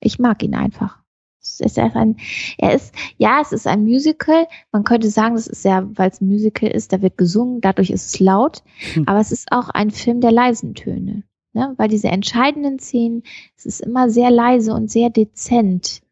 Ich 0.00 0.18
mag 0.18 0.42
ihn 0.42 0.54
einfach. 0.54 0.98
Es 1.42 1.60
ist 1.60 1.78
ein, 1.78 2.16
er 2.58 2.74
ist, 2.74 2.94
ja, 3.16 3.40
es 3.40 3.52
ist 3.52 3.66
ein 3.66 3.84
Musical. 3.84 4.46
Man 4.72 4.84
könnte 4.84 5.08
sagen, 5.08 5.36
das 5.36 5.46
ist 5.46 5.64
ja, 5.64 5.88
weil 5.96 6.10
es 6.10 6.20
ein 6.20 6.28
Musical 6.28 6.70
ist, 6.70 6.92
da 6.92 7.00
wird 7.00 7.16
gesungen, 7.16 7.60
dadurch 7.60 7.90
ist 7.90 8.06
es 8.06 8.20
laut. 8.20 8.62
Hm. 8.94 9.04
Aber 9.06 9.20
es 9.20 9.32
ist 9.32 9.50
auch 9.50 9.70
ein 9.70 9.90
Film 9.90 10.20
der 10.20 10.32
leisen 10.32 10.74
Töne. 10.74 11.22
Ne? 11.52 11.74
Weil 11.78 11.88
diese 11.88 12.08
entscheidenden 12.08 12.78
Szenen, 12.78 13.22
es 13.56 13.66
ist 13.66 13.80
immer 13.80 14.10
sehr 14.10 14.30
leise 14.30 14.72
und 14.74 14.90
sehr 14.90 15.10
dezent 15.10 16.02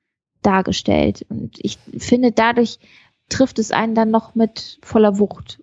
dargestellt. 0.42 1.26
Und 1.28 1.58
ich 1.58 1.78
finde, 1.98 2.32
dadurch 2.32 2.78
trifft 3.28 3.58
es 3.58 3.70
einen 3.70 3.94
dann 3.94 4.10
noch 4.10 4.34
mit 4.34 4.78
voller 4.82 5.18
Wucht. 5.18 5.62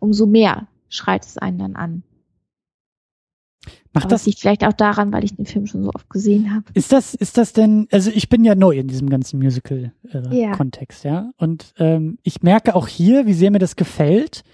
Umso 0.00 0.26
mehr 0.26 0.68
schreit 0.88 1.24
es 1.24 1.38
einen 1.38 1.58
dann 1.58 1.76
an. 1.76 2.02
Macht 3.94 4.10
das 4.10 4.24
liegt 4.24 4.40
vielleicht 4.40 4.64
auch 4.64 4.72
daran, 4.72 5.12
weil 5.12 5.22
ich 5.22 5.36
den 5.36 5.44
Film 5.44 5.66
schon 5.66 5.82
so 5.82 5.90
oft 5.94 6.08
gesehen 6.08 6.54
habe. 6.54 6.64
Ist 6.72 6.92
das, 6.92 7.14
ist 7.14 7.36
das 7.36 7.52
denn, 7.52 7.88
also 7.92 8.10
ich 8.12 8.28
bin 8.30 8.42
ja 8.42 8.54
neu 8.54 8.78
in 8.78 8.88
diesem 8.88 9.10
ganzen 9.10 9.38
Musical-Kontext, 9.38 11.04
äh, 11.04 11.08
ja. 11.08 11.14
ja. 11.14 11.30
Und 11.36 11.74
ähm, 11.78 12.18
ich 12.22 12.42
merke 12.42 12.74
auch 12.74 12.88
hier, 12.88 13.26
wie 13.26 13.34
sehr 13.34 13.50
mir 13.50 13.58
das 13.58 13.76
gefällt, 13.76 14.44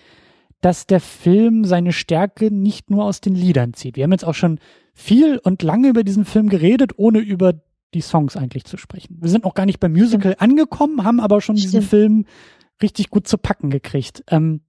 dass 0.61 0.87
der 0.87 1.01
Film 1.01 1.65
seine 1.65 1.93
Stärke 1.93 2.51
nicht 2.51 2.91
nur 2.91 3.05
aus 3.05 3.21
den 3.21 3.37
Liedern 3.37 3.75
zieht. 3.75 3.97
Wir 3.97 4.05
haben 4.05 4.13
jetzt 4.13 4.25
auch 4.25 4.35
schon 4.35 4.59
viel 4.93 5.39
und 5.39 5.63
lange 5.63 5.89
über 5.89 6.03
diesen 6.03 6.25
Film 6.25 6.49
geredet, 6.49 6.93
ohne 6.97 7.21
über 7.21 7.55
die 7.95 8.01
Songs 8.01 8.37
eigentlich 8.37 8.65
zu 8.65 8.77
sprechen. 8.77 9.19
Wir 9.21 9.31
sind 9.31 9.45
noch 9.45 9.55
gar 9.55 9.67
nicht 9.67 9.81
beim 9.81 9.93
Musical 9.93 10.33
Stimmt. 10.33 10.43
angekommen, 10.43 11.05
haben 11.05 11.21
aber 11.21 11.41
schon 11.41 11.57
Stimmt. 11.57 11.75
diesen 11.75 11.89
Film 11.89 12.27
richtig 12.83 13.11
gut 13.11 13.27
zu 13.27 13.39
packen 13.39 13.71
gekriegt. 13.71 14.25
Ähm, 14.29 14.61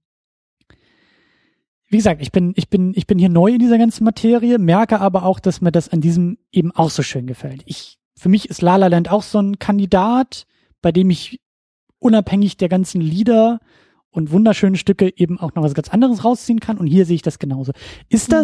wie 1.88 1.96
gesagt, 1.96 2.22
ich 2.22 2.32
bin, 2.32 2.52
ich 2.56 2.70
bin, 2.70 2.92
ich 2.94 3.06
bin 3.06 3.18
hier 3.18 3.28
neu 3.28 3.52
in 3.52 3.58
dieser 3.58 3.78
ganzen 3.78 4.04
Materie, 4.04 4.58
merke 4.58 5.00
aber 5.00 5.24
auch, 5.24 5.40
dass 5.40 5.60
mir 5.60 5.72
das 5.72 5.88
an 5.88 6.00
diesem 6.00 6.38
eben 6.52 6.70
auch 6.72 6.90
so 6.90 7.02
schön 7.02 7.26
gefällt. 7.26 7.62
Ich, 7.66 7.98
für 8.16 8.28
mich 8.28 8.48
ist 8.48 8.62
La 8.62 8.76
La 8.76 8.86
Land 8.86 9.10
auch 9.10 9.22
so 9.22 9.40
ein 9.40 9.58
Kandidat, 9.58 10.46
bei 10.82 10.92
dem 10.92 11.10
ich 11.10 11.40
unabhängig 11.98 12.56
der 12.56 12.68
ganzen 12.68 13.00
Lieder 13.00 13.60
und 14.10 14.30
wunderschönen 14.30 14.76
Stücke 14.76 15.12
eben 15.16 15.38
auch 15.38 15.54
noch 15.54 15.62
was 15.62 15.74
ganz 15.74 15.88
anderes 15.88 16.24
rausziehen 16.24 16.60
kann. 16.60 16.78
Und 16.78 16.86
hier 16.86 17.06
sehe 17.06 17.16
ich 17.16 17.22
das 17.22 17.38
genauso. 17.38 17.72
Ist 18.08 18.28
mhm. 18.28 18.34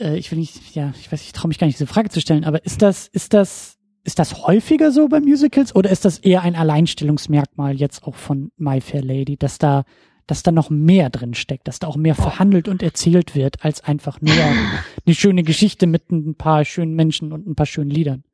Äh, 0.00 0.16
ich 0.16 0.30
will 0.30 0.38
nicht, 0.38 0.74
ja, 0.74 0.92
ich 0.98 1.10
weiß, 1.10 1.22
ich 1.22 1.32
traue 1.32 1.48
mich 1.48 1.58
gar 1.58 1.66
nicht, 1.66 1.78
diese 1.78 1.86
Frage 1.86 2.10
zu 2.10 2.20
stellen, 2.20 2.44
aber 2.44 2.64
ist 2.64 2.82
das, 2.82 3.08
ist 3.08 3.34
das, 3.34 3.76
ist 4.04 4.18
das 4.18 4.46
häufiger 4.46 4.90
so 4.90 5.08
bei 5.08 5.20
Musicals 5.20 5.74
oder 5.74 5.90
ist 5.90 6.04
das 6.04 6.18
eher 6.18 6.42
ein 6.42 6.56
Alleinstellungsmerkmal 6.56 7.74
jetzt 7.76 8.04
auch 8.04 8.14
von 8.14 8.50
My 8.56 8.80
Fair 8.80 9.02
Lady, 9.02 9.36
dass 9.36 9.58
da 9.58 9.84
dass 10.26 10.42
da 10.42 10.52
noch 10.52 10.70
mehr 10.70 11.10
drin 11.10 11.34
steckt, 11.34 11.68
dass 11.68 11.78
da 11.78 11.86
auch 11.86 11.96
mehr 11.96 12.14
verhandelt 12.14 12.68
und 12.68 12.82
erzählt 12.82 13.34
wird, 13.34 13.64
als 13.64 13.84
einfach 13.84 14.20
nur 14.20 14.32
eine 14.32 15.14
schöne 15.14 15.42
Geschichte 15.42 15.86
mit 15.86 16.10
ein 16.10 16.34
paar 16.34 16.64
schönen 16.64 16.94
Menschen 16.94 17.32
und 17.32 17.46
ein 17.46 17.54
paar 17.54 17.66
schönen 17.66 17.90
Liedern. 17.90 18.24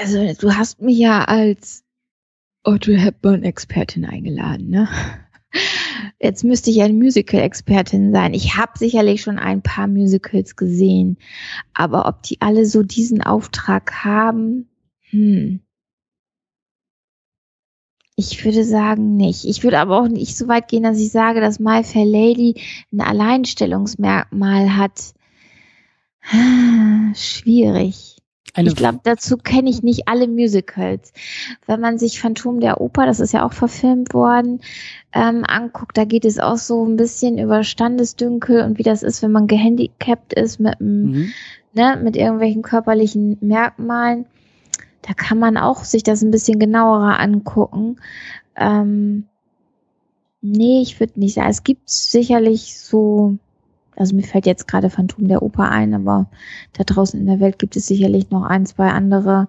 Also, 0.00 0.32
du 0.38 0.56
hast 0.56 0.80
mich 0.80 0.98
ja 0.98 1.24
als 1.24 1.84
Audrey 2.62 2.98
Hepburn-Expertin 2.98 4.04
eingeladen, 4.04 4.68
ne? 4.68 4.88
Jetzt 6.20 6.44
müsste 6.44 6.70
ich 6.70 6.82
eine 6.82 6.94
Musical-Expertin 6.94 8.12
sein. 8.12 8.34
Ich 8.34 8.56
habe 8.56 8.72
sicherlich 8.78 9.22
schon 9.22 9.38
ein 9.38 9.62
paar 9.62 9.86
Musicals 9.86 10.56
gesehen, 10.56 11.18
aber 11.74 12.06
ob 12.06 12.22
die 12.22 12.40
alle 12.40 12.66
so 12.66 12.82
diesen 12.82 13.22
Auftrag 13.22 14.04
haben, 14.04 14.68
hm. 15.10 15.60
Ich 18.16 18.44
würde 18.44 18.64
sagen 18.64 19.16
nicht. 19.16 19.46
Ich 19.46 19.62
würde 19.62 19.78
aber 19.78 19.98
auch 19.98 20.08
nicht 20.08 20.36
so 20.36 20.46
weit 20.46 20.68
gehen, 20.68 20.82
dass 20.82 20.98
ich 20.98 21.10
sage, 21.10 21.40
dass 21.40 21.58
My 21.58 21.82
Fair 21.82 22.04
Lady 22.04 22.60
ein 22.92 23.00
Alleinstellungsmerkmal 23.00 24.76
hat. 24.76 25.14
Schwierig. 27.14 28.19
Eine 28.54 28.68
ich 28.70 28.76
glaube, 28.76 29.00
dazu 29.04 29.36
kenne 29.36 29.70
ich 29.70 29.82
nicht 29.82 30.08
alle 30.08 30.26
Musicals. 30.28 31.12
Wenn 31.66 31.80
man 31.80 31.98
sich 31.98 32.20
Phantom 32.20 32.60
der 32.60 32.80
Oper, 32.80 33.06
das 33.06 33.20
ist 33.20 33.32
ja 33.32 33.46
auch 33.46 33.52
verfilmt 33.52 34.14
worden, 34.14 34.60
ähm, 35.12 35.44
anguckt, 35.46 35.96
da 35.96 36.04
geht 36.04 36.24
es 36.24 36.38
auch 36.38 36.56
so 36.56 36.84
ein 36.84 36.96
bisschen 36.96 37.38
über 37.38 37.62
Standesdünkel 37.62 38.64
und 38.64 38.78
wie 38.78 38.82
das 38.82 39.02
ist, 39.02 39.22
wenn 39.22 39.32
man 39.32 39.46
gehandicapt 39.46 40.32
ist 40.32 40.60
mit, 40.60 40.80
mhm. 40.80 41.32
ne, 41.74 42.00
mit 42.02 42.16
irgendwelchen 42.16 42.62
körperlichen 42.62 43.38
Merkmalen 43.40 44.26
da 45.02 45.14
kann 45.14 45.38
man 45.38 45.56
auch 45.56 45.84
sich 45.84 46.02
das 46.02 46.22
ein 46.22 46.30
bisschen 46.30 46.58
genauer 46.58 47.18
angucken. 47.18 48.00
Ähm, 48.56 49.24
nee, 50.42 50.82
ich 50.82 51.00
würde 51.00 51.18
nicht 51.18 51.34
sagen. 51.34 51.50
Es 51.50 51.64
gibt 51.64 51.88
sicherlich 51.88 52.78
so, 52.78 53.38
also 54.00 54.16
mir 54.16 54.22
fällt 54.22 54.46
jetzt 54.46 54.66
gerade 54.66 54.88
Phantom 54.88 55.28
der 55.28 55.42
Oper 55.42 55.70
ein, 55.70 55.92
aber 55.92 56.30
da 56.72 56.84
draußen 56.84 57.20
in 57.20 57.26
der 57.26 57.38
Welt 57.38 57.58
gibt 57.58 57.76
es 57.76 57.86
sicherlich 57.86 58.30
noch 58.30 58.44
ein, 58.44 58.64
zwei 58.64 58.88
andere, 58.88 59.48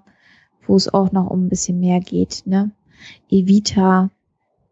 wo 0.68 0.76
es 0.76 0.94
auch 0.94 1.14
noch 1.14 1.30
um 1.30 1.46
ein 1.46 1.50
bisschen 1.50 1.80
mehr 1.80 2.02
geht. 2.02 2.44
Ne? 2.46 2.72
Evita, 3.30 4.10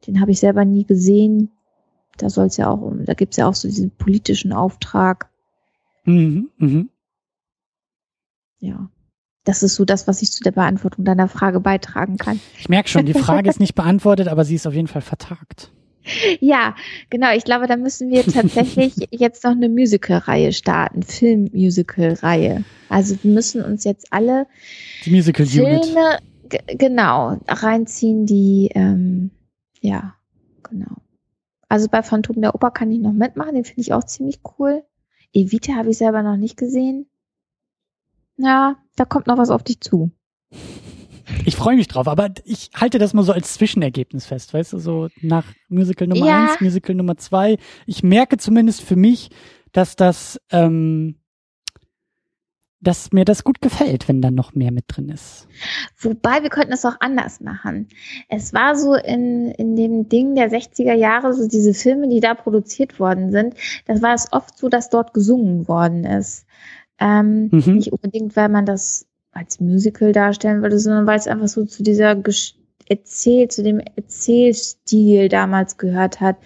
den 0.05 0.19
habe 0.19 0.31
ich 0.31 0.41
selber 0.41 0.65
nie 0.65 0.83
gesehen. 0.83 1.51
Da 2.17 2.29
soll 2.29 2.47
es 2.47 2.57
ja 2.57 2.69
auch 2.69 2.81
um, 2.81 3.05
da 3.05 3.13
gibt 3.13 3.33
es 3.33 3.37
ja 3.37 3.47
auch 3.47 3.55
so 3.55 3.69
diesen 3.69 3.91
politischen 3.91 4.51
Auftrag. 4.51 5.29
Mhm, 6.03 6.49
mhm. 6.57 6.89
Ja 8.59 8.89
das 9.45 9.63
ist 9.63 9.75
so 9.75 9.85
das, 9.85 10.07
was 10.07 10.21
ich 10.21 10.31
zu 10.31 10.43
der 10.43 10.51
Beantwortung 10.51 11.05
deiner 11.05 11.27
Frage 11.27 11.59
beitragen 11.59 12.17
kann. 12.17 12.39
Ich 12.59 12.69
merke 12.69 12.87
schon, 12.87 13.07
die 13.07 13.13
Frage 13.13 13.49
ist 13.49 13.59
nicht 13.59 13.73
beantwortet, 13.73 14.27
aber 14.27 14.45
sie 14.45 14.53
ist 14.53 14.67
auf 14.67 14.75
jeden 14.75 14.87
Fall 14.87 15.01
vertagt. 15.01 15.71
Ja, 16.39 16.75
genau. 17.09 17.33
Ich 17.35 17.43
glaube, 17.43 17.67
da 17.67 17.77
müssen 17.77 18.09
wir 18.09 18.23
tatsächlich 18.23 18.93
jetzt 19.11 19.43
noch 19.43 19.51
eine 19.51 19.69
Musical-Reihe 19.69 20.53
starten, 20.53 21.03
Film-Musical-Reihe. 21.03 22.63
Also 22.89 23.15
wir 23.23 23.31
müssen 23.31 23.63
uns 23.63 23.83
jetzt 23.83 24.11
alle 24.11 24.47
die 25.05 25.11
Musical 25.11 25.45
Filme 25.45 26.19
genau 26.67 27.39
reinziehen, 27.47 28.25
die 28.25 28.69
ähm, 28.73 29.31
ja 29.81 30.15
genau. 30.63 30.95
Also 31.67 31.87
bei 31.87 32.01
Phantom 32.01 32.41
der 32.41 32.55
Oper 32.55 32.71
kann 32.71 32.91
ich 32.91 32.99
noch 32.99 33.13
mitmachen, 33.13 33.53
den 33.53 33.63
finde 33.63 33.81
ich 33.81 33.93
auch 33.93 34.03
ziemlich 34.03 34.39
cool. 34.57 34.83
Evita 35.33 35.75
habe 35.75 35.91
ich 35.91 35.97
selber 35.97 36.23
noch 36.23 36.37
nicht 36.37 36.57
gesehen. 36.57 37.07
Ja, 38.37 38.77
da 38.95 39.05
kommt 39.05 39.27
noch 39.27 39.37
was 39.37 39.51
auf 39.51 39.63
dich 39.63 39.81
zu. 39.81 40.11
Ich 41.45 41.55
freue 41.55 41.75
mich 41.75 41.87
drauf, 41.87 42.07
aber 42.07 42.29
ich 42.45 42.71
halte 42.75 42.99
das 42.99 43.13
mal 43.13 43.23
so 43.23 43.31
als 43.31 43.53
Zwischenergebnis 43.53 44.25
fest, 44.25 44.53
weißt 44.53 44.73
du, 44.73 44.79
so 44.79 45.09
nach 45.21 45.45
Musical 45.67 46.07
Nummer 46.07 46.25
ja. 46.25 46.43
eins, 46.43 46.61
Musical 46.61 46.95
Nummer 46.95 47.17
zwei. 47.17 47.57
Ich 47.85 48.03
merke 48.03 48.37
zumindest 48.37 48.81
für 48.81 48.95
mich, 48.95 49.29
dass 49.71 49.95
das, 49.95 50.39
ähm, 50.51 51.15
dass 52.81 53.11
mir 53.11 53.25
das 53.25 53.43
gut 53.43 53.61
gefällt, 53.61 54.07
wenn 54.07 54.21
da 54.21 54.31
noch 54.31 54.55
mehr 54.55 54.71
mit 54.71 54.85
drin 54.87 55.09
ist. 55.09 55.47
Wobei, 55.97 56.43
wir 56.43 56.49
könnten 56.49 56.73
es 56.73 56.85
auch 56.85 56.95
anders 57.01 57.41
machen. 57.41 57.89
Es 58.29 58.53
war 58.53 58.75
so 58.75 58.95
in, 58.95 59.51
in 59.51 59.75
dem 59.75 60.07
Ding 60.07 60.35
der 60.35 60.49
60er 60.49 60.93
Jahre, 60.93 61.33
so 61.33 61.47
diese 61.47 61.73
Filme, 61.73 62.07
die 62.07 62.21
da 62.21 62.33
produziert 62.33 62.99
worden 62.99 63.31
sind, 63.31 63.55
das 63.85 64.01
war 64.01 64.13
es 64.13 64.31
oft 64.31 64.57
so, 64.57 64.69
dass 64.69 64.89
dort 64.89 65.13
gesungen 65.13 65.67
worden 65.67 66.05
ist. 66.05 66.45
Ähm, 66.99 67.49
mhm. 67.51 67.75
Nicht 67.75 67.91
unbedingt, 67.91 68.35
weil 68.35 68.49
man 68.49 68.65
das 68.65 69.08
als 69.31 69.59
Musical 69.59 70.11
darstellen 70.11 70.61
würde, 70.61 70.79
sondern 70.79 71.05
weil 71.05 71.17
es 71.17 71.27
einfach 71.27 71.47
so 71.47 71.65
zu 71.65 71.83
dieser 71.83 72.15
Gesch 72.15 72.55
Erzähl, 72.91 73.47
zu 73.49 73.61
dem 73.61 73.79
Erzählstil 73.79 75.29
damals 75.29 75.77
gehört 75.77 76.21
hat. 76.21 76.37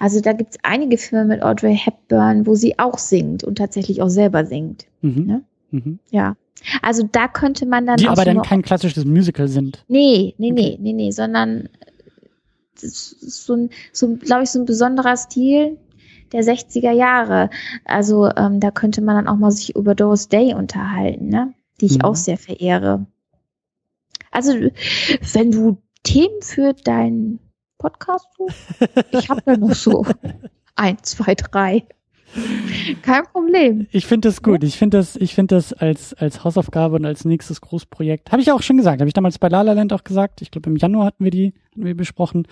Also 0.00 0.20
da 0.20 0.32
gibt 0.32 0.50
es 0.50 0.58
einige 0.64 0.98
Filme 0.98 1.24
mit 1.24 1.42
Audrey 1.42 1.76
Hepburn, 1.76 2.46
wo 2.48 2.56
sie 2.56 2.80
auch 2.80 2.98
singt 2.98 3.44
und 3.44 3.58
tatsächlich 3.58 4.02
auch 4.02 4.08
selber 4.08 4.44
singt. 4.44 4.86
Mhm. 5.02 5.26
Ne? 5.26 5.42
Mhm. 5.70 5.98
Ja. 6.10 6.36
Also 6.82 7.08
da 7.10 7.28
könnte 7.28 7.64
man 7.64 7.86
dann. 7.86 7.98
Die 7.98 8.08
aber 8.08 8.24
dann 8.24 8.42
kein 8.42 8.62
klassisches 8.62 9.04
Musical 9.04 9.46
sind. 9.46 9.84
Nee, 9.86 10.34
nee, 10.38 10.50
okay. 10.50 10.54
nee, 10.54 10.76
nee, 10.80 10.92
nee, 10.92 11.10
sondern 11.12 11.68
so 12.74 13.54
ein, 13.54 13.70
so, 13.92 14.16
glaube 14.16 14.44
ich, 14.44 14.50
so 14.50 14.60
ein 14.60 14.64
besonderer 14.64 15.16
Stil, 15.16 15.78
der 16.32 16.42
60er 16.42 16.92
Jahre. 16.92 17.50
Also 17.84 18.28
ähm, 18.36 18.60
da 18.60 18.70
könnte 18.72 19.00
man 19.00 19.16
dann 19.16 19.28
auch 19.28 19.38
mal 19.38 19.50
sich 19.50 19.76
über 19.76 19.94
Doris 19.94 20.28
Day 20.28 20.54
unterhalten, 20.54 21.28
ne? 21.28 21.54
Die 21.80 21.86
ich 21.86 21.98
mhm. 21.98 22.04
auch 22.04 22.16
sehr 22.16 22.38
verehre. 22.38 23.06
Also 24.30 24.52
wenn 24.52 25.50
du 25.50 25.78
Themen 26.02 26.42
für 26.42 26.74
deinen 26.74 27.40
Podcast 27.78 28.26
suchst, 28.36 28.58
ich 29.12 29.28
habe 29.28 29.42
ja 29.46 29.56
noch 29.56 29.74
so 29.74 30.04
ein, 30.76 30.98
zwei, 31.02 31.34
drei. 31.34 31.86
Kein 33.02 33.24
Problem. 33.24 33.86
Ich 33.90 34.06
finde 34.06 34.28
das 34.28 34.42
gut. 34.42 34.62
Ich 34.62 34.76
finde 34.76 34.98
das, 34.98 35.16
ich 35.16 35.34
finde 35.34 35.54
das 35.54 35.72
als, 35.72 36.12
als 36.14 36.44
Hausaufgabe 36.44 36.96
und 36.96 37.06
als 37.06 37.24
nächstes 37.24 37.60
Großprojekt. 37.60 38.30
Habe 38.32 38.42
ich 38.42 38.52
auch 38.52 38.62
schon 38.62 38.76
gesagt. 38.76 39.00
Habe 39.00 39.08
ich 39.08 39.14
damals 39.14 39.38
bei 39.38 39.48
La 39.48 39.62
La 39.62 39.72
Land 39.72 39.92
auch 39.92 40.04
gesagt. 40.04 40.42
Ich 40.42 40.50
glaube, 40.50 40.68
im 40.68 40.76
Januar 40.76 41.06
hatten 41.06 41.24
wir 41.24 41.30
die, 41.30 41.54
hatten 41.70 41.84
wir 41.84 41.96
besprochen. 41.96 42.46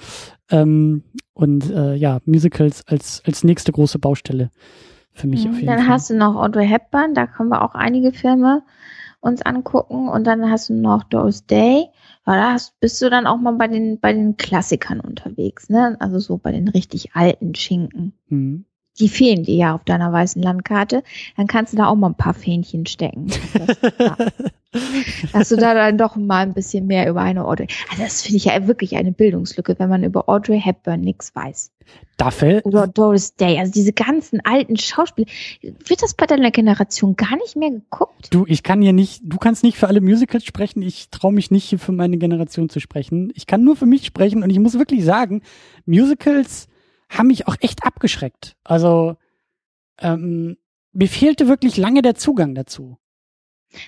Ähm, 0.51 1.03
und 1.35 1.71
äh, 1.71 1.95
ja, 1.95 2.21
Musicals 2.25 2.87
als, 2.87 3.23
als 3.27 3.45
nächste 3.45 3.71
große 3.73 3.99
Baustelle 3.99 4.51
für 5.13 5.27
mich 5.27 5.45
mhm, 5.45 5.51
auf 5.51 5.57
jeden 5.57 5.67
dann 5.67 5.77
Fall. 5.77 5.85
Dann 5.85 5.95
hast 5.95 6.11
du 6.11 6.15
noch 6.17 6.37
Audrey 6.37 6.67
Hepburn. 6.67 7.15
Da 7.15 7.27
können 7.27 7.51
wir 7.51 7.63
auch 7.63 7.75
einige 7.75 8.13
Filme 8.13 8.63
uns 9.27 9.43
angucken. 9.43 10.09
Und 10.09 10.25
dann 10.27 10.51
hast 10.51 10.69
du 10.69 10.75
noch 10.75 11.05
Doris 11.05 11.47
Day. 11.47 11.89
Ja, 12.27 12.35
da 12.35 12.53
hast, 12.53 12.79
bist 12.81 13.01
du 13.03 13.11
dann 13.11 13.27
auch 13.27 13.39
mal 13.39 13.53
bei 13.53 13.69
den, 13.69 14.01
bei 14.01 14.13
den 14.13 14.37
Klassikern 14.37 15.01
unterwegs, 15.01 15.69
ne? 15.69 15.97
Also 16.01 16.19
so 16.19 16.39
bei 16.39 16.53
den 16.53 16.69
richtig 16.69 17.15
alten 17.15 17.55
Schinken. 17.55 18.15
Mhm 18.29 18.65
die 18.99 19.09
fehlen 19.09 19.45
dir 19.45 19.55
ja 19.55 19.75
auf 19.75 19.85
deiner 19.85 20.13
weißen 20.13 20.43
Landkarte, 20.43 21.03
dann 21.37 21.47
kannst 21.47 21.73
du 21.73 21.77
da 21.77 21.87
auch 21.87 21.97
mal 21.97 22.09
ein 22.09 22.15
paar 22.15 22.35
Fähnchen 22.35 22.87
stecken. 22.87 23.27
Dass 25.33 25.49
du 25.49 25.57
da 25.57 25.75
dann 25.75 25.97
doch 25.97 26.17
mal 26.17 26.43
ein 26.43 26.53
bisschen 26.53 26.87
mehr 26.87 27.09
über 27.09 27.21
eine 27.21 27.45
Audrey. 27.45 27.69
Also 27.91 28.03
das 28.03 28.23
finde 28.23 28.37
ich 28.37 28.45
ja 28.47 28.67
wirklich 28.67 28.97
eine 28.97 29.13
Bildungslücke, 29.13 29.77
wenn 29.79 29.89
man 29.89 30.05
über 30.05 30.29
Audrey 30.29 30.61
Hepburn 30.61 31.01
nichts 31.01 31.35
weiß. 31.35 31.73
Dafür. 32.17 32.63
Oder 32.65 32.87
Doris 32.87 33.37
Day, 33.37 33.59
also 33.59 33.73
diese 33.73 33.93
ganzen 33.93 34.41
alten 34.45 34.77
Schauspieler. 34.77 35.29
Wird 35.63 36.03
das 36.03 36.15
bei 36.15 36.27
deiner 36.27 36.51
Generation 36.51 37.17
gar 37.17 37.37
nicht 37.37 37.57
mehr 37.57 37.71
geguckt? 37.71 38.29
Du, 38.31 38.45
ich 38.49 38.63
kann 38.63 38.83
hier 38.83 38.93
nicht, 38.93 39.23
du 39.25 39.37
kannst 39.37 39.63
nicht 39.63 39.77
für 39.77 39.87
alle 39.87 40.01
Musicals 40.01 40.45
sprechen. 40.45 40.83
Ich 40.83 41.11
traue 41.11 41.33
mich 41.33 41.51
nicht, 41.51 41.65
hier 41.65 41.79
für 41.79 41.93
meine 41.93 42.17
Generation 42.17 42.69
zu 42.69 42.81
sprechen. 42.81 43.33
Ich 43.35 43.47
kann 43.47 43.65
nur 43.65 43.77
für 43.77 43.87
mich 43.87 44.07
sprechen 44.07 44.43
und 44.43 44.51
ich 44.51 44.59
muss 44.59 44.79
wirklich 44.79 45.05
sagen, 45.05 45.43
Musicals 45.85 46.69
haben 47.09 47.29
mich 47.29 47.47
auch 47.47 47.57
echt 47.61 47.85
abgeschreckt. 47.85 48.57
Also 48.65 49.17
ähm, 49.99 50.57
mir 50.93 51.09
fehlte 51.09 51.49
wirklich 51.49 51.77
lange 51.77 52.03
der 52.03 52.15
Zugang 52.15 52.55
dazu. 52.55 52.99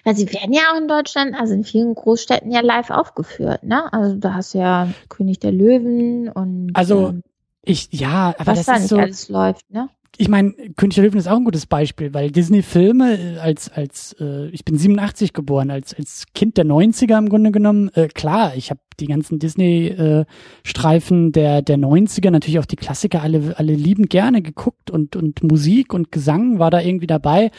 Weil 0.04 0.16
sie 0.16 0.30
werden 0.32 0.52
ja 0.52 0.72
auch 0.72 0.78
in 0.78 0.88
Deutschland, 0.88 1.34
also 1.34 1.54
in 1.54 1.64
vielen 1.64 1.94
Großstädten 1.94 2.50
ja 2.50 2.60
live 2.60 2.90
aufgeführt, 2.90 3.62
ne? 3.62 3.90
Also 3.92 4.16
da 4.16 4.34
hast 4.34 4.54
du 4.54 4.58
ja 4.58 4.92
König 5.08 5.38
der 5.38 5.52
Löwen 5.52 6.28
und 6.28 6.70
also 6.74 7.08
ähm, 7.08 7.22
ich 7.62 7.88
ja, 7.92 8.34
aber 8.38 8.52
was 8.52 8.66
das 8.66 8.82
ist 8.82 8.88
so. 8.88 8.98
alles 8.98 9.28
läuft, 9.28 9.70
ne? 9.70 9.88
Ich 10.20 10.28
meine, 10.28 10.52
König 10.76 10.96
der 10.96 11.04
Löwen 11.04 11.18
ist 11.18 11.28
auch 11.28 11.36
ein 11.36 11.44
gutes 11.44 11.66
Beispiel, 11.66 12.12
weil 12.12 12.32
Disney-Filme 12.32 13.36
äh, 13.36 13.38
als 13.38 13.70
als 13.70 14.16
äh, 14.18 14.48
ich 14.48 14.64
bin 14.64 14.76
87 14.76 15.32
geboren, 15.32 15.70
als 15.70 15.94
als 15.94 16.26
Kind 16.34 16.56
der 16.56 16.66
90er 16.66 17.16
im 17.16 17.28
Grunde 17.28 17.52
genommen. 17.52 17.88
Äh, 17.94 18.08
klar, 18.08 18.56
ich 18.56 18.70
habe 18.70 18.80
die 18.98 19.06
ganzen 19.06 19.38
Disney-Streifen 19.38 21.30
der 21.30 21.62
der 21.62 21.78
90er 21.78 22.30
natürlich 22.30 22.58
auch 22.58 22.66
die 22.66 22.74
Klassiker 22.74 23.22
alle 23.22 23.54
alle 23.56 23.74
liebend 23.74 24.10
gerne 24.10 24.42
geguckt 24.42 24.90
und 24.90 25.14
und 25.14 25.44
Musik 25.44 25.94
und 25.94 26.10
Gesang 26.10 26.58
war 26.58 26.72
da 26.72 26.80
irgendwie 26.80 27.06
dabei, 27.06 27.52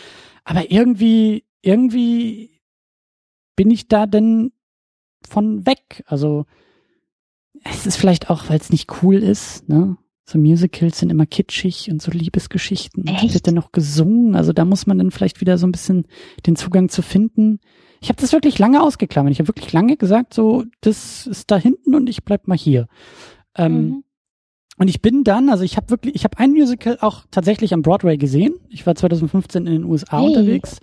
aber 0.44 0.70
irgendwie 0.70 1.46
irgendwie 1.62 2.60
bin 3.56 3.72
ich 3.72 3.88
da 3.88 4.06
denn 4.06 4.52
von 5.26 5.66
weg. 5.66 6.04
Also 6.08 6.46
es 7.64 7.86
ist 7.86 7.96
vielleicht 7.96 8.30
auch, 8.30 8.50
weil 8.50 8.60
es 8.60 8.70
nicht 8.70 9.02
cool 9.02 9.16
ist, 9.16 9.68
ne? 9.70 9.98
So 10.30 10.38
Musicals 10.38 11.00
sind 11.00 11.10
immer 11.10 11.26
kitschig 11.26 11.90
und 11.92 12.02
so 12.02 12.12
Liebesgeschichten. 12.12 13.04
Und 13.04 13.16
Echt? 13.24 13.34
wird 13.34 13.48
dann 13.48 13.56
noch 13.56 13.72
gesungen. 13.72 14.36
Also 14.36 14.54
da 14.54 14.64
muss 14.66 14.86
man 14.86 14.98
dann 15.00 15.10
vielleicht 15.12 15.42
wieder 15.42 15.58
so 15.58 15.66
ein 15.66 15.72
bisschen 15.72 16.06
den 16.46 16.56
Zugang 16.56 16.90
zu 16.90 17.02
finden. 17.02 17.60
Ich 18.02 18.10
habe 18.10 18.22
das 18.22 18.32
wirklich 18.32 18.60
lange 18.60 18.82
ausgeklammert. 18.84 19.32
Ich 19.32 19.40
habe 19.40 19.48
wirklich 19.48 19.74
lange 19.74 19.98
gesagt, 19.98 20.34
so, 20.34 20.66
das 20.82 21.26
ist 21.26 21.50
da 21.50 21.58
hinten 21.58 21.96
und 21.96 22.10
ich 22.10 22.24
bleib 22.24 22.48
mal 22.48 22.58
hier. 22.58 22.88
Ähm, 23.58 23.74
Mhm. 23.74 24.04
und 24.78 24.88
ich 24.88 25.02
bin 25.02 25.24
dann, 25.24 25.50
also 25.50 25.64
ich 25.64 25.76
habe 25.78 25.90
wirklich, 25.90 26.14
ich 26.16 26.24
habe 26.24 26.38
ein 26.38 26.52
Musical 26.52 26.98
auch 27.02 27.26
tatsächlich 27.32 27.74
am 27.74 27.82
Broadway 27.82 28.18
gesehen. 28.18 28.54
Ich 28.70 28.86
war 28.86 28.94
2015 28.96 29.66
in 29.66 29.74
den 29.74 29.84
USA 29.84 30.20
Hey, 30.20 30.28
unterwegs 30.28 30.78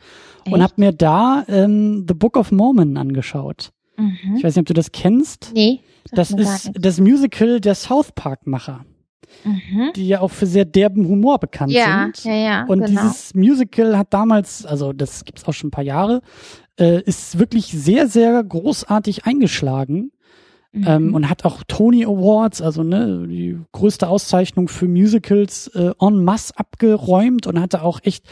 und 0.45 0.55
Echt? 0.55 0.63
habe 0.63 0.75
mir 0.77 0.93
da 0.93 1.45
ähm, 1.49 2.05
The 2.09 2.15
Book 2.15 2.37
of 2.37 2.51
Mormon 2.53 2.97
angeschaut. 2.97 3.71
Mhm. 3.97 4.35
Ich 4.37 4.45
weiß 4.45 4.57
nicht, 4.57 4.61
ob 4.63 4.67
du 4.67 4.75
das 4.75 4.91
kennst. 4.93 5.53
Nee. 5.55 5.81
Das 6.13 6.31
gar 6.31 6.41
ist 6.41 6.71
das 6.75 7.01
Musical 7.01 7.61
der 7.61 7.75
South 7.77 8.13
Park-Macher, 8.15 8.85
Mhm. 9.45 9.93
die 9.97 10.09
ja 10.09 10.21
auch 10.21 10.31
für 10.31 10.47
sehr 10.47 10.65
derben 10.65 11.07
Humor 11.09 11.39
bekannt 11.39 11.73
Ja, 11.73 12.05
sind. 12.05 12.25
ja, 12.25 12.35
ja. 12.35 12.65
Und 12.67 12.85
genau. 12.85 13.03
dieses 13.03 13.35
Musical 13.35 13.97
hat 13.99 14.13
damals, 14.13 14.65
also 14.67 14.93
das 14.93 15.25
gibt's 15.25 15.45
auch 15.47 15.53
schon 15.53 15.69
ein 15.69 15.73
paar 15.73 15.85
Jahre, 15.85 16.21
äh, 16.79 17.03
ist 17.03 17.39
wirklich 17.39 17.67
sehr, 17.67 18.09
sehr 18.09 18.43
großartig 18.43 19.25
eingeschlagen 19.25 20.11
Mhm. 20.73 20.85
ähm, 20.87 21.15
und 21.15 21.31
hat 21.31 21.45
auch 21.45 21.63
Tony 21.67 22.05
Awards, 22.05 22.61
also 22.61 22.83
ne, 22.83 23.27
die 23.29 23.59
größte 23.73 24.09
Auszeichnung 24.09 24.69
für 24.69 24.87
Musicals 24.89 25.69
äh, 25.69 25.93
en 26.01 26.23
masse 26.25 26.53
abgeräumt 26.59 27.47
und 27.47 27.61
hatte 27.61 27.83
auch 27.83 28.01
echt 28.03 28.27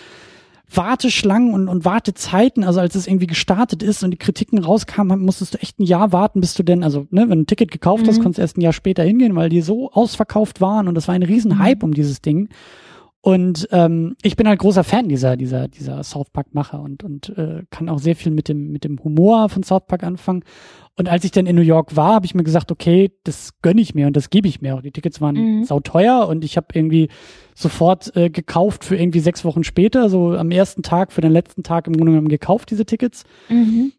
Warteschlangen 0.77 1.53
und, 1.55 1.69
und 1.69 1.85
Wartezeiten, 1.85 2.65
also 2.65 2.81
als 2.81 2.95
es 2.95 3.07
irgendwie 3.07 3.27
gestartet 3.27 3.83
ist 3.83 4.03
und 4.03 4.11
die 4.11 4.17
Kritiken 4.19 4.59
rauskamen, 4.59 5.21
musstest 5.21 5.55
du 5.55 5.59
echt 5.59 5.79
ein 5.79 5.85
Jahr 5.85 6.13
warten, 6.13 6.41
bis 6.41 6.55
du 6.55 6.63
denn, 6.63 6.83
also 6.83 7.07
ne, 7.11 7.23
wenn 7.23 7.39
du 7.39 7.43
ein 7.43 7.47
Ticket 7.47 7.71
gekauft 7.71 8.07
hast, 8.09 8.19
Mhm. 8.19 8.23
konntest 8.23 8.39
du 8.39 8.43
erst 8.43 8.59
ein 8.59 8.63
Jahr 8.63 8.73
später 8.73 9.03
hingehen, 9.03 9.35
weil 9.37 9.49
die 9.49 9.61
so 9.61 9.91
ausverkauft 9.93 10.61
waren 10.61 10.89
und 10.89 10.95
das 10.95 11.09
war 11.09 11.15
ein 11.15 11.23
riesen 11.23 11.59
Hype 11.59 11.83
um 11.83 11.95
dieses 11.95 12.21
Ding. 12.23 12.49
Und 13.21 13.69
ähm, 13.73 14.17
ich 14.23 14.37
bin 14.37 14.47
halt 14.47 14.59
großer 14.59 14.85
Fan 14.85 15.09
dieser 15.09 15.39
dieser 15.39 15.67
dieser 15.67 16.03
South 16.03 16.29
Park 16.31 16.49
Macher 16.53 16.83
und 16.83 17.03
und 17.03 17.31
äh, 17.39 17.63
kann 17.71 17.89
auch 17.89 17.99
sehr 17.99 18.17
viel 18.17 18.31
mit 18.31 18.49
dem 18.51 18.71
mit 18.71 18.85
dem 18.85 19.03
Humor 19.03 19.49
von 19.49 19.63
South 19.63 19.87
Park 19.87 20.03
anfangen. 20.03 20.45
Und 20.97 21.09
als 21.09 21.25
ich 21.25 21.33
dann 21.33 21.47
in 21.47 21.57
New 21.57 21.63
York 21.63 21.97
war, 21.97 22.15
habe 22.15 22.27
ich 22.27 22.35
mir 22.35 22.45
gesagt, 22.45 22.71
okay, 22.71 23.11
das 23.25 23.61
gönne 23.63 23.81
ich 23.81 23.95
mir 23.97 24.07
und 24.07 24.17
das 24.17 24.31
gebe 24.31 24.47
ich 24.47 24.61
mir 24.63 24.77
auch. 24.77 24.81
Die 24.83 24.93
Tickets 24.93 25.21
waren 25.21 25.35
Mhm. 25.35 25.65
sauteuer 25.65 26.29
und 26.29 26.45
ich 26.45 26.57
habe 26.57 26.69
irgendwie 26.73 27.09
sofort 27.55 28.17
äh, 28.17 28.31
gekauft 28.31 28.85
für 28.85 28.97
irgendwie 28.97 29.21
sechs 29.21 29.45
Wochen 29.45 29.65
später, 29.65 30.09
so 30.09 30.37
am 30.37 30.53
ersten 30.53 30.83
Tag 30.83 31.13
für 31.13 31.21
den 31.21 31.33
letzten 31.33 31.65
Tag 31.65 31.89
im 31.89 31.95
Grunde 31.97 32.13
genommen 32.13 32.29
gekauft 32.29 32.71
diese 32.71 32.87
Tickets. 32.87 33.25
Mhm. 33.49 33.93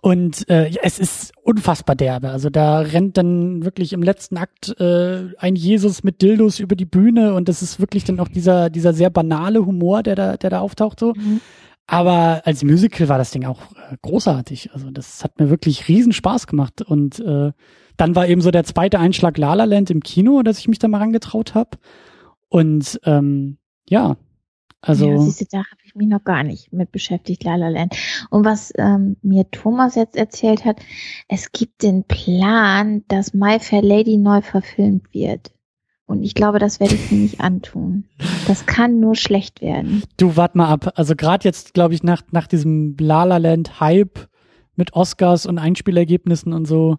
Und 0.00 0.48
äh, 0.50 0.68
ja, 0.68 0.80
es 0.82 0.98
ist 0.98 1.32
unfassbar 1.42 1.96
derbe. 1.96 2.28
Also 2.30 2.50
da 2.50 2.80
rennt 2.80 3.16
dann 3.16 3.64
wirklich 3.64 3.92
im 3.94 4.02
letzten 4.02 4.36
Akt 4.36 4.78
äh, 4.78 5.28
ein 5.38 5.56
Jesus 5.56 6.04
mit 6.04 6.20
Dildos 6.20 6.58
über 6.58 6.76
die 6.76 6.84
Bühne 6.84 7.32
und 7.34 7.48
das 7.48 7.62
ist 7.62 7.80
wirklich 7.80 8.04
dann 8.04 8.20
auch 8.20 8.28
dieser 8.28 8.68
dieser 8.70 8.92
sehr 8.92 9.08
banale 9.10 9.64
Humor, 9.64 10.02
der 10.02 10.14
da 10.14 10.36
der 10.36 10.50
da 10.50 10.60
auftaucht 10.60 11.00
so. 11.00 11.14
Mhm. 11.14 11.40
Aber 11.86 12.42
als 12.44 12.64
Musical 12.64 13.08
war 13.08 13.18
das 13.18 13.30
Ding 13.30 13.44
auch 13.44 13.72
äh, 13.72 13.96
großartig. 14.00 14.72
Also 14.72 14.90
das 14.90 15.22
hat 15.22 15.38
mir 15.38 15.50
wirklich 15.50 15.88
riesen 15.88 16.12
Spaß 16.12 16.46
gemacht 16.46 16.80
und 16.82 17.20
äh, 17.20 17.52
dann 17.96 18.16
war 18.16 18.26
eben 18.26 18.40
so 18.40 18.50
der 18.50 18.64
zweite 18.64 18.98
Einschlag 18.98 19.38
La 19.38 19.54
La 19.54 19.64
Land 19.64 19.90
im 19.90 20.02
Kino, 20.02 20.42
dass 20.42 20.58
ich 20.58 20.68
mich 20.68 20.78
da 20.78 20.88
mal 20.88 20.98
rangetraut 20.98 21.54
habe. 21.54 21.78
Und 22.48 23.00
ähm, 23.04 23.58
ja, 23.88 24.16
also 24.80 25.08
ja, 25.08 25.18
siehst 25.18 25.40
du, 25.40 25.44
da 25.50 25.58
habe 25.58 25.80
ich 25.84 25.94
mich 25.94 26.08
noch 26.08 26.24
gar 26.24 26.42
nicht 26.42 26.72
mit 26.72 26.92
beschäftigt, 26.92 27.42
La 27.44 27.56
La 27.56 27.68
Land. 27.68 27.96
Und 28.30 28.44
was 28.44 28.72
ähm, 28.76 29.16
mir 29.22 29.50
Thomas 29.50 29.94
jetzt 29.94 30.16
erzählt 30.16 30.64
hat, 30.64 30.80
es 31.28 31.52
gibt 31.52 31.82
den 31.82 32.04
Plan, 32.04 33.02
dass 33.08 33.32
My 33.32 33.58
Fair 33.60 33.82
Lady 33.82 34.18
neu 34.18 34.42
verfilmt 34.42 35.12
wird. 35.14 35.53
Und 36.06 36.22
ich 36.22 36.34
glaube, 36.34 36.58
das 36.58 36.80
werde 36.80 36.94
ich 36.94 37.10
mir 37.10 37.18
nicht 37.18 37.40
antun. 37.40 38.04
Das 38.46 38.66
kann 38.66 39.00
nur 39.00 39.14
schlecht 39.16 39.62
werden. 39.62 40.02
Du, 40.18 40.36
wart 40.36 40.54
mal 40.54 40.68
ab. 40.68 40.92
Also 40.96 41.16
gerade 41.16 41.44
jetzt, 41.44 41.72
glaube 41.72 41.94
ich, 41.94 42.02
nach, 42.02 42.22
nach 42.30 42.46
diesem 42.46 42.94
La 43.00 43.24
La 43.24 43.38
Land 43.38 43.80
Hype 43.80 44.28
mit 44.76 44.92
Oscars 44.92 45.46
und 45.46 45.58
Einspielergebnissen 45.58 46.52
und 46.52 46.66
so, 46.66 46.96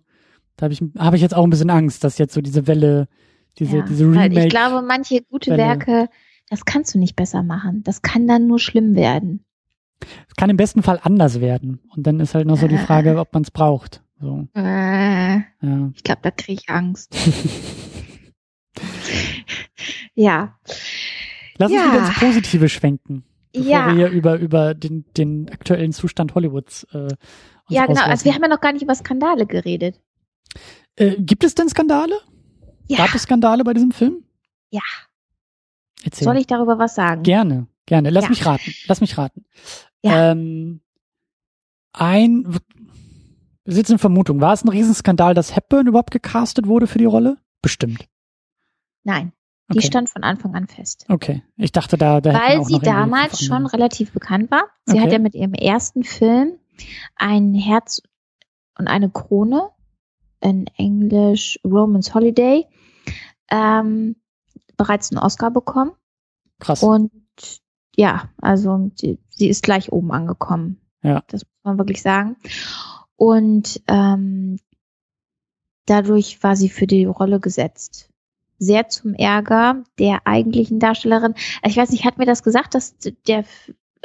da 0.58 0.64
habe 0.66 0.74
ich, 0.74 0.82
hab 0.98 1.14
ich 1.14 1.22
jetzt 1.22 1.36
auch 1.36 1.44
ein 1.44 1.50
bisschen 1.52 1.70
Angst, 1.70 2.04
dass 2.04 2.18
jetzt 2.18 2.34
so 2.34 2.42
diese 2.42 2.66
Welle, 2.68 3.08
diese, 3.60 3.78
Ja, 3.78 3.84
diese 3.86 4.08
weil 4.16 4.24
Remake. 4.30 4.44
ich 4.46 4.50
glaube, 4.50 4.84
manche 4.88 5.22
gute 5.22 5.52
Welle. 5.52 5.62
Werke, 5.64 6.10
das 6.50 6.66
kannst 6.66 6.96
du 6.96 7.00
nicht 7.00 7.16
besser 7.16 7.44
machen. 7.44 7.84
Das 7.84 8.02
kann 8.02 8.28
dann 8.28 8.48
nur 8.48 8.60
schlimm 8.60 8.96
werden. 8.96 9.44
kann 10.38 10.50
im 10.50 10.58
besten 10.58 10.82
Fall 10.84 11.00
anders 11.04 11.42
werden. 11.42 11.80
Und 11.96 12.08
dann 12.08 12.20
ist 12.20 12.34
halt 12.34 12.48
noch 12.48 12.58
so 12.58 12.68
die 12.68 12.76
Äh. 12.76 12.80
Frage, 12.86 13.20
ob 13.20 13.34
man 13.34 13.44
es 13.44 13.52
braucht. 13.52 14.02
So, 14.20 14.48
Äh, 14.56 14.62
ja. 15.38 15.92
ich 15.94 16.04
glaube, 16.04 16.22
da 16.24 16.32
kriege 16.32 16.62
ich 16.64 16.70
Angst. 16.70 17.16
ja. 20.16 20.58
Lass 21.58 21.72
uns 21.72 21.80
Ja. 21.82 21.88
wieder 21.94 22.08
ins 22.08 22.20
Positive 22.20 22.68
schwenken, 22.70 23.24
bevor 23.54 23.70
Ja. 23.72 23.88
wir 23.88 23.94
hier 23.96 24.10
über, 24.10 24.38
über 24.40 24.74
den, 24.74 25.06
den 25.16 25.50
aktuellen 25.50 25.94
Zustand 25.94 26.36
Hollywoods 26.36 26.84
äh, 26.92 26.98
uns 26.98 27.14
Ja, 27.70 27.86
genau. 27.86 28.00
Also 28.00 28.04
auslassen. 28.04 28.26
wir 28.26 28.34
haben 28.36 28.42
ja 28.42 28.48
noch 28.50 28.62
gar 28.62 28.74
nicht 28.74 28.82
über 28.82 28.96
Skandale 28.96 29.46
geredet. 29.46 30.02
äh, 30.98 31.16
Gibt 31.20 31.44
es 31.44 31.56
denn 31.56 31.70
Skandale? 31.70 32.20
Ja. 32.88 32.98
Gab 32.98 33.16
es 33.16 33.24
Skandale 33.24 33.64
bei 33.64 33.74
diesem 33.74 33.92
Film? 33.92 34.24
Ja. 34.70 34.82
Erzähl. 36.04 36.26
Soll 36.26 36.38
ich 36.38 36.48
darüber 36.48 36.78
was 36.78 36.94
sagen? 36.96 37.24
Gerne, 37.24 37.68
gerne. 37.86 38.10
Lass 38.12 38.26
Ja. 38.26 38.30
mich 38.30 38.46
raten. 38.46 38.74
Lass 38.88 39.02
mich 39.02 39.18
raten. 39.18 39.46
Ja. 40.04 40.32
Ähm, 40.32 40.82
ein, 41.94 42.46
wir 43.64 43.74
sitzen 43.74 43.94
in 43.94 44.00
Vermutung. 44.00 44.42
War 44.42 44.54
es 44.54 44.64
ein 44.64 44.70
Riesenskandal, 44.70 45.34
dass 45.34 45.56
Hepburn 45.56 45.88
überhaupt 45.88 46.12
gecastet 46.12 46.68
wurde 46.68 46.86
für 46.88 46.98
die 47.00 47.06
Rolle? 47.06 47.38
Bestimmt. 47.62 48.06
Nein. 49.04 49.32
Die 49.74 49.80
Okay. 49.80 49.88
stand 49.88 50.10
von 50.10 50.24
Anfang 50.24 50.54
an 50.56 50.68
fest. 50.68 51.06
Okay. 51.10 51.42
Ich 51.58 51.72
dachte, 51.72 51.98
da, 51.98 52.22
da 52.22 52.34
Weil 52.34 52.64
sie 52.66 52.80
damals 52.80 53.44
schon 53.44 53.66
relativ 53.66 54.12
bekannt 54.12 54.52
war. 54.52 54.66
Sie 54.86 55.00
hat 55.00 55.08
Okay. 55.08 55.14
ja 55.14 55.20
mit 55.20 55.34
ihrem 55.34 55.54
ersten 55.54 56.04
Film 56.04 56.60
ein 57.16 57.56
Herz 57.56 58.02
und 58.78 58.88
eine 58.88 59.10
Krone 59.10 59.70
in 60.42 60.68
Englisch 60.78 61.60
Romance 61.64 62.14
Holiday 62.14 62.68
ähm, 63.50 64.16
bereits 64.78 65.12
einen 65.12 65.20
Oscar 65.20 65.50
bekommen. 65.50 65.94
Krass. 66.60 66.84
Und 66.84 67.12
ja, 67.96 68.30
also 68.42 68.92
sie, 68.96 69.18
sie 69.30 69.48
ist 69.48 69.64
gleich 69.64 69.92
oben 69.92 70.12
angekommen. 70.12 70.80
Ja. 71.02 71.24
Das 71.28 71.42
muss 71.44 71.64
man 71.64 71.78
wirklich 71.80 72.02
sagen. 72.02 72.36
Und 73.16 73.82
ähm, 73.88 74.58
dadurch 75.86 76.44
war 76.44 76.56
sie 76.56 76.70
für 76.70 76.88
die 76.88 77.06
Rolle 77.06 77.40
gesetzt. 77.40 78.10
Sehr 78.58 78.90
zum 78.90 79.14
Ärger 79.14 79.84
der 80.00 80.26
eigentlichen 80.26 80.80
Darstellerin. 80.80 81.34
Ich 81.66 81.78
weiß 81.78 81.92
nicht, 81.92 82.06
hat 82.06 82.18
mir 82.18 82.26
das 82.26 82.44
gesagt, 82.44 82.76
dass 82.76 82.96
der, 83.28 83.44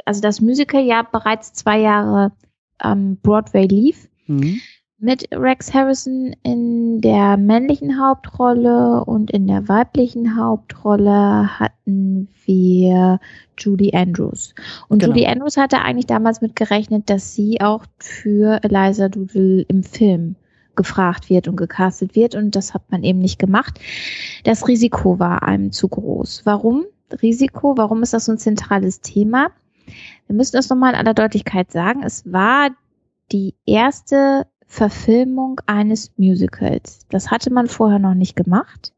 also 0.05 0.21
das 0.21 0.41
Musical 0.41 0.83
ja 0.83 1.03
bereits 1.03 1.53
zwei 1.53 1.79
Jahre 1.79 2.31
am 2.77 3.17
Broadway 3.17 3.65
lief 3.65 4.09
Mhm. 4.31 4.61
Mit 5.03 5.27
Rex 5.31 5.73
Harrison 5.73 6.35
in 6.43 7.01
der 7.01 7.35
männlichen 7.35 7.99
Hauptrolle 7.99 9.03
und 9.03 9.31
in 9.31 9.47
der 9.47 9.67
weiblichen 9.67 10.37
Hauptrolle 10.37 11.59
hatten 11.59 12.27
wir 12.45 13.19
Julie 13.57 13.93
Andrews. 13.95 14.53
Und 14.89 14.99
genau. 14.99 15.13
Julie 15.13 15.27
Andrews 15.27 15.57
hatte 15.57 15.81
eigentlich 15.81 16.05
damals 16.05 16.41
mit 16.41 16.55
gerechnet, 16.55 17.09
dass 17.09 17.33
sie 17.33 17.61
auch 17.61 17.83
für 17.97 18.59
Eliza 18.63 19.09
Doodle 19.09 19.63
im 19.67 19.81
Film 19.81 20.35
gefragt 20.75 21.29
wird 21.29 21.47
und 21.47 21.55
gecastet 21.55 22.15
wird 22.15 22.35
und 22.35 22.55
das 22.55 22.73
hat 22.73 22.83
man 22.91 23.03
eben 23.03 23.19
nicht 23.19 23.39
gemacht. 23.39 23.79
Das 24.43 24.67
Risiko 24.67 25.19
war 25.19 25.43
einem 25.43 25.71
zu 25.71 25.87
groß. 25.87 26.41
Warum? 26.45 26.85
Risiko, 27.21 27.77
warum 27.77 28.03
ist 28.03 28.13
das 28.13 28.25
so 28.25 28.31
ein 28.31 28.37
zentrales 28.37 29.01
Thema? 29.01 29.51
Wir 30.27 30.35
müssen 30.35 30.55
das 30.55 30.69
nochmal 30.69 30.93
in 30.93 30.99
aller 30.99 31.13
Deutlichkeit 31.13 31.71
sagen. 31.71 32.03
Es 32.03 32.31
war 32.31 32.69
die 33.31 33.55
erste 33.65 34.47
Verfilmung 34.65 35.59
eines 35.65 36.13
Musicals. 36.17 36.99
Das 37.09 37.29
hatte 37.29 37.51
man 37.51 37.67
vorher 37.67 37.99
noch 37.99 38.13
nicht 38.13 38.35
gemacht. 38.35 38.93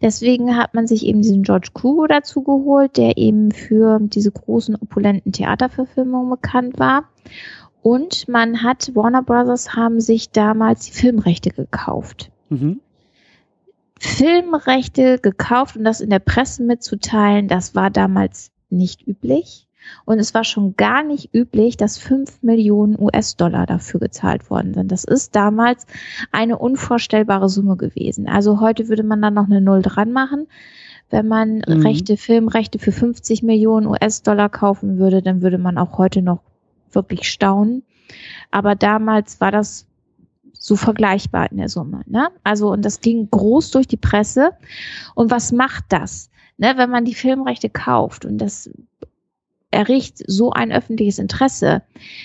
Deswegen 0.00 0.56
hat 0.56 0.74
man 0.74 0.86
sich 0.86 1.04
eben 1.04 1.22
diesen 1.22 1.42
George 1.42 1.70
Kruger 1.74 2.08
dazu 2.08 2.42
geholt, 2.42 2.96
der 2.96 3.18
eben 3.18 3.52
für 3.52 3.98
diese 4.00 4.32
großen 4.32 4.76
opulenten 4.76 5.32
Theaterverfilmungen 5.32 6.30
bekannt 6.30 6.78
war. 6.78 7.08
Und 7.88 8.28
man 8.28 8.62
hat, 8.62 8.94
Warner 8.94 9.22
Brothers 9.22 9.74
haben 9.74 9.98
sich 10.02 10.28
damals 10.28 10.84
die 10.84 10.92
Filmrechte 10.92 11.48
gekauft. 11.48 12.30
Mhm. 12.50 12.80
Filmrechte 13.98 15.18
gekauft 15.18 15.74
und 15.74 15.84
das 15.84 16.02
in 16.02 16.10
der 16.10 16.18
Presse 16.18 16.64
mitzuteilen, 16.64 17.48
das 17.48 17.74
war 17.74 17.88
damals 17.88 18.50
nicht 18.68 19.08
üblich. 19.08 19.66
Und 20.04 20.18
es 20.18 20.34
war 20.34 20.44
schon 20.44 20.76
gar 20.76 21.02
nicht 21.02 21.34
üblich, 21.34 21.78
dass 21.78 21.96
fünf 21.96 22.42
Millionen 22.42 23.00
US-Dollar 23.00 23.64
dafür 23.64 24.00
gezahlt 24.00 24.50
worden 24.50 24.74
sind. 24.74 24.92
Das 24.92 25.04
ist 25.04 25.34
damals 25.34 25.86
eine 26.30 26.58
unvorstellbare 26.58 27.48
Summe 27.48 27.78
gewesen. 27.78 28.28
Also 28.28 28.60
heute 28.60 28.88
würde 28.88 29.02
man 29.02 29.22
dann 29.22 29.32
noch 29.32 29.46
eine 29.46 29.62
Null 29.62 29.80
dran 29.80 30.12
machen. 30.12 30.46
Wenn 31.08 31.26
man 31.26 31.62
mhm. 31.66 31.80
Rechte, 31.80 32.18
Filmrechte 32.18 32.78
für 32.78 32.92
50 32.92 33.42
Millionen 33.42 33.86
US-Dollar 33.86 34.50
kaufen 34.50 34.98
würde, 34.98 35.22
dann 35.22 35.40
würde 35.40 35.56
man 35.56 35.78
auch 35.78 35.96
heute 35.96 36.20
noch 36.20 36.42
wirklich 36.94 37.28
staunen. 37.28 37.82
Aber 38.50 38.74
damals 38.74 39.40
war 39.40 39.50
das 39.50 39.86
so 40.52 40.76
vergleichbar 40.76 41.50
in 41.50 41.58
der 41.58 41.68
Summe. 41.68 42.02
Ne? 42.06 42.28
Also, 42.44 42.70
und 42.70 42.84
das 42.84 43.00
ging 43.00 43.30
groß 43.30 43.70
durch 43.70 43.86
die 43.86 43.96
Presse. 43.96 44.52
Und 45.14 45.30
was 45.30 45.52
macht 45.52 45.84
das? 45.88 46.30
Ne, 46.60 46.74
wenn 46.76 46.90
man 46.90 47.04
die 47.04 47.14
Filmrechte 47.14 47.70
kauft 47.70 48.24
und 48.24 48.38
das 48.38 48.68
erricht 49.70 50.22
so 50.26 50.50
ein 50.50 50.72
öffentliches 50.72 51.20
Interesse, 51.20 51.82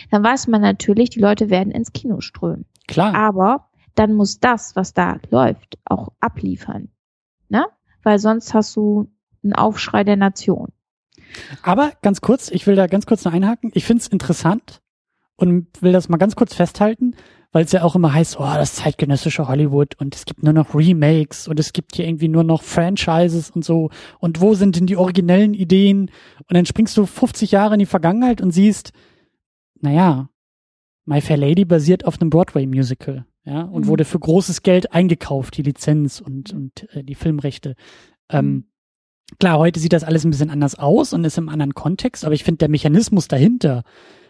dann 0.10 0.23
weiß 0.23 0.48
man 0.48 0.61
natürlich, 0.61 1.11
die 1.11 1.19
Leute 1.19 1.52
werden 1.52 1.72
ins 1.72 1.94
Kino 1.94 2.19
strömen. 2.19 2.65
Klar. 2.88 3.14
Aber 3.14 3.68
dann 3.95 4.14
muss 4.14 4.40
das, 4.40 4.76
was 4.76 4.94
da 4.94 5.18
läuft, 5.30 5.77
auch 5.85 6.10
abliefern. 6.19 6.90
Ne? 7.49 7.65
Weil 8.02 8.18
sonst 8.18 8.53
hast 8.56 8.76
du 8.76 9.07
einen 9.44 9.53
Aufschrei 9.53 10.03
der 10.03 10.18
Nation. 10.18 10.72
Aber 11.61 11.91
ganz 12.01 12.22
kurz, 12.22 12.49
ich 12.49 12.68
will 12.68 12.76
da 12.76 12.88
ganz 12.88 13.05
kurz 13.05 13.23
noch 13.26 13.34
einhaken. 13.34 13.72
Ich 13.73 13.85
finde 13.85 14.01
es 14.01 14.07
interessant 14.07 14.81
und 15.35 15.68
will 15.81 15.91
das 15.91 16.10
mal 16.10 16.18
ganz 16.18 16.35
kurz 16.35 16.53
festhalten 16.53 17.15
weil 17.53 17.65
es 17.65 17.72
ja 17.72 17.84
auch 17.84 17.95
immer 17.95 18.14
heißt, 18.14 18.39
oh, 18.39 18.43
das 18.43 18.76
zeitgenössische 18.76 19.47
Hollywood 19.47 19.95
und 19.99 20.15
es 20.15 20.26
gibt 20.26 20.43
nur 20.43 20.53
noch 20.53 20.73
Remakes 20.73 21.47
und 21.47 21.60
es 21.60 21.72
gibt 21.72 21.95
hier 21.95 22.05
irgendwie 22.05 22.27
nur 22.27 22.43
noch 22.43 22.64
Franchises 22.64 23.51
und 23.51 23.64
so. 23.64 23.91
Und 24.19 24.41
wo 24.41 24.55
sind 24.55 24.76
denn 24.76 24.88
die 24.88 24.97
originellen 24.97 25.53
Ideen? 25.53 26.10
Und 26.39 26.57
dann 26.57 26.65
springst 26.65 26.97
du 26.97 27.05
50 27.05 27.51
Jahre 27.51 27.76
in 27.76 27.80
die 27.80 27.85
Vergangenheit 27.85 28.41
und 28.41 28.51
siehst, 28.51 28.91
naja, 29.80 30.30
My 31.05 31.22
Fair 31.22 31.38
Lady 31.38 31.64
basiert 31.64 32.05
auf 32.05 32.19
einem 32.19 32.31
Broadway-Musical, 32.31 33.26
ja, 33.45 33.61
und 33.61 33.84
mhm. 33.84 33.88
wurde 33.88 34.05
für 34.05 34.19
großes 34.19 34.64
Geld 34.64 34.91
eingekauft, 34.91 35.55
die 35.55 35.64
Lizenz 35.64 36.22
und, 36.22 36.51
und 36.53 36.89
äh, 36.95 37.03
die 37.03 37.15
Filmrechte. 37.15 37.76
Ähm, 38.30 38.45
mhm. 38.45 38.65
Klar, 39.39 39.57
heute 39.57 39.80
sieht 39.80 39.93
das 39.93 40.03
alles 40.03 40.23
ein 40.23 40.31
bisschen 40.31 40.49
anders 40.49 40.76
aus 40.76 41.14
und 41.14 41.23
ist 41.26 41.38
im 41.38 41.49
anderen 41.49 41.73
Kontext, 41.73 42.26
aber 42.26 42.35
ich 42.35 42.43
finde 42.43 42.60
der 42.60 42.69
Mechanismus 42.69 43.27
dahinter, 43.27 43.84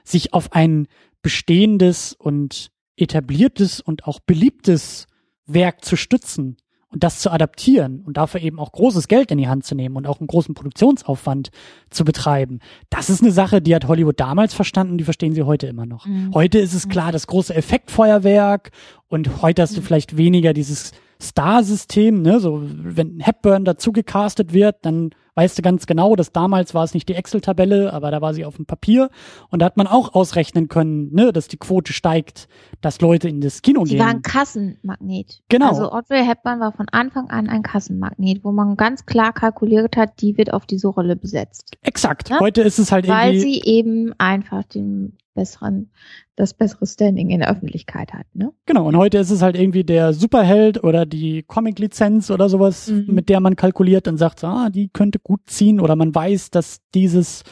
sich 0.03 0.33
auf 0.33 0.53
ein 0.53 0.87
bestehendes 1.21 2.13
und 2.13 2.71
etabliertes 2.97 3.81
und 3.81 4.05
auch 4.05 4.19
beliebtes 4.19 5.07
Werk 5.45 5.83
zu 5.83 5.95
stützen 5.95 6.57
und 6.93 7.03
das 7.03 7.19
zu 7.19 7.31
adaptieren 7.31 8.03
und 8.05 8.17
dafür 8.17 8.41
eben 8.41 8.59
auch 8.59 8.71
großes 8.71 9.07
Geld 9.07 9.31
in 9.31 9.39
die 9.39 9.47
Hand 9.47 9.65
zu 9.65 9.73
nehmen 9.73 9.95
und 9.95 10.05
auch 10.05 10.19
einen 10.19 10.27
großen 10.27 10.53
Produktionsaufwand 10.53 11.49
zu 11.89 12.05
betreiben. 12.05 12.59
Das 12.91 13.09
ist 13.09 13.23
eine 13.23 13.31
Sache, 13.31 13.61
die 13.61 13.73
hat 13.73 13.87
Hollywood 13.87 14.19
damals 14.19 14.53
verstanden, 14.53 14.99
die 14.99 15.03
verstehen 15.03 15.33
sie 15.33 15.41
heute 15.41 15.65
immer 15.65 15.87
noch. 15.87 16.05
Mhm. 16.05 16.31
Heute 16.35 16.59
ist 16.59 16.73
es 16.73 16.87
klar, 16.87 17.11
das 17.11 17.25
große 17.25 17.55
Effektfeuerwerk 17.55 18.71
und 19.07 19.41
heute 19.41 19.63
hast 19.63 19.75
du 19.75 19.81
mhm. 19.81 19.85
vielleicht 19.85 20.17
weniger 20.17 20.53
dieses 20.53 20.91
Star-System, 21.23 22.21
ne, 22.21 22.39
so 22.39 22.61
wenn 22.63 23.19
Hepburn 23.19 23.65
dazu 23.65 23.91
gecastet 23.91 24.53
wird, 24.53 24.77
dann 24.83 25.11
weißt 25.35 25.57
du 25.57 25.61
ganz 25.61 25.85
genau, 25.85 26.15
dass 26.15 26.31
damals 26.31 26.73
war 26.73 26.83
es 26.83 26.93
nicht 26.93 27.09
die 27.09 27.15
Excel-Tabelle, 27.15 27.93
aber 27.93 28.11
da 28.11 28.21
war 28.21 28.33
sie 28.33 28.45
auf 28.45 28.55
dem 28.55 28.65
Papier 28.65 29.09
und 29.49 29.61
da 29.61 29.65
hat 29.65 29.77
man 29.77 29.87
auch 29.87 30.13
ausrechnen 30.13 30.67
können, 30.67 31.13
ne, 31.13 31.33
dass 31.33 31.47
die 31.47 31.57
Quote 31.57 31.93
steigt, 31.93 32.47
dass 32.81 33.01
Leute 33.01 33.29
in 33.29 33.41
das 33.41 33.61
Kino 33.61 33.85
sie 33.85 33.91
gehen. 33.91 33.99
Sie 33.99 34.03
war 34.03 34.11
ein 34.11 34.21
Kassenmagnet. 34.21 35.41
Genau. 35.49 35.69
Also 35.69 35.91
Audrey 35.91 36.25
Hepburn 36.25 36.59
war 36.59 36.71
von 36.71 36.87
Anfang 36.91 37.29
an 37.29 37.49
ein 37.49 37.63
Kassenmagnet, 37.63 38.43
wo 38.43 38.51
man 38.51 38.75
ganz 38.75 39.05
klar 39.05 39.33
kalkuliert 39.33 39.97
hat, 39.97 40.21
die 40.21 40.37
wird 40.37 40.53
auf 40.53 40.65
diese 40.65 40.87
Rolle 40.87 41.15
besetzt. 41.15 41.71
Exakt. 41.81 42.29
Ja? 42.29 42.39
Heute 42.39 42.61
ist 42.61 42.79
es 42.79 42.91
halt 42.91 43.07
Weil 43.07 43.35
irgendwie. 43.35 43.45
Weil 43.45 43.53
sie 43.53 43.61
eben 43.63 44.13
einfach 44.17 44.63
den 44.63 45.17
besseren, 45.33 45.89
das 46.35 46.53
bessere 46.53 46.85
Standing 46.85 47.29
in 47.29 47.39
der 47.39 47.49
Öffentlichkeit 47.49 48.13
hat, 48.13 48.25
ne? 48.33 48.51
Genau, 48.65 48.87
und 48.87 48.95
heute 48.97 49.17
ist 49.17 49.31
es 49.31 49.41
halt 49.41 49.57
irgendwie 49.57 49.83
der 49.83 50.13
Superheld 50.13 50.83
oder 50.83 51.05
die 51.05 51.43
Comic-Lizenz 51.43 52.31
oder 52.31 52.49
sowas, 52.49 52.89
mhm. 52.89 53.13
mit 53.13 53.29
der 53.29 53.39
man 53.39 53.55
kalkuliert 53.55 54.07
und 54.07 54.17
sagt, 54.17 54.43
ah, 54.43 54.69
die 54.69 54.89
könnte 54.89 55.19
gut 55.23 55.41
ziehen 55.47 55.79
oder 55.79 55.95
man 55.95 56.13
weiß, 56.13 56.51
dass 56.51 56.79
dieses 56.93 57.43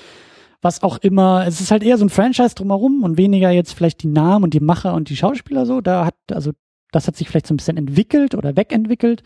was 0.62 0.84
auch 0.84 1.00
immer, 1.00 1.46
es 1.48 1.60
ist 1.60 1.72
halt 1.72 1.84
eher 1.84 1.98
so 1.98 2.06
ein 2.06 2.10
Franchise 2.10 2.54
drumherum 2.56 3.04
und 3.04 3.18
weniger 3.18 3.50
jetzt 3.50 3.74
vielleicht 3.74 4.04
die 4.04 4.08
Namen 4.08 4.44
und 4.44 4.54
die 4.54 4.60
Macher 4.60 4.94
und 4.94 5.10
die 5.10 5.16
Schauspieler 5.16 5.66
so, 5.66 5.82
da 5.82 6.06
hat, 6.06 6.16
also 6.32 6.52
das 6.92 7.08
hat 7.08 7.16
sich 7.16 7.30
vielleicht 7.30 7.48
so 7.48 7.54
ein 7.54 7.58
bisschen 7.58 7.78
entwickelt 7.78 8.36
oder 8.36 8.56
wegentwickelt 8.56 9.24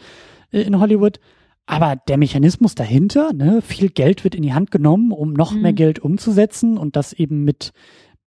äh, 0.52 0.62
in 0.62 0.80
Hollywood. 0.80 1.20
Aber 1.66 1.96
der 1.96 2.18
Mechanismus 2.18 2.76
dahinter, 2.76 3.34
ne, 3.34 3.62
viel 3.62 3.90
Geld 3.90 4.24
wird 4.24 4.36
in 4.36 4.44
die 4.44 4.54
Hand 4.54 4.70
genommen, 4.70 5.12
um 5.12 5.34
noch 5.34 5.52
mhm. 5.52 5.62
mehr 5.62 5.74
Geld 5.74 6.00
umzusetzen 6.00 6.78
und 6.78 6.96
das 6.96 7.12
eben 7.12 7.44
mit 7.44 7.72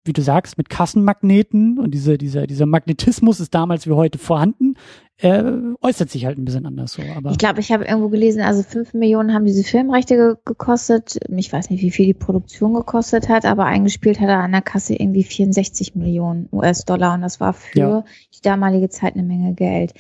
wie 0.04 0.12
du 0.12 0.22
sagst, 0.22 0.58
mit 0.58 0.68
Kassenmagneten 0.68 1.78
und 1.78 1.92
diese, 1.92 2.18
dieser, 2.18 2.46
dieser 2.46 2.66
Magnetismus 2.66 3.40
ist 3.40 3.54
damals 3.54 3.86
wie 3.86 3.92
heute 3.92 4.18
vorhanden, 4.18 4.74
äh, 5.16 5.42
äußert 5.80 6.10
sich 6.10 6.26
halt 6.26 6.36
ein 6.36 6.44
bisschen 6.44 6.66
anders 6.66 6.92
so. 6.92 7.02
Aber 7.16 7.30
ich 7.30 7.38
glaube, 7.38 7.60
ich 7.60 7.72
habe 7.72 7.84
irgendwo 7.84 8.10
gelesen, 8.10 8.42
also 8.42 8.62
fünf 8.62 8.92
Millionen 8.92 9.32
haben 9.32 9.46
diese 9.46 9.64
Filmrechte 9.64 10.16
ge 10.16 10.34
gekostet. 10.44 11.18
Ich 11.34 11.52
weiß 11.52 11.70
nicht, 11.70 11.82
wie 11.82 11.90
viel 11.90 12.06
die 12.06 12.14
Produktion 12.14 12.74
gekostet 12.74 13.28
hat, 13.28 13.46
aber 13.46 13.64
eingespielt 13.64 14.20
hat 14.20 14.28
er 14.28 14.40
an 14.40 14.52
der 14.52 14.62
Kasse 14.62 14.94
irgendwie 14.94 15.24
64 15.24 15.94
Millionen 15.94 16.48
US-Dollar 16.52 17.14
und 17.14 17.22
das 17.22 17.40
war 17.40 17.54
für 17.54 17.78
ja. 17.78 18.04
die 18.34 18.42
damalige 18.42 18.90
Zeit 18.90 19.14
eine 19.14 19.22
Menge 19.22 19.54
Geld. 19.54 19.94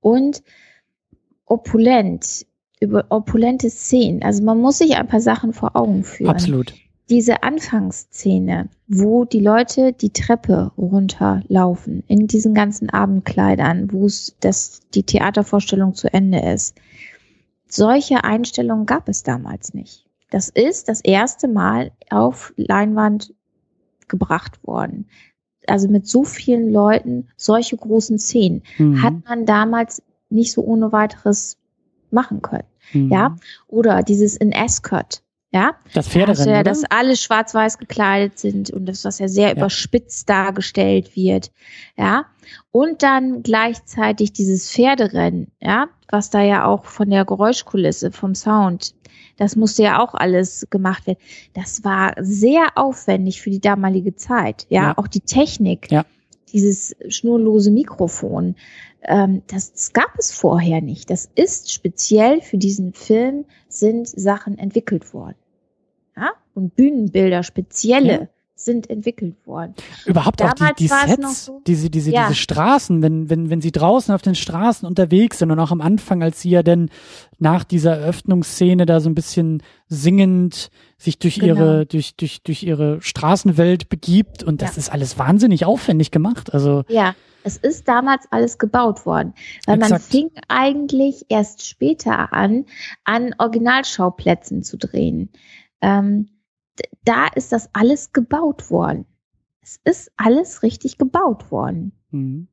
Und 0.00 0.42
opulent, 1.44 2.46
über 2.80 3.06
opulente 3.10 3.70
Szenen. 3.70 4.22
Also 4.22 4.42
man 4.42 4.58
muss 4.58 4.78
sich 4.78 4.96
ein 4.96 5.06
paar 5.06 5.20
Sachen 5.20 5.52
vor 5.52 5.76
Augen 5.76 6.02
führen. 6.02 6.30
Absolut 6.30 6.74
diese 7.08 7.42
Anfangsszene, 7.42 8.68
wo 8.88 9.24
die 9.24 9.40
Leute 9.40 9.92
die 9.92 10.12
Treppe 10.12 10.72
runterlaufen, 10.76 12.02
in 12.08 12.26
diesen 12.26 12.52
ganzen 12.54 12.90
Abendkleidern, 12.90 13.92
wo 13.92 14.06
es 14.06 14.36
das, 14.40 14.80
die 14.94 15.04
Theatervorstellung 15.04 15.94
zu 15.94 16.12
Ende 16.12 16.40
ist. 16.40 16.76
Solche 17.68 18.24
Einstellungen 18.24 18.86
gab 18.86 19.08
es 19.08 19.22
damals 19.22 19.74
nicht. 19.74 20.06
Das 20.30 20.48
ist 20.48 20.88
das 20.88 21.00
erste 21.00 21.46
Mal 21.46 21.92
auf 22.10 22.52
Leinwand 22.56 23.32
gebracht 24.08 24.64
worden. 24.66 25.06
Also 25.68 25.88
mit 25.88 26.06
so 26.06 26.24
vielen 26.24 26.72
Leuten 26.72 27.28
solche 27.36 27.76
großen 27.76 28.18
Szenen 28.18 28.62
mhm. 28.78 29.02
hat 29.02 29.14
man 29.28 29.46
damals 29.46 30.02
nicht 30.28 30.52
so 30.52 30.62
ohne 30.62 30.92
weiteres 30.92 31.58
machen 32.10 32.42
können. 32.42 32.66
Mhm. 32.92 33.10
Ja, 33.10 33.36
oder 33.68 34.02
dieses 34.02 34.36
in 34.36 34.52
Escort 34.52 35.22
ja, 35.56 35.74
das 35.94 36.08
Pferderennen, 36.08 36.54
ja, 36.54 36.62
dass 36.62 36.84
alle 36.84 37.16
schwarz-weiß 37.16 37.78
gekleidet 37.78 38.38
sind 38.38 38.68
und 38.68 38.84
das, 38.84 39.06
was 39.06 39.18
ja 39.18 39.26
sehr 39.26 39.48
ja. 39.48 39.56
überspitzt 39.56 40.28
dargestellt 40.28 41.16
wird. 41.16 41.50
Ja, 41.96 42.26
und 42.72 43.02
dann 43.02 43.42
gleichzeitig 43.42 44.34
dieses 44.34 44.70
Pferderennen, 44.70 45.50
ja, 45.62 45.86
was 46.10 46.28
da 46.28 46.42
ja 46.42 46.66
auch 46.66 46.84
von 46.84 47.08
der 47.08 47.24
Geräuschkulisse, 47.24 48.12
vom 48.12 48.34
Sound, 48.34 48.94
das 49.38 49.56
musste 49.56 49.82
ja 49.82 50.04
auch 50.04 50.12
alles 50.12 50.66
gemacht 50.68 51.06
werden. 51.06 51.20
Das 51.54 51.84
war 51.84 52.12
sehr 52.20 52.66
aufwendig 52.74 53.40
für 53.40 53.48
die 53.48 53.60
damalige 53.60 54.14
Zeit. 54.14 54.66
Ja, 54.68 54.82
ja. 54.82 54.98
auch 54.98 55.08
die 55.08 55.20
Technik. 55.20 55.90
Ja. 55.90 56.04
Dieses 56.52 56.94
schnurlose 57.08 57.70
Mikrofon, 57.70 58.56
ähm, 59.02 59.42
das, 59.46 59.72
das 59.72 59.92
gab 59.94 60.18
es 60.18 60.32
vorher 60.32 60.82
nicht. 60.82 61.08
Das 61.08 61.30
ist 61.34 61.72
speziell 61.72 62.42
für 62.42 62.58
diesen 62.58 62.92
Film 62.92 63.46
sind 63.68 64.06
Sachen 64.06 64.58
entwickelt 64.58 65.14
worden 65.14 65.36
ja, 66.16 66.30
und 66.54 66.74
Bühnenbilder, 66.74 67.42
spezielle 67.42 68.12
ja. 68.12 68.28
sind 68.54 68.88
entwickelt 68.88 69.34
worden. 69.46 69.74
Überhaupt 70.06 70.40
Damals 70.40 70.60
auch 70.60 70.70
die, 70.70 70.84
die 70.84 70.88
Sets, 70.88 71.44
so, 71.44 71.60
diese, 71.66 71.90
diese, 71.90 72.10
ja. 72.10 72.28
diese 72.28 72.36
Straßen, 72.36 73.02
wenn, 73.02 73.28
wenn, 73.28 73.50
wenn 73.50 73.60
sie 73.60 73.72
draußen 73.72 74.14
auf 74.14 74.22
den 74.22 74.34
Straßen 74.34 74.88
unterwegs 74.88 75.38
sind 75.38 75.50
und 75.50 75.60
auch 75.60 75.70
am 75.70 75.80
Anfang, 75.80 76.22
als 76.22 76.40
sie 76.40 76.50
ja 76.50 76.62
dann 76.62 76.90
nach 77.38 77.64
dieser 77.64 77.96
Eröffnungsszene 77.98 78.86
da 78.86 79.00
so 79.00 79.10
ein 79.10 79.14
bisschen 79.14 79.62
singend 79.88 80.70
sich 80.96 81.18
durch 81.18 81.40
genau. 81.40 81.54
ihre, 81.54 81.86
durch, 81.86 82.16
durch, 82.16 82.42
durch 82.42 82.62
ihre 82.62 83.02
Straßenwelt 83.02 83.88
begibt 83.90 84.42
und 84.42 84.62
das 84.62 84.76
ja. 84.76 84.80
ist 84.80 84.92
alles 84.92 85.18
wahnsinnig 85.18 85.66
aufwendig 85.66 86.10
gemacht. 86.10 86.54
Also. 86.54 86.84
Ja. 86.88 87.14
Es 87.46 87.56
ist 87.58 87.86
damals 87.86 88.24
alles 88.32 88.58
gebaut 88.58 89.06
worden, 89.06 89.32
weil 89.66 89.76
Exakt. 89.76 89.90
man 89.92 90.00
fing 90.00 90.30
eigentlich 90.48 91.26
erst 91.28 91.64
später 91.64 92.32
an, 92.32 92.64
an 93.04 93.36
Originalschauplätzen 93.38 94.64
zu 94.64 94.76
drehen. 94.76 95.28
Ähm, 95.80 96.28
da 97.04 97.26
ist 97.34 97.52
das 97.52 97.70
alles 97.72 98.12
gebaut 98.12 98.70
worden. 98.70 99.06
Es 99.62 99.80
ist 99.84 100.12
alles 100.16 100.62
richtig 100.62 100.98
gebaut 100.98 101.50
worden. 101.50 101.92
Mhm. 102.10 102.48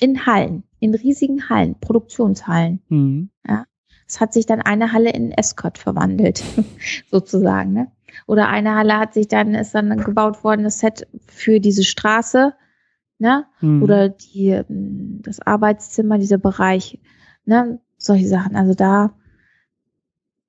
In 0.00 0.26
Hallen, 0.26 0.64
in 0.80 0.94
riesigen 0.94 1.48
Hallen, 1.48 1.78
Produktionshallen. 1.80 2.82
Mhm. 2.88 3.30
Ja. 3.46 3.66
Es 4.08 4.20
hat 4.20 4.32
sich 4.32 4.46
dann 4.46 4.60
eine 4.60 4.92
Halle 4.92 5.10
in 5.10 5.32
Escort 5.32 5.78
verwandelt, 5.78 6.42
sozusagen. 7.10 7.72
Ne? 7.72 7.92
Oder 8.26 8.48
eine 8.48 8.74
Halle 8.74 8.98
hat 8.98 9.14
sich 9.14 9.28
dann, 9.28 9.54
ist 9.54 9.74
dann 9.74 9.96
gebaut 9.98 10.44
worden, 10.44 10.64
das 10.64 10.78
Set 10.78 11.06
für 11.26 11.60
diese 11.60 11.84
Straße, 11.84 12.54
ne? 13.18 13.46
Mhm. 13.60 13.82
Oder 13.82 14.08
die, 14.08 14.48
ähm, 14.48 15.20
das 15.22 15.40
Arbeitszimmer, 15.40 16.18
dieser 16.18 16.38
Bereich, 16.38 17.00
ne? 17.44 17.80
Solche 17.98 18.28
Sachen. 18.28 18.56
Also 18.56 18.74
da, 18.74 19.14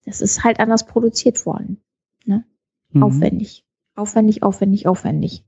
das 0.05 0.21
ist 0.21 0.43
halt 0.43 0.59
anders 0.59 0.85
produziert 0.85 1.45
worden. 1.45 1.81
Ne? 2.27 2.45
Mhm. 2.91 3.03
Aufwendig. 3.03 3.65
Aufwendig, 3.95 4.43
aufwendig, 4.43 4.87
aufwendig. 4.87 5.43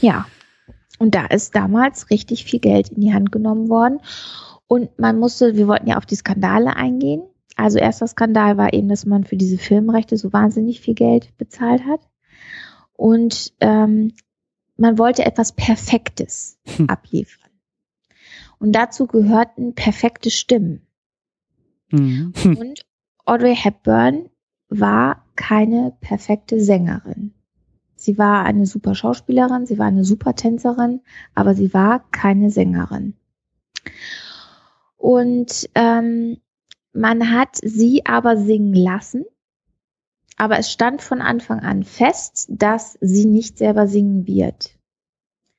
Ja. 0.00 0.26
Und 0.98 1.14
da 1.14 1.26
ist 1.26 1.54
damals 1.54 2.10
richtig 2.10 2.44
viel 2.44 2.60
Geld 2.60 2.88
in 2.88 3.02
die 3.02 3.12
Hand 3.12 3.30
genommen 3.30 3.68
worden. 3.68 4.00
Und 4.66 4.98
man 4.98 5.18
musste, 5.18 5.56
wir 5.56 5.68
wollten 5.68 5.88
ja 5.88 5.98
auf 5.98 6.06
die 6.06 6.16
Skandale 6.16 6.74
eingehen. 6.76 7.22
Also 7.56 7.78
erster 7.78 8.06
Skandal 8.06 8.56
war 8.56 8.72
eben, 8.72 8.88
dass 8.88 9.04
man 9.04 9.24
für 9.24 9.36
diese 9.36 9.58
Filmrechte 9.58 10.16
so 10.16 10.32
wahnsinnig 10.32 10.80
viel 10.80 10.94
Geld 10.94 11.36
bezahlt 11.36 11.84
hat. 11.84 12.00
Und 12.94 13.52
ähm, 13.60 14.12
man 14.76 14.98
wollte 14.98 15.24
etwas 15.24 15.52
Perfektes 15.52 16.58
hm. 16.64 16.88
abliefern. 16.88 17.50
Und 18.58 18.72
dazu 18.72 19.06
gehörten 19.06 19.74
perfekte 19.74 20.30
Stimmen. 20.30 20.86
Mhm. 21.90 22.32
Und 22.44 22.86
Audrey 23.26 23.54
Hepburn 23.54 24.30
war 24.68 25.24
keine 25.36 25.92
perfekte 26.00 26.60
Sängerin. 26.60 27.34
Sie 27.96 28.18
war 28.18 28.44
eine 28.44 28.66
super 28.66 28.94
Schauspielerin, 28.94 29.66
sie 29.66 29.78
war 29.78 29.86
eine 29.86 30.04
super 30.04 30.34
Tänzerin, 30.34 31.00
aber 31.34 31.54
sie 31.54 31.74
war 31.74 32.04
keine 32.10 32.50
Sängerin. 32.50 33.14
Und 34.96 35.68
ähm, 35.74 36.38
man 36.92 37.32
hat 37.32 37.56
sie 37.62 38.06
aber 38.06 38.36
singen 38.36 38.74
lassen, 38.74 39.24
aber 40.36 40.58
es 40.58 40.70
stand 40.70 41.02
von 41.02 41.20
Anfang 41.20 41.60
an 41.60 41.82
fest, 41.82 42.46
dass 42.50 42.96
sie 43.00 43.26
nicht 43.26 43.58
selber 43.58 43.86
singen 43.86 44.26
wird. 44.26 44.78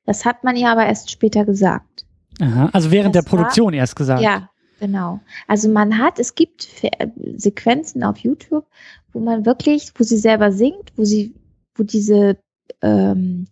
Das 0.04 0.24
hat 0.24 0.42
man 0.42 0.56
ihr 0.56 0.70
aber 0.70 0.86
erst 0.86 1.10
später 1.10 1.44
gesagt. 1.44 2.06
Aha, 2.40 2.70
also 2.72 2.90
während 2.90 3.14
das 3.14 3.24
der 3.24 3.30
Produktion 3.30 3.72
war, 3.72 3.80
erst 3.80 3.96
gesagt. 3.96 4.22
Ja, 4.22 4.50
genau. 4.78 5.20
Also 5.46 5.68
man 5.68 5.98
hat, 5.98 6.18
es 6.18 6.34
gibt 6.34 6.68
Sequenzen 7.36 8.02
auf 8.02 8.18
YouTube, 8.18 8.66
wo 9.12 9.20
man 9.20 9.46
wirklich, 9.46 9.92
wo 9.96 10.04
sie 10.04 10.18
selber 10.18 10.52
singt, 10.52 10.92
wo 10.96 11.04
sie, 11.04 11.34
wo 11.74 11.82
diese, 11.82 12.38
ähm, 12.82 13.46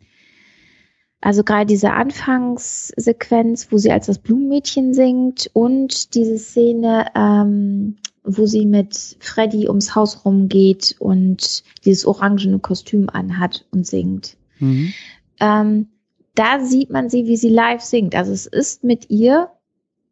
also 1.21 1.43
gerade 1.43 1.67
diese 1.67 1.93
Anfangssequenz, 1.93 3.69
wo 3.71 3.79
sie 3.79 3.91
als 3.91 4.07
das 4.07 4.19
Blumenmädchen 4.19 4.95
singt 4.95 5.51
und 5.53 6.15
diese 6.15 6.39
Szene, 6.39 7.07
ähm, 7.15 7.97
wo 8.23 8.47
sie 8.47 8.67
mit 8.67 9.17
Freddy 9.21 9.69
ums 9.69 9.95
Haus 9.95 10.25
rumgeht 10.25 10.97
und 10.99 11.65
dieses 11.85 12.07
orangene 12.07 12.59
Kostüm 12.59 13.09
anhat 13.09 13.65
und 13.71 13.87
singt. 13.87 14.37
Mhm. 14.59 14.93
Ähm, 15.41 15.89
da 16.35 16.61
sieht 16.61 16.91
man 16.91 17.09
sie, 17.09 17.27
wie 17.27 17.37
sie 17.37 17.49
live 17.49 17.81
singt. 17.81 18.15
Also 18.15 18.33
es 18.33 18.47
ist 18.47 18.85
mit 18.85 19.11
ihr 19.11 19.49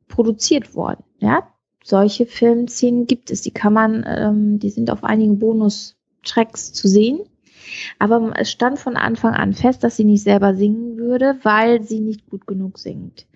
produziert 0.09 0.75
worden. 0.75 1.05
Ja, 1.19 1.49
solche 1.83 2.27
Filmszenen 2.27 3.07
gibt 3.07 3.31
es. 3.31 3.43
Die 3.43 3.51
kann 3.51 3.73
man, 3.73 4.05
ähm, 4.07 4.59
die 4.59 4.71
sind 4.71 4.91
auf 4.91 5.05
einigen 5.05 5.39
Bonus-Tracks 5.39 6.73
zu 6.73 6.89
sehen. 6.89 7.21
Aber 7.99 8.33
es 8.37 8.51
stand 8.51 8.79
von 8.79 8.97
Anfang 8.97 9.35
an 9.35 9.53
fest, 9.53 9.85
dass 9.85 9.97
sie 9.97 10.05
nicht 10.05 10.23
selber 10.23 10.55
singen 10.55 10.97
würde, 10.97 11.39
weil 11.43 11.83
sie 11.83 12.01
nicht 12.01 12.27
gut 12.27 12.47
genug 12.47 12.79
singt. 12.79 13.27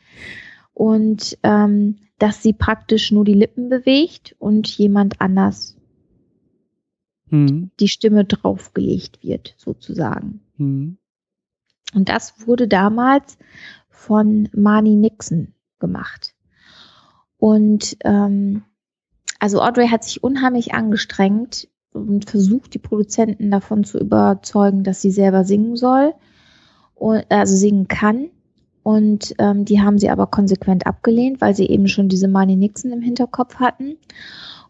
Und 0.74 1.38
ähm, 1.42 1.96
dass 2.18 2.42
sie 2.42 2.52
praktisch 2.52 3.10
nur 3.10 3.24
die 3.24 3.34
Lippen 3.34 3.68
bewegt 3.68 4.34
und 4.38 4.68
jemand 4.68 5.20
anders 5.20 5.76
mhm. 7.30 7.70
die 7.80 7.88
Stimme 7.88 8.24
draufgelegt 8.24 9.22
wird, 9.22 9.54
sozusagen. 9.56 10.40
Mhm. 10.56 10.98
Und 11.94 12.08
das 12.08 12.46
wurde 12.46 12.68
damals 12.68 13.38
von 13.88 14.48
Marnie 14.52 14.96
Nixon 14.96 15.54
gemacht. 15.78 16.34
Und 17.38 17.96
ähm, 18.04 18.62
also 19.38 19.62
Audrey 19.62 19.88
hat 19.88 20.04
sich 20.04 20.22
unheimlich 20.22 20.74
angestrengt 20.74 21.68
und 21.92 22.28
versucht, 22.28 22.74
die 22.74 22.78
Produzenten 22.78 23.50
davon 23.50 23.84
zu 23.84 23.98
überzeugen, 23.98 24.84
dass 24.84 25.00
sie 25.00 25.10
selber 25.10 25.44
singen 25.44 25.76
soll, 25.76 26.14
also 27.28 27.56
singen 27.56 27.88
kann. 27.88 28.30
Und 28.82 29.34
ähm, 29.38 29.64
die 29.64 29.80
haben 29.80 29.98
sie 29.98 30.10
aber 30.10 30.26
konsequent 30.26 30.86
abgelehnt, 30.86 31.40
weil 31.40 31.54
sie 31.54 31.66
eben 31.66 31.88
schon 31.88 32.08
diese 32.08 32.28
Marnie 32.28 32.56
Nixon 32.56 32.92
im 32.92 33.02
Hinterkopf 33.02 33.56
hatten. 33.56 33.96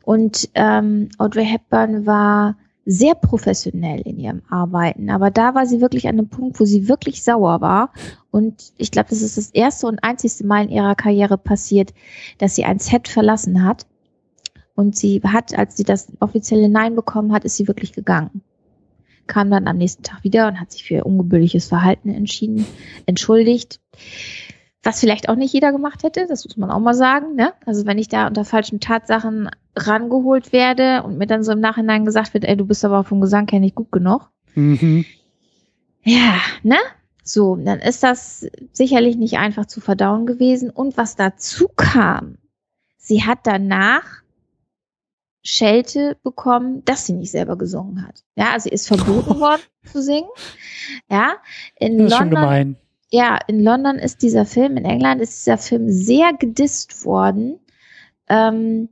Und 0.03 0.49
ähm, 0.55 1.09
Audrey 1.19 1.47
Hepburn 1.47 2.07
war 2.07 2.57
sehr 2.90 3.15
professionell 3.15 4.01
in 4.01 4.19
ihrem 4.19 4.43
Arbeiten. 4.48 5.10
Aber 5.10 5.31
da 5.31 5.55
war 5.55 5.66
sie 5.66 5.82
wirklich 5.82 6.09
an 6.09 6.15
einem 6.15 6.31
Punkt, 6.31 6.59
wo 6.59 6.65
sie 6.65 6.89
wirklich 6.89 7.23
sauer 7.23 7.60
war. 7.60 7.93
Und 8.31 8.73
ich 8.78 8.90
glaube, 8.90 9.10
das 9.10 9.20
ist 9.20 9.36
das 9.36 9.51
erste 9.51 9.86
und 9.86 10.02
einzigste 10.02 10.47
Mal 10.47 10.65
in 10.65 10.70
ihrer 10.70 10.94
Karriere 10.94 11.36
passiert, 11.36 11.93
dass 12.39 12.55
sie 12.55 12.65
ein 12.65 12.78
Set 12.78 13.06
verlassen 13.06 13.62
hat. 13.62 13.86
Und 14.74 14.97
sie 14.97 15.20
hat, 15.23 15.56
als 15.59 15.77
sie 15.77 15.85
das 15.85 16.10
offizielle 16.20 16.70
Nein 16.70 16.97
bekommen 16.97 17.32
hat, 17.32 17.44
ist 17.44 17.56
sie 17.56 17.69
wirklich 17.69 17.93
gegangen. 17.93 18.40
Kam 19.27 19.51
dann 19.51 19.69
am 19.69 19.77
nächsten 19.77 20.02
Tag 20.02 20.24
wieder 20.24 20.48
und 20.48 20.59
hat 20.59 20.73
sich 20.73 20.85
für 20.85 20.94
ihr 20.94 21.06
ungebührliches 21.06 21.66
Verhalten 21.66 22.09
entschieden, 22.09 22.65
entschuldigt 23.05 23.81
was 24.82 25.00
vielleicht 25.00 25.28
auch 25.28 25.34
nicht 25.34 25.52
jeder 25.52 25.72
gemacht 25.72 26.02
hätte, 26.02 26.26
das 26.28 26.44
muss 26.44 26.56
man 26.56 26.70
auch 26.70 26.80
mal 26.80 26.94
sagen. 26.94 27.34
Ne? 27.34 27.52
Also 27.66 27.86
wenn 27.86 27.98
ich 27.98 28.09
da 28.09 28.26
unter 28.26 28.44
falschen 28.44 28.80
Tatsachen 28.80 29.50
rangeholt 29.76 30.52
werde 30.52 31.02
und 31.02 31.18
mir 31.18 31.26
dann 31.26 31.42
so 31.42 31.52
im 31.52 31.60
Nachhinein 31.60 32.05
gesagt 32.05 32.34
wird, 32.34 32.44
ey, 32.44 32.56
du 32.56 32.66
bist 32.66 32.84
aber 32.84 33.05
vom 33.05 33.20
Gesang 33.20 33.48
her 33.48 33.60
nicht 33.60 33.74
gut 33.74 33.90
genug. 33.90 34.30
Mhm. 34.55 35.05
Ja, 36.02 36.36
ne? 36.62 36.76
So, 37.22 37.56
dann 37.56 37.80
ist 37.80 38.02
das 38.02 38.48
sicherlich 38.72 39.16
nicht 39.16 39.36
einfach 39.36 39.66
zu 39.66 39.80
verdauen 39.80 40.24
gewesen. 40.24 40.70
Und 40.70 40.96
was 40.96 41.16
dazu 41.16 41.68
kam, 41.76 42.38
sie 42.96 43.24
hat 43.24 43.40
danach 43.42 44.22
Schelte 45.42 46.16
bekommen, 46.22 46.84
dass 46.84 47.06
sie 47.06 47.12
nicht 47.12 47.30
selber 47.30 47.56
gesungen 47.56 48.06
hat. 48.06 48.24
Ja, 48.36 48.52
also 48.52 48.64
sie 48.64 48.74
ist 48.74 48.86
verboten 48.86 49.40
worden 49.40 49.62
zu 49.84 50.02
singen. 50.02 50.28
Ja, 51.10 51.36
in 51.76 51.98
das 51.98 52.12
ist 52.12 52.18
London, 52.18 52.18
schon 52.18 52.30
gemein 52.30 52.76
ja, 53.10 53.39
in 53.47 53.62
London 53.62 53.97
ist 53.97 54.22
dieser 54.22 54.44
Film, 54.44 54.76
in 54.76 54.85
England 54.85 55.20
ist 55.20 55.47
dieser 55.47 55.59
Film 55.59 55.89
sehr 55.89 56.32
gedisst 56.35 57.05
worden, 57.05 57.59
ähm, 58.28 58.89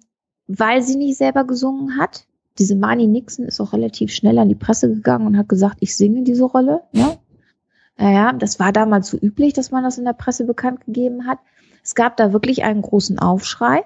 weil 0.47 0.83
sie 0.83 0.97
nicht 0.97 1.19
selber 1.19 1.45
gesungen 1.45 1.99
hat. 1.99 2.27
Diese 2.59 2.77
Marnie 2.77 3.07
Nixon 3.07 3.45
ist 3.45 3.61
auch 3.61 3.75
relativ 3.75 4.13
schnell 4.13 4.39
an 4.39 4.49
die 4.49 4.55
Presse 4.55 4.89
gegangen 4.89 5.27
und 5.27 5.37
hat 5.37 5.49
gesagt, 5.49 5.79
ich 5.81 5.95
singe 5.95 6.23
diese 6.23 6.45
Rolle. 6.45 6.83
Ja, 6.93 7.19
ja 7.99 8.33
das 8.33 8.59
war 8.59 8.73
damals 8.73 9.09
so 9.09 9.19
üblich, 9.19 9.53
dass 9.53 9.71
man 9.71 9.85
das 9.85 9.99
in 9.99 10.05
der 10.05 10.15
Presse 10.15 10.45
bekannt 10.45 10.87
gegeben 10.87 11.27
hat. 11.27 11.39
Es 11.83 11.95
gab 11.95 12.17
da 12.17 12.33
wirklich 12.33 12.65
einen 12.65 12.83
großen 12.83 13.19
Aufschrei. 13.19 13.85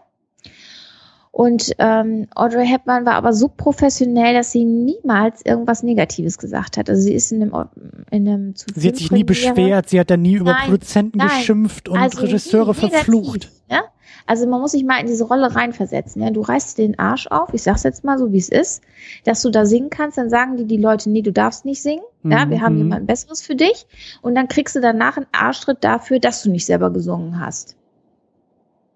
Und 1.33 1.73
ähm, 1.79 2.27
Audrey 2.35 2.67
Hepburn 2.67 3.07
war 3.07 3.15
aber 3.15 3.33
so 3.33 3.49
professionell, 3.49 4.35
dass 4.35 4.51
sie 4.51 4.65
niemals 4.65 5.45
irgendwas 5.45 5.85
Negatives 5.85 6.39
gesagt 6.39 6.77
hat. 6.77 6.91
Also 6.91 7.03
sie 7.03 7.15
ist 7.15 7.31
in 7.31 7.43
einem, 7.43 7.69
in 8.11 8.29
einem 8.29 8.57
zu 8.57 8.67
Sie 8.75 8.89
hat 8.89 8.97
sich 8.97 9.13
nie 9.13 9.23
beschwert, 9.23 9.89
sie 9.89 10.01
hat 10.01 10.11
da 10.11 10.17
nie 10.17 10.35
über 10.35 10.53
nein, 10.53 10.65
Produzenten 10.65 11.19
nein. 11.19 11.29
geschimpft 11.29 11.89
und 11.89 11.99
also 11.99 12.21
Regisseure 12.21 12.75
verflucht. 12.75 13.49
Ja? 13.71 13.85
Also 14.27 14.49
man 14.49 14.61
muss 14.61 14.73
sich 14.73 14.85
mal 14.85 14.99
in 15.01 15.07
diese 15.07 15.25
Rolle 15.25 15.55
reinversetzen. 15.55 16.21
Ja? 16.21 16.31
Du 16.31 16.41
reißt 16.41 16.79
den 16.79 16.99
Arsch 16.99 17.29
auf, 17.29 17.55
ich 17.55 17.63
sag's 17.63 17.85
jetzt 17.85 18.03
mal 18.03 18.19
so, 18.19 18.33
wie 18.33 18.39
es 18.39 18.49
ist, 18.49 18.83
dass 19.25 19.41
du 19.41 19.51
da 19.51 19.67
singen 19.67 19.91
kannst, 19.91 20.19
dann 20.19 20.31
sagen 20.31 20.57
die 20.57 20.67
die 20.67 20.79
Leute, 20.79 21.11
nee, 21.11 21.23
du 21.23 21.33
darfst 21.33 21.65
nicht 21.65 21.81
singen. 21.81 22.03
Ja, 22.25 22.51
wir 22.51 22.61
haben 22.61 22.75
mhm. 22.75 22.83
jemand 22.83 23.07
Besseres 23.07 23.41
für 23.41 23.55
dich. 23.55 23.87
Und 24.21 24.35
dann 24.35 24.49
kriegst 24.49 24.77
du 24.77 24.81
danach 24.81 25.17
einen 25.17 25.27
Arschtritt 25.33 25.85
dafür, 25.85 26.19
dass 26.19 26.43
du 26.43 26.51
nicht 26.51 26.67
selber 26.67 26.91
gesungen 26.91 27.41
hast. 27.41 27.77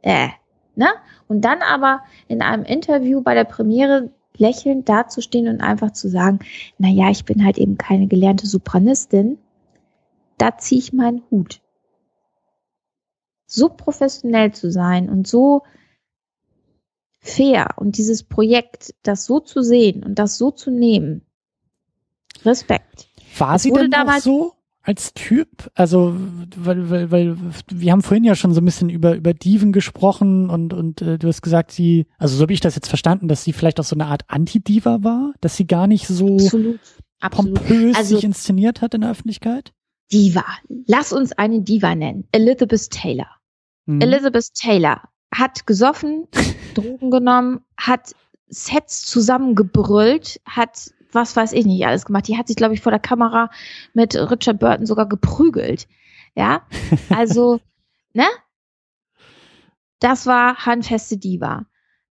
Äh, 0.03 0.29
Ne? 0.77 0.89
Und 1.29 1.43
dann 1.43 1.63
aber 1.63 2.03
in 2.29 2.43
einem 2.43 2.65
Interview 2.65 3.23
bei 3.23 3.35
der 3.35 3.45
Premiere 3.45 4.11
lächelnd 4.37 4.89
dazustehen 4.89 5.49
und 5.49 5.61
einfach 5.61 5.93
zu 5.93 6.09
sagen, 6.09 6.41
na 6.79 6.89
ja, 6.89 7.11
ich 7.11 7.25
bin 7.25 7.45
halt 7.45 7.59
eben 7.59 7.79
keine 7.79 8.09
gelernte 8.09 8.47
Sopranistin, 8.47 9.39
da 10.39 10.59
ziehe 10.59 10.81
ich 10.81 10.93
meinen 10.93 11.23
Hut. 11.31 11.61
So 13.47 13.69
professionell 13.69 14.53
zu 14.53 14.71
sein 14.71 15.09
und 15.09 15.29
so 15.29 15.63
fair 17.21 17.69
und 17.77 17.97
dieses 17.97 18.25
Projekt, 18.25 18.95
das 19.03 19.25
so 19.25 19.41
zu 19.41 19.63
sehen 19.63 20.03
und 20.03 20.19
das 20.19 20.37
so 20.37 20.51
zu 20.51 20.71
nehmen, 20.71 21.23
Respekt. 22.45 23.09
War 23.39 23.59
sie 23.59 23.71
denn 23.71 23.95
auch 23.95 24.19
so 24.19 24.54
als 24.85 25.15
Typ? 25.15 25.71
Also, 25.75 26.15
weil, 26.57 26.91
weil, 26.91 27.11
weil 27.11 27.37
wir 27.73 27.91
haben 27.91 28.03
vorhin 28.03 28.25
ja 28.25 28.35
schon 28.35 28.53
so 28.53 28.61
ein 28.61 28.65
bisschen 28.65 28.91
über, 28.91 29.17
über 29.17 29.33
Diven 29.33 29.73
gesprochen 29.73 30.51
und, 30.51 30.73
und 30.75 31.01
äh, 31.01 31.19
du 31.19 31.27
hast 31.27 31.43
gesagt, 31.43 31.73
sie, 31.73 32.07
also 32.19 32.37
so 32.37 32.43
habe 32.43 32.53
ich 32.53 32.61
das 32.61 32.75
jetzt 32.75 32.89
verstanden, 32.89 33.27
dass 33.27 33.45
sie 33.45 33.55
vielleicht 33.55 33.81
auch 33.81 33.85
so 33.85 33.97
eine 33.97 34.07
Art 34.07 34.23
Anti-Diva 34.29 35.03
war, 35.03 35.33
dass 35.41 35.57
sie 35.57 35.67
gar 35.67 35.87
nicht 35.87 36.07
so 36.07 36.37
Absolut. 36.37 36.81
pompös 37.31 37.97
also, 37.97 38.15
sich 38.15 38.25
inszeniert 38.25 38.83
hat 38.83 38.95
in 38.95 39.01
der 39.01 39.11
Öffentlichkeit? 39.11 39.73
Diva. 40.13 40.45
Lass 40.87 41.13
uns 41.13 41.33
eine 41.33 41.63
Diva 41.63 41.95
nennen. 41.95 42.29
Elizabeth 42.31 42.91
Taylor. 42.91 43.29
Mhm. 43.87 44.03
Elizabeth 44.03 44.53
Taylor 44.55 45.01
hat 45.35 45.67
gesoffen, 45.67 46.29
Drogen 46.75 47.11
genommen, 47.11 47.61
hat 47.79 48.15
Sets 48.49 49.07
zusammengebrüllt, 49.07 50.41
hat 50.45 50.91
was 51.15 51.37
weiß 51.37 51.53
ich 51.53 51.67
nicht 51.67 51.87
alles 51.87 52.05
gemacht. 52.07 52.29
Die 52.29 52.37
hat 52.37 52.49
sich, 52.49 52.57
glaube 52.57 52.75
ich, 52.75 52.81
vor 52.81 52.93
der 52.93 53.01
Kamera 53.01 53.51
mit 53.93 54.15
Richard 54.15 54.59
Burton 54.59 54.87
sogar 54.87 55.07
geprügelt. 55.07 55.89
Ja, 56.35 56.67
also, 57.11 57.61
ne? 58.13 58.27
Das 60.01 60.27
war 60.27 60.67
handfeste 60.67 61.17
Diva. 61.17 61.67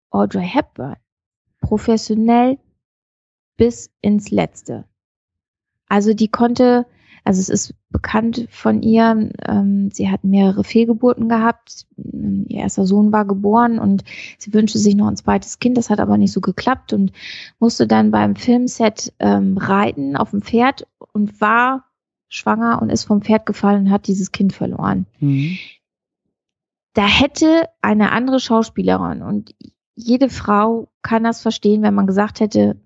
Audrey 0.09 0.47
Hepburn. 0.47 0.97
Professionell 1.61 2.57
bis 3.57 3.91
ins 4.01 4.31
Letzte. 4.31 4.85
Also 5.87 6.13
die 6.13 6.29
konnte 6.29 6.85
also 7.27 7.41
es 7.41 7.49
ist 7.49 7.73
bekannt 7.89 8.47
von 8.49 8.81
ihr, 8.81 9.31
ähm, 9.45 9.91
sie 9.91 10.09
hat 10.09 10.23
mehrere 10.23 10.63
Fehlgeburten 10.63 11.27
gehabt. 11.27 11.85
Ihr 11.97 12.59
erster 12.59 12.85
Sohn 12.85 13.11
war 13.11 13.25
geboren 13.25 13.79
und 13.79 14.05
sie 14.37 14.53
wünschte 14.53 14.79
sich 14.79 14.95
noch 14.95 15.07
ein 15.07 15.17
zweites 15.17 15.59
Kind. 15.59 15.77
Das 15.77 15.89
hat 15.89 15.99
aber 15.99 16.17
nicht 16.17 16.31
so 16.31 16.39
geklappt 16.39 16.93
und 16.93 17.11
musste 17.59 17.85
dann 17.85 18.11
beim 18.11 18.37
Filmset 18.37 19.11
ähm, 19.19 19.57
reiten 19.57 20.15
auf 20.15 20.31
dem 20.31 20.41
Pferd 20.41 20.87
und 21.11 21.41
war 21.41 21.83
schwanger 22.29 22.81
und 22.81 22.91
ist 22.91 23.03
vom 23.03 23.21
Pferd 23.21 23.45
gefallen 23.45 23.87
und 23.87 23.91
hat 23.91 24.07
dieses 24.07 24.31
Kind 24.31 24.53
verloren. 24.53 25.05
Mhm. 25.19 25.57
Da 26.93 27.07
hätte 27.07 27.67
eine 27.81 28.13
andere 28.13 28.39
Schauspielerin 28.39 29.21
und 29.21 29.53
jede 29.95 30.29
Frau 30.29 30.87
kann 31.01 31.25
das 31.25 31.41
verstehen, 31.41 31.81
wenn 31.81 31.93
man 31.93 32.07
gesagt 32.07 32.39
hätte, 32.39 32.77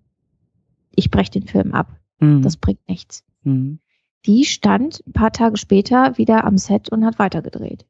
ich 0.96 1.12
breche 1.12 1.30
den 1.30 1.46
Film 1.46 1.76
ab. 1.76 1.96
Mhm. 2.20 2.42
Das 2.42 2.58
bringt 2.58 2.90
nichts. 2.90 3.24
Mhm 3.44 3.78
die 4.26 4.46
stand 4.46 5.04
ein 5.08 5.14
paar 5.14 5.32
Tage 5.32 5.58
später 5.58 6.18
wieder 6.18 6.44
am 6.44 6.58
Set 6.58 6.90
und 6.90 7.06
hat 7.06 7.20
weitergedreht. 7.20 7.86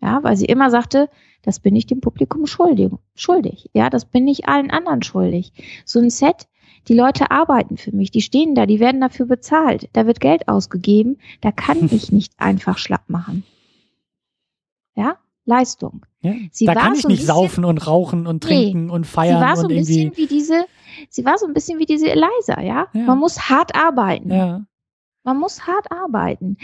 Ja, 0.00 0.22
weil 0.22 0.36
sie 0.36 0.46
immer 0.46 0.70
sagte, 0.70 1.08
das 1.42 1.60
bin 1.60 1.76
ich 1.76 1.86
dem 1.86 2.00
Publikum 2.00 2.46
schuldig, 2.46 2.90
schuldig. 3.14 3.70
Ja, 3.72 3.90
das 3.90 4.04
bin 4.04 4.26
ich 4.26 4.48
allen 4.48 4.70
anderen 4.70 5.02
schuldig. 5.02 5.52
So 5.84 6.00
ein 6.00 6.10
Set, 6.10 6.48
die 6.88 6.94
Leute 6.94 7.30
arbeiten 7.30 7.76
für 7.76 7.94
mich, 7.94 8.10
die 8.10 8.22
stehen 8.22 8.54
da, 8.54 8.66
die 8.66 8.80
werden 8.80 9.00
dafür 9.00 9.26
bezahlt, 9.26 9.88
da 9.92 10.06
wird 10.06 10.20
Geld 10.20 10.48
ausgegeben, 10.48 11.18
da 11.40 11.52
kann 11.52 11.88
ich 11.92 12.10
nicht 12.10 12.32
einfach 12.38 12.78
schlapp 12.78 13.08
machen. 13.08 13.44
Ja, 14.96 15.18
Leistung. 15.44 16.06
Ja, 16.20 16.34
sie 16.50 16.66
da 16.66 16.74
kann 16.74 16.94
ich 16.94 17.04
nicht 17.04 17.20
bisschen, 17.20 17.26
saufen 17.26 17.64
und 17.64 17.86
rauchen 17.86 18.26
und 18.26 18.42
trinken 18.42 18.86
nee, 18.86 18.92
und 18.92 19.06
feiern. 19.06 19.38
Sie 19.38 19.44
war 19.44 19.56
so 19.56 19.68
ein 19.68 19.74
bisschen 19.74 20.16
wie 20.16 20.26
diese, 20.26 20.66
sie 21.12 21.24
war 21.24 21.38
so 21.38 21.46
ein 21.46 21.52
bisschen 21.52 21.78
wie 21.78 21.86
diese 21.86 22.10
Eliza, 22.10 22.60
ja. 22.60 22.88
ja. 22.92 23.02
Man 23.02 23.18
muss 23.18 23.48
hart 23.48 23.76
arbeiten. 23.76 24.30
Ja. 24.30 24.62
Man 25.24 25.38
muss 25.38 25.68
hart 25.68 25.92
arbeiten. 25.92 26.56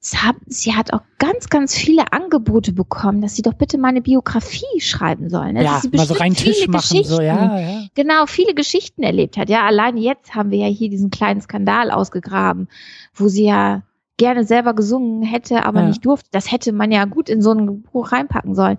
Sie 0.00 0.74
hat 0.74 0.92
auch 0.92 1.00
ganz, 1.18 1.48
ganz 1.48 1.74
viele 1.74 2.12
Angebote 2.12 2.74
bekommen, 2.74 3.22
dass 3.22 3.36
sie 3.36 3.42
doch 3.42 3.54
bitte 3.54 3.78
meine 3.78 4.02
Biografie 4.02 4.80
schreiben 4.80 5.30
sollen. 5.30 5.54
Ne? 5.54 5.64
Ja, 5.64 5.80
mal 5.92 6.06
so 6.06 6.12
rein 6.12 6.34
Tisch 6.34 6.68
machen, 6.68 7.04
so, 7.04 7.22
ja, 7.22 7.58
ja. 7.58 7.86
Genau, 7.94 8.26
viele 8.26 8.52
Geschichten 8.52 9.02
erlebt 9.02 9.38
hat. 9.38 9.48
Ja, 9.48 9.64
allein 9.64 9.96
jetzt 9.96 10.34
haben 10.34 10.50
wir 10.50 10.58
ja 10.58 10.66
hier 10.66 10.90
diesen 10.90 11.08
kleinen 11.08 11.40
Skandal 11.40 11.90
ausgegraben, 11.90 12.68
wo 13.14 13.28
sie 13.28 13.46
ja 13.46 13.82
gerne 14.18 14.44
selber 14.44 14.74
gesungen 14.74 15.22
hätte, 15.22 15.64
aber 15.64 15.80
ja. 15.80 15.88
nicht 15.88 16.04
durfte. 16.04 16.28
Das 16.32 16.52
hätte 16.52 16.72
man 16.72 16.92
ja 16.92 17.06
gut 17.06 17.30
in 17.30 17.40
so 17.40 17.52
ein 17.52 17.82
Buch 17.82 18.12
reinpacken 18.12 18.54
sollen. 18.54 18.76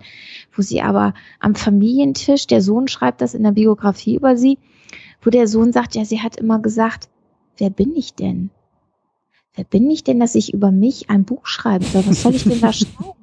Wo 0.52 0.62
sie 0.62 0.80
aber 0.80 1.14
am 1.40 1.56
Familientisch, 1.56 2.46
der 2.46 2.62
Sohn 2.62 2.86
schreibt 2.86 3.20
das 3.20 3.34
in 3.34 3.42
der 3.42 3.52
Biografie 3.52 4.14
über 4.14 4.36
sie, 4.36 4.58
wo 5.22 5.30
der 5.30 5.48
Sohn 5.48 5.72
sagt, 5.72 5.94
ja, 5.94 6.04
sie 6.04 6.20
hat 6.20 6.36
immer 6.36 6.58
gesagt, 6.60 7.08
wer 7.56 7.70
bin 7.70 7.94
ich 7.96 8.14
denn? 8.14 8.50
Wer 9.54 9.64
bin 9.64 9.90
ich 9.90 10.04
denn, 10.04 10.20
dass 10.20 10.34
ich 10.34 10.54
über 10.54 10.70
mich 10.70 11.10
ein 11.10 11.24
Buch 11.24 11.46
schreiben 11.46 11.84
soll? 11.84 12.06
Was 12.06 12.22
soll 12.22 12.34
ich 12.34 12.44
denn 12.44 12.60
da 12.60 12.72
schreiben? 12.72 13.18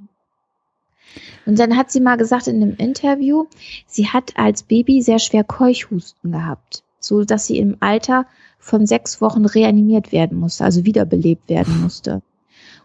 Und 1.46 1.60
dann 1.60 1.78
hat 1.78 1.92
sie 1.92 2.00
mal 2.00 2.18
gesagt 2.18 2.48
in 2.48 2.62
einem 2.62 2.76
Interview, 2.76 3.46
sie 3.86 4.08
hat 4.08 4.38
als 4.38 4.64
Baby 4.64 5.02
sehr 5.02 5.20
schwer 5.20 5.44
Keuchhusten 5.44 6.32
gehabt, 6.32 6.84
so 7.00 7.24
dass 7.24 7.46
sie 7.46 7.60
im 7.60 7.78
Alter 7.80 8.26
von 8.58 8.86
sechs 8.88 9.22
Wochen 9.22 9.46
reanimiert 9.46 10.12
werden 10.12 10.40
musste, 10.40 10.66
also 10.66 10.86
wiederbelebt 10.86 11.48
werden 11.50 11.82
musste. 11.82 12.22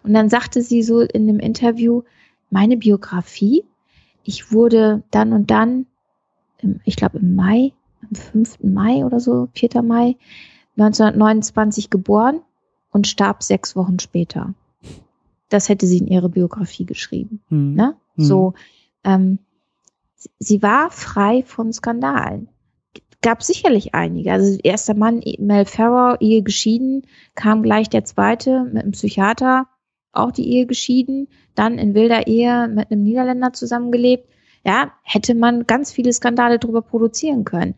Und 0.02 0.12
dann 0.12 0.28
sagte 0.28 0.62
sie 0.62 0.82
so 0.82 1.00
in 1.00 1.26
dem 1.26 1.40
Interview, 1.40 2.02
meine 2.50 2.76
Biografie, 2.76 3.64
ich 4.24 4.52
wurde 4.52 5.02
dann 5.10 5.32
und 5.32 5.50
dann, 5.50 5.86
ich 6.84 6.96
glaube 6.96 7.18
im 7.18 7.34
Mai, 7.34 7.72
am 8.02 8.14
5. 8.14 8.58
Mai 8.62 9.04
oder 9.04 9.20
so, 9.20 9.48
4. 9.54 9.82
Mai 9.82 10.16
1929 10.76 11.90
geboren 11.90 12.40
und 12.90 13.06
starb 13.06 13.42
sechs 13.42 13.76
Wochen 13.76 13.98
später. 13.98 14.54
Das 15.48 15.68
hätte 15.68 15.86
sie 15.86 15.98
in 15.98 16.06
ihre 16.06 16.28
Biografie 16.28 16.86
geschrieben. 16.86 17.40
Mhm. 17.48 17.74
Ne? 17.74 17.96
So, 18.16 18.54
ähm, 19.04 19.38
sie 20.38 20.62
war 20.62 20.90
frei 20.90 21.42
von 21.44 21.72
Skandalen 21.72 22.48
gab 23.22 23.42
sicherlich 23.42 23.94
einige. 23.94 24.32
Also 24.32 24.58
erster 24.62 24.94
Mann, 24.94 25.22
Mel 25.38 25.66
Farrow, 25.66 26.16
Ehe 26.20 26.42
geschieden, 26.42 27.02
kam 27.34 27.62
gleich 27.62 27.88
der 27.88 28.04
zweite 28.04 28.64
mit 28.64 28.82
einem 28.82 28.92
Psychiater, 28.92 29.66
auch 30.12 30.32
die 30.32 30.48
Ehe 30.48 30.66
geschieden, 30.66 31.28
dann 31.54 31.78
in 31.78 31.94
wilder 31.94 32.26
Ehe 32.26 32.68
mit 32.68 32.90
einem 32.90 33.02
Niederländer 33.02 33.52
zusammengelebt. 33.52 34.28
Ja, 34.64 34.92
hätte 35.02 35.34
man 35.34 35.66
ganz 35.66 35.92
viele 35.92 36.12
Skandale 36.12 36.58
drüber 36.58 36.82
produzieren 36.82 37.44
können. 37.44 37.74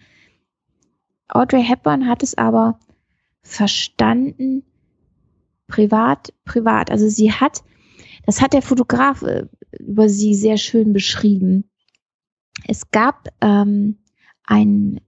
Audrey 1.35 1.63
Hepburn 1.63 2.09
hat 2.09 2.23
es 2.23 2.37
aber 2.37 2.79
verstanden, 3.43 4.65
privat, 5.67 6.33
privat. 6.45 6.91
Also 6.91 7.09
sie 7.09 7.33
hat, 7.33 7.63
das 8.27 8.41
hat 8.41 8.53
der 8.53 8.63
Fotograf 8.63 9.23
äh, 9.23 9.47
über 9.79 10.09
sie 10.09 10.35
sehr 10.35 10.59
schön 10.59 10.93
beschrieben. 10.93 11.65
Es 12.69 12.91
gab 12.91 13.29
ähm, 13.41 13.99
ein 14.45 15.01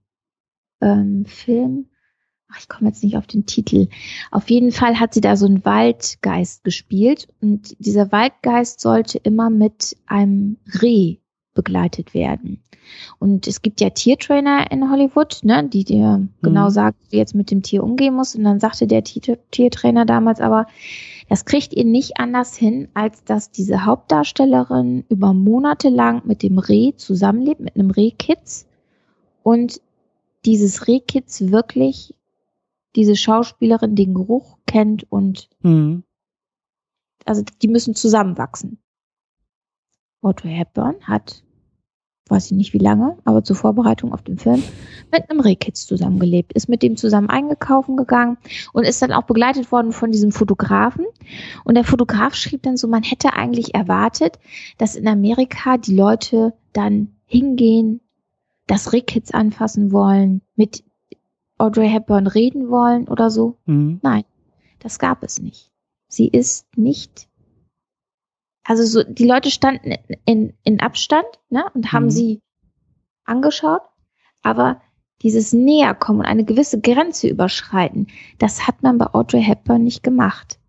ähm, 0.81 1.25
Film. 1.25 1.89
Ach, 2.47 2.59
ich 2.59 2.67
komme 2.67 2.89
jetzt 2.89 3.03
nicht 3.03 3.17
auf 3.17 3.27
den 3.27 3.45
Titel. 3.45 3.87
Auf 4.31 4.49
jeden 4.49 4.71
Fall 4.71 4.99
hat 4.99 5.13
sie 5.13 5.21
da 5.21 5.35
so 5.35 5.45
einen 5.45 5.63
Waldgeist 5.65 6.63
gespielt 6.63 7.27
und 7.41 7.75
dieser 7.79 8.11
Waldgeist 8.11 8.79
sollte 8.79 9.17
immer 9.19 9.49
mit 9.49 9.97
einem 10.05 10.57
Reh 10.81 11.17
begleitet 11.55 12.13
werden. 12.13 12.61
Und 13.17 13.47
es 13.47 13.63
gibt 13.63 13.81
ja 13.81 13.89
Tiertrainer 13.89 14.69
in 14.71 14.91
Hollywood, 14.91 15.39
ne, 15.41 15.67
die 15.67 15.83
dir 15.83 16.17
mhm. 16.17 16.29
genau 16.43 16.69
sagt, 16.69 16.97
wie 17.09 17.17
jetzt 17.17 17.33
mit 17.33 17.49
dem 17.49 17.63
Tier 17.63 17.83
umgehen 17.83 18.13
musst. 18.13 18.35
Und 18.35 18.43
dann 18.43 18.59
sagte 18.59 18.85
der 18.85 19.03
Tiertrainer 19.03 20.05
damals 20.05 20.39
aber, 20.39 20.67
das 21.27 21.45
kriegt 21.45 21.73
ihr 21.73 21.85
nicht 21.85 22.19
anders 22.19 22.55
hin, 22.55 22.89
als 22.93 23.23
dass 23.23 23.49
diese 23.49 23.85
Hauptdarstellerin 23.85 25.05
über 25.09 25.33
Monate 25.33 25.89
lang 25.89 26.21
mit 26.25 26.43
dem 26.43 26.59
Reh 26.59 26.93
zusammenlebt, 26.95 27.61
mit 27.61 27.75
einem 27.75 27.89
Rehkitz 27.89 28.67
und 29.41 29.81
dieses 30.45 30.87
Rehkitz 30.87 31.41
wirklich 31.41 32.13
diese 32.95 33.15
Schauspielerin 33.15 33.95
den 33.95 34.13
Geruch 34.13 34.57
kennt 34.67 35.11
und 35.11 35.49
mhm. 35.61 36.03
also 37.25 37.43
die 37.61 37.67
müssen 37.67 37.95
zusammenwachsen. 37.95 38.77
Audrey 40.21 40.53
Hepburn 40.55 40.95
hat, 41.03 41.43
weiß 42.27 42.47
ich 42.47 42.57
nicht 42.57 42.73
wie 42.73 42.79
lange, 42.79 43.17
aber 43.23 43.43
zur 43.43 43.55
Vorbereitung 43.55 44.11
auf 44.11 44.23
den 44.23 44.37
Film 44.37 44.63
mit 45.11 45.29
einem 45.29 45.39
Rehkitz 45.39 45.85
zusammengelebt, 45.85 46.53
ist 46.53 46.67
mit 46.67 46.81
dem 46.81 46.97
zusammen 46.97 47.29
eingekaufen 47.29 47.95
gegangen 47.97 48.37
und 48.73 48.83
ist 48.83 49.01
dann 49.01 49.11
auch 49.11 49.23
begleitet 49.23 49.71
worden 49.71 49.91
von 49.91 50.11
diesem 50.11 50.31
Fotografen. 50.31 51.05
Und 51.63 51.75
der 51.75 51.83
Fotograf 51.83 52.33
schrieb 52.33 52.63
dann 52.63 52.77
so, 52.77 52.87
man 52.87 53.03
hätte 53.03 53.33
eigentlich 53.33 53.75
erwartet, 53.75 54.39
dass 54.77 54.95
in 54.95 55.07
Amerika 55.07 55.77
die 55.77 55.95
Leute 55.95 56.53
dann 56.73 57.15
hingehen, 57.25 58.01
das 58.67 58.93
Rehkitz 58.93 59.31
anfassen 59.31 59.91
wollen, 59.91 60.41
mit 60.55 60.83
Audrey 61.59 61.89
Hepburn 61.89 62.27
reden 62.27 62.69
wollen 62.69 63.07
oder 63.07 63.29
so. 63.29 63.57
Mhm. 63.65 63.99
Nein, 64.01 64.23
das 64.79 64.97
gab 64.97 65.23
es 65.23 65.39
nicht. 65.39 65.71
Sie 66.07 66.27
ist 66.27 66.65
nicht. 66.75 67.29
Also 68.65 68.83
so, 68.83 69.03
die 69.03 69.27
Leute 69.27 69.51
standen 69.51 69.93
in, 70.25 70.53
in 70.63 70.81
Abstand 70.81 71.27
ne, 71.49 71.65
und 71.73 71.93
haben 71.93 72.05
mhm. 72.05 72.11
sie 72.11 72.41
angeschaut, 73.23 73.83
Aber 74.41 74.81
dieses 75.21 75.53
Näherkommen 75.53 76.21
und 76.21 76.25
eine 76.25 76.43
gewisse 76.43 76.81
Grenze 76.81 77.27
überschreiten, 77.27 78.07
das 78.39 78.67
hat 78.67 78.83
man 78.83 78.97
bei 78.97 79.07
Audrey 79.13 79.41
Hepburn 79.41 79.83
nicht 79.83 80.03
gemacht. 80.03 80.59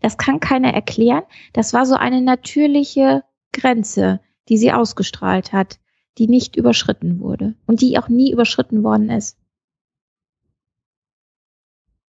Das 0.00 0.16
kann 0.16 0.38
keiner 0.40 0.72
erklären. 0.72 1.24
Das 1.52 1.72
war 1.72 1.86
so 1.86 1.94
eine 1.94 2.20
natürliche 2.20 3.24
Grenze, 3.52 4.20
die 4.48 4.58
sie 4.58 4.72
ausgestrahlt 4.72 5.52
hat, 5.52 5.80
die 6.18 6.28
nicht 6.28 6.56
überschritten 6.56 7.20
wurde 7.20 7.54
und 7.66 7.80
die 7.80 7.98
auch 7.98 8.08
nie 8.08 8.32
überschritten 8.32 8.82
worden 8.82 9.10
ist. 9.10 9.38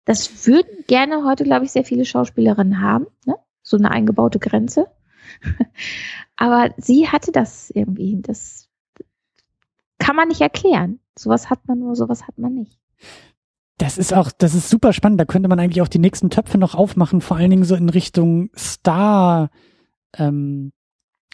Das 0.06 0.47
würden 0.47 0.85
gerne 0.88 1.23
heute, 1.23 1.43
glaube 1.43 1.65
ich, 1.65 1.72
sehr 1.72 1.85
viele 1.85 2.06
Schauspielerinnen 2.06 2.81
haben, 2.81 3.06
ne? 3.26 3.35
so 3.61 3.77
eine 3.77 3.91
eingebaute 3.91 4.39
Grenze. 4.39 4.88
Aber 6.35 6.73
sie 6.77 7.07
hatte 7.07 7.31
das 7.31 7.69
irgendwie. 7.69 8.22
Das 8.22 8.68
kann 9.97 10.15
man 10.15 10.30
nicht 10.30 10.41
erklären. 10.41 10.99
Sowas 11.18 11.49
hat 11.49 11.68
man 11.68 11.80
nur, 11.80 11.95
sowas 11.95 12.27
hat 12.27 12.38
man 12.38 12.53
nicht. 12.53 12.80
Das 13.77 13.97
ist 13.97 14.14
auch, 14.14 14.31
das 14.31 14.56
ist 14.56 14.69
super 14.69 14.93
spannend. 14.93 15.19
Da 15.19 15.26
könnte 15.26 15.49
man 15.49 15.60
eigentlich 15.60 15.81
auch 15.81 15.88
die 15.88 15.99
nächsten 15.99 16.30
Töpfe 16.30 16.57
noch 16.57 16.76
aufmachen, 16.76 17.22
vor 17.22 17.38
allen 17.38 17.49
Dingen 17.49 17.64
so 17.64 17.76
in 17.76 17.89
Richtung 17.89 18.49
Star, 18.56 19.49
ähm, 20.18 20.72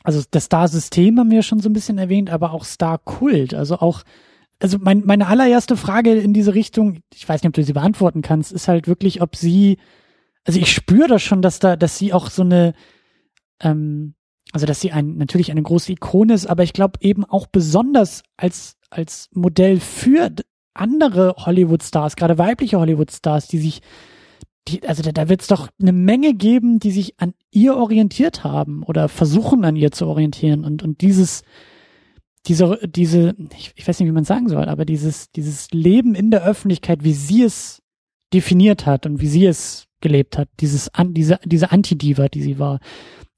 also 0.03 0.21
das 0.29 0.45
Star-System 0.45 1.19
haben 1.19 1.31
wir 1.31 1.41
schon 1.41 1.59
so 1.59 1.67
ein 1.67 1.73
bisschen 1.73 1.97
erwähnt, 1.97 2.29
aber 2.29 2.51
auch 2.51 2.63
Star-Kult. 2.63 3.55
Also 3.55 3.79
auch, 3.79 4.03
also 4.59 4.77
mein, 4.79 5.03
meine 5.05 5.27
allererste 5.27 5.75
Frage 5.75 6.13
in 6.13 6.33
diese 6.33 6.53
Richtung, 6.53 6.99
ich 7.13 7.27
weiß 7.27 7.41
nicht, 7.41 7.47
ob 7.47 7.53
du 7.53 7.63
sie 7.63 7.73
beantworten 7.73 8.21
kannst, 8.21 8.51
ist 8.51 8.67
halt 8.67 8.87
wirklich, 8.87 9.21
ob 9.23 9.35
sie, 9.35 9.77
also 10.43 10.59
ich 10.59 10.71
spüre 10.71 11.07
das 11.07 11.23
schon, 11.23 11.41
dass 11.41 11.57
da, 11.57 11.75
dass 11.75 11.97
sie 11.97 12.13
auch 12.13 12.29
so 12.29 12.43
eine, 12.43 12.75
ähm, 13.61 14.15
also 14.51 14.65
dass 14.65 14.79
sie 14.79 14.91
ein, 14.91 15.17
natürlich 15.17 15.51
eine 15.51 15.61
große 15.61 15.91
Ikone 15.91 16.33
ist, 16.33 16.45
aber 16.45 16.63
ich 16.63 16.73
glaube 16.73 16.99
eben 17.01 17.25
auch 17.25 17.47
besonders 17.47 18.23
als, 18.37 18.77
als 18.89 19.29
Modell 19.33 19.79
für 19.79 20.31
andere 20.73 21.35
Hollywood-Stars, 21.37 22.15
gerade 22.15 22.37
weibliche 22.37 22.79
Hollywood-Stars, 22.79 23.47
die 23.47 23.57
sich, 23.57 23.81
die, 24.67 24.87
also 24.87 25.03
da, 25.03 25.11
da 25.11 25.29
wird 25.29 25.41
es 25.41 25.47
doch 25.47 25.69
eine 25.81 25.93
Menge 25.93 26.33
geben, 26.33 26.79
die 26.79 26.91
sich 26.91 27.19
an 27.19 27.33
ihr 27.51 27.75
orientiert 27.75 28.43
haben 28.43 28.83
oder 28.83 29.09
versuchen 29.09 29.63
an 29.65 29.75
ihr 29.75 29.91
zu 29.91 30.05
orientieren. 30.07 30.63
Und, 30.63 30.83
und 30.83 31.01
dieses, 31.01 31.43
diese, 32.47 32.79
diese, 32.87 33.35
ich, 33.57 33.73
ich 33.75 33.87
weiß 33.87 33.99
nicht, 33.99 34.07
wie 34.07 34.13
man 34.13 34.23
sagen 34.23 34.49
soll, 34.49 34.65
aber 34.65 34.85
dieses, 34.85 35.31
dieses 35.31 35.71
Leben 35.71 36.13
in 36.13 36.31
der 36.31 36.43
Öffentlichkeit, 36.43 37.03
wie 37.03 37.13
sie 37.13 37.43
es 37.43 37.81
definiert 38.33 38.85
hat 38.85 39.05
und 39.05 39.21
wie 39.21 39.27
sie 39.27 39.45
es 39.45 39.87
gelebt 40.01 40.37
hat, 40.37 40.49
dieses, 40.59 40.91
diese, 41.09 41.39
diese 41.45 41.71
Antidiva, 41.71 42.27
die 42.27 42.41
sie 42.41 42.59
war, 42.59 42.79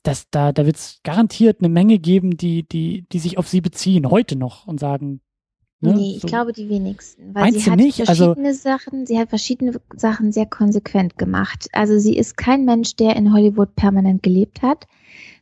das, 0.07 0.29
da, 0.29 0.51
da 0.51 0.65
wird 0.65 0.77
es 0.77 0.99
garantiert 1.03 1.59
eine 1.59 1.69
Menge 1.69 1.99
geben, 1.99 2.38
die, 2.38 2.63
die, 2.63 3.05
die 3.11 3.19
sich 3.19 3.38
auf 3.38 3.47
sie 3.47 3.61
beziehen, 3.61 4.09
heute 4.09 4.35
noch 4.35 4.67
und 4.67 4.79
sagen, 4.79 5.21
Ne? 5.79 5.93
Nee, 5.93 6.13
ich 6.15 6.21
so. 6.23 6.27
glaube 6.27 6.53
die 6.53 6.69
wenigsten. 6.69 7.35
Weil 7.35 7.43
Meinst 7.43 7.59
sie 7.59 7.69
hat 7.69 7.77
nicht? 7.77 7.99
Also 7.99 8.25
verschiedene 8.25 8.47
also, 8.47 8.61
Sachen, 8.61 9.05
sie 9.05 9.19
hat 9.19 9.29
verschiedene 9.29 9.79
Sachen 9.95 10.31
sehr 10.31 10.47
konsequent 10.47 11.19
gemacht. 11.19 11.67
Also 11.71 11.99
sie 11.99 12.17
ist 12.17 12.35
kein 12.35 12.65
Mensch, 12.65 12.95
der 12.95 13.15
in 13.15 13.31
Hollywood 13.31 13.75
permanent 13.75 14.23
gelebt 14.23 14.63
hat. 14.63 14.88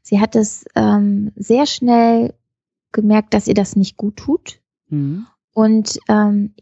Sie 0.02 0.20
hat 0.20 0.36
es 0.36 0.66
ähm, 0.76 1.32
sehr 1.38 1.66
schnell 1.66 2.34
gemerkt, 2.92 3.34
dass 3.34 3.48
ihr 3.48 3.54
das 3.54 3.78
nicht 3.78 3.96
gut 3.96 4.18
tut. 4.18 4.60
Mhm. 4.90 5.26
Und 5.54 6.00
ähm, 6.10 6.54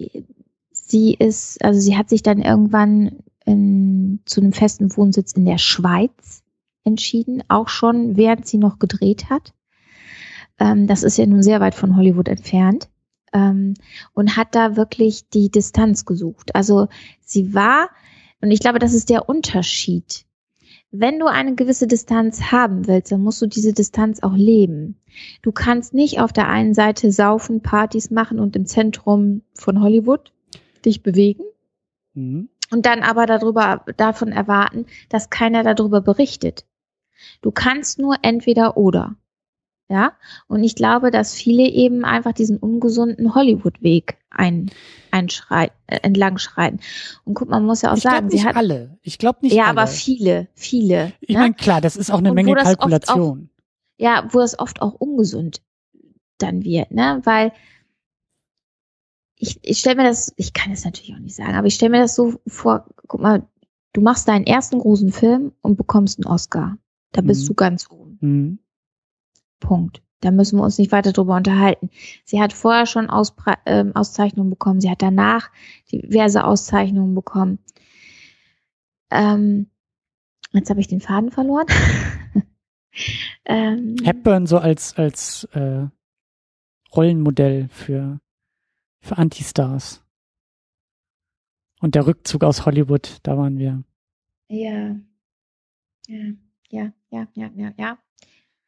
sie 0.72 1.16
ist, 1.16 1.64
also 1.66 1.80
sie 1.80 1.98
hat 1.98 2.10
sich 2.10 2.22
dann 2.22 2.44
irgendwann 2.44 3.24
in, 3.44 4.20
zu 4.26 4.40
einem 4.40 4.54
festen 4.54 4.96
Wohnsitz 4.96 5.32
in 5.32 5.46
der 5.46 5.58
Schweiz 5.58 6.43
entschieden, 6.84 7.44
auch 7.48 7.70
schon 7.70 8.18
während 8.18 8.48
sie 8.48 8.58
noch 8.58 8.80
gedreht 8.80 9.30
hat. 9.30 9.54
Ähm, 10.60 10.88
das 10.88 11.04
ist 11.04 11.18
ja 11.18 11.26
nun 11.26 11.44
sehr 11.44 11.60
weit 11.60 11.76
von 11.76 11.96
Hollywood 11.96 12.28
entfernt 12.28 12.90
ähm, 13.34 13.74
und 14.14 14.38
hat 14.38 14.56
da 14.56 14.76
wirklich 14.76 15.30
die 15.30 15.50
Distanz 15.50 16.06
gesucht. 16.06 16.56
Also 16.56 16.88
sie 17.22 17.54
war, 17.54 17.90
und 18.42 18.52
ich 18.52 18.60
glaube, 18.60 18.80
das 18.80 18.94
ist 18.94 19.10
der 19.10 19.28
Unterschied. 19.28 20.26
Wenn 20.92 21.18
du 21.18 21.26
eine 21.26 21.56
gewisse 21.56 21.88
Distanz 21.88 22.52
haben 22.52 22.88
willst, 22.88 23.12
dann 23.12 23.22
musst 23.22 23.42
du 23.42 23.48
diese 23.48 23.74
Distanz 23.74 24.22
auch 24.22 24.36
leben. 24.36 25.00
Du 25.42 25.52
kannst 25.52 25.96
nicht 25.96 26.20
auf 26.20 26.32
der 26.32 26.48
einen 26.50 26.76
Seite 26.76 27.12
saufen, 27.12 27.62
Partys 27.62 28.12
machen 28.12 28.40
und 28.40 28.56
im 28.56 28.68
Zentrum 28.68 29.42
von 29.56 29.82
Hollywood 29.82 30.32
dich 30.86 31.02
bewegen. 31.02 31.44
Mhm. 32.14 32.50
Und 32.72 32.86
dann 32.86 33.02
aber 33.02 33.26
darüber, 33.26 33.86
davon 33.98 34.32
erwarten, 34.32 34.86
dass 35.10 35.32
keiner 35.32 35.64
darüber 35.64 36.02
berichtet. 36.02 36.66
Du 37.42 37.52
kannst 37.52 38.00
nur 38.00 38.16
entweder 38.22 38.78
oder. 38.78 39.16
Ja, 39.90 40.14
und 40.48 40.64
ich 40.64 40.76
glaube, 40.76 41.12
dass 41.12 41.36
viele 41.36 41.64
eben 41.64 42.06
einfach 42.06 42.32
diesen 42.32 42.58
ungesunden 42.58 43.36
Hollywood-Weg 43.36 44.18
ein, 44.30 44.72
einschreiten, 45.12 45.76
äh, 45.88 46.00
entlang 46.02 46.38
schreiten. 46.38 46.80
Und 47.26 47.36
guck, 47.36 47.50
man 47.50 47.66
muss 47.66 47.82
ja 47.82 47.92
auch 47.92 47.98
ich 47.98 48.04
sagen, 48.04 48.30
sie 48.30 48.44
hat 48.44 48.56
alle. 48.56 48.98
Ich 49.02 49.18
glaube 49.18 49.40
nicht 49.42 49.54
ja, 49.54 49.66
alle. 49.66 49.82
aber 49.82 49.88
viele, 49.88 50.48
viele. 50.56 51.14
Ich 51.20 51.36
ne? 51.36 51.42
meine, 51.42 51.54
klar, 51.54 51.82
das 51.82 51.98
ist 51.98 52.12
auch 52.12 52.20
eine 52.20 52.30
und 52.30 52.36
Menge 52.36 52.56
Kalkulation. 52.56 53.50
Auch, 53.52 54.02
ja, 54.02 54.28
wo 54.32 54.40
es 54.40 54.58
oft 54.58 54.82
auch 54.82 54.94
ungesund 54.94 55.62
dann 56.38 56.64
wird, 56.64 56.92
ne, 56.92 57.22
weil 57.24 57.52
ich, 59.36 59.60
ich 59.62 59.80
stelle 59.80 59.98
mir 59.98 60.04
das, 60.04 60.34
ich 60.38 60.54
kann 60.54 60.72
es 60.72 60.86
natürlich 60.86 61.14
auch 61.14 61.20
nicht 61.20 61.36
sagen, 61.36 61.56
aber 61.56 61.68
ich 61.68 61.76
stelle 61.76 61.92
mir 61.92 62.00
das 62.00 62.16
so 62.16 62.36
vor, 62.48 62.86
guck 63.08 63.22
mal, 63.22 63.46
du 63.92 64.02
machst 64.02 64.28
deinen 64.28 64.46
ersten 64.46 64.80
großen 64.80 65.12
Film 65.12 65.52
und 65.62 65.78
bekommst 65.78 66.20
einen 66.20 66.34
Oscar. 66.34 66.78
Da 67.14 67.22
bist 67.22 67.44
mhm. 67.44 67.48
du 67.48 67.54
ganz 67.54 67.90
oben. 67.90 68.18
Mhm. 68.20 68.60
Punkt. 69.60 70.02
Da 70.20 70.32
müssen 70.32 70.58
wir 70.58 70.64
uns 70.64 70.78
nicht 70.78 70.92
weiter 70.92 71.12
drüber 71.12 71.36
unterhalten. 71.36 71.90
Sie 72.24 72.42
hat 72.42 72.54
vorher 72.54 72.86
schon 72.86 73.10
Auspre 73.10 73.56
äh, 73.66 73.86
Auszeichnungen 73.94 74.50
bekommen. 74.50 74.80
Sie 74.80 74.90
hat 74.90 75.02
danach 75.02 75.52
diverse 75.92 76.46
Auszeichnungen 76.46 77.14
bekommen. 77.14 77.60
Ähm, 79.12 79.68
jetzt 80.54 80.70
habe 80.70 80.80
ich 80.80 80.88
den 80.88 81.02
Faden 81.02 81.32
verloren. 81.32 81.68
ähm, 83.46 83.96
Hepburn 84.04 84.48
so 84.48 84.58
als 84.58 84.98
als 84.98 85.44
äh, 85.52 85.88
Rollenmodell 86.96 87.68
für 87.70 88.20
für 89.02 89.18
Antistars. 89.18 90.04
Und 91.82 91.96
der 91.96 92.08
Rückzug 92.08 92.46
aus 92.46 92.66
Hollywood, 92.66 93.20
da 93.24 93.38
waren 93.38 93.58
wir. 93.58 93.84
Ja. 94.48 94.96
Ja, 96.08 96.34
ja, 96.74 96.92
ja, 97.12 97.28
ja, 97.36 97.50
ja, 97.56 97.72
ja. 97.78 97.98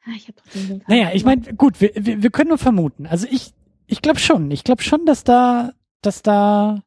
Ah, 0.06 0.11
ich 0.15 0.27
hab 0.27 0.36
doch 0.36 0.45
den 0.53 0.84
naja, 0.88 1.11
ich 1.14 1.26
meine, 1.26 1.41
gut, 1.56 1.82
wir, 1.82 1.91
wir, 1.95 2.22
wir 2.22 2.30
können 2.30 2.49
nur 2.49 2.60
vermuten. 2.60 3.07
Also 3.07 3.27
ich, 3.30 3.53
ich 3.88 4.02
glaube 4.02 4.19
schon. 4.19 4.52
Ich 4.52 4.64
glaube 4.64 4.84
schon, 4.84 5.06
dass 5.07 5.23
da, 5.23 5.73
dass 6.02 6.22
da, 6.22 6.84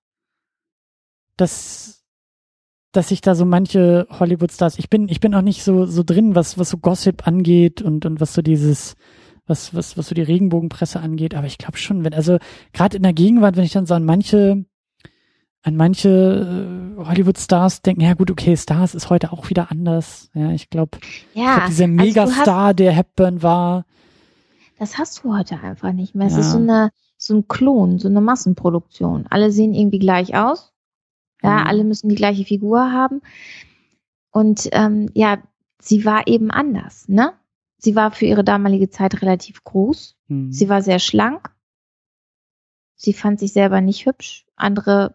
dass, 1.37 2.05
dass 2.93 3.09
sich 3.09 3.21
da 3.21 3.35
so 3.35 3.45
manche 3.45 4.07
Hollywood-Stars, 4.11 4.79
ich 4.79 4.89
bin, 4.89 5.09
ich 5.09 5.19
bin 5.19 5.35
auch 5.35 5.43
nicht 5.43 5.65
so, 5.65 5.87
so 5.87 6.05
drin, 6.05 6.37
was, 6.37 6.57
was 6.57 6.71
so 6.71 6.79
Gossip 6.79 7.27
angeht 7.27 7.83
und, 7.83 8.07
und 8.07 8.21
was 8.21 8.35
so 8.35 8.43
dieses, 8.43 8.95
was, 9.47 9.75
was, 9.75 9.97
was 9.97 10.09
so 10.09 10.15
die 10.15 10.23
Regenbogenpresse 10.23 11.01
angeht, 11.01 11.35
aber 11.35 11.49
ich 11.49 11.59
glaube 11.59 11.79
schon, 11.79 12.05
wenn, 12.05 12.15
also 12.15 12.39
gerade 12.73 12.97
in 12.97 13.03
der 13.03 13.13
Gegenwart, 13.13 13.57
wenn 13.57 13.65
ich 13.65 13.73
dann 13.73 13.87
so 13.87 13.95
an 13.95 14.05
manche 14.05 14.65
an 15.69 15.77
manche 15.77 16.97
äh, 16.99 17.05
Hollywood-Stars 17.05 17.83
denken, 17.83 18.01
ja 18.01 18.15
gut, 18.15 18.31
okay, 18.31 18.57
Stars 18.57 18.95
ist 18.95 19.11
heute 19.11 19.33
auch 19.33 19.51
wieder 19.51 19.71
anders. 19.71 20.31
Ja, 20.35 20.51
ich 20.51 20.71
glaube, 20.71 20.99
ja, 21.35 21.57
glaub, 21.57 21.69
dieser 21.69 21.85
also 21.85 21.95
Megastar, 21.95 22.67
also 22.67 22.77
der 22.77 22.93
Hepburn 22.93 23.43
war. 23.43 23.85
Das 24.79 24.99
hast 24.99 25.23
du 25.23 25.37
heute 25.37 25.61
einfach 25.61 25.93
nicht 25.93 26.15
mehr. 26.15 26.27
Es 26.27 26.35
ja. 26.35 26.41
ist 26.41 26.53
so 26.53 26.59
eine, 26.59 26.91
so 27.17 27.35
ein 27.35 27.49
Klon, 27.49 27.99
so 27.99 28.09
eine 28.09 28.21
Massenproduktion. 28.21 29.27
Alle 29.29 29.51
sehen 29.51 29.75
irgendwie 29.75 29.99
gleich 29.99 30.35
aus. 30.35 30.73
Ja, 31.43 31.61
mhm. 31.61 31.67
alle 31.67 31.85
müssen 31.85 32.09
die 32.09 32.17
gleiche 32.17 32.45
Figur 32.45 32.91
haben. 32.91 33.21
Und 34.31 34.69
ähm, 34.73 35.11
ja, 35.15 35.39
sie 35.81 36.05
war 36.05 36.27
eben 36.27 36.51
anders, 36.51 37.09
ne? 37.09 37.33
Sie 37.77 37.95
war 37.95 38.11
für 38.11 38.27
ihre 38.27 38.43
damalige 38.43 38.91
Zeit 38.91 39.23
relativ 39.23 39.63
groß. 39.63 40.17
Mhm. 40.29 40.51
Sie 40.51 40.69
war 40.69 40.83
sehr 40.83 40.99
schlank. 40.99 41.51
Sie 42.97 43.13
fand 43.13 43.39
sich 43.39 43.53
selber 43.53 43.81
nicht 43.81 44.07
hübsch. 44.07 44.47
Andere 44.57 45.15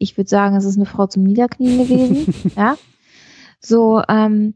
ich 0.00 0.16
würde 0.16 0.30
sagen, 0.30 0.56
es 0.56 0.64
ist 0.64 0.76
eine 0.76 0.86
Frau 0.86 1.06
zum 1.06 1.22
Niederknien 1.22 1.78
gewesen. 1.78 2.52
ja. 2.56 2.76
So, 3.60 4.02
ähm, 4.08 4.54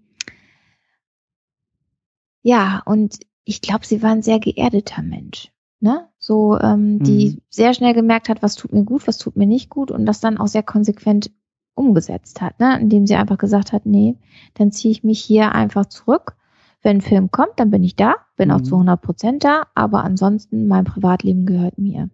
ja, 2.42 2.82
und 2.86 3.18
ich 3.44 3.60
glaube, 3.60 3.86
sie 3.86 4.02
war 4.02 4.10
ein 4.10 4.22
sehr 4.22 4.40
geerdeter 4.40 5.02
Mensch. 5.02 5.52
Ne? 5.80 6.08
So, 6.18 6.58
ähm, 6.58 7.02
die 7.02 7.28
mhm. 7.28 7.42
sehr 7.50 7.74
schnell 7.74 7.92
gemerkt 7.92 8.30
hat, 8.30 8.42
was 8.42 8.54
tut 8.54 8.72
mir 8.72 8.84
gut, 8.84 9.06
was 9.06 9.18
tut 9.18 9.36
mir 9.36 9.46
nicht 9.46 9.68
gut 9.68 9.90
und 9.90 10.06
das 10.06 10.20
dann 10.20 10.38
auch 10.38 10.46
sehr 10.46 10.62
konsequent 10.62 11.30
umgesetzt 11.74 12.40
hat, 12.40 12.58
ne? 12.58 12.78
indem 12.80 13.06
sie 13.06 13.16
einfach 13.16 13.36
gesagt 13.36 13.74
hat, 13.74 13.84
nee, 13.84 14.16
dann 14.54 14.72
ziehe 14.72 14.92
ich 14.92 15.04
mich 15.04 15.20
hier 15.20 15.52
einfach 15.52 15.86
zurück. 15.86 16.36
Wenn 16.80 16.98
ein 16.98 17.02
Film 17.02 17.30
kommt, 17.30 17.52
dann 17.56 17.70
bin 17.70 17.82
ich 17.82 17.96
da, 17.96 18.14
bin 18.36 18.48
mhm. 18.48 18.54
auch 18.54 18.60
zu 18.62 18.76
100 18.76 19.02
Prozent 19.02 19.44
da, 19.44 19.66
aber 19.74 20.04
ansonsten 20.04 20.68
mein 20.68 20.84
Privatleben 20.86 21.44
gehört 21.44 21.76
mir. 21.76 22.08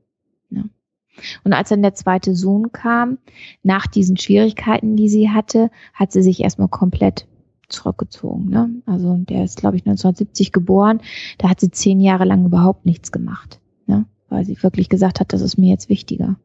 Und 1.45 1.53
als 1.53 1.69
dann 1.69 1.83
der 1.83 1.95
zweite 1.95 2.35
Sohn 2.35 2.73
kam, 2.73 3.19
nach 3.63 3.87
diesen 3.87 4.17
Schwierigkeiten, 4.17 4.97
die 4.97 5.09
sie 5.09 5.31
hatte, 5.31 5.71
hat 5.93 6.13
sie 6.13 6.23
sich 6.23 6.41
erstmal 6.41 6.69
komplett 6.69 7.27
zurückgezogen. 7.69 8.49
Ne? 8.49 8.71
Also 8.87 9.17
der 9.17 9.45
ist, 9.45 9.59
glaube 9.59 9.77
ich, 9.77 9.83
1970 9.83 10.53
geboren. 10.53 11.01
Da 11.39 11.49
hat 11.49 11.61
sie 11.61 11.71
zehn 11.71 12.01
Jahre 12.01 12.25
lang 12.25 12.45
überhaupt 12.45 12.87
nichts 12.87 13.13
gemacht. 13.13 13.61
Ne? 13.87 14.07
weil 14.31 14.45
sie 14.45 14.63
wirklich 14.63 14.89
gesagt 14.89 15.21
hat, 15.21 15.33
das 15.33 15.43
ist 15.43 15.59
mir 15.59 15.71
jetzt 15.71 15.89
wichtiger. 15.89 16.37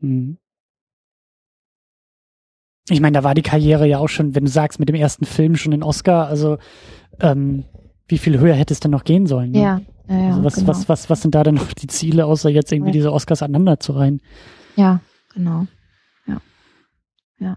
Mhm. 0.00 0.38
Ich 2.88 3.00
meine, 3.00 3.14
da 3.18 3.24
war 3.24 3.34
die 3.34 3.42
Karriere 3.42 3.86
ja 3.86 3.98
auch 3.98 4.08
schon, 4.08 4.34
wenn 4.34 4.44
du 4.44 4.50
sagst, 4.50 4.78
mit 4.78 4.88
dem 4.88 4.96
ersten 4.96 5.24
Film 5.24 5.56
schon 5.56 5.72
den 5.72 5.82
Oscar, 5.82 6.26
also 6.26 6.58
ähm, 7.20 7.64
wie 8.08 8.18
viel 8.18 8.38
höher 8.38 8.54
hätte 8.54 8.74
es 8.74 8.80
denn 8.80 8.90
noch 8.90 9.04
gehen 9.04 9.26
sollen? 9.26 9.52
Ne? 9.52 9.60
Ja, 9.60 9.80
ja, 10.08 10.18
ja 10.18 10.28
also 10.28 10.44
was, 10.44 10.54
genau. 10.54 10.68
was, 10.68 10.88
was, 10.88 11.10
was 11.10 11.22
sind 11.22 11.34
da 11.34 11.42
denn 11.42 11.54
noch 11.54 11.72
die 11.72 11.86
Ziele, 11.86 12.26
außer 12.26 12.50
jetzt 12.50 12.72
irgendwie 12.72 12.92
diese 12.92 13.12
Oscars 13.12 13.42
aneinander 13.42 13.80
zu 13.80 13.92
reihen? 13.92 14.20
Ja, 14.76 15.00
genau. 15.32 15.66
Ja. 16.26 16.40
Ja. 17.38 17.56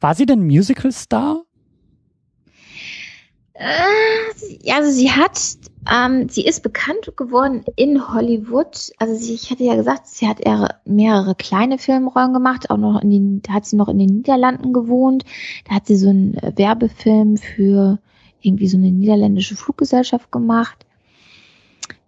War 0.00 0.14
sie 0.14 0.26
denn 0.26 0.46
Musical-Star? 0.46 1.42
Äh, 3.54 4.72
also 4.72 4.90
sie 4.90 5.10
hat, 5.10 5.38
ähm, 5.90 6.28
sie 6.28 6.44
ist 6.44 6.62
bekannt 6.62 7.12
geworden 7.16 7.64
in 7.76 8.12
Hollywood. 8.12 8.92
Also 8.98 9.14
sie, 9.14 9.34
ich 9.34 9.50
hatte 9.50 9.64
ja 9.64 9.76
gesagt, 9.76 10.06
sie 10.06 10.26
hat 10.26 10.40
mehrere 10.84 11.34
kleine 11.34 11.78
Filmrollen 11.78 12.32
gemacht, 12.32 12.70
auch 12.70 12.76
noch 12.76 13.02
in 13.02 13.10
den, 13.10 13.42
da 13.42 13.52
hat 13.54 13.66
sie 13.66 13.76
noch 13.76 13.88
in 13.88 13.98
den 13.98 14.16
Niederlanden 14.16 14.72
gewohnt. 14.72 15.24
Da 15.68 15.76
hat 15.76 15.86
sie 15.86 15.96
so 15.96 16.08
einen 16.08 16.34
Werbefilm 16.56 17.36
für 17.36 17.98
irgendwie 18.44 18.68
so 18.68 18.76
eine 18.76 18.90
niederländische 18.90 19.56
Fluggesellschaft 19.56 20.30
gemacht. 20.30 20.86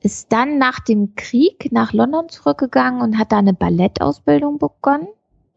Ist 0.00 0.32
dann 0.32 0.58
nach 0.58 0.80
dem 0.80 1.14
Krieg 1.14 1.72
nach 1.72 1.92
London 1.92 2.28
zurückgegangen 2.28 3.00
und 3.00 3.18
hat 3.18 3.32
da 3.32 3.38
eine 3.38 3.54
Ballettausbildung 3.54 4.58
begonnen, 4.58 5.08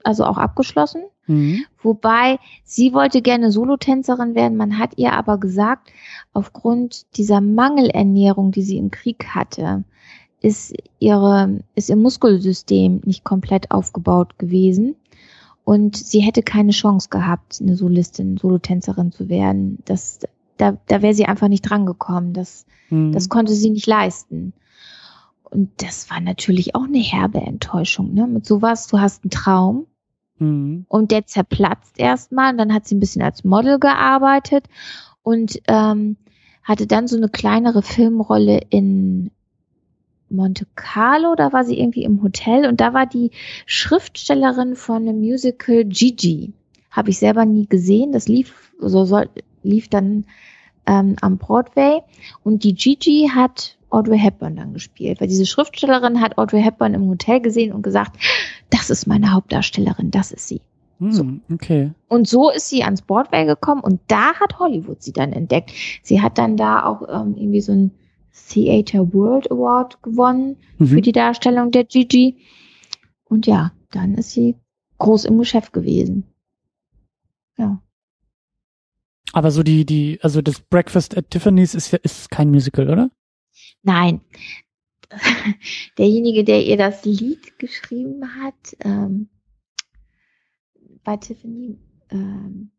also 0.03 0.23
auch 0.23 0.37
abgeschlossen. 0.37 1.03
Mhm. 1.27 1.65
Wobei 1.81 2.39
sie 2.63 2.93
wollte 2.93 3.21
gerne 3.21 3.51
Solotänzerin 3.51 4.35
werden. 4.35 4.57
Man 4.57 4.77
hat 4.77 4.97
ihr 4.97 5.13
aber 5.13 5.37
gesagt, 5.37 5.91
aufgrund 6.33 7.17
dieser 7.17 7.41
Mangelernährung, 7.41 8.51
die 8.51 8.63
sie 8.63 8.77
im 8.77 8.91
Krieg 8.91 9.27
hatte, 9.35 9.83
ist 10.41 10.73
ihre, 10.99 11.59
ist 11.75 11.89
ihr 11.89 11.95
Muskelsystem 11.95 13.01
nicht 13.05 13.23
komplett 13.23 13.71
aufgebaut 13.71 14.39
gewesen. 14.39 14.95
Und 15.63 15.97
sie 15.97 16.21
hätte 16.21 16.43
keine 16.43 16.71
Chance 16.71 17.09
gehabt, 17.09 17.59
eine 17.61 17.75
Solistin, 17.75 18.37
Solotänzerin 18.37 19.11
zu 19.11 19.27
werden. 19.27 19.79
Das, 19.83 20.19
da, 20.57 20.77
da 20.87 21.01
wäre 21.01 21.13
sie 21.13 21.25
einfach 21.25 21.47
nicht 21.47 21.61
drangekommen. 21.61 22.33
Das, 22.33 22.65
mhm. 22.89 23.11
das 23.11 23.29
konnte 23.29 23.53
sie 23.53 23.69
nicht 23.69 23.87
leisten. 23.87 24.53
Und 25.43 25.71
das 25.77 26.09
war 26.09 26.19
natürlich 26.19 26.75
auch 26.75 26.83
eine 26.83 26.99
herbe 26.99 27.39
Enttäuschung. 27.39 28.13
Ne? 28.13 28.27
Mit 28.27 28.45
sowas, 28.45 28.87
du 28.87 28.99
hast 28.99 29.23
einen 29.23 29.31
Traum, 29.31 29.87
Mhm. 30.39 30.85
Und 30.87 31.11
der 31.11 31.25
zerplatzt 31.25 31.99
erstmal. 31.99 32.51
Und 32.51 32.57
dann 32.57 32.73
hat 32.73 32.87
sie 32.87 32.95
ein 32.95 32.99
bisschen 32.99 33.21
als 33.21 33.43
Model 33.43 33.79
gearbeitet 33.79 34.65
und 35.23 35.59
ähm, 35.67 36.17
hatte 36.63 36.87
dann 36.87 37.07
so 37.07 37.17
eine 37.17 37.29
kleinere 37.29 37.81
Filmrolle 37.81 38.61
in 38.69 39.31
Monte 40.29 40.67
Carlo, 40.75 41.35
da 41.35 41.53
war 41.53 41.63
sie 41.63 41.79
irgendwie 41.79 42.03
im 42.03 42.21
Hotel 42.21 42.67
und 42.67 42.81
da 42.81 42.93
war 42.93 43.05
die 43.05 43.31
Schriftstellerin 43.65 44.75
von 44.75 45.03
einem 45.03 45.19
Musical 45.19 45.85
Gigi. 45.85 46.51
Habe 46.91 47.11
ich 47.11 47.19
selber 47.19 47.45
nie 47.45 47.65
gesehen. 47.65 48.11
Das 48.11 48.27
lief, 48.27 48.73
so 48.77 49.05
soll, 49.05 49.29
lief 49.67 49.89
dann 49.89 50.25
ähm, 50.85 51.15
am 51.21 51.37
Broadway. 51.37 52.01
Und 52.43 52.63
die 52.63 52.73
Gigi 52.73 53.29
hat 53.33 53.77
Audrey 53.89 54.19
Hepburn 54.19 54.55
dann 54.55 54.73
gespielt, 54.73 55.21
weil 55.21 55.27
diese 55.27 55.45
Schriftstellerin 55.45 56.19
hat 56.21 56.37
Audrey 56.37 56.61
Hepburn 56.61 56.93
im 56.93 57.07
Hotel 57.07 57.39
gesehen 57.39 57.73
und 57.73 57.83
gesagt, 57.83 58.17
das 58.69 58.89
ist 58.89 59.07
meine 59.07 59.31
Hauptdarstellerin, 59.31 60.11
das 60.11 60.31
ist 60.31 60.47
sie. 60.47 60.61
Hm, 60.99 61.11
so. 61.11 61.25
Okay. 61.53 61.91
Und 62.07 62.27
so 62.27 62.49
ist 62.49 62.69
sie 62.69 62.83
ans 62.83 63.01
Broadway 63.01 63.45
gekommen 63.45 63.81
und 63.81 64.01
da 64.07 64.33
hat 64.35 64.59
Hollywood 64.59 65.01
sie 65.01 65.13
dann 65.13 65.31
entdeckt. 65.31 65.71
Sie 66.03 66.21
hat 66.21 66.37
dann 66.37 66.57
da 66.57 66.85
auch 66.85 67.03
ähm, 67.07 67.35
irgendwie 67.37 67.61
so 67.61 67.71
ein 67.71 67.91
Theater 68.49 69.13
World 69.13 69.51
Award 69.51 70.01
gewonnen 70.01 70.57
mhm. 70.77 70.87
für 70.87 71.01
die 71.01 71.11
Darstellung 71.11 71.71
der 71.71 71.83
Gigi. 71.83 72.37
Und 73.25 73.47
ja, 73.47 73.71
dann 73.91 74.15
ist 74.15 74.31
sie 74.31 74.55
groß 74.97 75.25
im 75.25 75.37
Geschäft 75.37 75.73
gewesen. 75.73 76.23
Ja. 77.57 77.81
Aber 79.37 79.51
so 79.51 79.61
die, 79.61 79.85
die, 79.85 80.17
also 80.23 80.41
das 80.41 80.59
Breakfast 80.59 81.15
at 81.15 81.29
Tiffany's 81.29 81.75
ist 81.75 81.91
ja, 81.91 81.99
ist 82.01 82.31
kein 82.31 82.49
Musical, 82.49 82.89
oder? 82.89 83.11
Nein. 83.83 84.21
Derjenige, 85.99 86.43
der 86.43 86.65
ihr 86.65 86.75
das 86.75 87.05
Lied 87.05 87.59
geschrieben 87.59 88.41
hat, 88.41 88.75
ähm, 88.79 89.29
bei 91.03 91.17
Tiffany, 91.17 91.77
ähm, 92.09 92.71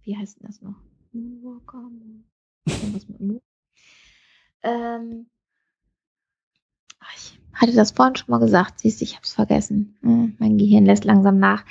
wie 0.00 0.16
heißt 0.16 0.40
denn 0.40 0.46
das 0.46 0.62
noch? 0.62 0.80
Moonwalker? 1.12 1.90
Moon. 3.18 3.42
Ähm, 4.62 5.26
ich 7.16 7.35
hatte 7.56 7.72
das 7.72 7.92
vorhin 7.92 8.16
schon 8.16 8.30
mal 8.30 8.38
gesagt, 8.38 8.80
siehst 8.80 9.00
du, 9.00 9.04
ich 9.04 9.14
habe 9.14 9.24
es 9.24 9.32
vergessen. 9.32 9.96
Hm, 10.02 10.34
mein 10.38 10.58
Gehirn 10.58 10.86
lässt 10.86 11.04
langsam 11.04 11.38
nach. 11.38 11.64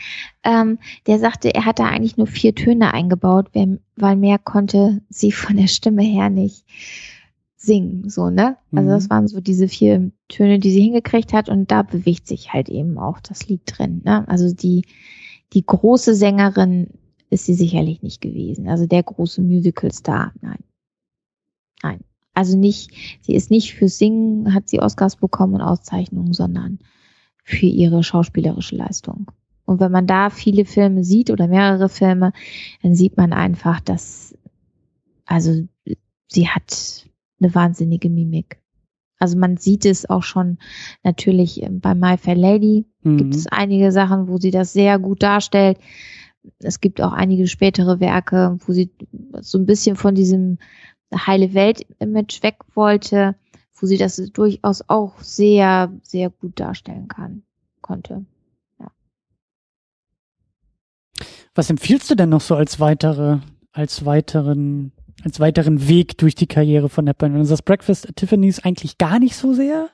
Ähm, 0.43 0.79
der 1.07 1.19
sagte, 1.19 1.53
er 1.53 1.65
hatte 1.65 1.85
eigentlich 1.85 2.17
nur 2.17 2.27
vier 2.27 2.53
Töne 2.55 2.93
eingebaut, 2.93 3.49
weil 3.95 4.15
mehr 4.15 4.39
konnte 4.39 5.01
sie 5.09 5.31
von 5.31 5.57
der 5.57 5.67
Stimme 5.67 6.03
her 6.03 6.29
nicht 6.29 6.65
singen, 7.55 8.09
so, 8.09 8.29
ne? 8.29 8.57
Also 8.71 8.89
das 8.89 9.05
mhm. 9.05 9.09
waren 9.09 9.27
so 9.27 9.41
diese 9.41 9.67
vier 9.67 10.11
Töne, 10.27 10.59
die 10.59 10.71
sie 10.71 10.81
hingekriegt 10.81 11.33
hat 11.33 11.49
und 11.49 11.71
da 11.71 11.81
bewegt 11.81 12.27
sich 12.27 12.53
halt 12.53 12.69
eben 12.69 12.97
auch 12.97 13.19
das 13.19 13.47
Lied 13.47 13.61
drin, 13.65 14.01
ne? 14.05 14.27
Also 14.27 14.53
die, 14.53 14.85
die 15.53 15.65
große 15.65 16.15
Sängerin 16.15 16.89
ist 17.29 17.45
sie 17.45 17.55
sicherlich 17.55 18.01
nicht 18.01 18.21
gewesen. 18.21 18.67
Also 18.67 18.85
der 18.85 19.03
große 19.03 19.41
Musical-Star, 19.41 20.33
nein. 20.41 20.59
Also 22.35 22.57
nicht, 22.57 22.91
sie 23.21 23.33
ist 23.33 23.49
nicht 23.49 23.73
für 23.73 23.87
Singen, 23.87 24.53
hat 24.53 24.69
sie 24.69 24.79
Oscars 24.79 25.15
bekommen 25.15 25.55
und 25.55 25.61
Auszeichnungen, 25.61 26.33
sondern 26.33 26.79
für 27.43 27.65
ihre 27.65 28.03
schauspielerische 28.03 28.75
Leistung. 28.75 29.31
Und 29.65 29.79
wenn 29.79 29.91
man 29.91 30.05
da 30.05 30.29
viele 30.29 30.65
Filme 30.65 31.03
sieht 31.03 31.31
oder 31.31 31.47
mehrere 31.47 31.89
Filme, 31.89 32.33
dann 32.83 32.93
sieht 32.93 33.17
man 33.17 33.33
einfach, 33.33 33.79
dass, 33.79 34.37
also 35.25 35.63
sie 36.27 36.47
hat 36.47 37.07
eine 37.39 37.55
wahnsinnige 37.55 38.09
Mimik. 38.09 38.59
Also 39.17 39.37
man 39.37 39.57
sieht 39.57 39.85
es 39.85 40.09
auch 40.09 40.23
schon 40.23 40.57
natürlich 41.03 41.63
ähm, 41.63 41.79
bei 41.79 41.95
My 41.95 42.17
Fair 42.17 42.35
Lady 42.35 42.85
mhm. 43.01 43.17
gibt 43.17 43.35
es 43.35 43.47
einige 43.47 43.91
Sachen, 43.91 44.27
wo 44.27 44.37
sie 44.37 44.51
das 44.51 44.73
sehr 44.73 44.99
gut 44.99 45.23
darstellt. 45.23 45.77
Es 46.59 46.79
gibt 46.79 47.01
auch 47.01 47.13
einige 47.13 47.47
spätere 47.47 47.99
Werke, 47.99 48.57
wo 48.65 48.73
sie 48.73 48.91
so 49.39 49.57
ein 49.57 49.65
bisschen 49.65 49.95
von 49.95 50.13
diesem 50.13 50.59
heile 51.14 51.53
Welt-Image 51.53 52.44
weg 52.44 52.57
wollte, 52.73 53.36
wo 53.73 53.86
sie 53.86 53.98
das 53.98 54.15
durchaus 54.34 54.84
auch 54.88 55.19
sehr, 55.19 55.91
sehr 56.02 56.30
gut 56.30 56.60
darstellen 56.60 57.07
kann, 57.07 57.44
konnte. 57.82 58.26
Ja. 58.80 58.91
Was 61.53 61.69
empfiehlst 61.69 62.10
du 62.10 62.15
denn 62.15 62.30
noch 62.30 62.41
so 62.41 62.56
als 62.56 62.80
weitere, 62.80 63.40
als 63.72 64.06
weiteren 64.06 64.91
als 65.23 65.40
weiteren 65.40 65.88
Weg 65.88 66.18
durch 66.18 66.36
die 66.36 66.48
Karriere 66.48 66.90
von 66.90 67.07
Hepburn. 67.07 67.36
Und 67.36 67.49
das 67.49 67.61
Breakfast 67.61 68.07
at 68.07 68.15
Tiffany's 68.15 68.60
eigentlich 68.60 68.98
gar 68.98 69.19
nicht 69.19 69.36
so 69.36 69.53
sehr? 69.53 69.90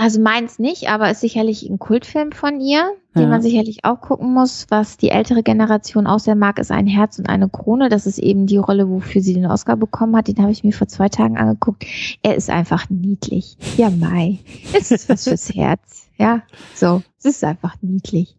Also 0.00 0.18
meins 0.18 0.58
nicht, 0.58 0.88
aber 0.88 1.10
ist 1.10 1.20
sicherlich 1.20 1.68
ein 1.68 1.78
Kultfilm 1.78 2.32
von 2.32 2.58
ihr, 2.58 2.90
den 3.14 3.24
ja. 3.24 3.28
man 3.28 3.42
sicherlich 3.42 3.84
auch 3.84 4.00
gucken 4.00 4.32
muss. 4.32 4.64
Was 4.70 4.96
die 4.96 5.10
ältere 5.10 5.42
Generation 5.42 6.06
auch 6.06 6.20
sehr 6.20 6.36
mag, 6.36 6.58
ist 6.58 6.70
ein 6.70 6.86
Herz 6.86 7.18
und 7.18 7.28
eine 7.28 7.50
Krone. 7.50 7.90
Das 7.90 8.06
ist 8.06 8.16
eben 8.16 8.46
die 8.46 8.56
Rolle, 8.56 8.88
wofür 8.88 9.20
sie 9.20 9.34
den 9.34 9.44
Oscar 9.44 9.76
bekommen 9.76 10.16
hat. 10.16 10.26
Den 10.26 10.38
habe 10.38 10.52
ich 10.52 10.64
mir 10.64 10.72
vor 10.72 10.88
zwei 10.88 11.10
Tagen 11.10 11.36
angeguckt. 11.36 11.84
Er 12.22 12.34
ist 12.34 12.48
einfach 12.48 12.88
niedlich. 12.88 13.58
Ja, 13.76 13.90
Mai. 13.90 14.38
Es 14.72 14.90
ist 14.90 15.10
was 15.10 15.24
fürs 15.24 15.50
Herz. 15.54 16.08
Ja, 16.16 16.44
so. 16.74 17.02
Es 17.18 17.26
ist 17.26 17.44
einfach 17.44 17.76
niedlich. 17.82 18.38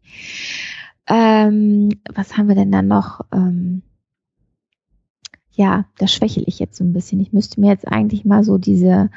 Ähm, 1.06 1.90
was 2.12 2.38
haben 2.38 2.48
wir 2.48 2.56
denn 2.56 2.72
da 2.72 2.82
noch? 2.82 3.22
Ähm, 3.32 3.84
ja, 5.52 5.86
da 6.00 6.08
schwächel 6.08 6.44
ich 6.48 6.58
jetzt 6.58 6.78
so 6.78 6.84
ein 6.84 6.94
bisschen. 6.94 7.20
Ich 7.20 7.34
müsste 7.34 7.62
mir 7.62 7.70
jetzt 7.70 7.88
eigentlich 7.88 8.26
mal 8.26 8.44
so 8.44 8.58
diese 8.58 9.12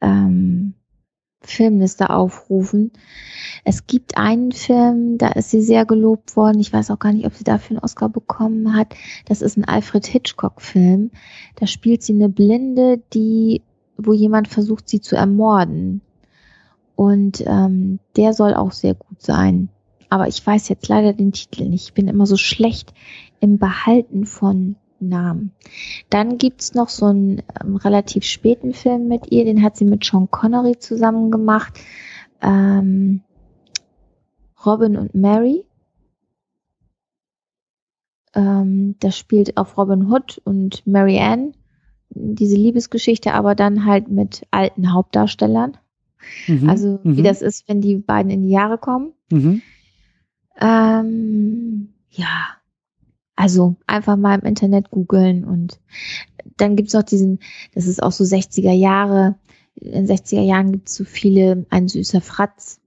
ähm, 0.00 0.72
Filmliste 1.46 2.10
aufrufen. 2.10 2.92
Es 3.64 3.86
gibt 3.86 4.16
einen 4.16 4.52
Film, 4.52 5.18
da 5.18 5.28
ist 5.28 5.50
sie 5.50 5.62
sehr 5.62 5.84
gelobt 5.86 6.36
worden. 6.36 6.60
Ich 6.60 6.72
weiß 6.72 6.90
auch 6.90 6.98
gar 6.98 7.12
nicht, 7.12 7.26
ob 7.26 7.34
sie 7.34 7.44
dafür 7.44 7.76
einen 7.76 7.84
Oscar 7.84 8.08
bekommen 8.08 8.74
hat. 8.74 8.94
Das 9.26 9.42
ist 9.42 9.56
ein 9.56 9.64
Alfred 9.64 10.06
Hitchcock-Film. 10.06 11.10
Da 11.56 11.66
spielt 11.66 12.02
sie 12.02 12.14
eine 12.14 12.28
Blinde, 12.28 13.02
die, 13.12 13.62
wo 13.96 14.12
jemand 14.12 14.48
versucht, 14.48 14.88
sie 14.88 15.00
zu 15.00 15.16
ermorden. 15.16 16.00
Und 16.96 17.42
ähm, 17.46 17.98
der 18.16 18.32
soll 18.32 18.54
auch 18.54 18.72
sehr 18.72 18.94
gut 18.94 19.20
sein. 19.20 19.68
Aber 20.10 20.28
ich 20.28 20.46
weiß 20.46 20.68
jetzt 20.68 20.88
leider 20.88 21.12
den 21.12 21.32
Titel 21.32 21.68
nicht. 21.68 21.86
Ich 21.88 21.94
bin 21.94 22.06
immer 22.08 22.26
so 22.26 22.36
schlecht 22.36 22.94
im 23.40 23.58
Behalten 23.58 24.26
von 24.26 24.76
Namen. 25.00 25.52
Dann 26.10 26.38
gibt's 26.38 26.74
noch 26.74 26.88
so 26.88 27.06
einen 27.06 27.42
ähm, 27.60 27.76
relativ 27.76 28.24
späten 28.24 28.72
Film 28.72 29.08
mit 29.08 29.30
ihr, 29.30 29.44
den 29.44 29.62
hat 29.62 29.76
sie 29.76 29.84
mit 29.84 30.04
Sean 30.04 30.30
Connery 30.30 30.78
zusammen 30.78 31.30
gemacht. 31.30 31.78
Ähm, 32.40 33.22
Robin 34.64 34.96
und 34.96 35.14
Mary. 35.14 35.64
Ähm, 38.34 38.96
das 39.00 39.16
spielt 39.16 39.56
auf 39.56 39.76
Robin 39.76 40.10
Hood 40.10 40.40
und 40.44 40.86
Mary 40.86 41.18
Ann 41.18 41.54
diese 42.14 42.56
Liebesgeschichte, 42.56 43.34
aber 43.34 43.54
dann 43.54 43.84
halt 43.84 44.08
mit 44.08 44.46
alten 44.50 44.92
Hauptdarstellern. 44.92 45.76
Mhm. 46.46 46.70
Also 46.70 47.00
wie 47.02 47.20
mhm. 47.20 47.24
das 47.24 47.42
ist, 47.42 47.68
wenn 47.68 47.80
die 47.80 47.96
beiden 47.96 48.30
in 48.30 48.42
die 48.42 48.50
Jahre 48.50 48.78
kommen. 48.78 49.12
Mhm. 49.30 49.62
Ähm, 50.60 51.94
ja, 52.10 52.46
also 53.36 53.76
einfach 53.86 54.16
mal 54.16 54.38
im 54.38 54.46
Internet 54.46 54.90
googeln 54.90 55.44
und 55.44 55.80
dann 56.56 56.76
gibt's 56.76 56.92
noch 56.92 57.02
diesen, 57.02 57.40
das 57.74 57.86
ist 57.86 58.02
auch 58.02 58.12
so 58.12 58.24
60er 58.24 58.72
Jahre, 58.72 59.36
in 59.74 60.06
60er 60.06 60.42
Jahren 60.42 60.72
gibt's 60.72 60.94
so 60.94 61.04
viele, 61.04 61.66
ein 61.70 61.88
süßer 61.88 62.20
Fratz. 62.20 62.80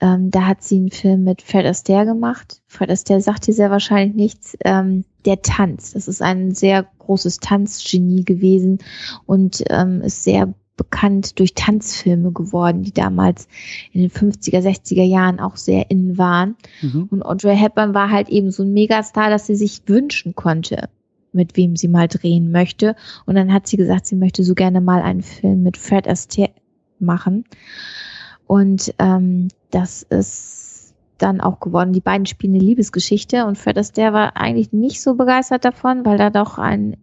Ähm, 0.00 0.30
da 0.30 0.46
hat 0.46 0.62
sie 0.62 0.76
einen 0.76 0.90
Film 0.90 1.24
mit 1.24 1.42
Fred 1.42 1.66
Astaire 1.66 2.04
gemacht. 2.04 2.60
Fred 2.66 2.90
Astaire 2.90 3.20
sagt 3.20 3.46
dir 3.46 3.54
sehr 3.54 3.70
wahrscheinlich 3.70 4.14
nichts. 4.14 4.56
Ähm, 4.64 5.04
der 5.24 5.42
Tanz, 5.42 5.92
das 5.92 6.08
ist 6.08 6.22
ein 6.22 6.54
sehr 6.54 6.86
großes 6.98 7.38
Tanzgenie 7.38 8.24
gewesen 8.24 8.78
und 9.24 9.64
ähm, 9.70 10.02
ist 10.02 10.24
sehr 10.24 10.54
bekannt 10.76 11.38
durch 11.38 11.54
Tanzfilme 11.54 12.32
geworden, 12.32 12.82
die 12.82 12.92
damals 12.92 13.48
in 13.92 14.02
den 14.02 14.10
50er, 14.10 14.60
60er 14.60 15.04
Jahren 15.04 15.40
auch 15.40 15.56
sehr 15.56 15.90
innen 15.90 16.18
waren. 16.18 16.56
Mhm. 16.82 17.08
Und 17.10 17.22
Audrey 17.22 17.56
Hepburn 17.56 17.94
war 17.94 18.10
halt 18.10 18.28
eben 18.28 18.50
so 18.50 18.62
ein 18.62 18.72
Megastar, 18.72 19.30
dass 19.30 19.46
sie 19.46 19.56
sich 19.56 19.82
wünschen 19.86 20.34
konnte, 20.34 20.88
mit 21.32 21.56
wem 21.56 21.76
sie 21.76 21.88
mal 21.88 22.08
drehen 22.08 22.50
möchte. 22.50 22.94
Und 23.24 23.36
dann 23.36 23.52
hat 23.52 23.66
sie 23.66 23.76
gesagt, 23.76 24.06
sie 24.06 24.16
möchte 24.16 24.44
so 24.44 24.54
gerne 24.54 24.80
mal 24.80 25.02
einen 25.02 25.22
Film 25.22 25.62
mit 25.62 25.76
Fred 25.76 26.06
Astaire 26.06 26.52
machen. 26.98 27.44
Und 28.46 28.94
ähm, 28.98 29.48
das 29.70 30.02
ist 30.02 30.94
dann 31.18 31.40
auch 31.40 31.60
geworden. 31.60 31.92
Die 31.92 32.00
beiden 32.00 32.26
spielen 32.26 32.54
eine 32.54 32.62
Liebesgeschichte 32.62 33.46
und 33.46 33.56
Fred 33.56 33.78
Astaire 33.78 34.12
war 34.12 34.36
eigentlich 34.36 34.72
nicht 34.72 35.00
so 35.00 35.14
begeistert 35.14 35.64
davon, 35.64 36.04
weil 36.04 36.18
da 36.18 36.30
doch 36.30 36.58
ein 36.58 36.96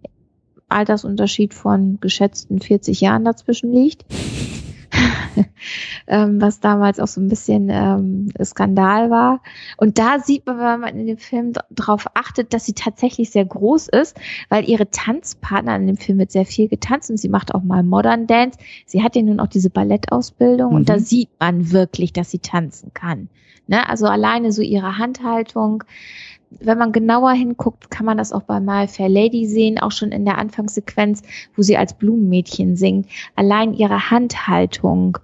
Altersunterschied 0.74 1.54
von 1.54 2.00
geschätzten 2.02 2.60
40 2.60 3.02
Jahren 3.02 3.26
dazwischen 3.26 3.72
liegt. 3.72 4.06
ähm, 6.08 6.42
was 6.42 6.60
damals 6.60 7.00
auch 7.00 7.08
so 7.08 7.22
ein 7.22 7.28
bisschen 7.28 7.70
ähm, 7.72 8.30
Skandal 8.44 9.10
war. 9.10 9.42
Und 9.78 9.98
da 9.98 10.20
sieht 10.20 10.46
man, 10.46 10.58
wenn 10.60 10.80
man 10.80 11.00
in 11.00 11.08
dem 11.08 11.18
Film 11.18 11.54
darauf 11.70 12.06
achtet, 12.14 12.54
dass 12.54 12.66
sie 12.66 12.74
tatsächlich 12.74 13.32
sehr 13.32 13.46
groß 13.46 13.90
ist, 13.90 14.20
weil 14.50 14.68
ihre 14.68 14.90
Tanzpartner 14.90 15.76
in 15.76 15.88
dem 15.88 15.98
Film 15.98 16.20
wird 16.20 16.32
sehr 16.32 16.46
viel 16.46 16.68
getanzt 16.68 17.10
und 17.10 17.18
sie 17.18 17.30
macht 17.30 17.54
auch 17.54 17.64
mal 17.64 17.84
Modern 17.84 18.28
Dance. 18.28 18.58
Sie 18.86 19.04
hat 19.04 19.16
ja 19.16 19.22
nun 19.22 19.40
auch 19.40 19.48
diese 19.48 19.70
Ballettausbildung 19.70 20.72
mhm. 20.72 20.76
und 20.76 20.90
da 20.90 20.96
mhm. 20.96 21.02
sieht 21.02 21.30
man 21.40 21.72
wirklich, 21.72 22.14
dass 22.14 22.32
sie 22.32 22.40
tanzen 22.40 22.94
kann. 22.94 23.30
Ne? 23.68 23.88
Also 23.88 24.08
alleine 24.08 24.52
so 24.52 24.62
ihre 24.62 24.98
Handhaltung, 24.98 25.84
wenn 26.60 26.78
man 26.78 26.92
genauer 26.92 27.32
hinguckt, 27.32 27.90
kann 27.90 28.06
man 28.06 28.18
das 28.18 28.32
auch 28.32 28.44
bei 28.44 28.60
My 28.60 28.88
Fair 28.88 29.10
Lady 29.10 29.46
sehen, 29.46 29.80
auch 29.80 29.92
schon 29.92 30.12
in 30.12 30.26
der 30.26 30.38
Anfangssequenz, 30.38 31.22
wo 31.56 31.62
sie 31.62 31.78
als 31.78 31.94
Blumenmädchen 31.94 32.76
singt. 32.76 33.08
Allein 33.36 33.74
ihre 33.74 34.10
Handhaltung. 34.12 35.18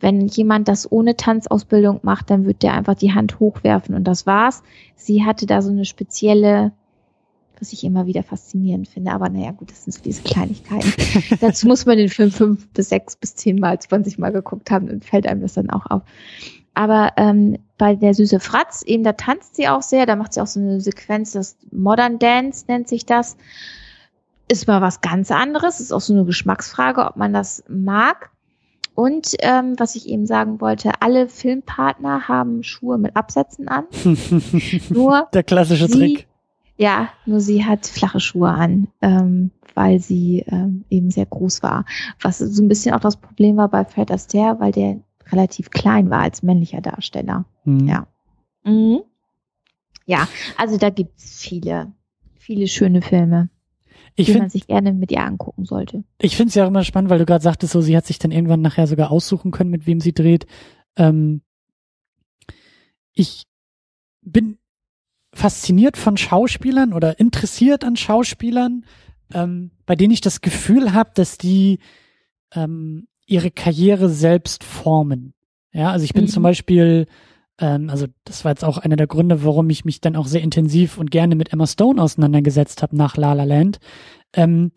Wenn 0.00 0.26
jemand 0.26 0.68
das 0.68 0.90
ohne 0.90 1.16
Tanzausbildung 1.16 2.00
macht, 2.02 2.28
dann 2.30 2.44
wird 2.44 2.62
der 2.62 2.74
einfach 2.74 2.94
die 2.94 3.14
Hand 3.14 3.40
hochwerfen 3.40 3.94
und 3.94 4.04
das 4.04 4.26
war's. 4.26 4.62
Sie 4.96 5.24
hatte 5.24 5.46
da 5.46 5.62
so 5.62 5.70
eine 5.70 5.86
spezielle, 5.86 6.72
was 7.58 7.72
ich 7.72 7.84
immer 7.84 8.06
wieder 8.06 8.22
faszinierend 8.22 8.88
finde, 8.88 9.12
aber 9.12 9.28
naja, 9.30 9.52
gut, 9.52 9.70
das 9.70 9.84
sind 9.84 9.92
so 9.94 10.02
diese 10.02 10.22
Kleinigkeiten. 10.22 10.92
Dazu 11.40 11.66
muss 11.66 11.86
man 11.86 11.96
den 11.96 12.10
Film 12.10 12.30
fünf 12.30 12.68
bis 12.70 12.90
sechs 12.90 13.16
bis 13.16 13.34
zehn 13.34 13.58
Mal, 13.58 13.78
zwanzig 13.78 14.18
Mal 14.18 14.32
geguckt 14.32 14.70
haben 14.70 14.90
und 14.90 15.04
fällt 15.04 15.26
einem 15.26 15.40
das 15.40 15.54
dann 15.54 15.70
auch 15.70 15.86
auf. 15.86 16.02
Aber 16.74 17.12
ähm, 17.16 17.58
bei 17.78 17.94
der 17.94 18.14
süße 18.14 18.40
Fratz, 18.40 18.82
eben 18.82 19.04
da 19.04 19.12
tanzt 19.12 19.56
sie 19.56 19.68
auch 19.68 19.82
sehr, 19.82 20.06
da 20.06 20.16
macht 20.16 20.34
sie 20.34 20.40
auch 20.40 20.46
so 20.46 20.60
eine 20.60 20.80
Sequenz, 20.80 21.32
das 21.32 21.56
Modern 21.70 22.18
Dance 22.18 22.64
nennt 22.68 22.88
sich 22.88 23.06
das. 23.06 23.36
Ist 24.48 24.66
mal 24.66 24.82
was 24.82 25.00
ganz 25.00 25.30
anderes, 25.30 25.80
ist 25.80 25.92
auch 25.92 26.00
so 26.00 26.12
eine 26.12 26.24
Geschmacksfrage, 26.24 27.06
ob 27.06 27.16
man 27.16 27.32
das 27.32 27.64
mag. 27.68 28.30
Und 28.94 29.34
ähm, 29.40 29.74
was 29.78 29.96
ich 29.96 30.08
eben 30.08 30.26
sagen 30.26 30.60
wollte, 30.60 30.92
alle 31.00 31.28
Filmpartner 31.28 32.28
haben 32.28 32.62
Schuhe 32.62 32.98
mit 32.98 33.16
Absätzen 33.16 33.66
an. 33.68 33.84
nur 34.90 35.28
der 35.32 35.42
klassische 35.42 35.88
sie, 35.88 35.98
Trick. 35.98 36.28
Ja, 36.76 37.08
nur 37.26 37.40
sie 37.40 37.64
hat 37.64 37.86
flache 37.86 38.20
Schuhe 38.20 38.50
an, 38.50 38.88
ähm, 39.00 39.50
weil 39.74 40.00
sie 40.00 40.44
ähm, 40.46 40.84
eben 40.90 41.10
sehr 41.10 41.26
groß 41.26 41.62
war. 41.62 41.84
Was 42.20 42.38
so 42.38 42.62
ein 42.62 42.68
bisschen 42.68 42.94
auch 42.94 43.00
das 43.00 43.16
Problem 43.16 43.56
war 43.56 43.68
bei 43.68 43.84
Fred 43.84 44.10
Astaire, 44.10 44.60
weil 44.60 44.72
der 44.72 45.00
relativ 45.30 45.70
klein 45.70 46.10
war 46.10 46.20
als 46.20 46.42
männlicher 46.42 46.80
Darsteller. 46.80 47.44
Mhm. 47.64 47.88
Ja. 47.88 48.06
Mhm. 48.64 49.02
Ja, 50.06 50.28
also 50.56 50.76
da 50.76 50.90
gibt's 50.90 51.40
viele, 51.40 51.92
viele 52.36 52.68
schöne 52.68 53.00
Filme, 53.00 53.48
ich 54.16 54.26
die 54.26 54.32
find, 54.32 54.42
man 54.42 54.50
sich 54.50 54.66
gerne 54.66 54.92
mit 54.92 55.10
ihr 55.10 55.22
angucken 55.22 55.64
sollte. 55.64 56.04
Ich 56.20 56.36
finde 56.36 56.48
es 56.48 56.54
ja 56.54 56.64
auch 56.64 56.68
immer 56.68 56.84
spannend, 56.84 57.10
weil 57.10 57.18
du 57.18 57.26
gerade 57.26 57.42
sagtest, 57.42 57.72
so 57.72 57.80
sie 57.80 57.96
hat 57.96 58.06
sich 58.06 58.18
dann 58.18 58.30
irgendwann 58.30 58.60
nachher 58.60 58.86
sogar 58.86 59.10
aussuchen 59.10 59.50
können, 59.50 59.70
mit 59.70 59.86
wem 59.86 60.00
sie 60.00 60.12
dreht. 60.12 60.46
Ähm, 60.96 61.42
ich 63.12 63.44
bin 64.22 64.58
fasziniert 65.32 65.96
von 65.96 66.16
Schauspielern 66.16 66.92
oder 66.92 67.18
interessiert 67.18 67.82
an 67.82 67.96
Schauspielern, 67.96 68.84
ähm, 69.32 69.72
bei 69.86 69.96
denen 69.96 70.12
ich 70.12 70.20
das 70.20 70.40
Gefühl 70.40 70.92
habe, 70.92 71.10
dass 71.14 71.38
die 71.38 71.80
ähm, 72.54 73.08
ihre 73.26 73.50
Karriere 73.50 74.08
selbst 74.08 74.64
formen. 74.64 75.34
Ja, 75.72 75.90
also 75.90 76.04
ich 76.04 76.14
bin 76.14 76.24
mhm. 76.24 76.28
zum 76.28 76.42
Beispiel, 76.42 77.06
ähm, 77.58 77.90
also 77.90 78.06
das 78.24 78.44
war 78.44 78.52
jetzt 78.52 78.64
auch 78.64 78.78
einer 78.78 78.96
der 78.96 79.06
Gründe, 79.06 79.44
warum 79.44 79.68
ich 79.70 79.84
mich 79.84 80.00
dann 80.00 80.16
auch 80.16 80.26
sehr 80.26 80.42
intensiv 80.42 80.98
und 80.98 81.10
gerne 81.10 81.34
mit 81.34 81.52
Emma 81.52 81.66
Stone 81.66 82.00
auseinandergesetzt 82.00 82.82
habe 82.82 82.96
nach 82.96 83.16
La 83.16 83.32
La 83.32 83.44
Land. 83.44 83.78
Ähm, 84.32 84.72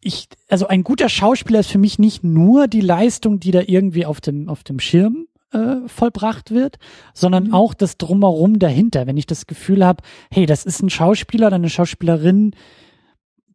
ich, 0.00 0.28
also 0.48 0.66
ein 0.66 0.82
guter 0.82 1.08
Schauspieler 1.08 1.60
ist 1.60 1.70
für 1.70 1.78
mich 1.78 1.98
nicht 1.98 2.24
nur 2.24 2.68
die 2.68 2.80
Leistung, 2.80 3.38
die 3.38 3.50
da 3.50 3.60
irgendwie 3.66 4.06
auf 4.06 4.20
dem, 4.20 4.48
auf 4.48 4.64
dem 4.64 4.80
Schirm 4.80 5.26
äh, 5.52 5.76
vollbracht 5.86 6.50
wird, 6.50 6.78
sondern 7.12 7.48
mhm. 7.48 7.54
auch 7.54 7.74
das 7.74 7.98
Drumherum 7.98 8.58
dahinter. 8.58 9.06
Wenn 9.06 9.18
ich 9.18 9.26
das 9.26 9.46
Gefühl 9.46 9.84
habe, 9.84 10.02
hey, 10.30 10.46
das 10.46 10.64
ist 10.64 10.82
ein 10.82 10.90
Schauspieler 10.90 11.48
oder 11.48 11.56
eine 11.56 11.68
Schauspielerin, 11.68 12.54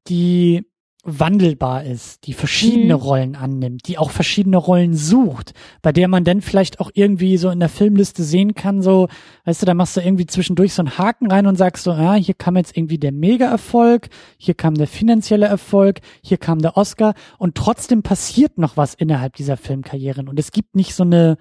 die 0.08 0.66
wandelbar 1.06 1.84
ist, 1.84 2.26
die 2.26 2.34
verschiedene 2.34 2.96
mhm. 2.96 3.02
Rollen 3.02 3.36
annimmt, 3.36 3.88
die 3.88 4.00
auch 4.00 4.10
verschiedene 4.10 4.58
Rollen 4.58 4.96
sucht, 4.96 5.54
bei 5.84 5.92
der 5.92 6.08
man 6.08 6.24
dann 6.24 6.42
vielleicht 6.42 6.80
auch 6.80 6.90
irgendwie 6.94 7.38
so 7.38 7.52
in 7.52 7.60
der 7.60 7.70
Filmliste 7.70 8.24
sehen 8.24 8.56
kann, 8.56 8.82
so, 8.82 9.08
weißt 9.46 9.62
du, 9.62 9.66
da 9.68 9.76
machst 9.76 9.96
du 9.96 10.02
irgendwie 10.02 10.26
zwischendurch 10.26 10.74
so 10.74 10.82
einen 10.82 10.98
Haken 10.98 11.32
rein 11.32 11.46
und 11.46 11.58
sagst 11.58 11.84
so, 11.84 11.92
ja, 11.92 12.16
hier 12.16 12.34
kam 12.34 12.58
jetzt 12.58 12.76
irgendwie 12.76 12.98
der 12.98 13.12
Mega-Erfolg, 13.12 14.10
hier 14.38 14.56
kam 14.56 14.74
der 14.74 14.88
finanzielle 14.88 15.46
Erfolg, 15.46 16.02
hier 16.24 16.38
kam 16.38 16.60
der 16.60 16.76
Oscar 16.76 17.14
und 17.38 17.56
trotzdem 17.56 18.02
passiert 18.02 18.58
noch 18.58 18.76
was 18.76 18.96
innerhalb 18.96 19.36
dieser 19.36 19.58
Filmkarrieren 19.58 20.28
und 20.28 20.40
es 20.40 20.52
gibt 20.52 20.76
nicht 20.76 20.96
so 20.96 21.04
eine, 21.04 21.38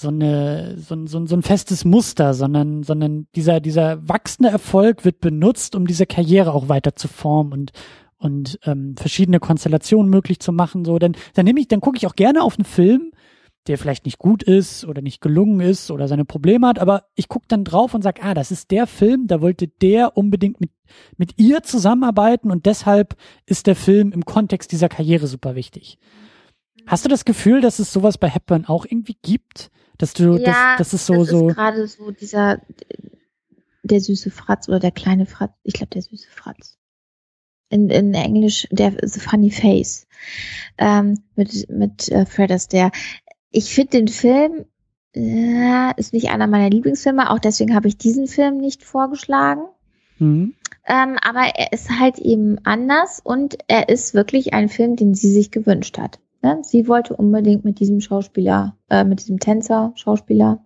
so 0.00 0.08
eine 0.08 0.76
so, 0.78 1.06
so, 1.06 1.26
so 1.26 1.36
ein 1.36 1.42
festes 1.42 1.84
Muster, 1.84 2.32
sondern 2.32 2.84
sondern 2.84 3.26
dieser 3.34 3.58
dieser 3.60 4.08
wachsende 4.08 4.50
Erfolg 4.50 5.04
wird 5.04 5.20
benutzt, 5.20 5.74
um 5.74 5.86
diese 5.86 6.06
Karriere 6.06 6.52
auch 6.52 6.68
weiter 6.68 6.94
zu 6.94 7.08
formen 7.08 7.52
und 7.52 7.72
und 8.16 8.58
ähm, 8.64 8.96
verschiedene 8.96 9.40
Konstellationen 9.40 10.10
möglich 10.10 10.38
zu 10.40 10.52
machen. 10.52 10.84
So, 10.84 10.98
dann 10.98 11.16
dann 11.34 11.44
nehme 11.44 11.60
ich, 11.60 11.68
dann 11.68 11.80
gucke 11.80 11.96
ich 11.96 12.06
auch 12.06 12.14
gerne 12.14 12.42
auf 12.42 12.56
einen 12.58 12.64
Film, 12.64 13.10
der 13.66 13.76
vielleicht 13.76 14.04
nicht 14.04 14.18
gut 14.18 14.44
ist 14.44 14.84
oder 14.84 15.02
nicht 15.02 15.20
gelungen 15.20 15.60
ist 15.60 15.90
oder 15.90 16.06
seine 16.06 16.24
Probleme 16.24 16.68
hat, 16.68 16.78
aber 16.78 17.04
ich 17.16 17.28
gucke 17.28 17.46
dann 17.48 17.64
drauf 17.64 17.92
und 17.92 18.02
sag, 18.02 18.24
ah, 18.24 18.34
das 18.34 18.52
ist 18.52 18.70
der 18.70 18.86
Film, 18.86 19.26
da 19.26 19.40
wollte 19.40 19.66
der 19.66 20.16
unbedingt 20.16 20.60
mit 20.60 20.70
mit 21.16 21.38
ihr 21.38 21.62
zusammenarbeiten 21.64 22.50
und 22.50 22.66
deshalb 22.66 23.16
ist 23.46 23.66
der 23.66 23.76
Film 23.76 24.12
im 24.12 24.24
Kontext 24.24 24.72
dieser 24.72 24.88
Karriere 24.88 25.26
super 25.26 25.54
wichtig. 25.54 25.98
Hast 26.86 27.04
du 27.04 27.10
das 27.10 27.26
Gefühl, 27.26 27.60
dass 27.60 27.80
es 27.80 27.92
sowas 27.92 28.16
bei 28.16 28.28
Hepburn 28.28 28.64
auch 28.64 28.86
irgendwie 28.86 29.16
gibt? 29.20 29.70
Dass 29.98 30.14
du, 30.14 30.36
ja, 30.36 30.76
das, 30.78 30.90
das 30.90 30.94
ist 30.94 31.06
so, 31.06 31.14
das 31.14 31.28
so. 31.28 31.46
gerade 31.48 31.86
so 31.88 32.10
dieser, 32.12 32.60
der 33.82 34.00
süße 34.00 34.30
Fratz 34.30 34.68
oder 34.68 34.78
der 34.78 34.92
kleine 34.92 35.26
Fratz. 35.26 35.52
Ich 35.64 35.74
glaube, 35.74 35.90
der 35.90 36.02
süße 36.02 36.28
Fratz. 36.30 36.78
In, 37.70 37.90
in 37.90 38.14
Englisch, 38.14 38.66
der 38.70 38.94
The 39.02 39.20
Funny 39.20 39.50
Face. 39.50 40.06
Ähm, 40.78 41.22
mit, 41.34 41.68
mit 41.68 42.08
äh, 42.10 42.24
Fred 42.24 42.52
Astaire. 42.52 42.92
Ich 43.50 43.74
finde 43.74 43.98
den 43.98 44.08
Film, 44.08 44.66
äh, 45.14 45.98
ist 45.98 46.12
nicht 46.12 46.30
einer 46.30 46.46
meiner 46.46 46.70
Lieblingsfilme, 46.70 47.30
auch 47.30 47.38
deswegen 47.38 47.74
habe 47.74 47.88
ich 47.88 47.98
diesen 47.98 48.26
Film 48.26 48.58
nicht 48.58 48.84
vorgeschlagen. 48.84 49.62
Mhm. 50.18 50.54
Ähm, 50.86 51.18
aber 51.20 51.52
er 51.54 51.72
ist 51.72 51.90
halt 51.90 52.18
eben 52.18 52.58
anders 52.64 53.20
und 53.22 53.58
er 53.66 53.88
ist 53.88 54.14
wirklich 54.14 54.54
ein 54.54 54.68
Film, 54.68 54.96
den 54.96 55.14
sie 55.14 55.32
sich 55.32 55.50
gewünscht 55.50 55.98
hat. 55.98 56.18
Ne? 56.42 56.58
Sie 56.62 56.88
wollte 56.88 57.14
unbedingt 57.16 57.64
mit 57.64 57.80
diesem 57.80 58.00
Schauspieler, 58.00 58.76
äh, 58.90 59.04
mit 59.04 59.20
diesem 59.20 59.38
Tänzer, 59.38 59.92
Schauspieler, 59.96 60.64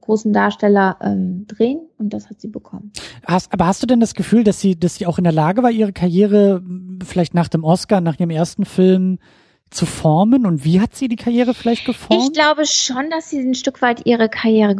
großen 0.00 0.32
Darsteller 0.32 0.98
ähm, 1.00 1.46
drehen 1.48 1.80
und 1.98 2.10
das 2.10 2.30
hat 2.30 2.40
sie 2.40 2.48
bekommen. 2.48 2.92
Hast, 3.26 3.52
aber 3.52 3.66
hast 3.66 3.82
du 3.82 3.86
denn 3.86 4.00
das 4.00 4.14
Gefühl, 4.14 4.44
dass 4.44 4.60
sie, 4.60 4.78
dass 4.78 4.94
sie 4.94 5.06
auch 5.06 5.18
in 5.18 5.24
der 5.24 5.32
Lage 5.32 5.62
war, 5.62 5.70
ihre 5.70 5.92
Karriere 5.92 6.62
vielleicht 7.04 7.34
nach 7.34 7.48
dem 7.48 7.64
Oscar, 7.64 8.00
nach 8.00 8.18
ihrem 8.18 8.30
ersten 8.30 8.64
Film 8.64 9.18
zu 9.70 9.86
formen 9.86 10.46
und 10.46 10.64
wie 10.64 10.80
hat 10.80 10.94
sie 10.96 11.08
die 11.08 11.16
Karriere 11.16 11.54
vielleicht 11.54 11.84
geformt? 11.84 12.22
Ich 12.24 12.32
glaube 12.32 12.66
schon, 12.66 13.08
dass 13.10 13.30
sie 13.30 13.38
ein 13.38 13.54
Stück 13.54 13.82
weit 13.82 14.04
ihre 14.04 14.28
Karriere, 14.28 14.74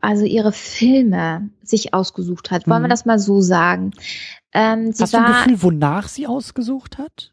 also 0.00 0.24
ihre 0.24 0.52
Filme 0.52 1.50
sich 1.62 1.92
ausgesucht 1.92 2.50
hat. 2.50 2.66
Wollen 2.66 2.80
mhm. 2.80 2.86
wir 2.86 2.88
das 2.88 3.04
mal 3.04 3.18
so 3.18 3.40
sagen? 3.42 3.92
Ähm, 4.54 4.92
Hast 4.98 5.12
du 5.12 5.18
ein 5.18 5.26
Gefühl, 5.26 5.62
wonach 5.62 6.08
sie 6.08 6.26
ausgesucht 6.26 6.98
hat? 6.98 7.31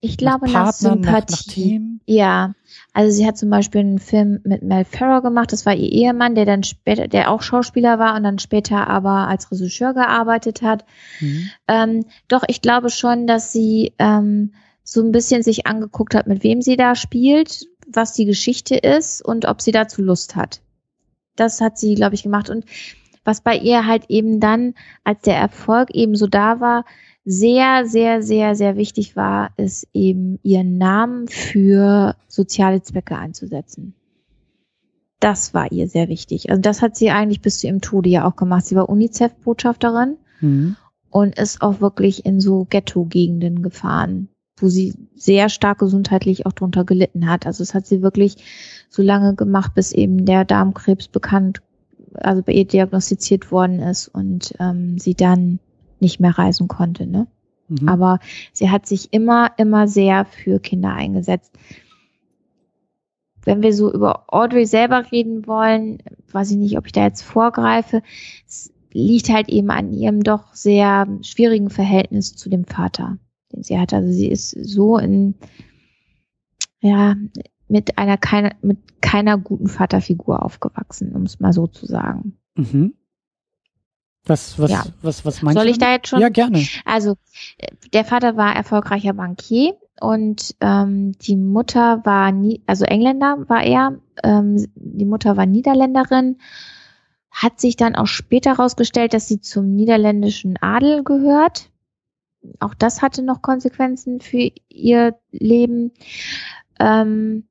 Ich 0.00 0.16
glaube 0.16 0.46
nach, 0.46 0.66
nach 0.66 0.72
Sympathie. 0.72 1.78
Nach, 1.78 1.88
nach 1.88 1.98
ja, 2.06 2.54
also 2.92 3.16
sie 3.16 3.26
hat 3.26 3.36
zum 3.36 3.50
Beispiel 3.50 3.80
einen 3.80 3.98
Film 3.98 4.40
mit 4.44 4.62
Mel 4.62 4.84
Ferrer 4.84 5.22
gemacht. 5.22 5.52
Das 5.52 5.66
war 5.66 5.74
ihr 5.74 5.90
Ehemann, 5.90 6.34
der 6.34 6.44
dann 6.44 6.62
später, 6.62 7.08
der 7.08 7.30
auch 7.30 7.42
Schauspieler 7.42 7.98
war 7.98 8.14
und 8.16 8.22
dann 8.22 8.38
später 8.38 8.86
aber 8.86 9.28
als 9.28 9.50
Regisseur 9.50 9.92
gearbeitet 9.94 10.62
hat. 10.62 10.84
Mhm. 11.20 11.50
Ähm, 11.66 12.04
doch 12.28 12.44
ich 12.46 12.62
glaube 12.62 12.90
schon, 12.90 13.26
dass 13.26 13.52
sie 13.52 13.92
ähm, 13.98 14.52
so 14.84 15.02
ein 15.02 15.12
bisschen 15.12 15.42
sich 15.42 15.66
angeguckt 15.66 16.14
hat, 16.14 16.26
mit 16.26 16.42
wem 16.44 16.62
sie 16.62 16.76
da 16.76 16.94
spielt, 16.94 17.66
was 17.86 18.12
die 18.14 18.24
Geschichte 18.24 18.76
ist 18.76 19.22
und 19.22 19.46
ob 19.46 19.60
sie 19.60 19.72
dazu 19.72 20.00
Lust 20.00 20.36
hat. 20.36 20.60
Das 21.36 21.60
hat 21.60 21.76
sie, 21.76 21.94
glaube 21.94 22.14
ich, 22.14 22.22
gemacht. 22.22 22.50
Und 22.50 22.64
was 23.24 23.42
bei 23.42 23.56
ihr 23.56 23.86
halt 23.86 24.04
eben 24.08 24.40
dann, 24.40 24.74
als 25.04 25.20
der 25.22 25.36
Erfolg 25.36 25.90
eben 25.90 26.16
so 26.16 26.26
da 26.26 26.60
war, 26.60 26.84
sehr, 27.30 27.84
sehr, 27.84 28.22
sehr, 28.22 28.54
sehr 28.54 28.78
wichtig 28.78 29.14
war, 29.14 29.50
ist 29.58 29.86
eben 29.92 30.38
ihren 30.42 30.78
Namen 30.78 31.28
für 31.28 32.16
soziale 32.26 32.80
Zwecke 32.80 33.18
einzusetzen. 33.18 33.92
Das 35.20 35.52
war 35.52 35.70
ihr 35.70 35.88
sehr 35.88 36.08
wichtig. 36.08 36.48
Also 36.48 36.62
das 36.62 36.80
hat 36.80 36.96
sie 36.96 37.10
eigentlich 37.10 37.42
bis 37.42 37.58
zu 37.58 37.66
ihrem 37.66 37.82
Tode 37.82 38.08
ja 38.08 38.26
auch 38.26 38.36
gemacht. 38.36 38.64
Sie 38.64 38.76
war 38.76 38.88
UNICEF-Botschafterin 38.88 40.16
mhm. 40.40 40.76
und 41.10 41.38
ist 41.38 41.60
auch 41.60 41.82
wirklich 41.82 42.24
in 42.24 42.40
so 42.40 42.66
Ghetto-Gegenden 42.70 43.60
gefahren, 43.60 44.30
wo 44.56 44.68
sie 44.68 44.94
sehr 45.14 45.50
stark 45.50 45.80
gesundheitlich 45.80 46.46
auch 46.46 46.52
drunter 46.52 46.84
gelitten 46.84 47.28
hat. 47.28 47.44
Also 47.44 47.62
es 47.62 47.74
hat 47.74 47.86
sie 47.86 48.00
wirklich 48.00 48.36
so 48.88 49.02
lange 49.02 49.34
gemacht, 49.34 49.74
bis 49.74 49.92
eben 49.92 50.24
der 50.24 50.46
Darmkrebs 50.46 51.08
bekannt, 51.08 51.60
also 52.14 52.40
bei 52.40 52.52
ihr 52.52 52.64
diagnostiziert 52.64 53.52
worden 53.52 53.80
ist 53.80 54.08
und 54.08 54.54
ähm, 54.60 54.98
sie 54.98 55.12
dann 55.12 55.58
nicht 56.00 56.20
mehr 56.20 56.36
reisen 56.38 56.68
konnte. 56.68 57.06
Ne? 57.06 57.26
Mhm. 57.68 57.88
Aber 57.88 58.18
sie 58.52 58.70
hat 58.70 58.86
sich 58.86 59.12
immer, 59.12 59.52
immer 59.56 59.88
sehr 59.88 60.24
für 60.24 60.60
Kinder 60.60 60.92
eingesetzt. 60.92 61.52
Wenn 63.44 63.62
wir 63.62 63.72
so 63.72 63.92
über 63.92 64.24
Audrey 64.28 64.66
selber 64.66 65.10
reden 65.10 65.46
wollen, 65.46 66.02
weiß 66.32 66.50
ich 66.50 66.56
nicht, 66.56 66.76
ob 66.76 66.86
ich 66.86 66.92
da 66.92 67.04
jetzt 67.04 67.22
vorgreife, 67.22 68.02
es 68.46 68.72
liegt 68.92 69.30
halt 69.30 69.48
eben 69.48 69.70
an 69.70 69.92
ihrem 69.92 70.22
doch 70.22 70.54
sehr 70.54 71.06
schwierigen 71.22 71.70
Verhältnis 71.70 72.34
zu 72.34 72.48
dem 72.48 72.64
Vater, 72.64 73.18
den 73.52 73.62
sie 73.62 73.78
hat. 73.78 73.94
Also 73.94 74.10
sie 74.10 74.28
ist 74.28 74.50
so 74.50 74.98
in, 74.98 75.34
ja, 76.80 77.16
mit 77.68 77.98
einer 77.98 78.16
keiner, 78.16 78.54
mit 78.62 79.00
keiner 79.00 79.38
guten 79.38 79.68
Vaterfigur 79.68 80.42
aufgewachsen, 80.42 81.14
um 81.14 81.22
es 81.22 81.38
mal 81.38 81.52
so 81.52 81.66
zu 81.66 81.86
sagen. 81.86 82.38
Mhm. 82.56 82.94
Was, 84.28 84.58
was, 84.58 84.70
ja. 84.70 84.84
was, 85.02 85.24
was 85.24 85.42
meinst 85.42 85.56
Soll 85.56 85.66
du? 85.66 85.70
ich 85.70 85.78
da 85.78 85.92
jetzt 85.92 86.08
schon? 86.08 86.20
Ja, 86.20 86.28
gerne. 86.28 86.64
Also, 86.84 87.16
der 87.92 88.04
Vater 88.04 88.36
war 88.36 88.54
erfolgreicher 88.54 89.14
Bankier 89.14 89.74
und 90.00 90.54
ähm, 90.60 91.12
die 91.18 91.36
Mutter 91.36 92.04
war 92.04 92.30
nie, 92.30 92.62
also 92.66 92.84
Engländer 92.84 93.48
war 93.48 93.62
er, 93.62 93.98
ähm, 94.22 94.68
die 94.74 95.06
Mutter 95.06 95.36
war 95.36 95.46
Niederländerin, 95.46 96.36
hat 97.30 97.60
sich 97.60 97.76
dann 97.76 97.96
auch 97.96 98.06
später 98.06 98.58
herausgestellt, 98.58 99.14
dass 99.14 99.28
sie 99.28 99.40
zum 99.40 99.74
niederländischen 99.74 100.56
Adel 100.60 101.04
gehört. 101.04 101.70
Auch 102.60 102.74
das 102.74 103.02
hatte 103.02 103.22
noch 103.22 103.42
Konsequenzen 103.42 104.20
für 104.20 104.50
ihr 104.68 105.18
Leben. 105.30 105.92
Ähm, 106.78 107.48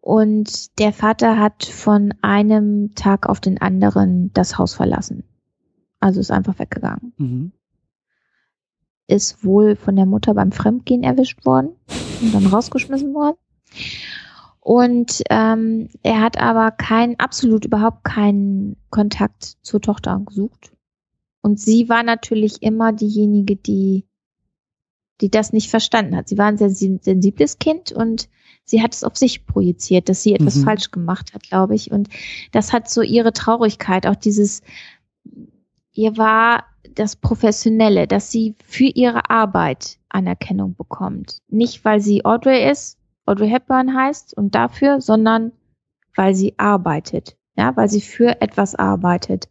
und 0.00 0.78
der 0.78 0.92
Vater 0.92 1.38
hat 1.38 1.64
von 1.64 2.14
einem 2.22 2.94
Tag 2.94 3.28
auf 3.28 3.40
den 3.40 3.60
anderen 3.60 4.32
das 4.32 4.56
Haus 4.56 4.74
verlassen. 4.74 5.24
Also 6.00 6.20
ist 6.20 6.30
einfach 6.30 6.58
weggegangen. 6.58 7.12
Mhm. 7.18 7.52
Ist 9.06 9.44
wohl 9.44 9.76
von 9.76 9.96
der 9.96 10.06
Mutter 10.06 10.34
beim 10.34 10.52
Fremdgehen 10.52 11.02
erwischt 11.02 11.44
worden 11.44 11.70
und 12.22 12.34
dann 12.34 12.46
rausgeschmissen 12.46 13.14
worden. 13.14 13.36
Und 14.60 15.22
ähm, 15.30 15.88
er 16.02 16.20
hat 16.20 16.38
aber 16.38 16.70
keinen, 16.70 17.18
absolut 17.18 17.64
überhaupt 17.64 18.04
keinen 18.04 18.76
Kontakt 18.90 19.56
zur 19.62 19.80
Tochter 19.80 20.20
gesucht. 20.24 20.72
Und 21.42 21.58
sie 21.58 21.88
war 21.88 22.02
natürlich 22.02 22.62
immer 22.62 22.92
diejenige, 22.92 23.56
die, 23.56 24.06
die 25.20 25.30
das 25.30 25.52
nicht 25.52 25.70
verstanden 25.70 26.16
hat. 26.16 26.28
Sie 26.28 26.38
war 26.38 26.46
ein 26.46 26.58
sehr 26.58 26.70
sensibles 26.70 27.58
Kind 27.58 27.92
und 27.92 28.28
sie 28.64 28.82
hat 28.82 28.94
es 28.94 29.04
auf 29.04 29.16
sich 29.16 29.46
projiziert, 29.46 30.08
dass 30.08 30.22
sie 30.22 30.34
etwas 30.34 30.56
mhm. 30.56 30.64
falsch 30.64 30.90
gemacht 30.90 31.32
hat, 31.32 31.44
glaube 31.44 31.74
ich. 31.74 31.90
Und 31.90 32.08
das 32.52 32.72
hat 32.72 32.90
so 32.90 33.00
ihre 33.00 33.32
Traurigkeit, 33.32 34.06
auch 34.06 34.16
dieses, 34.16 34.62
ihr 35.92 36.16
war 36.16 36.64
das 36.94 37.16
Professionelle, 37.16 38.06
dass 38.06 38.30
sie 38.30 38.56
für 38.64 38.84
ihre 38.84 39.30
Arbeit 39.30 39.98
Anerkennung 40.08 40.74
bekommt. 40.74 41.38
Nicht, 41.48 41.84
weil 41.84 42.00
sie 42.00 42.24
Audrey 42.24 42.68
ist, 42.68 42.98
Audrey 43.26 43.48
Hepburn 43.48 43.94
heißt 43.94 44.36
und 44.36 44.54
dafür, 44.54 45.00
sondern 45.00 45.52
weil 46.16 46.34
sie 46.34 46.54
arbeitet. 46.58 47.36
Ja, 47.56 47.76
weil 47.76 47.88
sie 47.88 48.00
für 48.00 48.40
etwas 48.40 48.74
arbeitet. 48.74 49.48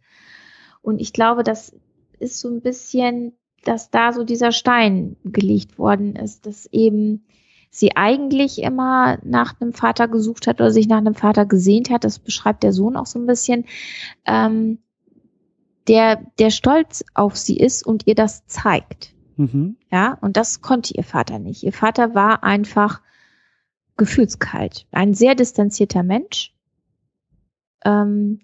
Und 0.82 1.00
ich 1.00 1.12
glaube, 1.12 1.44
das 1.44 1.74
ist 2.18 2.40
so 2.40 2.48
ein 2.48 2.60
bisschen, 2.60 3.32
dass 3.64 3.90
da 3.90 4.12
so 4.12 4.24
dieser 4.24 4.52
Stein 4.52 5.16
gelegt 5.24 5.78
worden 5.78 6.16
ist, 6.16 6.46
dass 6.46 6.66
eben 6.66 7.24
sie 7.70 7.96
eigentlich 7.96 8.62
immer 8.62 9.18
nach 9.22 9.60
einem 9.60 9.72
Vater 9.72 10.08
gesucht 10.08 10.46
hat 10.46 10.60
oder 10.60 10.70
sich 10.70 10.88
nach 10.88 10.98
einem 10.98 11.14
Vater 11.14 11.46
gesehnt 11.46 11.90
hat. 11.90 12.04
Das 12.04 12.18
beschreibt 12.18 12.62
der 12.62 12.72
Sohn 12.72 12.96
auch 12.96 13.06
so 13.06 13.18
ein 13.18 13.26
bisschen. 13.26 13.64
Ähm, 14.26 14.78
der, 15.88 16.22
der 16.38 16.50
stolz 16.50 17.04
auf 17.14 17.36
sie 17.36 17.58
ist 17.58 17.84
und 17.86 18.06
ihr 18.06 18.14
das 18.14 18.46
zeigt. 18.46 19.14
Mhm. 19.36 19.76
Ja, 19.90 20.18
und 20.20 20.36
das 20.36 20.60
konnte 20.60 20.94
ihr 20.94 21.04
Vater 21.04 21.38
nicht. 21.38 21.62
Ihr 21.62 21.72
Vater 21.72 22.14
war 22.14 22.44
einfach 22.44 23.00
gefühlskalt. 23.96 24.86
Ein 24.92 25.14
sehr 25.14 25.34
distanzierter 25.34 26.02
Mensch, 26.02 26.54
ähm, 27.84 28.40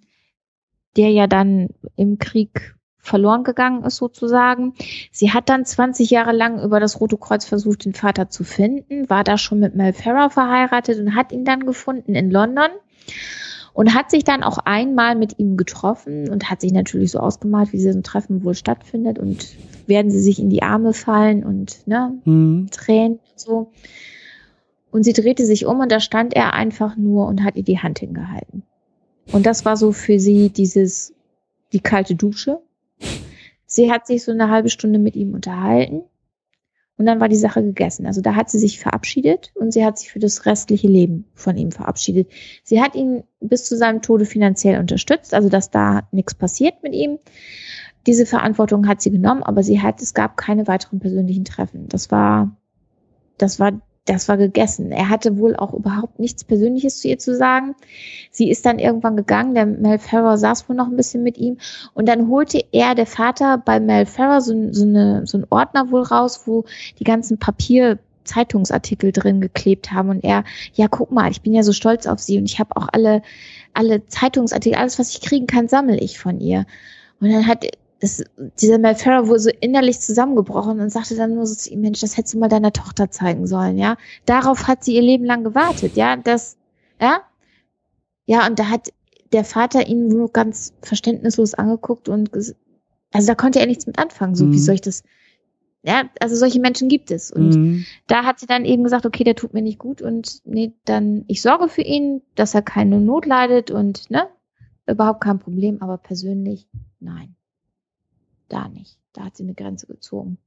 der 0.97 1.11
ja 1.11 1.27
dann 1.27 1.69
im 1.97 2.19
Krieg 2.19 2.77
verloren 2.99 3.45
gegangen 3.45 3.85
ist 3.85 3.97
sozusagen. 3.97 4.75
Sie 5.13 5.33
hat 5.33 5.49
dann 5.49 5.65
20 5.65 6.11
Jahre 6.11 6.33
lang 6.33 6.63
über 6.63 6.81
das 6.81 7.01
Rote 7.01 7.17
Kreuz 7.17 7.45
versucht, 7.45 7.85
den 7.85 7.95
Vater 7.95 8.29
zu 8.29 8.45
finden, 8.45 9.09
war 9.09 9.25
da 9.25 9.39
schon 9.39 9.61
mit 9.61 9.75
Mel 9.77 9.93
Ferrer 9.93 10.29
verheiratet 10.29 10.99
und 10.99 11.15
hat 11.15 11.33
ihn 11.33 11.45
dann 11.45 11.65
gefunden 11.65 12.15
in 12.15 12.31
London 12.31 12.71
und 13.77 13.93
hat 13.93 14.11
sich 14.11 14.25
dann 14.25 14.43
auch 14.43 14.57
einmal 14.57 15.17
mit 15.17 15.39
ihm 15.39 15.59
getroffen 15.59 16.31
und 16.31 16.49
hat 16.49 16.63
sich 16.63 16.73
natürlich 16.73 17.11
so 17.11 17.19
ausgemalt, 17.19 17.75
wie 17.75 17.81
so 17.81 17.91
ein 17.91 18.03
Treffen 18.03 18.43
wohl 18.43 18.55
stattfindet 18.55 19.19
und 19.19 19.55
werden 19.87 20.11
sie 20.11 20.21
sich 20.21 20.39
in 20.39 20.49
die 20.49 20.63
Arme 20.63 20.95
fallen 20.95 21.45
und 21.45 21.87
ne, 21.87 22.19
mhm. 22.25 22.69
Tränen 22.71 23.19
und 23.19 23.39
so. 23.39 23.71
Und 24.91 25.03
sie 25.03 25.13
drehte 25.13 25.45
sich 25.45 25.67
um 25.67 25.81
und 25.81 25.93
da 25.93 26.01
stand 26.01 26.35
er 26.35 26.55
einfach 26.55 26.97
nur 26.97 27.27
und 27.27 27.45
hat 27.45 27.57
ihr 27.57 27.65
die 27.65 27.79
Hand 27.79 27.99
hingehalten. 27.99 28.63
Und 29.31 29.45
das 29.45 29.67
war 29.67 29.77
so 29.77 29.93
für 29.93 30.19
sie 30.19 30.49
dieses, 30.49 31.13
die 31.75 31.81
kalte 31.81 32.15
Dusche. 32.15 32.61
Sie 33.67 33.93
hat 33.93 34.07
sich 34.07 34.25
so 34.25 34.33
eine 34.33 34.49
halbe 34.49 34.71
Stunde 34.71 34.99
mit 34.99 35.17
ihm 35.17 35.35
unterhalten 35.35 36.05
und 36.99 37.07
dann 37.07 37.21
war 37.21 37.29
die 37.29 37.37
Sache 37.37 37.63
gegessen. 37.63 38.07
Also 38.07 38.21
da 38.21 38.35
hat 38.35 38.51
sie 38.51 38.59
sich 38.59 38.79
verabschiedet 38.79 39.53
und 39.55 39.73
sie 39.73 39.85
hat 39.85 39.99
sich 39.99 40.11
für 40.11 40.19
das 40.19 40.47
restliche 40.47 40.89
Leben 40.89 41.27
von 41.35 41.57
ihm 41.57 41.71
verabschiedet. 41.71 42.31
Sie 42.65 42.81
hat 42.81 42.95
ihn 42.95 43.25
bis 43.41 43.65
zu 43.65 43.77
seinem 43.77 44.03
Tode 44.03 44.25
finanziell 44.25 44.81
unterstützt, 44.81 45.35
also 45.35 45.49
dass 45.49 45.71
da 45.71 46.09
nichts 46.11 46.35
passiert 46.35 46.83
mit 46.83 46.95
ihm. 46.95 47.19
Diese 48.07 48.25
Verantwortung 48.25 48.89
hat 48.89 49.03
sie 49.03 49.11
genommen, 49.11 49.43
aber 49.43 49.63
sie 49.63 49.83
hat, 49.83 50.01
es 50.01 50.15
gab 50.15 50.37
keine 50.37 50.67
weiteren 50.67 51.01
persönlichen 51.01 51.45
Treffen. 51.45 51.89
Das 51.89 52.11
war, 52.11 52.57
das 53.37 53.61
war 53.61 53.81
das 54.07 54.29
war 54.29 54.37
gegessen. 54.37 54.93
Er 54.93 55.09
hatte 55.09 55.39
wohl 55.39 55.57
auch 55.57 55.75
überhaupt 55.75 56.19
nichts 56.19 56.45
Persönliches 56.45 57.01
zu 57.01 57.09
ihr 57.09 57.19
zu 57.19 57.37
sagen. 57.37 57.75
Sie 58.31 58.51
ist 58.51 58.65
dann 58.65 58.79
irgendwann 58.79 59.17
gegangen, 59.17 59.55
der 59.55 59.67
Mel 59.67 59.99
Ferrer 59.99 60.39
saß 60.39 60.69
wohl 60.69 60.77
noch 60.77 60.87
ein 60.87 60.97
bisschen 60.97 61.23
mit 61.23 61.37
ihm 61.37 61.59
und 61.93 62.09
dann 62.09 62.29
holte 62.29 62.65
er, 62.73 62.95
der 62.95 63.07
Vater, 63.07 63.59
bei 63.59 63.81
Mel 63.81 64.07
Ferrer 64.07 64.41
so, 64.41 64.73
so, 64.73 64.85
eine, 64.85 65.27
so 65.27 65.39
einen 65.39 65.47
Ordner 65.51 65.91
wohl 65.91 66.03
raus, 66.03 66.43
wo 66.47 66.65
die 66.99 67.05
ganzen 67.05 67.39
Papier 67.39 67.99
Zeitungsartikel 68.25 69.13
drin 69.13 69.41
geklebt 69.41 69.93
haben 69.93 70.09
und 70.09 70.25
er, 70.25 70.45
ja, 70.75 70.89
guck 70.89 71.13
mal, 71.13 71.31
ich 71.31 71.43
bin 71.43 71.55
ja 71.55 71.63
so 71.63 71.73
stolz 71.73 72.07
auf 72.07 72.21
sie 72.21 72.39
und 72.39 72.45
ich 72.45 72.59
habe 72.59 72.77
auch 72.77 72.89
alle, 72.93 73.23
alle 73.73 74.07
Zeitungsartikel, 74.07 74.79
alles, 74.79 74.99
was 74.99 75.11
ich 75.11 75.21
kriegen 75.21 75.47
kann, 75.47 75.69
sammle 75.69 75.99
ich 75.99 76.19
von 76.19 76.41
ihr. 76.41 76.67
Und 77.21 77.33
dann 77.33 77.47
hat 77.47 77.65
das, 78.01 78.25
dieser 78.61 78.79
Mel 78.79 78.95
Ferrer 78.95 79.27
wurde 79.27 79.41
so 79.41 79.51
innerlich 79.61 80.01
zusammengebrochen 80.01 80.81
und 80.81 80.91
sagte 80.91 81.17
dann 81.17 81.35
nur 81.35 81.47
so 81.47 81.55
zu 81.55 81.71
ihm, 81.71 81.81
Mensch, 81.81 82.01
das 82.01 82.17
hättest 82.17 82.35
du 82.35 82.39
mal 82.39 82.49
deiner 82.49 82.73
Tochter 82.73 83.11
zeigen 83.11 83.47
sollen, 83.47 83.79
ja. 83.79 83.97
Darauf 84.27 84.69
hat 84.69 84.85
sie 84.85 84.95
ihr 84.95 85.03
Leben 85.03 85.25
lang 85.25 85.45
gewartet, 85.45 85.97
ja, 85.97 86.17
das, 86.17 86.57
ja. 87.01 87.21
Ja, 88.27 88.47
und 88.47 88.59
da 88.59 88.69
hat 88.69 88.93
der 89.33 89.45
Vater 89.45 89.87
ihn 89.87 90.09
nur 90.09 90.31
ganz 90.33 90.75
verständnislos 90.83 91.55
angeguckt 91.55 92.09
und, 92.09 92.31
also 92.35 93.27
da 93.27 93.35
konnte 93.35 93.61
er 93.61 93.67
nichts 93.67 93.87
mit 93.87 93.99
anfangen, 93.99 94.35
so, 94.35 94.45
mhm. 94.45 94.53
wie 94.53 94.59
soll 94.59 94.75
ich 94.75 94.81
das, 94.83 95.03
ja, 95.83 96.03
also 96.21 96.35
solche 96.35 96.61
Menschen 96.61 96.89
gibt 96.89 97.11
es. 97.13 97.31
Und 97.31 97.51
mhm. 97.51 97.87
da 98.09 98.25
hat 98.25 98.41
sie 98.41 98.47
dann 98.47 98.65
eben 98.65 98.83
gesagt, 98.83 99.07
okay, 99.07 99.25
der 99.25 99.37
tut 99.37 99.55
mir 99.55 99.63
nicht 99.63 99.79
gut 99.79 100.03
und 100.03 100.41
nee, 100.45 100.73
dann, 100.85 101.25
ich 101.29 101.41
sorge 101.41 101.69
für 101.69 101.83
ihn, 101.83 102.23
dass 102.35 102.55
er 102.55 102.63
keine 102.63 103.01
Not 103.01 103.25
leidet 103.25 103.71
und, 103.71 104.11
ne, 104.11 104.29
überhaupt 104.87 105.23
kein 105.23 105.39
Problem, 105.39 105.81
aber 105.81 105.97
persönlich, 105.97 106.69
nein. 107.01 107.36
Da 108.49 108.69
nicht. 108.69 108.99
Da 109.13 109.25
hat 109.25 109.37
sie 109.37 109.45
eine 109.45 109.55
Grenze 109.55 109.87
gezogen. 109.87 110.39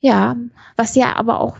Ja, 0.00 0.36
was 0.76 0.94
ja 0.94 1.16
aber 1.16 1.40
auch 1.40 1.58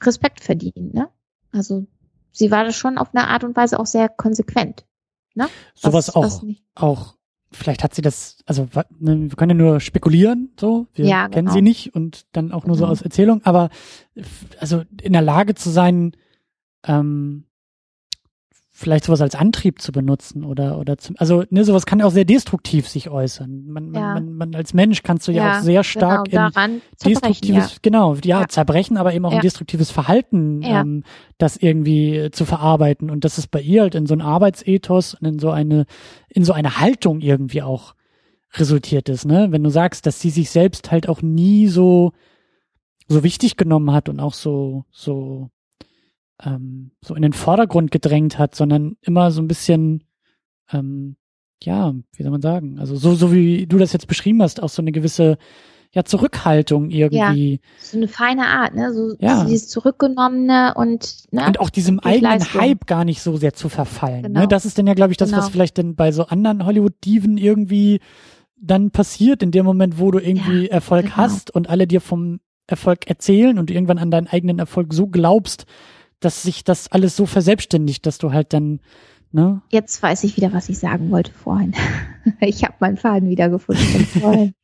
Respekt 0.00 0.40
verdient, 0.40 0.94
ne? 0.94 1.08
Also 1.52 1.86
sie 2.32 2.50
war 2.50 2.64
das 2.64 2.76
schon 2.76 2.98
auf 2.98 3.14
eine 3.14 3.28
Art 3.28 3.44
und 3.44 3.56
Weise 3.56 3.78
auch 3.78 3.86
sehr 3.86 4.08
konsequent. 4.08 4.84
Ne? 5.34 5.48
Sowas 5.74 6.08
was, 6.14 6.16
auch, 6.16 6.42
auch, 6.74 7.14
vielleicht 7.50 7.84
hat 7.84 7.94
sie 7.94 8.02
das, 8.02 8.38
also 8.46 8.68
ne, 8.98 9.30
wir 9.30 9.36
können 9.36 9.58
ja 9.58 9.64
nur 9.64 9.80
spekulieren, 9.80 10.52
so, 10.58 10.88
wir 10.94 11.06
ja, 11.06 11.28
kennen 11.28 11.46
genau. 11.46 11.54
sie 11.54 11.62
nicht 11.62 11.94
und 11.94 12.26
dann 12.32 12.52
auch 12.52 12.66
nur 12.66 12.76
genau. 12.76 12.86
so 12.86 12.92
aus 12.92 13.02
Erzählung, 13.02 13.42
aber 13.44 13.70
also 14.58 14.82
in 15.00 15.12
der 15.12 15.22
Lage 15.22 15.54
zu 15.54 15.70
sein, 15.70 16.16
ähm, 16.84 17.44
vielleicht 18.82 19.04
sowas 19.04 19.20
als 19.20 19.34
Antrieb 19.34 19.80
zu 19.80 19.92
benutzen 19.92 20.44
oder 20.44 20.78
oder 20.78 20.98
zum, 20.98 21.16
also 21.18 21.44
ne, 21.50 21.64
sowas 21.64 21.86
kann 21.86 22.00
ja 22.00 22.04
auch 22.04 22.10
sehr 22.10 22.24
destruktiv 22.24 22.88
sich 22.88 23.08
äußern. 23.08 23.66
Man, 23.68 23.94
ja. 23.94 24.14
man, 24.14 24.34
man, 24.34 24.54
als 24.54 24.74
Mensch 24.74 25.02
kannst 25.02 25.28
du 25.28 25.32
ja, 25.32 25.44
ja 25.44 25.58
auch 25.58 25.62
sehr 25.62 25.84
stark 25.84 26.28
genau, 26.28 26.48
in 26.48 26.82
destruktives, 27.04 27.72
ja. 27.72 27.78
genau, 27.80 28.14
ja, 28.24 28.48
zerbrechen, 28.48 28.96
aber 28.96 29.14
eben 29.14 29.24
auch 29.24 29.32
ein 29.32 29.40
destruktives 29.40 29.90
Verhalten, 29.90 30.62
ähm, 30.64 31.04
das 31.38 31.56
irgendwie 31.56 32.28
zu 32.32 32.44
verarbeiten 32.44 33.10
und 33.10 33.24
das 33.24 33.38
ist 33.38 33.50
bei 33.50 33.60
ihr 33.60 33.82
halt 33.82 33.94
in 33.94 34.06
so 34.06 34.14
ein 34.14 34.20
Arbeitsethos 34.20 35.14
und 35.14 35.26
in 35.26 35.38
so 35.38 35.50
eine 35.50 35.86
in 36.28 36.44
so 36.44 36.52
eine 36.52 36.80
Haltung 36.80 37.20
irgendwie 37.20 37.62
auch 37.62 37.94
resultiert 38.54 39.08
ist, 39.08 39.24
ne? 39.24 39.48
Wenn 39.50 39.62
du 39.62 39.70
sagst, 39.70 40.04
dass 40.06 40.20
sie 40.20 40.30
sich 40.30 40.50
selbst 40.50 40.90
halt 40.90 41.08
auch 41.08 41.22
nie 41.22 41.68
so 41.68 42.12
so 43.08 43.22
wichtig 43.22 43.56
genommen 43.56 43.92
hat 43.92 44.08
und 44.08 44.20
auch 44.20 44.34
so 44.34 44.84
so 44.90 45.50
ähm, 46.44 46.92
so 47.00 47.14
in 47.14 47.22
den 47.22 47.32
Vordergrund 47.32 47.90
gedrängt 47.90 48.38
hat, 48.38 48.54
sondern 48.54 48.96
immer 49.00 49.30
so 49.30 49.40
ein 49.40 49.48
bisschen, 49.48 50.04
ähm, 50.72 51.16
ja, 51.62 51.94
wie 52.16 52.22
soll 52.22 52.32
man 52.32 52.42
sagen, 52.42 52.78
also 52.78 52.96
so, 52.96 53.14
so 53.14 53.32
wie 53.32 53.66
du 53.66 53.78
das 53.78 53.92
jetzt 53.92 54.08
beschrieben 54.08 54.42
hast, 54.42 54.62
auch 54.62 54.68
so 54.68 54.82
eine 54.82 54.92
gewisse 54.92 55.38
ja, 55.94 56.04
Zurückhaltung 56.04 56.90
irgendwie. 56.90 57.52
Ja, 57.52 57.58
so 57.78 57.98
eine 57.98 58.08
feine 58.08 58.46
Art, 58.46 58.74
ne? 58.74 58.94
So 58.94 59.14
ja. 59.20 59.44
dieses 59.44 59.68
Zurückgenommene 59.68 60.72
und 60.74 61.32
ne? 61.32 61.46
Und 61.46 61.60
auch 61.60 61.68
diesem 61.68 62.00
eigenen 62.00 62.38
Leistung. 62.38 62.60
Hype 62.62 62.86
gar 62.86 63.04
nicht 63.04 63.20
so 63.20 63.36
sehr 63.36 63.52
zu 63.52 63.68
verfallen. 63.68 64.22
Ne? 64.22 64.28
Genau. 64.28 64.40
Ne? 64.40 64.48
Das 64.48 64.64
ist 64.64 64.78
dann 64.78 64.86
ja, 64.86 64.94
glaube 64.94 65.12
ich, 65.12 65.18
das, 65.18 65.30
genau. 65.30 65.42
was 65.42 65.50
vielleicht 65.50 65.76
dann 65.76 65.94
bei 65.94 66.10
so 66.10 66.24
anderen 66.24 66.64
Hollywood-Diven 66.64 67.36
irgendwie 67.36 68.00
dann 68.56 68.90
passiert, 68.90 69.42
in 69.42 69.50
dem 69.50 69.66
Moment, 69.66 69.98
wo 69.98 70.10
du 70.10 70.18
irgendwie 70.18 70.64
ja, 70.64 70.72
Erfolg 70.72 71.06
genau. 71.06 71.16
hast 71.16 71.54
und 71.54 71.68
alle 71.68 71.86
dir 71.86 72.00
vom 72.00 72.40
Erfolg 72.66 73.06
erzählen 73.08 73.58
und 73.58 73.68
du 73.68 73.74
irgendwann 73.74 73.98
an 73.98 74.10
deinen 74.10 74.28
eigenen 74.28 74.60
Erfolg 74.60 74.94
so 74.94 75.08
glaubst, 75.08 75.66
dass 76.24 76.42
sich 76.42 76.64
das 76.64 76.90
alles 76.90 77.16
so 77.16 77.26
verselbstständigt, 77.26 78.06
dass 78.06 78.18
du 78.18 78.32
halt 78.32 78.52
dann, 78.52 78.80
ne? 79.32 79.62
Jetzt 79.70 80.02
weiß 80.02 80.24
ich 80.24 80.36
wieder, 80.36 80.52
was 80.52 80.68
ich 80.68 80.78
sagen 80.78 81.10
wollte 81.10 81.32
vorhin. 81.32 81.74
ich 82.40 82.64
habe 82.64 82.74
meinen 82.80 82.96
Faden 82.96 83.28
wiedergefunden 83.28 84.06
vorhin. 84.06 84.54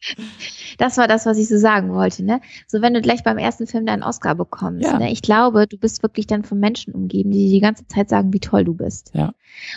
Das 0.78 0.96
war 0.96 1.08
das, 1.08 1.26
was 1.26 1.38
ich 1.38 1.48
so 1.48 1.58
sagen 1.58 1.92
wollte, 1.92 2.24
ne? 2.24 2.40
So, 2.66 2.80
wenn 2.80 2.94
du 2.94 3.00
gleich 3.00 3.24
beim 3.24 3.38
ersten 3.38 3.66
Film 3.66 3.86
deinen 3.86 4.02
Oscar 4.02 4.34
bekommst, 4.34 4.84
ja. 4.84 4.98
ne? 4.98 5.10
Ich 5.10 5.22
glaube, 5.22 5.66
du 5.66 5.76
bist 5.76 6.02
wirklich 6.02 6.26
dann 6.26 6.44
von 6.44 6.60
Menschen 6.60 6.94
umgeben, 6.94 7.30
die 7.30 7.48
die 7.48 7.60
ganze 7.60 7.86
Zeit 7.86 8.08
sagen, 8.08 8.32
wie 8.32 8.40
toll 8.40 8.64
du 8.64 8.74
bist. 8.74 9.10
Ja. 9.14 9.32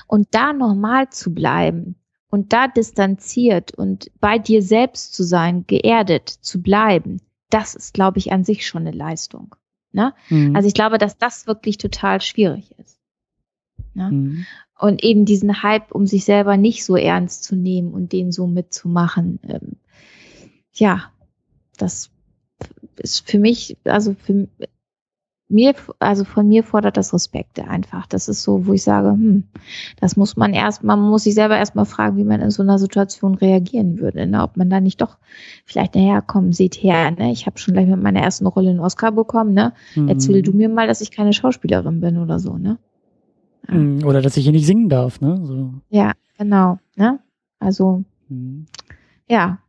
Und 0.07 0.27
da 0.31 0.53
normal 0.53 1.09
zu 1.09 1.33
bleiben 1.33 1.95
und 2.29 2.53
da 2.53 2.67
distanziert 2.67 3.73
und 3.73 4.11
bei 4.19 4.39
dir 4.39 4.61
selbst 4.61 5.13
zu 5.13 5.23
sein, 5.23 5.65
geerdet 5.67 6.29
zu 6.29 6.61
bleiben, 6.61 7.19
das 7.49 7.75
ist, 7.75 7.93
glaube 7.93 8.19
ich, 8.19 8.31
an 8.31 8.43
sich 8.43 8.65
schon 8.65 8.87
eine 8.87 8.95
Leistung. 8.95 9.55
Ne? 9.91 10.13
Mhm. 10.29 10.55
Also 10.55 10.67
ich 10.67 10.73
glaube, 10.73 10.97
dass 10.97 11.17
das 11.17 11.47
wirklich 11.47 11.77
total 11.77 12.21
schwierig 12.21 12.71
ist. 12.77 12.99
Ne? 13.93 14.11
Mhm. 14.11 14.45
Und 14.79 15.03
eben 15.03 15.25
diesen 15.25 15.61
Hype, 15.61 15.91
um 15.91 16.07
sich 16.07 16.25
selber 16.25 16.57
nicht 16.57 16.83
so 16.83 16.95
ernst 16.95 17.43
zu 17.43 17.55
nehmen 17.55 17.93
und 17.93 18.13
den 18.13 18.31
so 18.31 18.47
mitzumachen. 18.47 19.39
Ähm, 19.47 19.75
ja, 20.73 21.11
das 21.77 22.09
ist 22.97 23.29
für 23.29 23.39
mich, 23.39 23.77
also 23.83 24.15
für, 24.15 24.47
mir, 25.51 25.73
also 25.99 26.23
von 26.23 26.47
mir 26.47 26.63
fordert 26.63 26.97
das 26.97 27.13
Respekt 27.13 27.59
einfach. 27.59 28.07
Das 28.07 28.27
ist 28.27 28.43
so, 28.43 28.65
wo 28.65 28.73
ich 28.73 28.83
sage, 28.83 29.09
hm, 29.09 29.43
das 29.99 30.17
muss 30.17 30.37
man 30.37 30.53
erst, 30.53 30.83
man 30.83 30.99
muss 30.99 31.23
sich 31.23 31.33
selber 31.33 31.57
erstmal 31.57 31.85
fragen, 31.85 32.17
wie 32.17 32.23
man 32.23 32.41
in 32.41 32.49
so 32.49 32.63
einer 32.63 32.79
Situation 32.79 33.35
reagieren 33.35 33.99
würde, 33.99 34.25
ne? 34.25 34.41
ob 34.43 34.57
man 34.57 34.69
da 34.69 34.79
nicht 34.79 35.01
doch 35.01 35.17
vielleicht 35.65 35.95
naja, 35.95 36.21
komm, 36.21 36.53
seht 36.53 36.75
her, 36.75 37.11
ne? 37.11 37.31
ich 37.31 37.45
habe 37.45 37.57
schon 37.57 37.73
gleich 37.73 37.87
mit 37.87 38.01
meiner 38.01 38.21
ersten 38.21 38.47
Rolle 38.47 38.69
einen 38.69 38.79
Oscar 38.79 39.11
bekommen, 39.11 39.53
ne? 39.53 39.73
Mhm. 39.95 40.07
Erzähl 40.07 40.41
du 40.41 40.53
mir 40.53 40.69
mal, 40.69 40.87
dass 40.87 41.01
ich 41.01 41.11
keine 41.11 41.33
Schauspielerin 41.33 42.01
bin 42.01 42.17
oder 42.17 42.39
so, 42.39 42.57
ne? 42.57 42.77
Ja. 43.67 43.75
Mhm, 43.75 44.03
oder 44.05 44.21
dass 44.21 44.37
ich 44.37 44.43
hier 44.43 44.53
nicht 44.53 44.65
singen 44.65 44.89
darf, 44.89 45.21
ne? 45.21 45.39
So. 45.43 45.73
Ja, 45.89 46.13
genau, 46.37 46.79
ne? 46.95 47.19
Also, 47.59 48.03
mhm. 48.29 48.65
ja, 49.29 49.59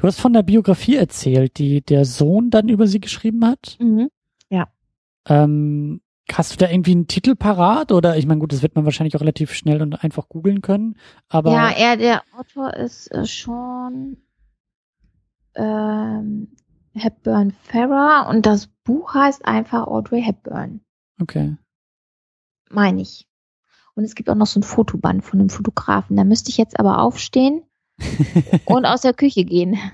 Du 0.00 0.06
hast 0.06 0.18
von 0.18 0.32
der 0.32 0.42
Biografie 0.42 0.96
erzählt, 0.96 1.58
die 1.58 1.82
der 1.82 2.06
Sohn 2.06 2.48
dann 2.48 2.70
über 2.70 2.86
sie 2.86 3.00
geschrieben 3.00 3.44
hat. 3.44 3.76
Mhm. 3.80 4.08
Ja. 4.48 4.68
Ähm, 5.28 6.00
hast 6.32 6.52
du 6.52 6.56
da 6.56 6.70
irgendwie 6.70 6.92
einen 6.92 7.06
Titel 7.06 7.36
parat? 7.36 7.92
Oder 7.92 8.16
ich 8.16 8.24
meine, 8.24 8.40
gut, 8.40 8.50
das 8.50 8.62
wird 8.62 8.76
man 8.76 8.86
wahrscheinlich 8.86 9.14
auch 9.14 9.20
relativ 9.20 9.52
schnell 9.52 9.82
und 9.82 10.02
einfach 10.02 10.30
googeln 10.30 10.62
können. 10.62 10.96
Aber 11.28 11.52
ja, 11.52 11.68
er, 11.68 11.98
der 11.98 12.22
Autor 12.34 12.72
ist 12.72 13.08
äh, 13.08 13.26
Sean 13.26 14.16
ähm, 15.54 16.48
Hepburn 16.94 17.52
Farrer 17.64 18.30
und 18.30 18.46
das 18.46 18.68
Buch 18.84 19.12
heißt 19.12 19.44
einfach 19.44 19.86
Audrey 19.86 20.22
Hepburn. 20.22 20.80
Okay. 21.20 21.58
Meine 22.70 23.02
ich. 23.02 23.28
Und 23.94 24.04
es 24.04 24.14
gibt 24.14 24.30
auch 24.30 24.34
noch 24.34 24.46
so 24.46 24.60
ein 24.60 24.62
Fotoband 24.62 25.22
von 25.22 25.40
einem 25.40 25.50
Fotografen. 25.50 26.16
Da 26.16 26.24
müsste 26.24 26.48
ich 26.48 26.56
jetzt 26.56 26.80
aber 26.80 27.02
aufstehen 27.02 27.64
und 28.64 28.84
aus 28.86 29.02
der 29.02 29.14
Küche 29.14 29.44
gehen. 29.44 29.78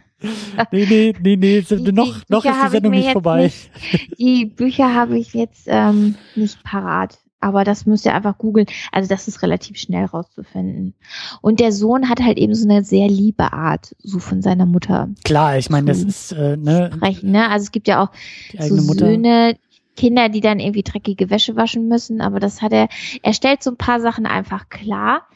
Nee, 0.73 0.87
nee, 0.89 1.15
nee, 1.21 1.37
nee, 1.37 1.61
die, 1.61 1.93
noch, 1.93 2.21
die 2.21 2.33
noch 2.33 2.45
ist 2.45 2.55
die 2.65 2.71
Sendung 2.71 2.93
nicht 2.93 3.11
vorbei. 3.11 3.43
Nicht, 3.45 3.71
die 4.19 4.47
Bücher 4.47 4.95
habe 4.95 5.19
ich 5.19 5.35
jetzt 5.35 5.65
ähm, 5.67 6.15
nicht 6.35 6.65
parat. 6.65 7.19
Aber 7.39 7.65
das 7.65 7.85
müsst 7.85 8.07
ihr 8.07 8.15
einfach 8.15 8.39
googeln. 8.39 8.67
Also 8.93 9.09
das 9.09 9.29
ist 9.29 9.43
relativ 9.43 9.77
schnell 9.77 10.07
rauszufinden. 10.07 10.95
Und 11.43 11.61
der 11.61 11.71
Sohn 11.71 12.09
hat 12.09 12.21
halt 12.21 12.39
eben 12.39 12.55
so 12.55 12.69
eine 12.69 12.83
sehr 12.83 13.09
liebe 13.09 13.53
Art, 13.53 13.95
so 14.03 14.19
von 14.19 14.41
seiner 14.41 14.65
Mutter. 14.65 15.11
Klar, 15.23 15.59
ich 15.59 15.69
meine, 15.69 15.87
das 15.87 16.03
ist 16.03 16.33
äh, 16.33 16.57
ne, 16.57 16.91
sprechen, 16.95 17.33
ne? 17.33 17.49
Also 17.51 17.65
es 17.65 17.73
gibt 17.73 17.89
ja 17.89 18.03
auch 18.03 18.11
so 18.59 18.77
Söhne, 18.77 19.57
Kinder, 19.97 20.29
die 20.29 20.41
dann 20.41 20.61
irgendwie 20.61 20.83
dreckige 20.83 21.31
Wäsche 21.31 21.57
waschen 21.57 21.89
müssen, 21.89 22.21
aber 22.21 22.39
das 22.39 22.63
hat 22.63 22.73
er, 22.73 22.89
er 23.23 23.33
stellt 23.33 23.63
so 23.63 23.71
ein 23.71 23.77
paar 23.77 24.01
Sachen 24.01 24.27
einfach 24.27 24.69
klar. 24.69 25.27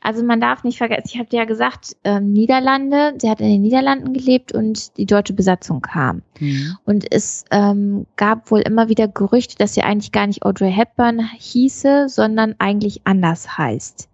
Also 0.00 0.24
man 0.24 0.40
darf 0.40 0.62
nicht 0.64 0.78
vergessen, 0.78 1.10
ich 1.12 1.18
habe 1.18 1.28
ja 1.32 1.44
gesagt, 1.44 1.96
ähm, 2.04 2.32
Niederlande, 2.32 3.14
sie 3.18 3.28
hat 3.28 3.40
in 3.40 3.48
den 3.48 3.62
Niederlanden 3.62 4.12
gelebt 4.12 4.52
und 4.52 4.96
die 4.96 5.06
deutsche 5.06 5.32
Besatzung 5.32 5.80
kam. 5.80 6.22
Mhm. 6.38 6.76
Und 6.84 7.06
es 7.10 7.44
ähm, 7.50 8.06
gab 8.16 8.50
wohl 8.50 8.60
immer 8.60 8.88
wieder 8.88 9.08
Gerüchte, 9.08 9.56
dass 9.56 9.74
sie 9.74 9.82
eigentlich 9.82 10.12
gar 10.12 10.26
nicht 10.26 10.44
Audrey 10.44 10.72
Hepburn 10.72 11.28
hieße, 11.38 12.08
sondern 12.08 12.54
eigentlich 12.58 13.02
anders 13.04 13.58
heißt. 13.58 14.08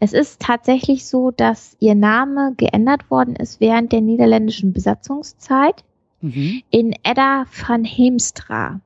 Es 0.00 0.12
ist 0.12 0.40
tatsächlich 0.40 1.06
so, 1.06 1.30
dass 1.30 1.76
ihr 1.80 1.94
Name 1.94 2.54
geändert 2.56 3.10
worden 3.10 3.36
ist 3.36 3.60
während 3.60 3.92
der 3.92 4.00
niederländischen 4.00 4.72
Besatzungszeit 4.72 5.84
mhm. 6.20 6.62
in 6.70 6.94
Edda 7.02 7.44
van 7.66 7.84
Heemstra 7.84 8.80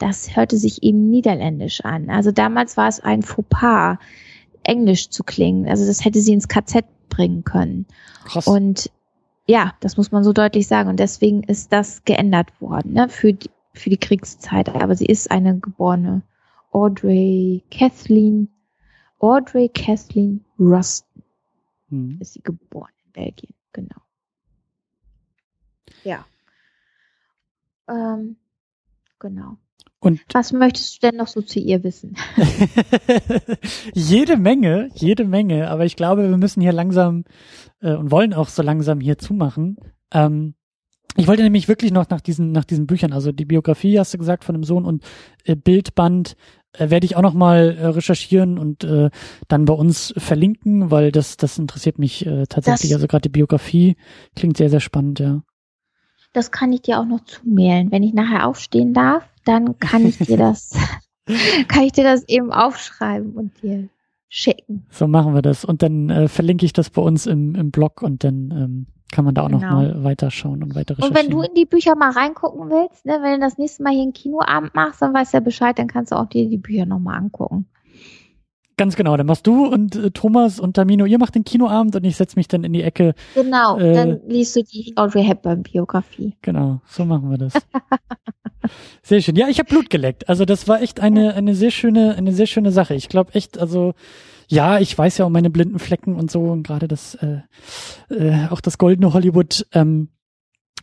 das 0.00 0.34
hörte 0.34 0.56
sich 0.56 0.82
eben 0.82 1.10
niederländisch 1.10 1.84
an. 1.84 2.10
Also 2.10 2.32
damals 2.32 2.76
war 2.76 2.88
es 2.88 3.00
ein 3.00 3.22
Fauxpas, 3.22 3.98
Englisch 4.62 5.10
zu 5.10 5.22
klingen. 5.22 5.68
Also 5.68 5.86
das 5.86 6.04
hätte 6.04 6.20
sie 6.20 6.32
ins 6.32 6.48
KZ 6.48 6.84
bringen 7.08 7.44
können. 7.44 7.86
Krass. 8.24 8.46
Und 8.46 8.90
ja, 9.46 9.74
das 9.80 9.96
muss 9.96 10.10
man 10.12 10.24
so 10.24 10.32
deutlich 10.32 10.66
sagen. 10.66 10.88
Und 10.88 11.00
deswegen 11.00 11.42
ist 11.42 11.72
das 11.72 12.04
geändert 12.04 12.48
worden 12.60 12.94
ne, 12.94 13.08
für, 13.08 13.32
die, 13.32 13.50
für 13.74 13.90
die 13.90 13.96
Kriegszeit. 13.98 14.68
Aber 14.70 14.96
sie 14.96 15.06
ist 15.06 15.30
eine 15.30 15.58
geborene 15.58 16.22
Audrey 16.72 17.62
Kathleen, 17.70 18.48
Audrey 19.18 19.68
Kathleen 19.68 20.44
Ruston 20.58 21.22
hm. 21.90 22.18
ist 22.20 22.34
sie 22.34 22.42
geboren 22.42 22.92
in 23.04 23.12
Belgien, 23.12 23.54
genau. 23.72 24.00
Ja. 26.04 26.24
Ähm, 27.88 28.36
genau. 29.18 29.56
Und 30.00 30.20
Was 30.32 30.52
möchtest 30.52 30.96
du 30.96 31.08
denn 31.08 31.18
noch 31.18 31.28
so 31.28 31.42
zu 31.42 31.60
ihr 31.60 31.84
wissen? 31.84 32.16
jede 33.94 34.38
Menge, 34.38 34.88
jede 34.94 35.26
Menge. 35.26 35.68
Aber 35.68 35.84
ich 35.84 35.94
glaube, 35.94 36.28
wir 36.28 36.38
müssen 36.38 36.62
hier 36.62 36.72
langsam 36.72 37.24
äh, 37.82 37.94
und 37.94 38.10
wollen 38.10 38.32
auch 38.32 38.48
so 38.48 38.62
langsam 38.62 39.00
hier 39.00 39.18
zumachen. 39.18 39.76
Ähm, 40.10 40.54
ich 41.16 41.26
wollte 41.26 41.42
nämlich 41.42 41.68
wirklich 41.68 41.92
noch 41.92 42.08
nach 42.08 42.22
diesen, 42.22 42.52
nach 42.52 42.64
diesen 42.64 42.86
Büchern, 42.86 43.12
also 43.12 43.30
die 43.30 43.44
Biografie 43.44 43.98
hast 43.98 44.14
du 44.14 44.18
gesagt 44.18 44.44
von 44.44 44.54
dem 44.54 44.64
Sohn 44.64 44.86
und 44.86 45.04
äh, 45.44 45.54
Bildband 45.54 46.34
äh, 46.72 46.88
werde 46.88 47.04
ich 47.04 47.16
auch 47.16 47.22
noch 47.22 47.34
mal 47.34 47.76
äh, 47.76 47.86
recherchieren 47.88 48.58
und 48.58 48.84
äh, 48.84 49.10
dann 49.48 49.66
bei 49.66 49.74
uns 49.74 50.14
verlinken, 50.16 50.90
weil 50.90 51.12
das, 51.12 51.36
das 51.36 51.58
interessiert 51.58 51.98
mich 51.98 52.24
äh, 52.24 52.46
tatsächlich. 52.48 52.90
Das, 52.90 52.98
also 52.98 53.06
gerade 53.06 53.22
die 53.22 53.28
Biografie 53.28 53.96
klingt 54.34 54.56
sehr, 54.56 54.70
sehr 54.70 54.80
spannend, 54.80 55.20
ja. 55.20 55.42
Das 56.32 56.52
kann 56.52 56.72
ich 56.72 56.82
dir 56.82 57.00
auch 57.00 57.06
noch 57.06 57.24
zumailen, 57.24 57.90
wenn 57.90 58.04
ich 58.04 58.14
nachher 58.14 58.46
aufstehen 58.46 58.94
darf 58.94 59.28
dann 59.50 59.78
kann 59.78 60.06
ich 60.06 60.18
dir 60.18 60.36
das, 60.36 60.70
kann 61.68 61.82
ich 61.82 61.92
dir 61.92 62.04
das 62.04 62.26
eben 62.28 62.52
aufschreiben 62.52 63.32
und 63.32 63.62
dir 63.62 63.88
schicken. 64.28 64.86
So 64.90 65.08
machen 65.08 65.34
wir 65.34 65.42
das. 65.42 65.64
Und 65.64 65.82
dann 65.82 66.08
äh, 66.08 66.28
verlinke 66.28 66.64
ich 66.64 66.72
das 66.72 66.88
bei 66.88 67.02
uns 67.02 67.26
im, 67.26 67.56
im 67.56 67.70
Blog 67.70 68.00
und 68.00 68.22
dann 68.22 68.50
ähm, 68.52 68.86
kann 69.10 69.24
man 69.24 69.34
da 69.34 69.42
auch 69.42 69.48
genau. 69.48 69.58
noch 69.58 69.70
mal 69.70 70.04
weiterschauen 70.04 70.62
und 70.62 70.76
weiter 70.76 70.94
Und 71.02 71.16
wenn 71.16 71.30
du 71.30 71.42
in 71.42 71.54
die 71.54 71.64
Bücher 71.64 71.96
mal 71.96 72.10
reingucken 72.10 72.70
willst, 72.70 73.04
ne, 73.04 73.18
wenn 73.22 73.34
du 73.34 73.40
das 73.40 73.58
nächste 73.58 73.82
Mal 73.82 73.92
hier 73.92 74.02
einen 74.02 74.12
Kinoabend 74.12 74.74
machst, 74.76 75.02
dann 75.02 75.12
weißt 75.12 75.32
du 75.32 75.38
ja 75.38 75.40
Bescheid, 75.40 75.76
dann 75.78 75.88
kannst 75.88 76.12
du 76.12 76.16
auch 76.16 76.26
dir 76.26 76.48
die 76.48 76.58
Bücher 76.58 76.86
noch 76.86 77.00
mal 77.00 77.16
angucken. 77.16 77.66
Ganz 78.80 78.96
genau, 78.96 79.14
dann 79.14 79.26
machst 79.26 79.46
du 79.46 79.66
und 79.66 79.94
äh, 79.94 80.10
Thomas 80.10 80.58
und 80.58 80.72
Tamino, 80.72 81.04
ihr 81.04 81.18
macht 81.18 81.34
den 81.34 81.44
Kinoabend 81.44 81.96
und 81.96 82.04
ich 82.04 82.16
setze 82.16 82.38
mich 82.38 82.48
dann 82.48 82.64
in 82.64 82.72
die 82.72 82.82
Ecke. 82.82 83.14
Genau, 83.34 83.76
äh, 83.76 83.92
dann 83.92 84.20
liest 84.26 84.56
du 84.56 84.62
die 84.62 84.94
Audrey 84.96 85.22
Hepburn 85.22 85.62
Biografie. 85.64 86.34
Genau, 86.40 86.80
so 86.86 87.04
machen 87.04 87.30
wir 87.30 87.36
das. 87.36 87.52
sehr 89.02 89.20
schön. 89.20 89.36
Ja, 89.36 89.48
ich 89.48 89.58
habe 89.58 89.68
Blut 89.68 89.90
geleckt. 89.90 90.30
Also 90.30 90.46
das 90.46 90.66
war 90.66 90.80
echt 90.80 90.98
eine 90.98 91.34
eine 91.34 91.54
sehr 91.54 91.70
schöne 91.70 92.14
eine 92.14 92.32
sehr 92.32 92.46
schöne 92.46 92.72
Sache. 92.72 92.94
Ich 92.94 93.10
glaube 93.10 93.34
echt, 93.34 93.58
also 93.58 93.92
ja, 94.48 94.78
ich 94.78 94.96
weiß 94.96 95.18
ja 95.18 95.26
um 95.26 95.32
meine 95.32 95.50
blinden 95.50 95.78
Flecken 95.78 96.14
und 96.14 96.30
so 96.30 96.44
und 96.44 96.62
gerade 96.62 96.88
das 96.88 97.16
äh, 97.16 97.40
äh, 98.08 98.48
auch 98.48 98.62
das 98.62 98.78
goldene 98.78 99.12
Hollywood. 99.12 99.66
Ähm, 99.74 100.08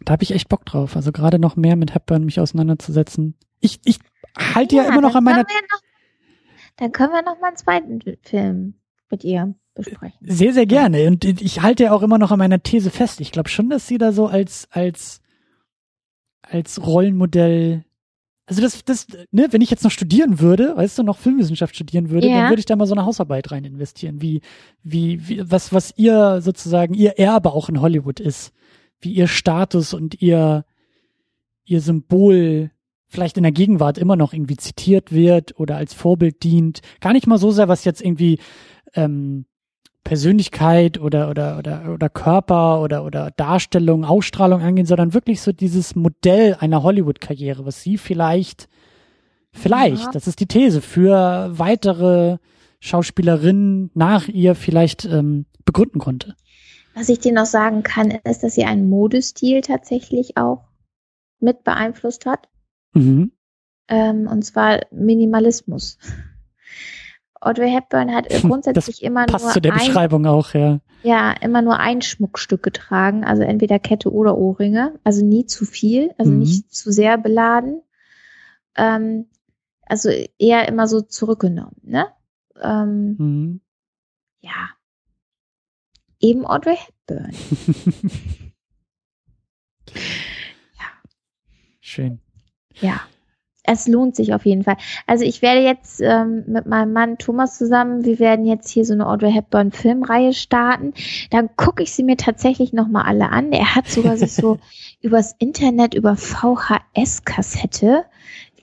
da 0.05 0.13
habe 0.13 0.21
ich 0.21 0.35
echt 0.35 0.49
Bock 0.49 0.65
drauf. 0.65 0.95
Also 0.95 1.11
gerade 1.11 1.39
noch 1.39 1.55
mehr 1.55 1.75
mit 1.75 1.95
Hepburn 1.95 2.25
mich 2.25 2.39
auseinanderzusetzen. 2.39 3.33
Ich 3.59 3.79
ich 3.85 3.97
halte 4.37 4.75
ja, 4.75 4.83
ja 4.83 4.89
immer 4.89 5.01
noch 5.01 5.15
an 5.15 5.23
meiner. 5.23 5.39
Noch 5.39 5.86
dann 6.77 6.91
können 6.91 7.11
wir 7.11 7.23
noch 7.23 7.39
mal 7.39 7.47
einen 7.47 7.57
zweiten 7.57 7.99
Film 8.21 8.75
mit 9.09 9.23
ihr 9.23 9.55
besprechen. 9.73 10.17
Sehr, 10.21 10.53
sehr 10.53 10.65
gerne. 10.65 11.07
Und 11.07 11.23
ich 11.25 11.61
halte 11.61 11.83
ja 11.83 11.91
auch 11.91 12.01
immer 12.01 12.17
noch 12.17 12.31
an 12.31 12.39
meiner 12.39 12.61
These 12.61 12.89
fest. 12.89 13.21
Ich 13.21 13.31
glaube 13.31 13.49
schon, 13.49 13.69
dass 13.69 13.87
sie 13.87 13.97
da 13.97 14.11
so 14.11 14.27
als, 14.27 14.67
als, 14.71 15.21
als 16.41 16.85
Rollenmodell 16.85 17.83
also 18.47 18.61
das, 18.61 18.85
das, 18.85 19.07
ne, 19.31 19.47
wenn 19.51 19.59
ich 19.59 19.69
jetzt 19.69 19.83
noch 19.83 19.91
studieren 19.91 20.39
würde, 20.39 20.75
weißt 20.77 20.97
du, 20.97 21.03
noch 21.03 21.17
Filmwissenschaft 21.17 21.75
studieren 21.75 22.09
würde, 22.09 22.29
ja. 22.29 22.37
dann 22.37 22.49
würde 22.49 22.61
ich 22.61 22.65
da 22.65 22.77
mal 22.77 22.87
so 22.87 22.95
eine 22.95 23.05
Hausarbeit 23.05 23.51
rein 23.51 23.65
investieren, 23.65 24.21
wie, 24.21 24.39
wie, 24.83 25.27
wie, 25.27 25.51
was, 25.51 25.73
was 25.73 25.93
ihr 25.97 26.39
sozusagen, 26.41 26.93
ihr 26.93 27.19
Erbe 27.19 27.51
auch 27.51 27.67
in 27.67 27.81
Hollywood 27.81 28.21
ist, 28.21 28.53
wie 29.01 29.11
ihr 29.11 29.27
Status 29.27 29.93
und 29.93 30.21
ihr, 30.21 30.63
ihr 31.65 31.81
Symbol 31.81 32.71
vielleicht 33.07 33.37
in 33.37 33.43
der 33.43 33.51
Gegenwart 33.51 33.97
immer 33.97 34.15
noch 34.15 34.33
irgendwie 34.33 34.57
zitiert 34.57 35.11
wird 35.11 35.59
oder 35.59 35.77
als 35.77 35.93
Vorbild 35.93 36.43
dient. 36.43 36.81
Gar 36.99 37.13
nicht 37.13 37.27
mal 37.27 37.37
so 37.37 37.51
sehr, 37.51 37.67
was 37.67 37.85
jetzt 37.85 38.01
irgendwie 38.01 38.39
ähm, 38.93 39.45
Persönlichkeit 40.03 40.99
oder 40.99 41.29
oder 41.29 41.57
oder 41.57 41.93
oder 41.93 42.09
Körper 42.09 42.81
oder 42.81 43.03
oder 43.03 43.31
Darstellung, 43.31 44.05
Ausstrahlung 44.05 44.61
angeht, 44.61 44.87
sondern 44.87 45.13
wirklich 45.13 45.41
so 45.41 45.51
dieses 45.51 45.95
Modell 45.95 46.55
einer 46.59 46.83
Hollywood-Karriere, 46.83 47.65
was 47.65 47.83
sie 47.83 47.97
vielleicht 47.97 48.69
vielleicht, 49.51 50.03
ja. 50.03 50.11
das 50.11 50.27
ist 50.27 50.39
die 50.39 50.45
These, 50.45 50.81
für 50.81 51.49
weitere 51.51 52.37
Schauspielerinnen 52.79 53.91
nach 53.95 54.27
ihr 54.27 54.55
vielleicht 54.55 55.05
ähm, 55.05 55.45
begründen 55.65 55.99
konnte. 55.99 56.35
Was 56.93 57.09
ich 57.09 57.19
dir 57.19 57.33
noch 57.33 57.45
sagen 57.45 57.83
kann, 57.83 58.11
ist, 58.11 58.43
dass 58.43 58.55
sie 58.55 58.63
einen 58.63 58.89
Modestil 58.89 59.61
tatsächlich 59.61 60.37
auch 60.37 60.63
mit 61.39 61.63
beeinflusst 61.63 62.25
hat. 62.25 62.47
Mhm. 62.97 63.31
Ähm, 63.87 64.27
und 64.27 64.43
zwar 64.43 64.81
Minimalismus. 64.91 65.97
Audrey 67.39 67.69
Hepburn 67.69 68.13
hat 68.13 68.27
grundsätzlich 68.41 68.97
das 68.97 69.03
immer 69.03 69.25
passt 69.25 69.45
nur 69.45 69.53
zu 69.53 69.61
der 69.61 69.73
ein, 69.73 69.79
Beschreibung 69.79 70.25
auch, 70.25 70.53
ja. 70.53 70.79
Ja, 71.03 71.31
immer 71.31 71.61
nur 71.61 71.77
ein 71.79 72.01
Schmuckstück 72.01 72.63
getragen, 72.63 73.23
also 73.23 73.43
entweder 73.43 73.79
Kette 73.79 74.11
oder 74.11 74.37
Ohrringe, 74.37 74.99
also 75.03 75.23
nie 75.23 75.45
zu 75.45 75.65
viel, 75.65 76.13
also 76.17 76.31
mhm. 76.31 76.39
nicht 76.39 76.73
zu 76.73 76.91
sehr 76.91 77.17
beladen. 77.17 77.81
Ähm, 78.75 79.27
also 79.83 80.09
eher 80.37 80.67
immer 80.67 80.87
so 80.87 81.01
zurückgenommen, 81.01 81.77
ne? 81.83 82.07
Ähm, 82.61 83.15
mhm. 83.17 83.61
Ja. 84.41 84.69
Eben 86.19 86.45
Audrey 86.45 86.75
Hepburn. 86.75 87.31
ja. 89.93 90.87
Schön. 91.79 92.19
Ja, 92.81 93.01
es 93.67 93.87
lohnt 93.87 94.15
sich 94.15 94.33
auf 94.33 94.45
jeden 94.45 94.63
Fall. 94.63 94.77
Also 95.05 95.25
ich 95.25 95.41
werde 95.41 95.61
jetzt 95.61 96.01
ähm, 96.01 96.45
mit 96.47 96.65
meinem 96.65 96.93
Mann 96.93 97.17
Thomas 97.17 97.57
zusammen, 97.57 98.05
wir 98.05 98.17
werden 98.17 98.45
jetzt 98.45 98.69
hier 98.69 98.85
so 98.85 98.93
eine 98.93 99.07
Audrey 99.07 99.31
Hepburn 99.31 99.71
Filmreihe 99.71 100.33
starten. 100.33 100.93
Dann 101.31 101.49
gucke 101.57 101.83
ich 101.83 101.91
sie 101.91 102.03
mir 102.03 102.17
tatsächlich 102.17 102.71
nochmal 102.71 103.03
alle 103.05 103.29
an. 103.29 103.51
Er 103.51 103.75
hat 103.75 103.87
sogar 103.87 104.17
sich 104.17 104.33
so 104.33 104.57
übers 105.01 105.35
Internet, 105.37 105.93
über 105.93 106.15
VHS-Kassette, 106.15 108.05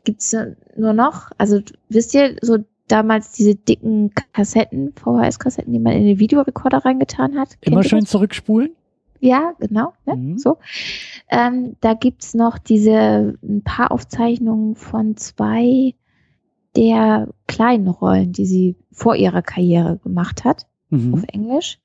gibt's 0.05 0.35
nur 0.77 0.93
noch, 0.93 1.31
also 1.39 1.61
wisst 1.89 2.15
ihr, 2.15 2.37
so 2.41 2.59
damals 2.89 3.33
diese 3.33 3.55
dicken 3.55 4.13
Kassetten, 4.33 4.93
VHS-Kassetten, 4.95 5.73
die 5.73 5.79
man 5.79 5.95
in 5.95 6.05
den 6.05 6.19
Videorekorder 6.19 6.85
reingetan 6.85 7.39
hat. 7.39 7.51
Immer 7.61 7.83
schön 7.83 8.07
zurückspulen? 8.07 8.71
Ja, 9.21 9.53
genau. 9.59 9.93
Ne? 10.07 10.17
Mhm. 10.17 10.39
So. 10.39 10.59
Ähm, 11.31 11.77
da 11.81 11.95
gibt's 11.95 12.35
noch 12.35 12.59
diese 12.59 13.39
ein 13.43 13.63
paar 13.63 13.91
Aufzeichnungen 13.91 14.75
von 14.75 15.17
zwei 15.17 15.95
der 16.77 17.29
kleinen 17.47 17.89
Rollen, 17.89 18.33
die 18.33 18.47
sie 18.47 18.77
vor 18.91 19.17
ihrer 19.17 19.43
Karriere 19.43 19.99
gemacht 19.99 20.45
hat, 20.45 20.67
mhm. 20.91 21.15
auf 21.15 21.23
Englisch. 21.33 21.79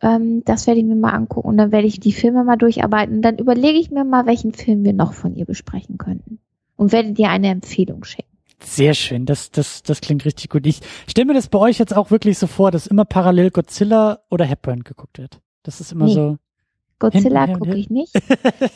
Ähm, 0.00 0.42
das 0.44 0.66
werde 0.66 0.80
ich 0.80 0.86
mir 0.86 0.96
mal 0.96 1.10
angucken 1.10 1.48
und 1.48 1.56
dann 1.56 1.72
werde 1.72 1.86
ich 1.86 2.00
die 2.00 2.12
Filme 2.12 2.44
mal 2.44 2.56
durcharbeiten. 2.56 3.16
Und 3.16 3.22
dann 3.22 3.38
überlege 3.38 3.78
ich 3.78 3.90
mir 3.90 4.04
mal, 4.04 4.26
welchen 4.26 4.52
Film 4.52 4.84
wir 4.84 4.92
noch 4.92 5.14
von 5.14 5.34
ihr 5.34 5.46
besprechen 5.46 5.98
könnten. 5.98 6.40
Und 6.76 6.92
werde 6.92 7.12
dir 7.12 7.30
eine 7.30 7.48
Empfehlung 7.48 8.04
schicken. 8.04 8.32
Sehr 8.64 8.94
schön, 8.94 9.26
das, 9.26 9.50
das, 9.50 9.82
das 9.82 10.00
klingt 10.00 10.24
richtig 10.24 10.50
gut. 10.50 10.66
Ich 10.66 10.80
stelle 11.08 11.26
mir 11.26 11.34
das 11.34 11.48
bei 11.48 11.58
euch 11.58 11.78
jetzt 11.78 11.96
auch 11.96 12.10
wirklich 12.10 12.38
so 12.38 12.46
vor, 12.46 12.70
dass 12.70 12.86
immer 12.86 13.04
parallel 13.04 13.50
Godzilla 13.50 14.20
oder 14.30 14.44
Hepburn 14.44 14.84
geguckt 14.84 15.18
wird. 15.18 15.40
Das 15.62 15.80
ist 15.80 15.92
immer 15.92 16.06
nee. 16.06 16.14
so. 16.14 16.38
Godzilla 17.02 17.48
gucke 17.48 17.74
ich 17.74 17.90
nicht. 17.90 18.14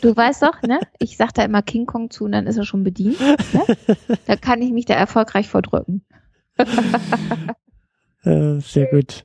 Du 0.00 0.16
weißt 0.16 0.42
doch, 0.42 0.60
ne? 0.62 0.80
Ich 0.98 1.16
sag 1.16 1.32
da 1.32 1.44
immer 1.44 1.62
King 1.62 1.86
Kong 1.86 2.10
zu 2.10 2.24
und 2.24 2.32
dann 2.32 2.48
ist 2.48 2.56
er 2.56 2.64
schon 2.64 2.82
bedient. 2.82 3.20
Ne? 3.20 3.64
Da 4.26 4.34
kann 4.34 4.60
ich 4.62 4.72
mich 4.72 4.84
da 4.84 4.94
erfolgreich 4.94 5.48
vordrücken. 5.48 6.04
äh, 8.24 8.58
sehr 8.58 8.86
gut. 8.86 9.24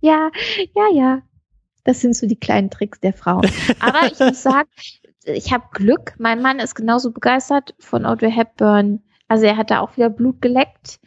Ja, 0.00 0.30
ja, 0.76 0.86
ja. 0.94 1.22
Das 1.82 2.00
sind 2.00 2.14
so 2.14 2.28
die 2.28 2.38
kleinen 2.38 2.70
Tricks 2.70 3.00
der 3.00 3.12
Frau. 3.12 3.40
Aber 3.80 4.06
ich 4.12 4.18
muss 4.20 4.42
sagen, 4.42 4.68
ich 5.24 5.52
habe 5.52 5.64
Glück. 5.72 6.14
Mein 6.18 6.40
Mann 6.40 6.60
ist 6.60 6.76
genauso 6.76 7.10
begeistert 7.10 7.74
von 7.80 8.06
Audrey 8.06 8.30
Hepburn. 8.30 9.02
Also 9.26 9.46
er 9.46 9.56
hat 9.56 9.72
da 9.72 9.80
auch 9.80 9.96
wieder 9.96 10.08
Blut 10.08 10.40
geleckt. 10.40 11.00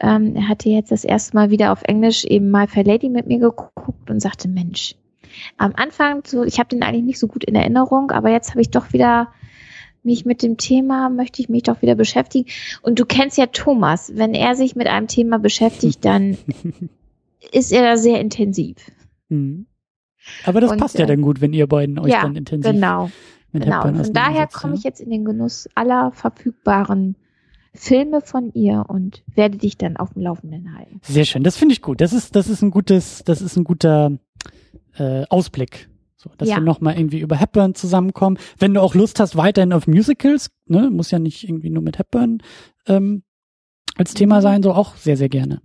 Ähm, 0.00 0.34
er 0.34 0.48
hatte 0.48 0.70
jetzt 0.70 0.90
das 0.90 1.04
erste 1.04 1.36
Mal 1.36 1.50
wieder 1.50 1.70
auf 1.70 1.82
Englisch 1.84 2.24
eben 2.24 2.50
My 2.50 2.66
Fair 2.66 2.84
Lady 2.84 3.08
mit 3.08 3.28
mir 3.28 3.38
geguckt 3.38 4.10
und 4.10 4.20
sagte, 4.20 4.48
Mensch, 4.48 4.96
am 5.56 5.72
Anfang, 5.76 6.22
so, 6.26 6.44
ich 6.44 6.58
habe 6.58 6.68
den 6.68 6.82
eigentlich 6.82 7.04
nicht 7.04 7.18
so 7.18 7.26
gut 7.26 7.44
in 7.44 7.54
Erinnerung, 7.54 8.10
aber 8.10 8.30
jetzt 8.30 8.50
habe 8.50 8.60
ich 8.60 8.70
doch 8.70 8.92
wieder 8.92 9.32
mich 10.04 10.24
mit 10.24 10.42
dem 10.42 10.56
Thema, 10.56 11.08
möchte 11.08 11.40
ich 11.40 11.48
mich 11.48 11.62
doch 11.62 11.82
wieder 11.82 11.94
beschäftigen. 11.94 12.48
Und 12.82 12.98
du 12.98 13.06
kennst 13.06 13.38
ja 13.38 13.46
Thomas, 13.46 14.12
wenn 14.14 14.34
er 14.34 14.54
sich 14.54 14.76
mit 14.76 14.86
einem 14.86 15.08
Thema 15.08 15.38
beschäftigt, 15.38 15.98
dann 16.04 16.36
ist 17.52 17.72
er 17.72 17.82
da 17.82 17.96
sehr 17.96 18.20
intensiv. 18.20 18.76
Mhm. 19.28 19.66
Aber 20.44 20.60
das 20.60 20.72
Und, 20.72 20.78
passt 20.78 20.98
ja 20.98 21.06
dann 21.06 21.22
gut, 21.22 21.40
wenn 21.40 21.52
ihr 21.52 21.66
beiden 21.66 21.98
euch 21.98 22.12
ja, 22.12 22.22
dann 22.22 22.36
intensiv. 22.36 22.70
Genau. 22.72 23.10
genau. 23.52 23.82
Von 23.82 24.12
daher 24.12 24.46
komme 24.46 24.74
ich 24.74 24.82
jetzt 24.82 25.00
in 25.00 25.10
den 25.10 25.24
Genuss 25.24 25.68
aller 25.74 26.12
verfügbaren 26.12 27.16
Filme 27.74 28.20
von 28.20 28.52
ihr 28.54 28.84
und 28.88 29.22
werde 29.34 29.58
dich 29.58 29.76
dann 29.76 29.96
auf 29.96 30.14
dem 30.14 30.22
Laufenden 30.22 30.76
halten. 30.76 31.00
Sehr 31.02 31.24
schön, 31.24 31.42
das 31.42 31.56
finde 31.56 31.72
ich 31.72 31.82
gut. 31.82 32.00
Das 32.00 32.12
ist, 32.12 32.36
das 32.36 32.48
ist 32.48 32.62
ein 32.62 32.70
gutes, 32.70 33.22
das 33.24 33.42
ist 33.42 33.56
ein 33.56 33.64
guter 33.64 34.12
äh, 34.98 35.24
Ausblick. 35.28 35.88
So, 36.16 36.30
dass 36.38 36.48
ja. 36.48 36.56
wir 36.56 36.62
nochmal 36.62 36.96
irgendwie 36.96 37.20
über 37.20 37.36
Hepburn 37.36 37.74
zusammenkommen. 37.74 38.38
Wenn 38.58 38.72
du 38.72 38.80
auch 38.80 38.94
Lust 38.94 39.20
hast, 39.20 39.36
weiterhin 39.36 39.74
auf 39.74 39.86
Musicals, 39.86 40.50
ne, 40.66 40.88
muss 40.90 41.10
ja 41.10 41.18
nicht 41.18 41.44
irgendwie 41.44 41.68
nur 41.68 41.82
mit 41.82 41.98
Hepburn 41.98 42.38
ähm, 42.86 43.22
als 43.96 44.14
Thema 44.14 44.36
mhm. 44.36 44.42
sein, 44.42 44.62
so 44.62 44.72
auch 44.72 44.96
sehr, 44.96 45.18
sehr 45.18 45.28
gerne. 45.28 45.60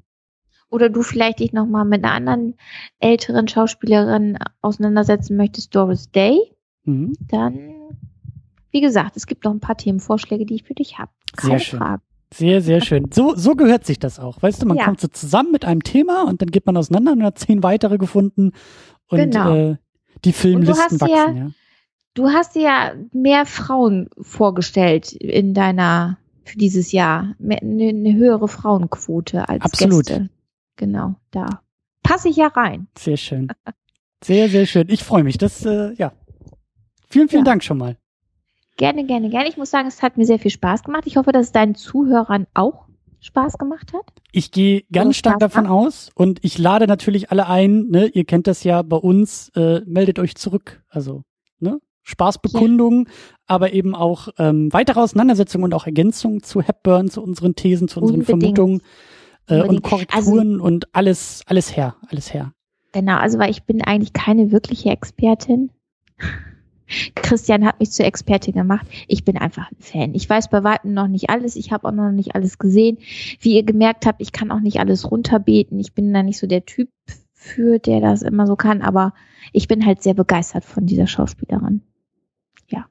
Oder 0.69 0.89
du 0.89 1.01
vielleicht 1.01 1.39
dich 1.39 1.53
nochmal 1.53 1.85
mit 1.85 2.03
einer 2.03 2.13
anderen 2.13 2.55
älteren 2.99 3.47
Schauspielerin 3.47 4.37
auseinandersetzen 4.61 5.37
möchtest, 5.37 5.73
Doris 5.73 6.11
Day, 6.11 6.37
mhm. 6.83 7.13
dann, 7.27 7.73
wie 8.71 8.81
gesagt, 8.81 9.15
es 9.15 9.27
gibt 9.27 9.45
noch 9.45 9.51
ein 9.51 9.61
paar 9.61 9.77
Themenvorschläge, 9.77 10.45
die 10.45 10.55
ich 10.55 10.63
für 10.63 10.75
dich 10.75 10.99
habe. 10.99 11.11
Sehr 11.41 11.59
schön. 11.59 11.79
Frage. 11.79 12.01
Sehr, 12.31 12.61
sehr 12.61 12.81
schön. 12.81 13.09
So, 13.11 13.33
so 13.35 13.55
gehört 13.55 13.85
sich 13.85 13.97
das 13.97 14.19
auch. 14.19 14.41
Weißt 14.43 14.61
du, 14.61 14.67
man 14.67 14.77
ja. 14.77 14.85
kommt 14.85 14.99
so 14.99 15.07
zusammen 15.07 15.51
mit 15.51 15.65
einem 15.65 15.81
Thema 15.81 16.25
und 16.27 16.41
dann 16.41 16.51
geht 16.51 16.67
man 16.67 16.77
auseinander 16.77 17.13
und 17.13 17.23
hat 17.23 17.39
zehn 17.39 17.63
weitere 17.63 17.97
gefunden 17.97 18.51
und 19.09 19.17
genau. 19.19 19.55
äh, 19.55 19.75
die 20.23 20.33
Filmlisten 20.33 21.01
wachsen. 21.01 21.15
Ja, 21.15 21.31
ja, 21.31 21.51
Du 22.13 22.29
hast 22.29 22.55
dir 22.55 22.61
ja 22.63 22.93
mehr 23.13 23.45
Frauen 23.45 24.09
vorgestellt 24.19 25.13
in 25.13 25.53
deiner 25.53 26.17
für 26.43 26.57
dieses 26.57 26.91
Jahr. 26.91 27.35
Eine, 27.39 27.89
eine 27.89 28.15
höhere 28.15 28.47
Frauenquote 28.47 29.47
als 29.47 29.63
Absolut. 29.63 30.07
Gäste. 30.07 30.29
Genau, 30.75 31.15
da 31.31 31.61
passe 32.03 32.29
ich 32.29 32.37
ja 32.37 32.47
rein. 32.47 32.87
Sehr 32.97 33.17
schön. 33.17 33.49
Sehr, 34.23 34.49
sehr 34.49 34.65
schön. 34.65 34.89
Ich 34.89 35.03
freue 35.03 35.23
mich. 35.23 35.37
Das, 35.37 35.63
äh, 35.65 35.93
ja. 35.93 36.11
Vielen, 37.09 37.29
vielen 37.29 37.45
ja. 37.45 37.51
Dank 37.51 37.63
schon 37.63 37.77
mal. 37.77 37.97
Gerne, 38.77 39.05
gerne, 39.05 39.29
gerne. 39.29 39.49
Ich 39.49 39.57
muss 39.57 39.71
sagen, 39.71 39.87
es 39.87 40.01
hat 40.01 40.17
mir 40.17 40.25
sehr 40.25 40.39
viel 40.39 40.51
Spaß 40.51 40.83
gemacht. 40.83 41.03
Ich 41.05 41.17
hoffe, 41.17 41.31
dass 41.31 41.47
es 41.47 41.51
deinen 41.51 41.75
Zuhörern 41.75 42.47
auch 42.53 42.88
Spaß 43.21 43.57
gemacht 43.57 43.93
hat? 43.93 44.05
Ich 44.31 44.51
gehe 44.51 44.83
ganz 44.91 45.17
stark 45.17 45.39
davon 45.39 45.63
macht? 45.63 45.73
aus 45.73 46.09
und 46.15 46.39
ich 46.43 46.57
lade 46.57 46.87
natürlich 46.87 47.31
alle 47.31 47.47
ein, 47.47 47.87
ne, 47.89 48.07
ihr 48.07 48.25
kennt 48.25 48.47
das 48.47 48.63
ja 48.63 48.81
bei 48.81 48.97
uns, 48.97 49.49
äh, 49.55 49.81
meldet 49.85 50.19
euch 50.19 50.35
zurück. 50.35 50.81
Also, 50.89 51.23
ne? 51.59 51.79
Spaßbekundungen, 52.03 53.05
ja. 53.05 53.11
aber 53.45 53.73
eben 53.73 53.93
auch 53.93 54.29
ähm, 54.37 54.71
weitere 54.71 54.99
Auseinandersetzungen 54.99 55.65
und 55.65 55.73
auch 55.73 55.85
Ergänzungen 55.85 56.41
zu 56.41 56.61
Hepburn, 56.61 57.09
zu 57.09 57.21
unseren 57.21 57.55
Thesen, 57.55 57.87
zu 57.87 57.99
unseren 57.99 58.21
Unbedingt. 58.21 58.41
Vermutungen 58.41 58.81
äh, 59.47 59.61
und 59.61 59.83
Korrekturen 59.83 60.53
also, 60.53 60.63
und 60.63 60.95
alles, 60.95 61.43
alles 61.45 61.75
her, 61.75 61.95
alles 62.07 62.33
her. 62.33 62.53
Genau, 62.93 63.17
also 63.17 63.37
weil 63.37 63.51
ich 63.51 63.63
bin 63.63 63.83
eigentlich 63.83 64.13
keine 64.13 64.51
wirkliche 64.51 64.89
Expertin. 64.89 65.71
Christian 67.15 67.65
hat 67.65 67.79
mich 67.79 67.91
zur 67.91 68.05
Expertin 68.05 68.53
gemacht. 68.53 68.87
Ich 69.07 69.23
bin 69.23 69.37
einfach 69.37 69.71
ein 69.71 69.77
Fan. 69.79 70.15
Ich 70.15 70.29
weiß 70.29 70.49
bei 70.49 70.63
weitem 70.63 70.93
noch 70.93 71.07
nicht 71.07 71.29
alles. 71.29 71.55
Ich 71.55 71.71
habe 71.71 71.87
auch 71.87 71.91
noch 71.91 72.11
nicht 72.11 72.35
alles 72.35 72.57
gesehen. 72.57 72.97
Wie 73.39 73.55
ihr 73.55 73.63
gemerkt 73.63 74.05
habt, 74.05 74.21
ich 74.21 74.31
kann 74.31 74.51
auch 74.51 74.59
nicht 74.59 74.79
alles 74.79 75.09
runterbeten. 75.09 75.79
Ich 75.79 75.93
bin 75.93 76.13
da 76.13 76.23
nicht 76.23 76.39
so 76.39 76.47
der 76.47 76.65
Typ 76.65 76.89
für, 77.33 77.79
der 77.79 78.01
das 78.01 78.21
immer 78.21 78.47
so 78.47 78.55
kann. 78.55 78.81
Aber 78.81 79.13
ich 79.53 79.67
bin 79.67 79.85
halt 79.85 80.01
sehr 80.01 80.13
begeistert 80.13 80.65
von 80.65 80.85
dieser 80.85 81.07
Schauspielerin. 81.07 81.81
Ja, 82.67 82.85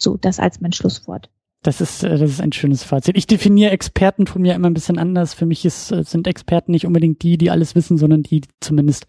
so 0.00 0.16
das 0.16 0.38
als 0.38 0.60
mein 0.60 0.72
Schlusswort. 0.72 1.30
Das 1.62 1.80
ist, 1.80 2.02
äh, 2.02 2.18
das 2.18 2.30
ist 2.30 2.40
ein 2.40 2.52
schönes 2.52 2.82
Fazit. 2.82 3.16
Ich 3.16 3.26
definiere 3.26 3.70
Experten 3.70 4.26
von 4.26 4.42
mir 4.42 4.54
immer 4.54 4.68
ein 4.68 4.74
bisschen 4.74 4.98
anders. 4.98 5.32
Für 5.32 5.46
mich 5.46 5.64
ist, 5.64 5.92
äh, 5.92 6.02
sind 6.02 6.26
Experten 6.26 6.72
nicht 6.72 6.86
unbedingt 6.86 7.22
die, 7.22 7.38
die 7.38 7.50
alles 7.50 7.74
wissen, 7.74 7.98
sondern 7.98 8.24
die, 8.24 8.40
die 8.40 8.48
zumindest 8.60 9.06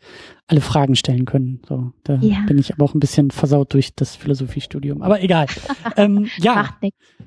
alle 0.48 0.62
Fragen 0.62 0.96
stellen 0.96 1.26
können. 1.26 1.62
So, 1.68 1.94
da 2.04 2.16
ja. 2.16 2.42
bin 2.48 2.60
ich 2.60 2.74
aber 2.74 2.86
auch 2.86 2.94
ein 2.94 3.00
bisschen 3.00 3.32
versaut 3.32 3.74
durch 3.74 3.96
das 3.96 4.16
Philosophiestudium. 4.16 5.02
Aber 5.02 5.22
egal. 5.24 5.48
ähm, 5.98 6.30
ja, 6.38 6.78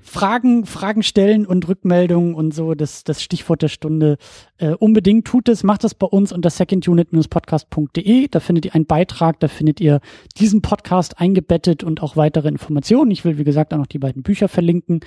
Fragen, 0.01 0.65
Fragen 0.65 1.03
stellen 1.03 1.45
und 1.45 1.67
Rückmeldungen 1.67 2.35
und 2.35 2.55
so, 2.55 2.75
das, 2.75 3.03
das 3.03 3.23
Stichwort 3.23 3.63
der 3.63 3.69
Stunde. 3.69 4.19
Äh, 4.59 4.73
unbedingt 4.73 5.27
tut 5.27 5.49
es, 5.49 5.63
macht 5.63 5.85
es 5.85 5.95
bei 5.95 6.07
uns 6.07 6.33
unter 6.33 6.51
secondunit-podcast.de. 6.51 8.29
Da 8.29 8.41
findet 8.41 8.65
ihr 8.65 8.75
einen 8.75 8.87
Beitrag, 8.87 9.41
da 9.41 9.49
findet 9.49 9.81
ihr 9.81 10.01
diesen 10.39 10.63
Podcast 10.63 11.21
eingebettet 11.21 11.85
und 11.85 12.03
auch 12.03 12.17
weitere 12.17 12.49
Informationen. 12.49 13.11
Ich 13.11 13.25
will, 13.25 13.39
wie 13.39 13.45
gesagt, 13.45 13.75
auch 13.75 13.79
noch 13.79 13.87
die 13.87 13.99
beiden 13.99 14.23
Bücher 14.23 14.49
verlinken. 14.49 15.01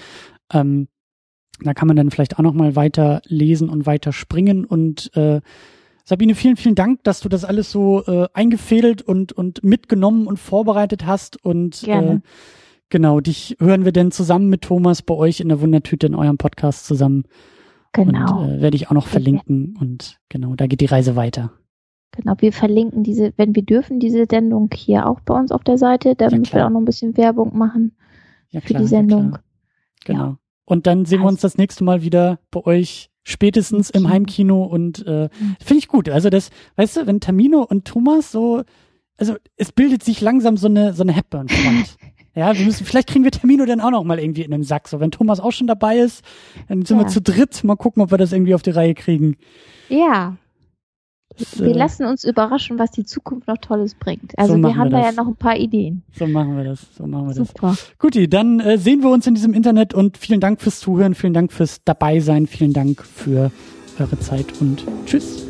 Ähm, 0.53 0.87
da 1.61 1.73
kann 1.73 1.87
man 1.87 1.97
dann 1.97 2.11
vielleicht 2.11 2.37
auch 2.37 2.43
noch 2.43 2.53
mal 2.53 2.75
weiter 2.75 3.21
lesen 3.25 3.69
und 3.69 3.85
weiter 3.85 4.13
springen 4.13 4.65
und 4.65 5.15
äh, 5.15 5.41
Sabine, 6.09 6.33
vielen, 6.33 6.57
vielen 6.57 6.73
Dank, 6.73 7.03
dass 7.03 7.19
du 7.19 7.29
das 7.29 7.45
alles 7.45 7.71
so 7.71 8.03
äh, 8.07 8.27
eingefädelt 8.33 9.03
und, 9.03 9.31
und 9.31 9.63
mitgenommen 9.63 10.25
und 10.25 10.37
vorbereitet 10.37 11.05
hast. 11.05 11.37
Und 11.45 11.83
Äh, 12.15 12.19
genau, 12.89 13.19
dich 13.19 13.57
hören 13.59 13.85
wir 13.85 13.91
denn 13.91 14.09
zusammen 14.09 14.49
mit 14.49 14.63
Thomas 14.63 15.03
bei 15.03 15.13
euch 15.13 15.39
in 15.39 15.49
der 15.49 15.61
Wundertüte 15.61 16.07
in 16.07 16.15
eurem 16.15 16.39
Podcast 16.39 16.87
zusammen. 16.87 17.25
Genau. 17.93 18.41
Und 18.41 18.49
äh, 18.49 18.61
werde 18.61 18.75
ich 18.75 18.87
auch 18.87 18.93
noch 18.93 19.07
verlinken. 19.07 19.77
Und 19.79 20.19
genau, 20.29 20.55
da 20.55 20.67
geht 20.67 20.81
die 20.81 20.85
Reise 20.85 21.15
weiter. 21.15 21.51
Genau, 22.11 22.35
wir 22.39 22.53
verlinken 22.53 23.03
diese, 23.03 23.33
wenn 23.37 23.55
wir 23.55 23.63
dürfen, 23.63 23.99
diese 23.99 24.25
Sendung 24.29 24.69
hier 24.73 25.07
auch 25.07 25.19
bei 25.21 25.35
uns 25.35 25.51
auf 25.51 25.63
der 25.63 25.77
Seite, 25.77 26.15
damit 26.15 26.49
ja, 26.49 26.55
wir 26.55 26.65
auch 26.65 26.69
noch 26.71 26.81
ein 26.81 26.85
bisschen 26.85 27.15
Werbung 27.17 27.57
machen 27.57 27.95
ja, 28.49 28.61
für 28.61 28.73
die 28.73 28.87
Sendung. 28.87 29.33
Ja, 29.33 29.39
genau. 30.05 30.23
Ja. 30.23 30.37
Und 30.65 30.87
dann 30.87 31.05
sehen 31.05 31.19
also. 31.19 31.25
wir 31.25 31.29
uns 31.29 31.41
das 31.41 31.57
nächste 31.57 31.83
Mal 31.83 32.01
wieder 32.01 32.39
bei 32.51 32.65
euch 32.65 33.09
spätestens 33.23 33.89
im 33.89 34.09
Heimkino 34.09 34.63
und 34.63 35.05
äh, 35.05 35.29
mhm. 35.39 35.55
finde 35.59 35.79
ich 35.79 35.87
gut. 35.87 36.09
Also 36.09 36.29
das, 36.29 36.49
weißt 36.77 36.97
du, 36.97 37.07
wenn 37.07 37.19
Tamino 37.19 37.63
und 37.63 37.85
Thomas 37.85 38.31
so, 38.31 38.63
also 39.17 39.35
es 39.55 39.71
bildet 39.71 40.03
sich 40.03 40.21
langsam 40.21 40.57
so 40.57 40.67
eine 40.67 40.93
so 40.93 41.03
eine 41.03 41.11
Hepburn-Front. 41.11 41.97
ja, 42.39 42.57
wir 42.57 42.65
müssen, 42.65 42.85
vielleicht 42.85 43.09
kriegen 43.09 43.23
wir 43.23 43.31
Tamino 43.31 43.65
dann 43.65 43.81
auch 43.81 43.91
noch 43.91 44.03
mal 44.03 44.19
irgendwie 44.19 44.43
in 44.43 44.51
den 44.51 44.63
Sack. 44.63 44.87
So, 44.87 44.99
wenn 44.99 45.11
Thomas 45.11 45.39
auch 45.39 45.51
schon 45.51 45.67
dabei 45.67 45.97
ist, 45.97 46.23
dann 46.67 46.85
sind 46.85 46.97
ja. 46.97 47.03
wir 47.03 47.07
zu 47.07 47.21
dritt. 47.21 47.63
Mal 47.63 47.75
gucken, 47.75 48.01
ob 48.01 48.11
wir 48.11 48.17
das 48.17 48.31
irgendwie 48.31 48.55
auf 48.55 48.61
die 48.61 48.71
Reihe 48.71 48.93
kriegen. 48.93 49.37
Ja, 49.89 50.37
wir 51.55 51.67
äh, 51.67 51.77
lassen 51.77 52.05
uns 52.05 52.23
überraschen, 52.23 52.79
was 52.79 52.91
die 52.91 53.05
Zukunft 53.05 53.47
noch 53.47 53.57
Tolles 53.57 53.95
bringt. 53.95 54.37
Also 54.37 54.53
so 54.53 54.59
wir 54.61 54.75
haben 54.75 54.91
wir 54.91 54.99
da 54.99 55.05
ja 55.05 55.11
noch 55.11 55.27
ein 55.27 55.35
paar 55.35 55.57
Ideen. 55.57 56.03
So 56.17 56.27
machen 56.27 56.57
wir 56.57 56.63
das. 56.63 56.85
So 56.95 57.05
machen 57.07 57.27
wir 57.27 57.33
Super. 57.33 57.69
das. 57.69 57.93
Guti, 57.97 58.27
dann 58.27 58.59
äh, 58.59 58.77
sehen 58.77 59.03
wir 59.03 59.09
uns 59.09 59.27
in 59.27 59.35
diesem 59.35 59.53
Internet 59.53 59.93
und 59.93 60.17
vielen 60.17 60.39
Dank 60.39 60.61
fürs 60.61 60.79
Zuhören, 60.79 61.15
vielen 61.15 61.33
Dank 61.33 61.51
fürs 61.51 61.83
Dabeisein, 61.83 62.47
vielen 62.47 62.73
Dank 62.73 63.03
für 63.03 63.51
eure 63.99 64.19
Zeit 64.19 64.45
und 64.59 64.85
tschüss. 65.05 65.45